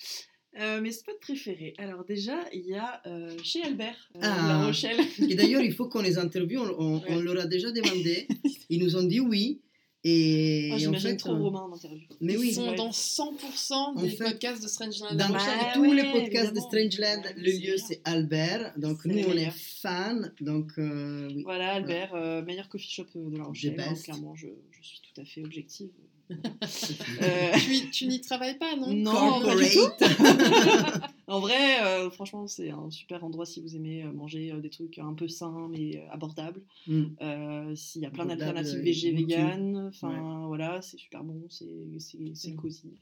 Euh, 0.58 0.80
mes 0.80 0.90
spots 0.92 1.18
préférés. 1.20 1.74
Alors, 1.78 2.04
déjà, 2.04 2.38
il 2.52 2.66
y 2.66 2.74
a 2.74 3.02
euh, 3.06 3.36
chez 3.42 3.62
Albert, 3.62 3.96
euh, 4.16 4.20
Ah. 4.22 4.46
La 4.48 4.66
Rochelle. 4.66 4.96
Et 5.28 5.34
d'ailleurs, 5.34 5.60
il 5.62 5.72
faut 5.74 5.88
qu'on 5.88 6.00
les 6.00 6.16
interviewe. 6.16 6.60
On, 6.60 6.70
on- 6.78 7.02
on 7.08 7.16
Ouais. 7.18 7.22
leur 7.22 7.40
a 7.40 7.46
déjà 7.46 7.70
demandé. 7.72 8.26
Ils 8.70 8.80
nous 8.82 8.96
ont 8.96 9.02
dit 9.02 9.20
oui. 9.20 9.60
Et 10.06 10.68
Oh, 10.70 10.74
en 10.74 10.78
J'imagine 10.78 11.10
fait, 11.12 11.16
trop 11.16 11.32
euh, 11.32 11.38
Romain 11.38 11.62
en 11.62 11.72
interview. 11.72 12.06
Mais 12.20 12.34
Ils 12.34 12.38
oui, 12.38 12.52
sont 12.52 12.68
ouais. 12.68 12.74
dans 12.74 12.90
100% 12.90 13.72
En 13.72 13.94
des 13.94 14.10
fait, 14.10 14.24
podcasts 14.24 14.62
de 14.62 14.68
Strangeland 14.68 15.14
dans. 15.14 15.28
Bah 15.30 15.38
tous 15.72 15.80
ouais, 15.80 15.94
les 15.94 16.02
podcasts 16.12 16.52
évidemment. 16.52 16.52
de 16.52 16.60
Strangeland, 16.60 17.22
Ouais, 17.22 17.34
le 17.38 17.50
c'est 17.50 17.58
lieu 17.58 17.76
c'est 17.78 18.00
Albert. 18.04 18.72
Donc 18.76 18.98
C'est 19.02 19.08
nous, 19.08 19.24
on 19.28 19.32
est 19.32 19.50
fans. 19.50 20.20
Donc 20.42 20.72
euh, 20.78 21.28
oui. 21.34 21.42
Voilà, 21.44 21.72
Albert, 21.72 22.14
euh, 22.14 22.42
meilleur 22.42 22.68
coffee 22.68 22.90
shop 22.90 23.06
de 23.14 23.38
La 23.38 23.44
Rochelle. 23.44 23.80
hein, 23.80 23.94
clairement, 24.02 24.34
je, 24.34 24.48
je 24.72 24.82
suis 24.86 25.00
tout 25.00 25.20
à 25.20 25.24
fait 25.24 25.42
objective. 25.42 25.88
Euh, 26.30 27.52
Tu, 27.58 27.90
tu 27.90 28.06
n'y 28.06 28.20
travailles 28.20 28.58
pas, 28.58 28.76
non? 28.76 28.92
Non, 28.92 29.40
pas 29.42 29.54
du 29.56 29.64
tout. 29.70 31.04
En 31.26 31.40
vrai, 31.40 31.82
euh, 31.82 32.10
franchement, 32.10 32.46
c'est 32.46 32.68
un 32.70 32.90
super 32.90 33.24
endroit 33.24 33.46
si 33.46 33.62
vous 33.62 33.74
aimez 33.76 34.02
euh, 34.04 34.12
manger 34.12 34.52
euh, 34.52 34.60
des 34.60 34.68
trucs 34.68 34.98
un 34.98 35.14
peu 35.14 35.26
sains 35.26 35.68
mais 35.70 36.06
abordables. 36.10 36.60
Mm. 36.86 37.02
Euh, 37.22 37.74
S'il 37.74 38.02
y 38.02 38.06
a 38.06 38.10
plein 38.10 38.24
Abordable 38.24 38.52
d'alternatives 38.54 38.84
végé, 38.84 39.10
vegan, 39.12 39.86
enfin 39.88 40.46
voilà, 40.46 40.82
c'est 40.82 40.98
super 40.98 41.24
bon, 41.24 41.46
c'est 41.48 41.64
Mm. 41.64 42.56
cosy. 42.56 42.92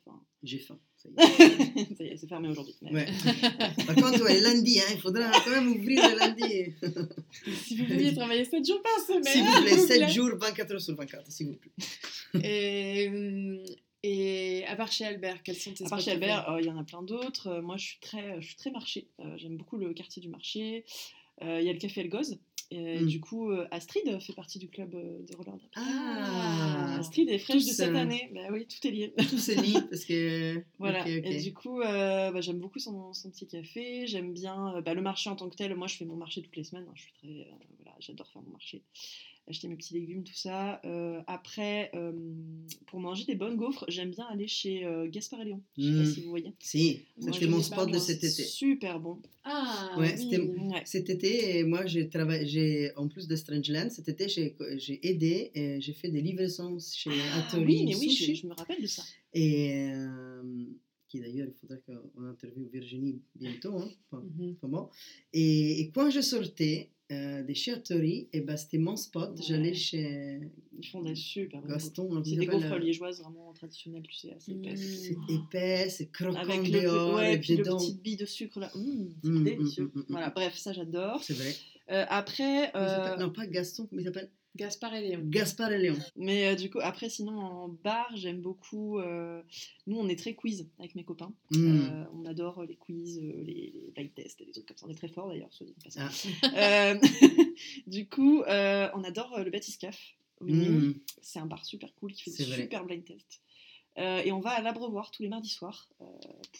J'ai 0.45 0.59
faim. 0.59 0.79
Ça 1.03 1.09
y 1.09 1.13
est. 1.15 2.01
Est, 2.13 2.17
c'est 2.17 2.29
fermé 2.29 2.49
aujourd'hui. 2.49 2.75
Ouais. 2.83 3.07
Par 3.87 3.95
contre, 3.97 4.23
ouais, 4.25 4.41
lundi, 4.41 4.79
hein, 4.81 4.91
il 4.93 5.01
faudra 5.01 5.31
quand 5.45 5.51
même 5.51 5.69
ouvrir 5.69 6.03
le 6.11 6.19
lundi. 6.19 6.75
Si 7.65 7.77
vous 7.77 7.85
pouviez 7.87 8.15
travailler 8.15 8.45
7 8.45 8.65
jours 8.67 8.83
par 8.83 8.99
semaine. 9.05 9.25
S'il 9.25 9.45
vous 9.45 9.63
plaît, 9.63 9.79
s'il 9.79 9.87
7 9.87 10.09
jours, 10.11 10.31
24 10.39 10.73
heures 10.73 10.81
sur 10.81 10.95
24, 10.95 11.31
s'il 11.31 11.47
vous 11.49 11.57
plaît. 11.57 11.73
Et 12.43 13.09
hum, 13.09 13.59
Et 14.03 14.65
à 14.67 14.75
part 14.77 14.91
chez 14.91 15.05
Albert, 15.05 15.43
quels 15.43 15.57
sont 15.57 15.73
tes 15.73 15.85
À 15.85 15.89
part 15.89 16.01
chez 16.01 16.11
Albert, 16.13 16.49
euh, 16.51 16.61
il 16.61 16.67
y 16.67 16.71
en 16.71 16.79
a 16.79 16.85
plein 16.85 17.03
d'autres. 17.03 17.49
Euh, 17.49 17.63
moi, 17.63 17.77
je 17.77 17.85
suis 17.87 18.01
très, 18.01 18.41
je 18.41 18.47
suis 18.47 18.57
très 18.57 18.71
marché. 18.71 19.09
Euh, 19.21 19.37
J'aime 19.39 19.57
beaucoup 19.57 19.77
le 19.77 19.93
quartier 19.95 20.21
du 20.23 20.29
marché. 20.29 20.85
Euh, 21.43 21.59
Il 21.61 21.67
y 21.67 21.71
a 21.71 21.73
le 21.73 21.79
café 21.79 22.01
Elgoz. 22.03 22.39
Et 22.75 23.01
Mm. 23.01 23.07
du 23.07 23.21
coup, 23.21 23.51
euh, 23.51 23.67
Astrid 23.71 24.19
fait 24.21 24.33
partie 24.33 24.59
du 24.59 24.69
club 24.69 24.95
euh, 24.95 25.19
des 25.27 25.35
rollers. 25.35 25.59
Ah, 25.77 26.97
Astrid 26.99 27.29
est 27.29 27.39
fraîche 27.39 27.67
de 27.67 27.71
cette 27.71 27.91
euh, 27.91 27.95
année. 27.97 28.31
Bah 28.35 28.49
oui, 28.51 28.67
tout 28.67 28.87
est 28.87 28.91
lié. 28.91 29.13
Tout 29.31 29.39
se 29.39 29.53
lit 29.61 29.77
parce 29.91 30.05
que. 30.07 30.63
Voilà, 30.79 31.07
et 31.07 31.41
du 31.43 31.53
coup, 31.53 31.81
euh, 31.81 32.31
bah, 32.31 32.41
j'aime 32.41 32.59
beaucoup 32.61 32.79
son, 32.79 33.13
son 33.13 33.31
petit 33.31 33.47
café. 33.47 34.07
J'aime 34.07 34.33
bien 34.33 34.77
euh, 34.77 34.81
bah, 34.81 34.95
le 34.95 35.03
marché 35.03 35.29
en 35.29 35.37
tant 35.37 35.49
que 35.51 35.57
tel. 35.57 35.75
Moi, 35.75 35.87
je 35.87 35.97
fais 35.97 36.05
mon 36.07 36.17
marché 36.17 36.41
toutes 36.43 36.57
les 36.57 36.65
semaines. 36.65 36.87
hein. 36.89 36.93
Je 36.95 37.03
suis 37.03 37.13
très. 37.13 37.29
euh, 37.29 37.45
voilà, 37.83 37.95
j'adore 38.01 38.27
faire 38.33 38.43
mon 38.43 38.53
marché. 38.53 38.83
Acheter 39.49 39.67
mes 39.67 39.75
petits 39.77 39.95
légumes, 39.95 40.23
tout 40.23 40.35
ça. 40.37 40.81
Euh, 40.85 41.21
après, 41.27 41.91
euh, 41.97 42.13
pour 42.87 43.01
manger 43.01 43.25
des 43.25 43.35
bonnes 43.35 43.57
gaufres, 43.57 43.85
j'aime 43.89 44.11
bien 44.13 44.25
aller 44.31 44.47
chez 44.47 44.85
euh, 44.85 45.09
Gaspard 45.11 45.41
et 45.41 45.47
Léon. 45.47 45.61
Je 45.77 45.83
sais 45.83 45.91
Mm. 45.91 45.99
pas 45.99 46.11
si 46.11 46.21
vous 46.23 46.31
voyez. 46.31 46.53
Si, 46.61 47.01
Moi, 47.21 47.33
c'était 47.33 47.47
mon 47.49 47.61
spot 47.61 47.91
de 47.91 47.99
cet 47.99 48.19
été. 48.23 48.45
Super 48.45 49.01
bon. 49.01 49.21
Ah, 49.43 49.97
Ouais, 49.99 50.15
oui. 50.17 50.23
c'était 50.23 50.41
Ouais. 50.41 50.83
cet 50.85 51.11
été 51.11 51.59
et 51.59 51.65
moi 51.65 51.85
j'ai 51.87 52.09
travaillé, 52.09 52.47
j'ai 52.47 52.93
en 52.95 53.09
plus 53.09 53.27
de 53.27 53.35
Strangeland, 53.35 53.91
cet 53.91 54.09
été 54.09 54.29
j'ai 54.29 54.55
j'ai 54.77 55.05
aidé 55.09 55.51
et 55.57 55.81
j'ai 55.81 55.93
fait 55.93 56.09
des 56.11 56.21
livraisons 56.23 56.79
chez 56.79 57.11
Ah 57.33 57.41
Atelier 57.49 57.67
oui, 57.67 57.85
mais 57.87 57.97
oui, 57.97 58.11
je, 58.11 58.15
Sushi 58.15 58.35
je 58.37 58.47
me 58.47 58.53
rappelle 58.55 58.81
de 58.81 58.87
ça. 58.87 59.03
et 59.35 59.91
euh, 59.91 60.65
qui 61.09 61.19
d'ailleurs 61.19 61.49
il 61.49 61.55
faudrait 61.61 61.83
qu'on 61.85 62.23
interviewe 62.25 62.69
Virginie 62.73 63.21
bientôt, 63.35 63.77
hein, 64.13 64.23
bon. 64.63 64.89
Et, 65.33 65.81
et 65.81 65.91
quand 65.91 66.09
je 66.11 66.21
sortais 66.21 66.91
euh, 67.13 67.43
de 67.43 67.53
chez 67.55 67.73
Atelier, 67.73 68.29
et 68.33 68.41
ben 68.41 68.57
c'était 68.57 68.79
mon 68.79 68.97
spot, 68.97 69.31
Ouais. 69.31 69.45
j'allais 69.47 69.75
chez 69.75 70.41
Ils 70.79 70.87
font 70.87 71.03
des 71.03 71.15
super 71.15 71.63
Gaston, 71.67 72.23
C'est 72.25 72.37
des 72.37 72.47
gaufres 72.47 72.75
le- 72.77 72.79
liégeoises 72.87 73.21
vraiment 73.21 73.53
traditionnelles, 73.53 74.03
tu 74.09 74.15
sais, 74.17 74.33
assez 74.35 74.55
Mm. 74.55 74.65
épaisses. 74.65 75.03
c'est 75.03 75.33
épais, 75.35 75.89
c'est 75.91 76.07
croquant 76.11 76.37
Avec 76.39 76.69
le, 76.69 76.81
dehors 76.83 77.15
ouais, 77.17 77.35
et 77.35 77.39
puis 77.39 77.57
le 77.57 77.65
dedans. 77.65 77.77
petit 77.79 77.95
bille 77.95 78.17
de 78.17 78.27
sucre 78.27 78.59
là. 78.61 78.71
Mmh, 78.75 79.09
c'est 79.23 79.29
Mm, 79.29 79.39
mm, 79.41 79.45
délicieux. 79.45 79.93
Voilà, 80.09 80.31
bref, 80.31 80.57
ça 80.57 80.73
j'adore. 80.73 81.23
C'est 81.23 81.35
vrai. 81.35 81.55
Euh, 81.91 82.05
après, 82.09 82.71
euh, 82.77 83.17
Non, 83.19 83.31
pas 83.31 83.47
Gaston, 83.47 83.87
comment 83.87 84.01
il 84.01 84.05
s'appelle 84.05 84.31
Gaspard 84.55 84.95
et 84.95 85.01
Léon. 85.09 85.23
Gaspard 85.25 85.73
et 85.73 85.79
Léon. 85.79 85.97
mais 86.17 86.49
euh, 86.49 86.55
du 86.55 86.69
coup, 86.71 86.79
après, 86.83 87.09
sinon 87.09 87.39
en 87.41 87.69
bar, 87.69 88.11
j'aime 88.15 88.41
beaucoup. 88.41 88.99
euh, 88.99 89.41
nous, 89.87 89.97
on 89.99 90.09
est 90.09 90.19
très 90.19 90.35
quiz 90.35 90.69
avec 90.79 90.95
mes 90.95 91.05
copains. 91.05 91.33
Mm. 91.51 91.81
Euh, 91.81 92.05
on 92.15 92.25
adore 92.27 92.65
les 92.65 92.77
quiz, 92.77 93.19
les, 93.21 93.73
les 93.75 93.91
blind 93.95 94.13
tests 94.15 94.41
et 94.41 94.45
les 94.45 94.53
trucs 94.53 94.67
comme 94.67 94.77
ça. 94.77 94.87
On 94.87 94.91
est 94.91 94.95
très 94.95 95.09
fort 95.09 95.29
d'ailleurs, 95.29 95.53
soit. 95.53 95.67
Ah. 95.97 96.11
Euh, 96.93 96.99
du 97.87 98.09
coup, 98.09 98.43
euh, 98.43 98.89
on 98.95 99.05
adore 99.05 99.33
euh, 99.39 99.45
le 99.45 99.51
Batiscaf 99.51 99.99
au 100.41 100.45
Minime. 100.45 100.89
Mm. 100.89 101.01
C'est 101.23 101.39
un 101.39 101.47
bar 101.47 101.65
super 101.65 101.95
cool 101.95 102.13
qui 102.13 102.25
fait 102.25 102.31
des 102.37 102.45
vrai. 102.51 102.63
super 102.63 102.85
blind 102.85 103.05
tests. 103.05 103.41
Euh, 103.99 104.23
et 104.25 104.33
on 104.33 104.41
va 104.41 104.51
à 104.51 104.63
l'Abreuvoir 104.63 105.11
tous 105.11 105.23
les 105.23 105.29
mardis 105.29 105.51
soirs 105.51 105.89
euh, 106.01 106.05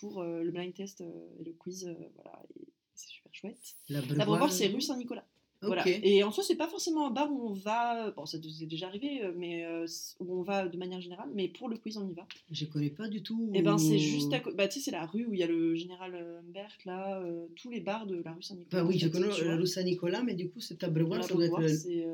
pour 0.01 0.21
euh, 0.23 0.43
le 0.43 0.51
blind 0.51 0.75
test 0.75 1.01
euh, 1.01 1.11
et 1.41 1.45
le 1.45 1.53
quiz. 1.53 1.87
euh, 1.87 1.95
voilà, 2.15 2.43
et 2.57 2.69
c'est 2.95 3.09
super 3.09 3.35
chouette. 3.35 3.75
L'Abreuvoir, 3.89 4.53
c'est 4.53 4.67
rue 4.69 4.81
Saint-Nicolas. 4.83 5.25
Voilà. 5.63 5.85
Et 5.87 6.23
en 6.25 6.31
soi, 6.33 6.43
c'est 6.43 6.57
pas 6.57 6.67
forcément 6.67 7.07
un 7.07 7.11
bar 7.11 7.31
où 7.33 7.49
on 7.49 7.53
va. 7.53 8.11
Bon, 8.13 8.27
ça 8.27 8.39
nous 8.39 8.63
est 8.63 8.67
déjà 8.67 8.89
arrivé, 8.89 9.23
euh, 9.23 9.33
mais 9.37 9.65
euh, 9.65 9.87
où 10.19 10.41
on 10.41 10.43
va 10.43 10.69
de 10.69 10.77
manière 10.77 11.01
générale. 11.01 11.29
Mais 11.35 11.49
pour 11.49 11.69
le 11.69 11.77
quiz, 11.77 11.97
on 11.97 12.09
y 12.09 12.15
va. 12.15 12.27
Je 12.51 12.65
connais 12.67 12.91
pas 12.91 13.09
du 13.09 13.23
tout. 13.23 13.51
Et 13.55 13.63
ben, 13.63 13.79
c'est 13.79 13.99
juste 13.99 14.33
à 14.33 14.41
côté. 14.41 14.57
Bah, 14.57 14.69
tu 14.69 14.79
sais, 14.79 14.87
c'est 14.87 14.91
la 14.91 15.07
rue 15.07 15.27
où 15.27 15.35
il 15.35 15.41
y 15.41 15.43
a 15.43 15.47
le 15.47 15.75
général 15.75 16.15
euh, 16.15 16.41
Humbert, 16.41 16.77
là, 16.85 17.21
euh, 17.21 17.47
tous 17.57 17.71
les 17.71 17.81
bars 17.81 18.07
de 18.07 18.23
la 18.25 18.33
rue 18.33 18.43
Saint-Nicolas. 18.43 18.83
Bah 18.83 18.89
oui, 18.89 18.99
je 18.99 19.09
connais 19.09 19.29
la 19.29 19.57
rue 19.57 19.67
Saint-Nicolas, 19.67 20.23
mais 20.23 20.35
du 20.35 20.51
coup, 20.51 20.61
cet 20.61 20.83
abreuvoir, 20.85 21.23
ça 21.23 21.35
doit 21.35 21.47
être 21.47 21.69
c'est. 21.69 22.05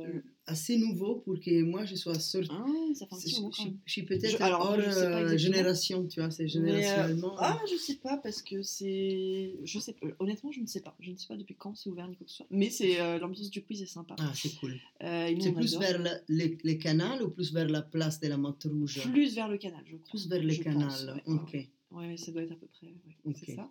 Assez 0.48 0.76
nouveau 0.78 1.16
pour 1.16 1.38
que 1.40 1.62
moi, 1.62 1.84
je 1.84 1.94
sois 1.94 2.18
sortie. 2.18 2.48
Ah, 2.52 2.64
ça 2.94 3.06
fait 3.06 3.14
un 3.14 3.18
petit 3.18 3.30
Je, 3.34 3.40
moment 3.40 3.52
je- 3.52 3.90
suis 3.92 4.02
peut-être 4.02 4.40
hors 4.42 4.72
euh, 4.72 5.36
génération, 5.36 6.06
tu 6.06 6.20
vois, 6.20 6.30
c'est 6.30 6.44
euh, 6.44 6.48
générationnellement. 6.48 7.34
ah, 7.38 7.58
je 7.70 7.76
sais 7.76 7.96
pas 7.96 8.16
parce 8.16 8.42
que 8.42 8.62
c'est. 8.62 9.54
Je 9.64 9.78
sais 9.78 9.92
pas. 9.92 10.06
Honnêtement, 10.18 10.50
je 10.50 10.60
ne 10.60 10.66
sais 10.66 10.80
pas. 10.80 10.96
Je 11.00 11.10
ne 11.12 11.16
sais 11.16 11.26
pas 11.28 11.36
depuis 11.36 11.54
quand 11.54 11.74
c'est 11.76 11.88
ouvert 11.90 12.08
ni 12.08 12.16
quoi 12.16 12.24
que 12.24 12.30
ce 12.30 12.38
soit. 12.38 12.46
Mais 12.50 12.70
c'est 12.70 13.00
euh, 13.00 13.18
l'ambiance 13.18 13.50
du 13.50 13.62
quiz 13.62 13.82
est 13.82 13.86
sympa. 13.86 14.16
Ah, 14.18 14.32
c'est 14.34 14.54
cool. 14.56 14.74
Euh, 15.02 15.34
C'est 15.40 15.52
plus 15.52 15.74
adore. 15.76 15.80
vers 15.80 15.98
le- 16.02 16.20
les, 16.34 16.58
les 16.64 16.78
canals 16.78 17.22
ou 17.22 17.30
plus 17.30 17.52
vers 17.52 17.68
la 17.68 17.82
place 17.82 18.18
de 18.20 18.28
la 18.28 18.36
Motte 18.36 18.64
Rouge? 18.64 19.00
Plus 19.12 19.34
vers 19.34 19.48
le 19.48 19.58
canal, 19.58 19.82
je 19.86 19.96
crois. 19.96 20.10
Plus 20.10 20.28
vers 20.28 20.42
les 20.42 20.58
canals, 20.58 21.22
ouais, 21.26 21.32
ok. 21.34 21.52
ouais. 21.54 21.68
Ouais, 21.90 22.16
ça 22.18 22.32
doit 22.32 22.42
être 22.42 22.52
à 22.52 22.56
peu 22.56 22.66
près. 22.66 22.88
ouais. 23.24 23.34
C'est 23.34 23.54
ça. 23.54 23.70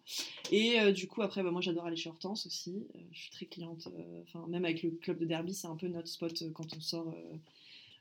Et 0.51 0.80
euh, 0.80 0.91
du 0.91 1.07
coup, 1.07 1.22
après, 1.22 1.43
bah, 1.43 1.51
moi 1.51 1.61
j'adore 1.61 1.86
aller 1.86 1.95
chez 1.95 2.09
Hortense 2.09 2.45
aussi. 2.47 2.88
Euh, 2.95 2.99
je 3.11 3.20
suis 3.22 3.30
très 3.32 3.45
cliente. 3.45 3.88
euh, 3.95 4.22
Enfin, 4.24 4.45
même 4.47 4.65
avec 4.65 4.82
le 4.84 4.89
club 4.91 5.20
de 5.20 5.26
Derby, 5.26 5.53
c'est 5.53 5.68
un 5.68 5.76
peu 5.76 5.88
notre 5.88 6.07
spot 6.07 6.41
euh, 6.41 6.51
quand 6.51 6.76
on 6.76 6.80
sort. 6.80 7.09
euh, 7.09 7.36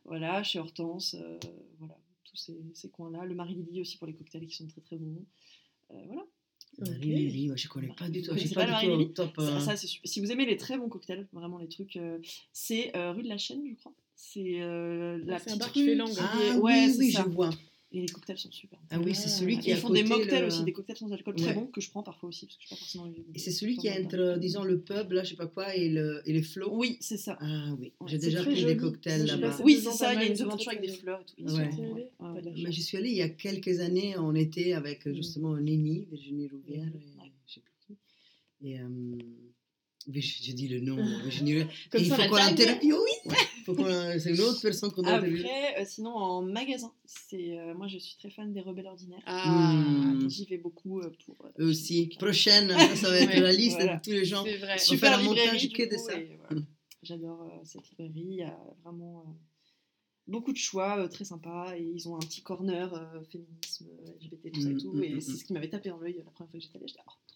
voilà, 0.06 0.42
chez 0.42 0.58
Hortense. 0.58 1.14
euh, 1.20 1.38
voilà, 1.78 1.98
tous 2.24 2.36
ces, 2.36 2.56
ces 2.74 2.88
coins-là. 2.88 3.24
Le 3.26 3.34
Marie-Lily 3.34 3.80
aussi 3.82 3.98
pour 3.98 4.06
les 4.06 4.14
cocktails 4.14 4.46
qui 4.46 4.54
sont 4.56 4.66
très 4.68 4.80
très 4.80 4.96
bons. 4.96 5.24
Euh, 5.90 6.02
voilà. 6.06 6.24
Marie-Lily, 6.78 7.48
moi, 7.48 7.56
je 7.56 7.68
connais 7.68 7.88
pas 7.88 8.08
du 8.08 8.22
tout. 8.22 8.36
Je 8.36 8.54
pas 8.54 8.66
pas 8.66 8.80
du 8.82 8.88
tout 9.08 9.12
top. 9.12 9.32
Ça, 9.36 9.42
euh, 9.42 9.60
ça. 9.60 9.76
Si 9.76 10.20
vous 10.20 10.30
aimez 10.32 10.46
les 10.46 10.56
très 10.56 10.78
bons 10.78 10.88
cocktails, 10.88 11.26
vraiment 11.32 11.58
les 11.58 11.68
trucs, 11.68 11.96
euh, 11.96 12.18
c'est 12.52 12.96
euh, 12.96 13.12
rue 13.12 13.22
de 13.22 13.28
la 13.28 13.38
Chaîne, 13.38 13.62
je 13.68 13.74
crois. 13.74 13.92
C'est 14.14 14.62
euh, 14.62 15.18
la 15.24 15.38
c'est 15.38 15.50
un 15.50 15.56
petite 15.56 15.60
bar 15.60 15.72
qui 15.72 15.80
rue 15.82 15.88
fait 15.88 15.94
l'angle. 15.94 16.12
qui 16.14 16.20
Ah 16.22 16.58
oui, 16.62 16.94
oui, 16.98 17.12
ça. 17.12 17.22
je 17.24 17.28
vois. 17.28 17.50
Et 17.96 18.00
les 18.02 18.08
cocktails 18.08 18.36
sont 18.36 18.50
super. 18.52 18.78
Ah 18.90 19.00
oui, 19.00 19.14
c'est 19.14 19.30
celui 19.30 19.58
qui 19.58 19.70
Ils 19.70 19.76
font 19.76 19.88
des 19.88 20.02
mocktails 20.02 20.42
le- 20.42 20.48
aussi, 20.48 20.64
des 20.64 20.72
cocktails 20.74 20.98
sans 20.98 21.10
alcool 21.12 21.34
très 21.34 21.46
Ouais. 21.46 21.54
bons 21.54 21.66
que 21.66 21.80
je 21.80 21.88
prends 21.88 22.02
parfois 22.02 22.28
aussi 22.28 22.44
parce 22.44 22.56
que 22.58 22.62
je 22.62 22.66
suis 22.66 22.74
pas 22.76 22.78
forcément. 22.78 23.06
Et 23.34 23.38
c'est 23.38 23.50
celui 23.52 23.78
qui 23.78 23.86
est 23.86 24.04
entre, 24.04 24.36
disons, 24.38 24.64
le 24.64 24.78
pub, 24.80 25.12
là, 25.12 25.24
je 25.24 25.30
sais 25.30 25.36
pas 25.36 25.46
quoi, 25.46 25.74
et, 25.74 25.88
le, 25.88 26.20
et 26.26 26.34
les 26.34 26.42
flots. 26.42 26.70
Oui, 26.76 26.98
c'est 27.00 27.16
ça. 27.16 27.38
Ah 27.40 27.74
oui, 27.80 27.92
j'ai 28.06 28.18
déjà 28.18 28.42
pris 28.42 28.54
joli. 28.56 28.74
des 28.74 28.80
cocktails 28.80 29.24
là-bas. 29.24 29.56
Oui, 29.64 29.80
c'est 29.82 29.92
ça, 29.92 30.12
il 30.12 30.20
y 30.20 30.24
a 30.24 30.26
une 30.26 30.34
devanture 30.36 30.72
avec 30.72 30.82
des 30.82 30.92
fleurs 30.92 31.22
et 31.22 31.24
tout. 31.42 31.50
Ouais. 31.54 31.70
Mais 32.54 32.64
chance. 32.64 32.74
j'y 32.74 32.82
suis 32.82 32.98
allée 32.98 33.10
il 33.10 33.16
y 33.16 33.22
a 33.22 33.30
quelques 33.30 33.80
années 33.80 34.14
en 34.18 34.34
été 34.34 34.74
avec 34.74 35.06
Mm. 35.06 35.14
justement 35.14 35.56
Nini, 35.56 36.06
Virginie 36.10 36.48
Rouvière, 36.48 36.86
et 36.88 37.18
Ouais. 37.22 37.32
je 37.46 37.54
sais 37.54 37.60
plus 37.60 37.72
qui. 37.86 37.96
Et 38.68 38.78
euh, 38.78 38.88
Virg- 40.08 40.44
je 40.44 40.52
dis 40.52 40.68
le 40.68 40.80
nom, 40.80 40.96
Virginie 41.24 41.54
Rouvière. 41.62 41.68
Comme 41.90 42.00
Et 42.00 42.04
il 42.04 42.08
ça, 42.10 42.16
faut 42.16 42.28
qu'on 42.28 42.36
l'interviewe. 42.36 42.94
Oui, 42.96 43.34
qu'on- 43.66 44.18
c'est 44.18 44.30
une 44.30 44.40
autre 44.40 44.60
personne 44.62 44.92
qu'on 44.92 45.02
doit 45.02 45.12
interviewer. 45.14 45.40
Après, 45.48 45.82
euh, 45.82 45.84
sinon 45.86 46.10
en 46.14 46.42
magasin, 46.42 46.92
c'est 47.04 47.58
euh, 47.58 47.74
moi 47.74 47.88
je 47.88 47.98
suis 47.98 48.16
très 48.16 48.30
fan 48.30 48.52
des 48.52 48.60
Rebelles 48.60 48.86
Ordinaires. 48.86 49.22
Ah, 49.26 49.72
Hmm. 49.72 50.28
J'y 50.30 50.44
vais 50.46 50.58
beaucoup 50.58 51.00
euh, 51.00 51.10
pour. 51.24 51.36
euh, 51.44 51.64
Eux 51.64 51.68
aussi. 51.70 52.06
Prochaine, 52.18 52.68
ça, 52.70 52.96
ça 52.96 53.10
va 53.10 53.20
être 53.20 53.28
Ouais, 53.30 53.40
la 53.40 53.52
liste 53.52 53.76
voilà. 53.76 53.96
de 53.96 54.02
tous 54.02 54.10
les 54.12 54.24
gens. 54.24 54.44
c'est 54.44 54.56
vrai. 54.58 54.78
Super 54.78 55.18
librairie 55.20 55.46
montage 55.46 55.72
que 55.72 55.82
de 55.92 55.96
ça. 55.98 56.12
voilà. 56.48 56.62
J'adore 57.02 57.42
euh, 57.42 57.58
cette 57.64 57.88
librairie. 57.90 58.26
Il 58.30 58.34
y 58.36 58.42
a 58.42 58.56
vraiment 58.84 59.24
euh, 59.26 59.30
beaucoup 60.28 60.52
de 60.52 60.56
choix 60.58 60.98
euh, 60.98 61.08
très 61.08 61.24
sympas 61.24 61.76
et 61.76 61.82
ils 61.82 62.08
ont 62.08 62.16
un 62.16 62.20
petit 62.20 62.42
corner 62.42 62.92
euh, 62.94 63.22
féminisme, 63.24 63.86
euh, 64.06 64.12
LGBT, 64.20 64.52
tout 64.52 64.60
ça 64.60 64.68
et 64.70 64.72
Mm, 64.74 64.78
tout. 64.80 64.92
mm, 64.92 65.04
et 65.04 65.14
mm, 65.14 65.20
c'est 65.20 65.32
mm. 65.32 65.36
ce 65.36 65.44
qui 65.44 65.52
m'avait 65.52 65.68
tapé 65.70 65.88
dans 65.90 65.98
l'œil 65.98 66.14
la 66.18 66.24
première 66.24 66.50
fois 66.50 66.58
que 66.58 66.60
j'étais 66.60 66.78
allée. 66.78 66.86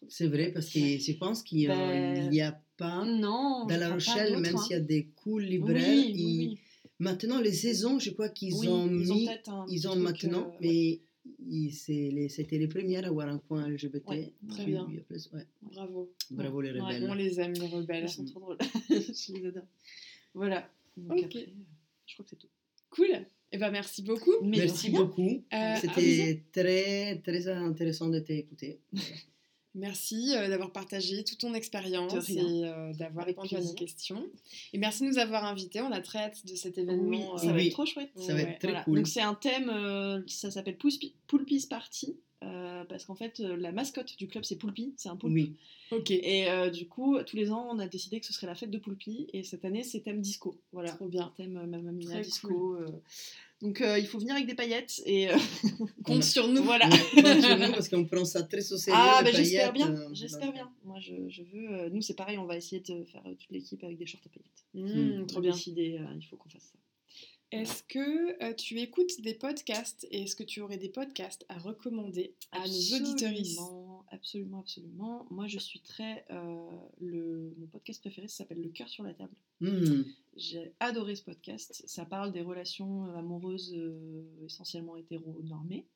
Oh. 0.02 0.06
C'est 0.08 0.26
vrai, 0.28 0.50
parce 0.52 0.68
que 0.70 0.78
je 0.80 1.12
pense 1.18 1.42
qu'il 1.42 1.68
Ben, 1.68 2.30
n'y 2.30 2.40
a 2.40 2.60
pas, 2.76 3.04
Non, 3.04 3.66
dans 3.66 3.76
La 3.76 3.92
Rochelle, 3.92 4.38
même 4.40 4.56
hein. 4.56 4.58
s'il 4.58 4.72
y 4.72 4.74
a 4.74 4.80
des 4.80 5.06
cool 5.16 5.42
libraires, 5.44 5.86
oui, 6.06 6.12
ils- 6.16 6.48
oui. 6.48 6.58
maintenant 6.98 7.40
les 7.40 7.52
saisons, 7.52 7.98
je 7.98 8.10
crois 8.10 8.28
qu'ils 8.30 8.54
ont 8.56 8.86
ils 8.86 9.12
ont 9.12 9.14
mis, 9.14 9.28
un 9.46 9.66
ils 9.68 9.88
ont 9.88 9.96
maintenant, 9.96 10.48
euh, 10.54 10.56
mais 10.60 11.00
les- 11.38 12.28
c'était 12.30 12.58
les 12.58 12.66
premières 12.68 13.04
à 13.04 13.08
avoir 13.08 13.28
un 13.28 13.38
coin 13.38 13.68
LGBT. 13.68 14.08
Ouais, 14.08 14.32
très 14.48 14.64
bien. 14.64 14.86
ouais, 14.86 15.46
Bravo. 15.62 16.10
Bravo 16.30 16.60
les 16.62 16.72
Ouais, 16.72 16.80
rebelles. 16.80 17.06
On 17.10 17.14
les 17.14 17.38
aime, 17.40 17.52
les 17.52 17.66
rebelles. 17.68 18.04
Ils 18.04 18.08
sont 18.08 18.24
trop 18.24 18.40
drôles. 18.40 18.58
je 18.88 19.32
les 19.34 19.46
adore. 19.46 19.64
Voilà. 20.34 20.68
Donc 20.96 21.22
après, 21.24 21.40
euh, 21.42 21.46
je 22.06 22.14
crois 22.14 22.24
que 22.24 22.30
c'est 22.30 22.36
tout. 22.36 22.48
Cool. 22.90 23.26
Eh 23.52 23.58
ben, 23.58 23.70
merci 23.70 24.02
beaucoup. 24.02 24.32
Mais 24.42 24.58
Merci 24.58 24.90
beaucoup. 24.90 25.42
Euh, 25.52 25.74
C'était 25.80 26.42
très, 26.52 27.16
très 27.24 27.48
intéressant 27.48 28.08
de 28.08 28.20
t'écouter. 28.20 28.78
Merci 29.74 30.34
euh, 30.36 30.48
d'avoir 30.48 30.72
partagé 30.72 31.22
toute 31.22 31.38
ton 31.38 31.54
expérience 31.54 32.28
et 32.28 32.40
euh, 32.64 32.92
d'avoir 32.94 33.24
répondu 33.26 33.54
à 33.54 33.60
nos 33.60 33.72
questions. 33.72 34.26
Et 34.72 34.78
merci 34.78 35.04
de 35.04 35.08
nous 35.08 35.18
avoir 35.18 35.44
invités. 35.44 35.80
On 35.80 35.92
a 35.92 36.00
très 36.00 36.18
hâte 36.18 36.44
de 36.44 36.56
cet 36.56 36.76
événement. 36.78 37.08
Oui, 37.08 37.22
euh, 37.34 37.38
ça 37.38 37.46
va 37.46 37.52
Oui. 37.54 37.66
être 37.68 37.72
trop 37.74 37.86
chouette. 37.86 38.10
Ça 38.16 38.34
va 38.34 38.40
être 38.40 38.58
très 38.58 38.68
Voilà. 38.68 38.82
cool. 38.84 38.96
Donc 38.96 39.06
c'est 39.06 39.20
un 39.20 39.34
thème, 39.34 39.68
euh, 39.70 40.20
ça 40.26 40.50
s'appelle 40.50 40.76
Poulpi- 40.76 41.14
Poulpis 41.28 41.66
Party. 41.70 42.16
Euh, 42.42 42.84
parce 42.84 43.04
qu'en 43.04 43.14
fait, 43.14 43.40
euh, 43.40 43.56
la 43.56 43.72
mascotte 43.72 44.16
du 44.18 44.26
club, 44.28 44.44
c'est 44.44 44.56
Poulpi, 44.56 44.94
c'est 44.96 45.08
un 45.08 45.16
poulpe. 45.16 45.34
Oui, 45.34 45.56
Ok. 45.92 46.10
Et 46.10 46.48
euh, 46.50 46.70
du 46.70 46.86
coup, 46.88 47.18
tous 47.26 47.36
les 47.36 47.50
ans, 47.50 47.68
on 47.70 47.78
a 47.78 47.86
décidé 47.86 48.18
que 48.20 48.26
ce 48.26 48.32
serait 48.32 48.46
la 48.46 48.54
fête 48.54 48.70
de 48.70 48.78
Poulpi. 48.78 49.28
Et 49.32 49.42
cette 49.42 49.64
année, 49.64 49.82
c'est 49.82 50.00
thème 50.00 50.20
disco. 50.20 50.56
Voilà. 50.72 50.90
Trop 50.92 51.08
bien. 51.08 51.32
Thème 51.36 51.52
Mamma 51.66 51.92
Mia 51.92 52.06
Très 52.10 52.22
disco. 52.22 52.76
euh. 52.76 52.86
Donc, 53.60 53.82
euh, 53.82 53.98
il 53.98 54.06
faut 54.06 54.18
venir 54.18 54.34
avec 54.34 54.46
des 54.46 54.54
paillettes. 54.54 55.02
Et 55.04 55.28
euh, 55.30 55.36
Compte 56.04 56.22
sur 56.24 56.48
nous. 56.48 56.62
voilà. 56.62 56.88
Compte 56.88 57.42
sur 57.42 57.58
nous 57.58 57.72
parce 57.72 57.88
qu'on 57.90 58.04
prend 58.06 58.24
ça 58.24 58.42
très 58.42 58.72
au 58.72 58.76
sérieux. 58.78 58.98
Ah, 59.02 59.20
bah, 59.22 59.30
j'espère 59.32 59.72
bien. 59.74 59.92
euh, 59.94 60.08
J'espère 60.14 60.52
bien. 60.52 60.70
Moi, 60.84 60.98
je, 61.00 61.12
je 61.28 61.42
veux. 61.42 61.68
euh, 61.70 61.90
nous, 61.90 62.00
c'est 62.00 62.14
pareil, 62.14 62.38
on 62.38 62.46
va 62.46 62.56
essayer 62.56 62.80
de 62.80 63.04
faire 63.04 63.22
euh, 63.26 63.34
toute 63.34 63.50
l'équipe 63.50 63.84
avec 63.84 63.98
des 63.98 64.06
shorts 64.06 64.20
à 64.24 64.28
paillettes. 64.30 64.64
Mmh, 64.72 65.20
On 65.22 65.26
trop 65.26 65.38
a 65.38 65.42
bien. 65.42 65.52
décidé, 65.52 65.98
euh, 66.00 66.04
il 66.16 66.22
faut 66.24 66.36
qu'on 66.36 66.48
fasse 66.48 66.62
ça. 66.62 66.78
Est-ce 67.52 67.82
que 67.82 68.42
euh, 68.44 68.54
tu 68.54 68.78
écoutes 68.78 69.20
des 69.22 69.34
podcasts 69.34 70.06
et 70.10 70.22
est-ce 70.22 70.36
que 70.36 70.44
tu 70.44 70.60
aurais 70.60 70.78
des 70.78 70.88
podcasts 70.88 71.44
à 71.48 71.58
recommander 71.58 72.34
à 72.52 72.60
nos 72.60 72.96
auditeuristes 72.96 73.58
Absolument, 73.58 74.04
absolument, 74.10 74.60
absolument. 74.60 75.26
Moi, 75.30 75.48
je 75.48 75.58
suis 75.58 75.80
très. 75.80 76.24
euh, 76.30 76.70
le, 77.00 77.52
mon 77.58 77.66
podcast 77.66 78.00
préféré, 78.00 78.28
s'appelle 78.28 78.60
Le 78.62 78.68
cœur 78.68 78.88
sur 78.88 79.02
la 79.02 79.14
table. 79.14 79.34
hmm, 79.60 80.02
J'ai 80.36 80.72
adoré 80.78 81.16
ce 81.16 81.24
podcast. 81.24 81.82
Ça 81.86 82.04
parle 82.04 82.32
des 82.32 82.42
relations 82.42 83.06
euh, 83.06 83.16
amoureuses 83.16 83.74
euh, 83.76 84.22
essentiellement 84.44 84.96
hétéro-normées. 84.96 85.86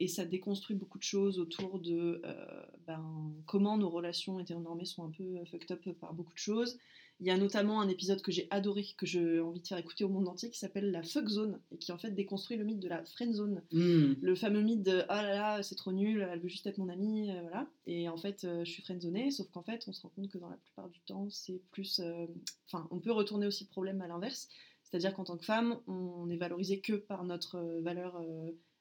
et 0.00 0.08
ça 0.08 0.24
déconstruit 0.24 0.74
beaucoup 0.76 0.98
de 0.98 1.04
choses 1.04 1.38
autour 1.38 1.78
de 1.78 2.20
euh, 2.24 2.62
ben, 2.86 3.32
comment 3.46 3.76
nos 3.78 3.90
relations 3.90 4.40
hétéronormées 4.40 4.86
sont 4.86 5.04
un 5.04 5.10
peu 5.10 5.44
fucked 5.50 5.70
up 5.70 5.88
par 6.00 6.14
beaucoup 6.14 6.32
de 6.34 6.38
choses. 6.38 6.78
Il 7.20 7.26
y 7.26 7.30
a 7.30 7.36
notamment 7.36 7.82
un 7.82 7.88
épisode 7.88 8.22
que 8.22 8.32
j'ai 8.32 8.48
adoré, 8.50 8.86
que 8.96 9.04
j'ai 9.04 9.40
envie 9.40 9.60
de 9.60 9.66
faire 9.66 9.76
écouter 9.76 10.04
au 10.04 10.08
monde 10.08 10.26
entier, 10.26 10.48
qui 10.50 10.58
s'appelle 10.58 10.90
La 10.90 11.02
Fuck 11.02 11.28
Zone, 11.28 11.60
et 11.70 11.76
qui 11.76 11.92
en 11.92 11.98
fait 11.98 12.12
déconstruit 12.12 12.56
le 12.56 12.64
mythe 12.64 12.80
de 12.80 12.88
la 12.88 13.04
friend 13.04 13.34
zone. 13.34 13.62
Mm. 13.72 14.14
Le 14.22 14.34
fameux 14.34 14.62
mythe 14.62 14.82
de 14.82 15.04
Ah 15.10 15.22
là 15.22 15.34
là, 15.34 15.62
c'est 15.62 15.74
trop 15.74 15.92
nul, 15.92 16.26
elle 16.32 16.40
veut 16.40 16.48
juste 16.48 16.66
être 16.66 16.78
mon 16.78 16.88
amie, 16.88 17.30
euh, 17.30 17.42
voilà. 17.42 17.68
Et 17.86 18.08
en 18.08 18.16
fait, 18.16 18.44
euh, 18.44 18.64
je 18.64 18.70
suis 18.70 18.82
friendzonée, 18.82 19.30
sauf 19.30 19.50
qu'en 19.50 19.62
fait, 19.62 19.84
on 19.86 19.92
se 19.92 20.00
rend 20.00 20.08
compte 20.16 20.28
que 20.28 20.38
dans 20.38 20.48
la 20.48 20.56
plupart 20.56 20.88
du 20.88 21.00
temps, 21.00 21.28
c'est 21.30 21.60
plus. 21.72 22.00
euh, 22.00 22.26
Enfin, 22.66 22.88
on 22.90 23.00
peut 23.00 23.12
retourner 23.12 23.46
aussi 23.46 23.64
le 23.64 23.70
problème 23.70 24.00
à 24.00 24.08
l'inverse, 24.08 24.48
c'est-à-dire 24.82 25.12
qu'en 25.12 25.24
tant 25.24 25.36
que 25.36 25.44
femme, 25.44 25.78
on 25.86 26.30
est 26.30 26.36
valorisé 26.36 26.80
que 26.80 26.94
par 26.94 27.24
notre 27.24 27.60
valeur 27.82 28.20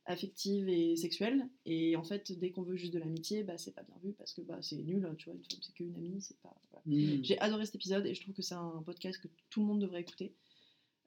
affective 0.05 0.67
et 0.69 0.95
sexuelle, 0.95 1.47
et 1.65 1.95
en 1.95 2.03
fait, 2.03 2.31
dès 2.39 2.49
qu'on 2.51 2.63
veut 2.63 2.75
juste 2.75 2.93
de 2.93 2.99
l'amitié, 2.99 3.43
bah, 3.43 3.57
c'est 3.57 3.75
pas 3.75 3.83
bien 3.83 3.95
vu 4.03 4.13
parce 4.13 4.33
que 4.33 4.41
bah, 4.41 4.57
c'est 4.61 4.77
nul, 4.77 5.07
tu 5.17 5.25
vois, 5.25 5.35
une 5.35 5.43
femme 5.43 5.59
c'est 5.61 5.73
qu'une 5.73 5.95
amie, 5.95 6.21
c'est 6.21 6.37
pas. 6.41 6.55
voilà. 6.71 6.83
Mm. 6.85 7.23
J'ai 7.23 7.39
adoré 7.39 7.65
cet 7.65 7.75
épisode 7.75 8.05
et 8.05 8.13
je 8.15 8.21
trouve 8.21 8.33
que 8.33 8.41
c'est 8.41 8.55
un 8.55 8.81
podcast 8.85 9.21
que 9.21 9.27
tout 9.49 9.61
le 9.61 9.67
monde 9.67 9.79
devrait 9.79 10.01
écouter. 10.01 10.33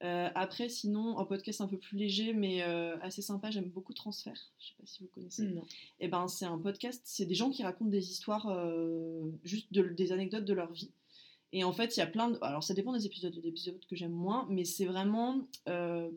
Euh, 0.05 0.29
après, 0.35 0.69
sinon, 0.69 1.19
un 1.19 1.25
podcast 1.25 1.61
un 1.61 1.69
peu 1.69 1.79
plus 1.79 1.97
léger 1.97 2.33
mais 2.33 2.63
euh, 2.65 2.97
assez 3.03 3.23
sympa, 3.23 3.51
j'aime 3.53 3.69
beaucoup 3.71 3.93
Transfert. 3.95 4.35
Je 4.59 4.67
sais 4.67 4.75
pas 4.79 4.87
si 4.87 5.03
vous 5.03 5.09
connaissez. 5.09 5.45
Non. 5.47 5.65
Et 6.01 6.09
ben, 6.09 6.27
c'est 6.27 6.45
un 6.45 6.59
podcast, 6.59 7.03
c'est 7.05 7.25
des 7.27 7.37
gens 7.37 7.51
qui 7.51 7.63
racontent 7.63 7.91
des 7.91 8.11
histoires, 8.11 8.49
euh, 8.49 9.31
juste 9.45 9.73
de- 9.73 9.83
des 9.83 10.11
anecdotes 10.11 10.45
de 10.45 10.55
leur 10.55 10.73
vie. 10.73 10.91
Et 11.53 11.65
en 11.65 11.73
fait, 11.73 11.97
il 11.97 12.01
y 12.01 12.03
a 12.03 12.07
plein 12.07 12.31
de. 12.31 12.39
Alors, 12.41 12.65
ça 12.65 12.73
dépend 12.75 12.93
des 12.93 13.07
épisodes, 13.07 13.39
des 13.39 13.47
épisodes 13.47 13.79
que 13.89 13.95
j'aime 13.95 14.11
moins, 14.13 14.47
mais 14.49 14.65
c'est 14.65 14.87
vraiment 14.87 15.47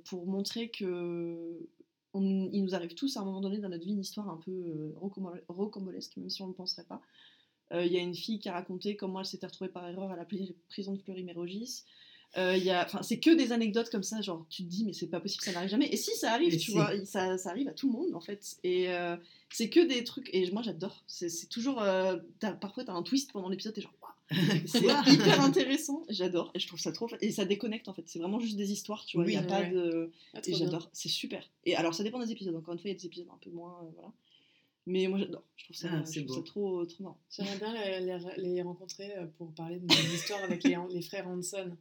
pour 0.05 0.25
montrer 0.25 0.69
que. 0.69 1.67
On- 2.15 2.49
il 2.51 2.63
nous 2.63 2.73
arrive 2.75 2.93
tous 2.95 3.17
à 3.17 3.21
un 3.21 3.25
moment 3.25 3.41
donné 3.41 3.59
dans 3.59 3.69
notre 3.69 3.85
vie 3.85 3.91
une 3.91 3.99
histoire 4.01 4.29
un 4.29 4.37
peu 4.37 4.51
euh, 4.51 4.93
rocambole- 4.99 5.43
rocambolesque, 5.47 6.17
même 6.17 6.29
si 6.29 6.41
on 6.41 6.45
ne 6.45 6.51
le 6.51 6.55
penserait 6.55 6.85
pas. 6.85 7.01
Euh, 7.73 7.85
Il 7.85 7.91
y 7.91 7.97
a 7.97 8.01
une 8.01 8.15
fille 8.15 8.39
qui 8.39 8.47
a 8.49 8.53
raconté 8.53 8.95
comment 8.95 9.19
elle 9.19 9.25
s'était 9.25 9.47
retrouvée 9.47 9.71
par 9.71 9.87
erreur 9.87 10.11
à 10.11 10.15
la 10.15 10.23
pri- 10.25 10.53
prison 10.69 10.93
de 10.93 10.99
Fleury-Mérogis. 10.99 11.83
Euh, 12.37 12.57
c'est 13.01 13.19
que 13.19 13.33
des 13.33 13.51
anecdotes 13.53 13.89
comme 13.89 14.03
ça, 14.03 14.19
genre 14.21 14.45
tu 14.49 14.63
te 14.63 14.67
dis 14.69 14.83
mais 14.85 14.91
c'est 14.93 15.07
pas 15.07 15.21
possible, 15.21 15.41
ça 15.43 15.53
n'arrive 15.53 15.69
jamais. 15.69 15.87
Et 15.87 15.95
si 15.95 16.11
ça 16.17 16.33
arrive, 16.33 16.53
Et 16.53 16.57
tu 16.57 16.71
vois, 16.71 16.91
ça, 17.05 17.37
ça 17.37 17.49
arrive 17.51 17.69
à 17.69 17.73
tout 17.73 17.87
le 17.87 17.93
monde 17.93 18.13
en 18.13 18.19
fait. 18.19 18.57
Et 18.63 18.89
euh, 18.89 19.15
c'est 19.49 19.69
que 19.69 19.79
des 19.79 20.03
trucs, 20.03 20.29
et 20.33 20.51
moi 20.51 20.61
j'adore. 20.61 21.03
C'est 21.07 21.47
toujours, 21.49 21.81
euh, 21.81 22.17
t'as- 22.39 22.51
parfois 22.53 22.83
t'as 22.83 22.93
un 22.93 23.03
twist 23.03 23.31
pendant 23.31 23.47
l'épisode, 23.49 23.73
t'es 23.73 23.81
genre 23.81 23.93
c'est 24.65 24.79
hyper 25.13 25.41
intéressant. 25.41 26.03
J'adore 26.09 26.51
et 26.55 26.59
je 26.59 26.67
trouve 26.67 26.79
ça 26.79 26.91
trop, 26.91 27.07
et 27.21 27.31
ça 27.31 27.45
déconnecte 27.45 27.87
en 27.87 27.93
fait. 27.93 28.03
C'est 28.07 28.19
vraiment 28.19 28.39
juste 28.39 28.57
des 28.57 28.71
histoires, 28.71 29.05
tu 29.05 29.17
vois. 29.17 29.25
Il 29.27 29.33
y 29.33 29.37
a 29.37 29.41
Oui. 29.41 29.47
pas 29.47 29.63
de, 29.63 30.11
Ah, 30.33 30.39
et 30.45 30.53
j'adore, 30.53 30.89
c'est 30.93 31.09
super. 31.09 31.47
Et 31.63 31.75
alors 31.75 31.93
ça 31.93 32.03
dépend 32.03 32.19
des 32.19 32.31
épisodes. 32.31 32.55
Encore 32.55 32.73
une 32.73 32.79
fois, 32.79 32.89
il 32.89 32.93
y 32.93 32.95
a 32.95 32.99
des 32.99 33.05
épisodes 33.05 33.27
un 33.31 33.37
peu 33.37 33.51
moins, 33.51 33.77
euh, 33.83 33.89
voilà. 33.93 34.11
Mais 34.87 35.07
moi 35.07 35.19
j'adore. 35.19 35.43
Je 35.55 35.63
trouve 35.65 35.75
ça, 35.75 35.89
Ah, 35.91 36.03
je 36.05 36.11
c'est 36.11 36.25
trouve 36.25 36.37
ça 36.37 36.43
trop, 36.43 36.85
trop 36.85 37.03
marrant. 37.03 37.19
J'aimerais 37.29 37.57
bien 37.57 37.73
les, 37.73 37.99
les- 38.37 38.41
les 38.55 38.61
rencontrer 38.61 39.15
euh, 39.17 39.25
pour 39.37 39.51
parler 39.53 39.79
de 39.79 39.85
mon 39.85 40.13
histoire 40.15 40.43
avec 40.43 40.63
les, 40.63 40.75
les 40.91 41.01
frères 41.01 41.27
Hanson. 41.27 41.75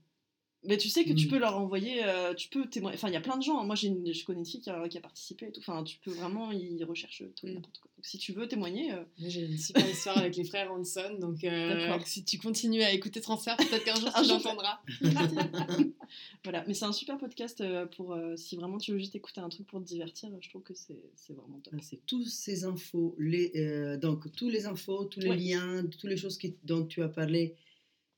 Mais 0.67 0.79
tu 0.79 0.89
sais 0.89 1.05
que 1.05 1.13
tu 1.13 1.27
Mm. 1.27 1.31
peux 1.31 1.39
leur 1.39 1.57
envoyer, 1.59 2.03
euh, 2.05 2.33
tu 2.35 2.49
peux 2.49 2.67
témoigner. 2.67 2.97
Enfin, 2.97 3.09
il 3.09 3.15
y 3.15 3.17
a 3.17 3.21
plein 3.21 3.37
de 3.37 3.43
gens. 3.43 3.63
Moi, 3.65 3.75
j'ai 3.75 3.89
une- 3.89 4.13
je 4.15 4.25
connais 4.25 4.39
une 4.41 4.47
fille 4.47 4.61
qui 4.61 4.71
a, 4.71 4.89
qui 4.89 4.97
a 4.97 5.01
participé 5.01 5.47
et 5.49 5.53
tout. 5.53 5.61
Enfin, 5.61 5.83
tu 5.85 5.99
peux 5.99 6.11
vraiment, 6.11 6.51
ils 6.53 6.83
recherchent 6.85 7.23
tout 7.37 7.47
et 7.47 7.51
Mm. 7.51 7.55
n'importe 7.57 7.79
quoi. 7.79 7.91
Donc, 7.97 8.07
si 8.07 8.19
tu 8.19 8.33
veux 8.33 8.49
témoigner, 8.49 8.93
euh, 8.93 9.03
j'ai 9.19 9.43
une 9.45 9.59
super 9.59 9.89
histoire 9.89 10.19
avec 10.19 10.37
les 10.37 10.45
frères 10.45 10.73
Hanson, 10.73 11.17
donc 11.21 11.43
euh, 11.45 11.99
si 12.05 12.25
tu 12.25 12.39
continues 12.39 12.83
à 12.83 12.93
écouter 12.93 13.21
Transfert, 13.21 13.57
peut-être 13.57 13.85
qu'un 13.85 13.95
jour 13.95 14.11
tu 14.25 14.29
l'entendras. 14.29 14.79
voilà. 16.45 16.65
Mais 16.67 16.75
c'est 16.75 16.85
un 16.85 16.93
super 16.93 17.19
podcast 17.19 17.63
pour 17.97 18.13
euh, 18.13 18.37
si 18.37 18.57
vraiment 18.57 18.79
tu 18.79 18.93
veux 18.93 18.99
juste 18.99 19.15
écouter 19.15 19.41
un 19.41 19.49
truc 19.49 19.67
pour 19.67 19.81
te 19.81 19.87
divertir. 19.87 20.31
Je 20.41 20.49
trouve 20.49 20.63
que 20.63 20.75
c'est 20.75 20.99
c'est 21.17 21.33
vraiment 21.35 21.59
top. 21.63 21.75
C'est 21.83 22.05
toutes 22.07 22.27
ces 22.29 22.65
infos, 22.65 23.15
les, 23.19 23.53
euh, 23.57 23.97
donc 23.97 24.31
tous 24.35 24.49
les 24.49 24.67
infos, 24.67 25.05
tous 25.05 25.21
les 25.21 25.29
Ouais. 25.31 25.37
liens, 25.37 25.85
toutes 25.91 26.05
les 26.05 26.17
choses 26.17 26.39
qui- 26.39 26.55
dont 26.65 26.85
tu 26.85 27.03
as 27.03 27.09
parlé, 27.09 27.55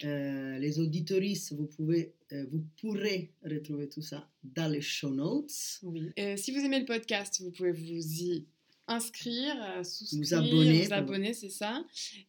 euh, 0.04 0.58
les 0.58 0.78
auditoristes, 0.78 1.52
vous, 1.54 1.66
pouvez, 1.66 2.12
euh, 2.32 2.46
vous 2.50 2.64
pourrez 2.80 3.32
retrouver 3.44 3.88
tout 3.88 4.02
ça 4.02 4.28
dans 4.44 4.70
les 4.70 4.80
show 4.80 5.10
notes. 5.10 5.80
Oui. 5.82 6.10
Euh, 6.18 6.36
si 6.36 6.52
vous 6.52 6.58
aimez 6.58 6.80
le 6.80 6.86
podcast, 6.86 7.40
vous 7.42 7.50
pouvez 7.50 7.72
vous 7.72 8.22
y 8.22 8.46
inscrire, 8.88 9.54
euh, 9.62 9.82
souscrire, 9.82 10.20
Vous 10.20 10.34
abonner, 10.34 10.82
vous 10.84 10.92
abonner, 10.92 11.34
c'est 11.34 11.50
ça, 11.50 11.84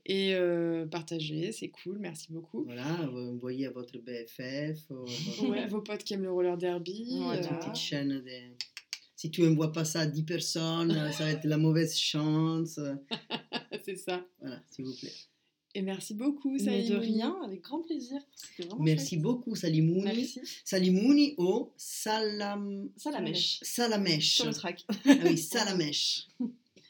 et 0.06 0.34
euh, 0.34 0.86
partager, 0.88 1.52
c'est 1.52 1.70
cool, 1.70 2.00
merci 2.00 2.32
beaucoup. 2.32 2.64
Voilà, 2.64 3.08
vous 3.12 3.20
envoyez 3.20 3.68
à 3.68 3.72
votre 3.72 3.98
BFF, 4.00 4.90
ou 4.90 4.96
à 4.96 5.06
votre, 5.06 5.50
Ouais, 5.50 5.68
vos 5.68 5.82
potes 5.82 6.04
qui 6.04 6.14
aiment 6.14 6.24
le 6.24 6.32
roller 6.32 6.58
derby. 6.58 7.20
Voilà. 7.20 7.52
euh, 7.52 7.60
petite 7.60 7.76
chaîne. 7.76 8.10
De... 8.10 8.32
Si 9.16 9.32
tu 9.32 9.42
n'envoies 9.42 9.72
pas 9.72 9.86
ça 9.86 10.02
à 10.02 10.06
10 10.08 10.24
personnes, 10.24 11.12
ça 11.12 11.26
va 11.26 11.32
être 11.32 11.46
la 11.46 11.58
mauvaise 11.58 11.96
chance. 11.98 12.80
c'est 13.84 13.96
ça. 13.96 14.26
Voilà, 14.40 14.62
s'il 14.70 14.86
vous 14.86 14.96
plaît. 14.96 15.14
Et 15.78 15.84
merci 15.84 16.16
beaucoup, 16.16 16.54
Mais 16.54 16.60
Saïd. 16.60 16.90
de 16.90 16.96
rien, 16.96 17.40
avec 17.44 17.62
grand 17.62 17.84
plaisir. 17.84 18.20
Merci 18.80 19.10
chouette. 19.10 19.22
beaucoup, 19.22 19.56
Salimouni. 19.56 20.06
Merci. 20.06 20.42
Salimouni 20.66 21.36
au 21.38 21.72
Salam... 21.78 22.90
Salamèche. 22.98 23.60
Salamèche. 23.62 24.38
Sur 24.38 24.48
le 24.48 24.54
track. 24.56 24.84
Ah 24.90 25.12
oui, 25.24 25.38
Salamèche. 25.38 26.30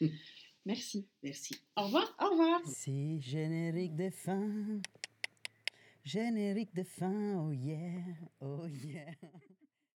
Merci. 0.64 1.06
Merci. 1.22 1.54
Au 1.76 1.82
revoir. 1.82 2.16
Au 2.18 2.30
revoir. 2.30 2.62
C'est 2.64 3.20
générique 3.20 3.94
de 3.94 4.08
fin. 4.08 4.80
Générique 6.02 6.74
de 6.74 6.84
fin, 6.84 7.44
oh 7.46 7.52
yeah, 7.52 8.02
oh 8.40 8.66
yeah. 8.68 9.12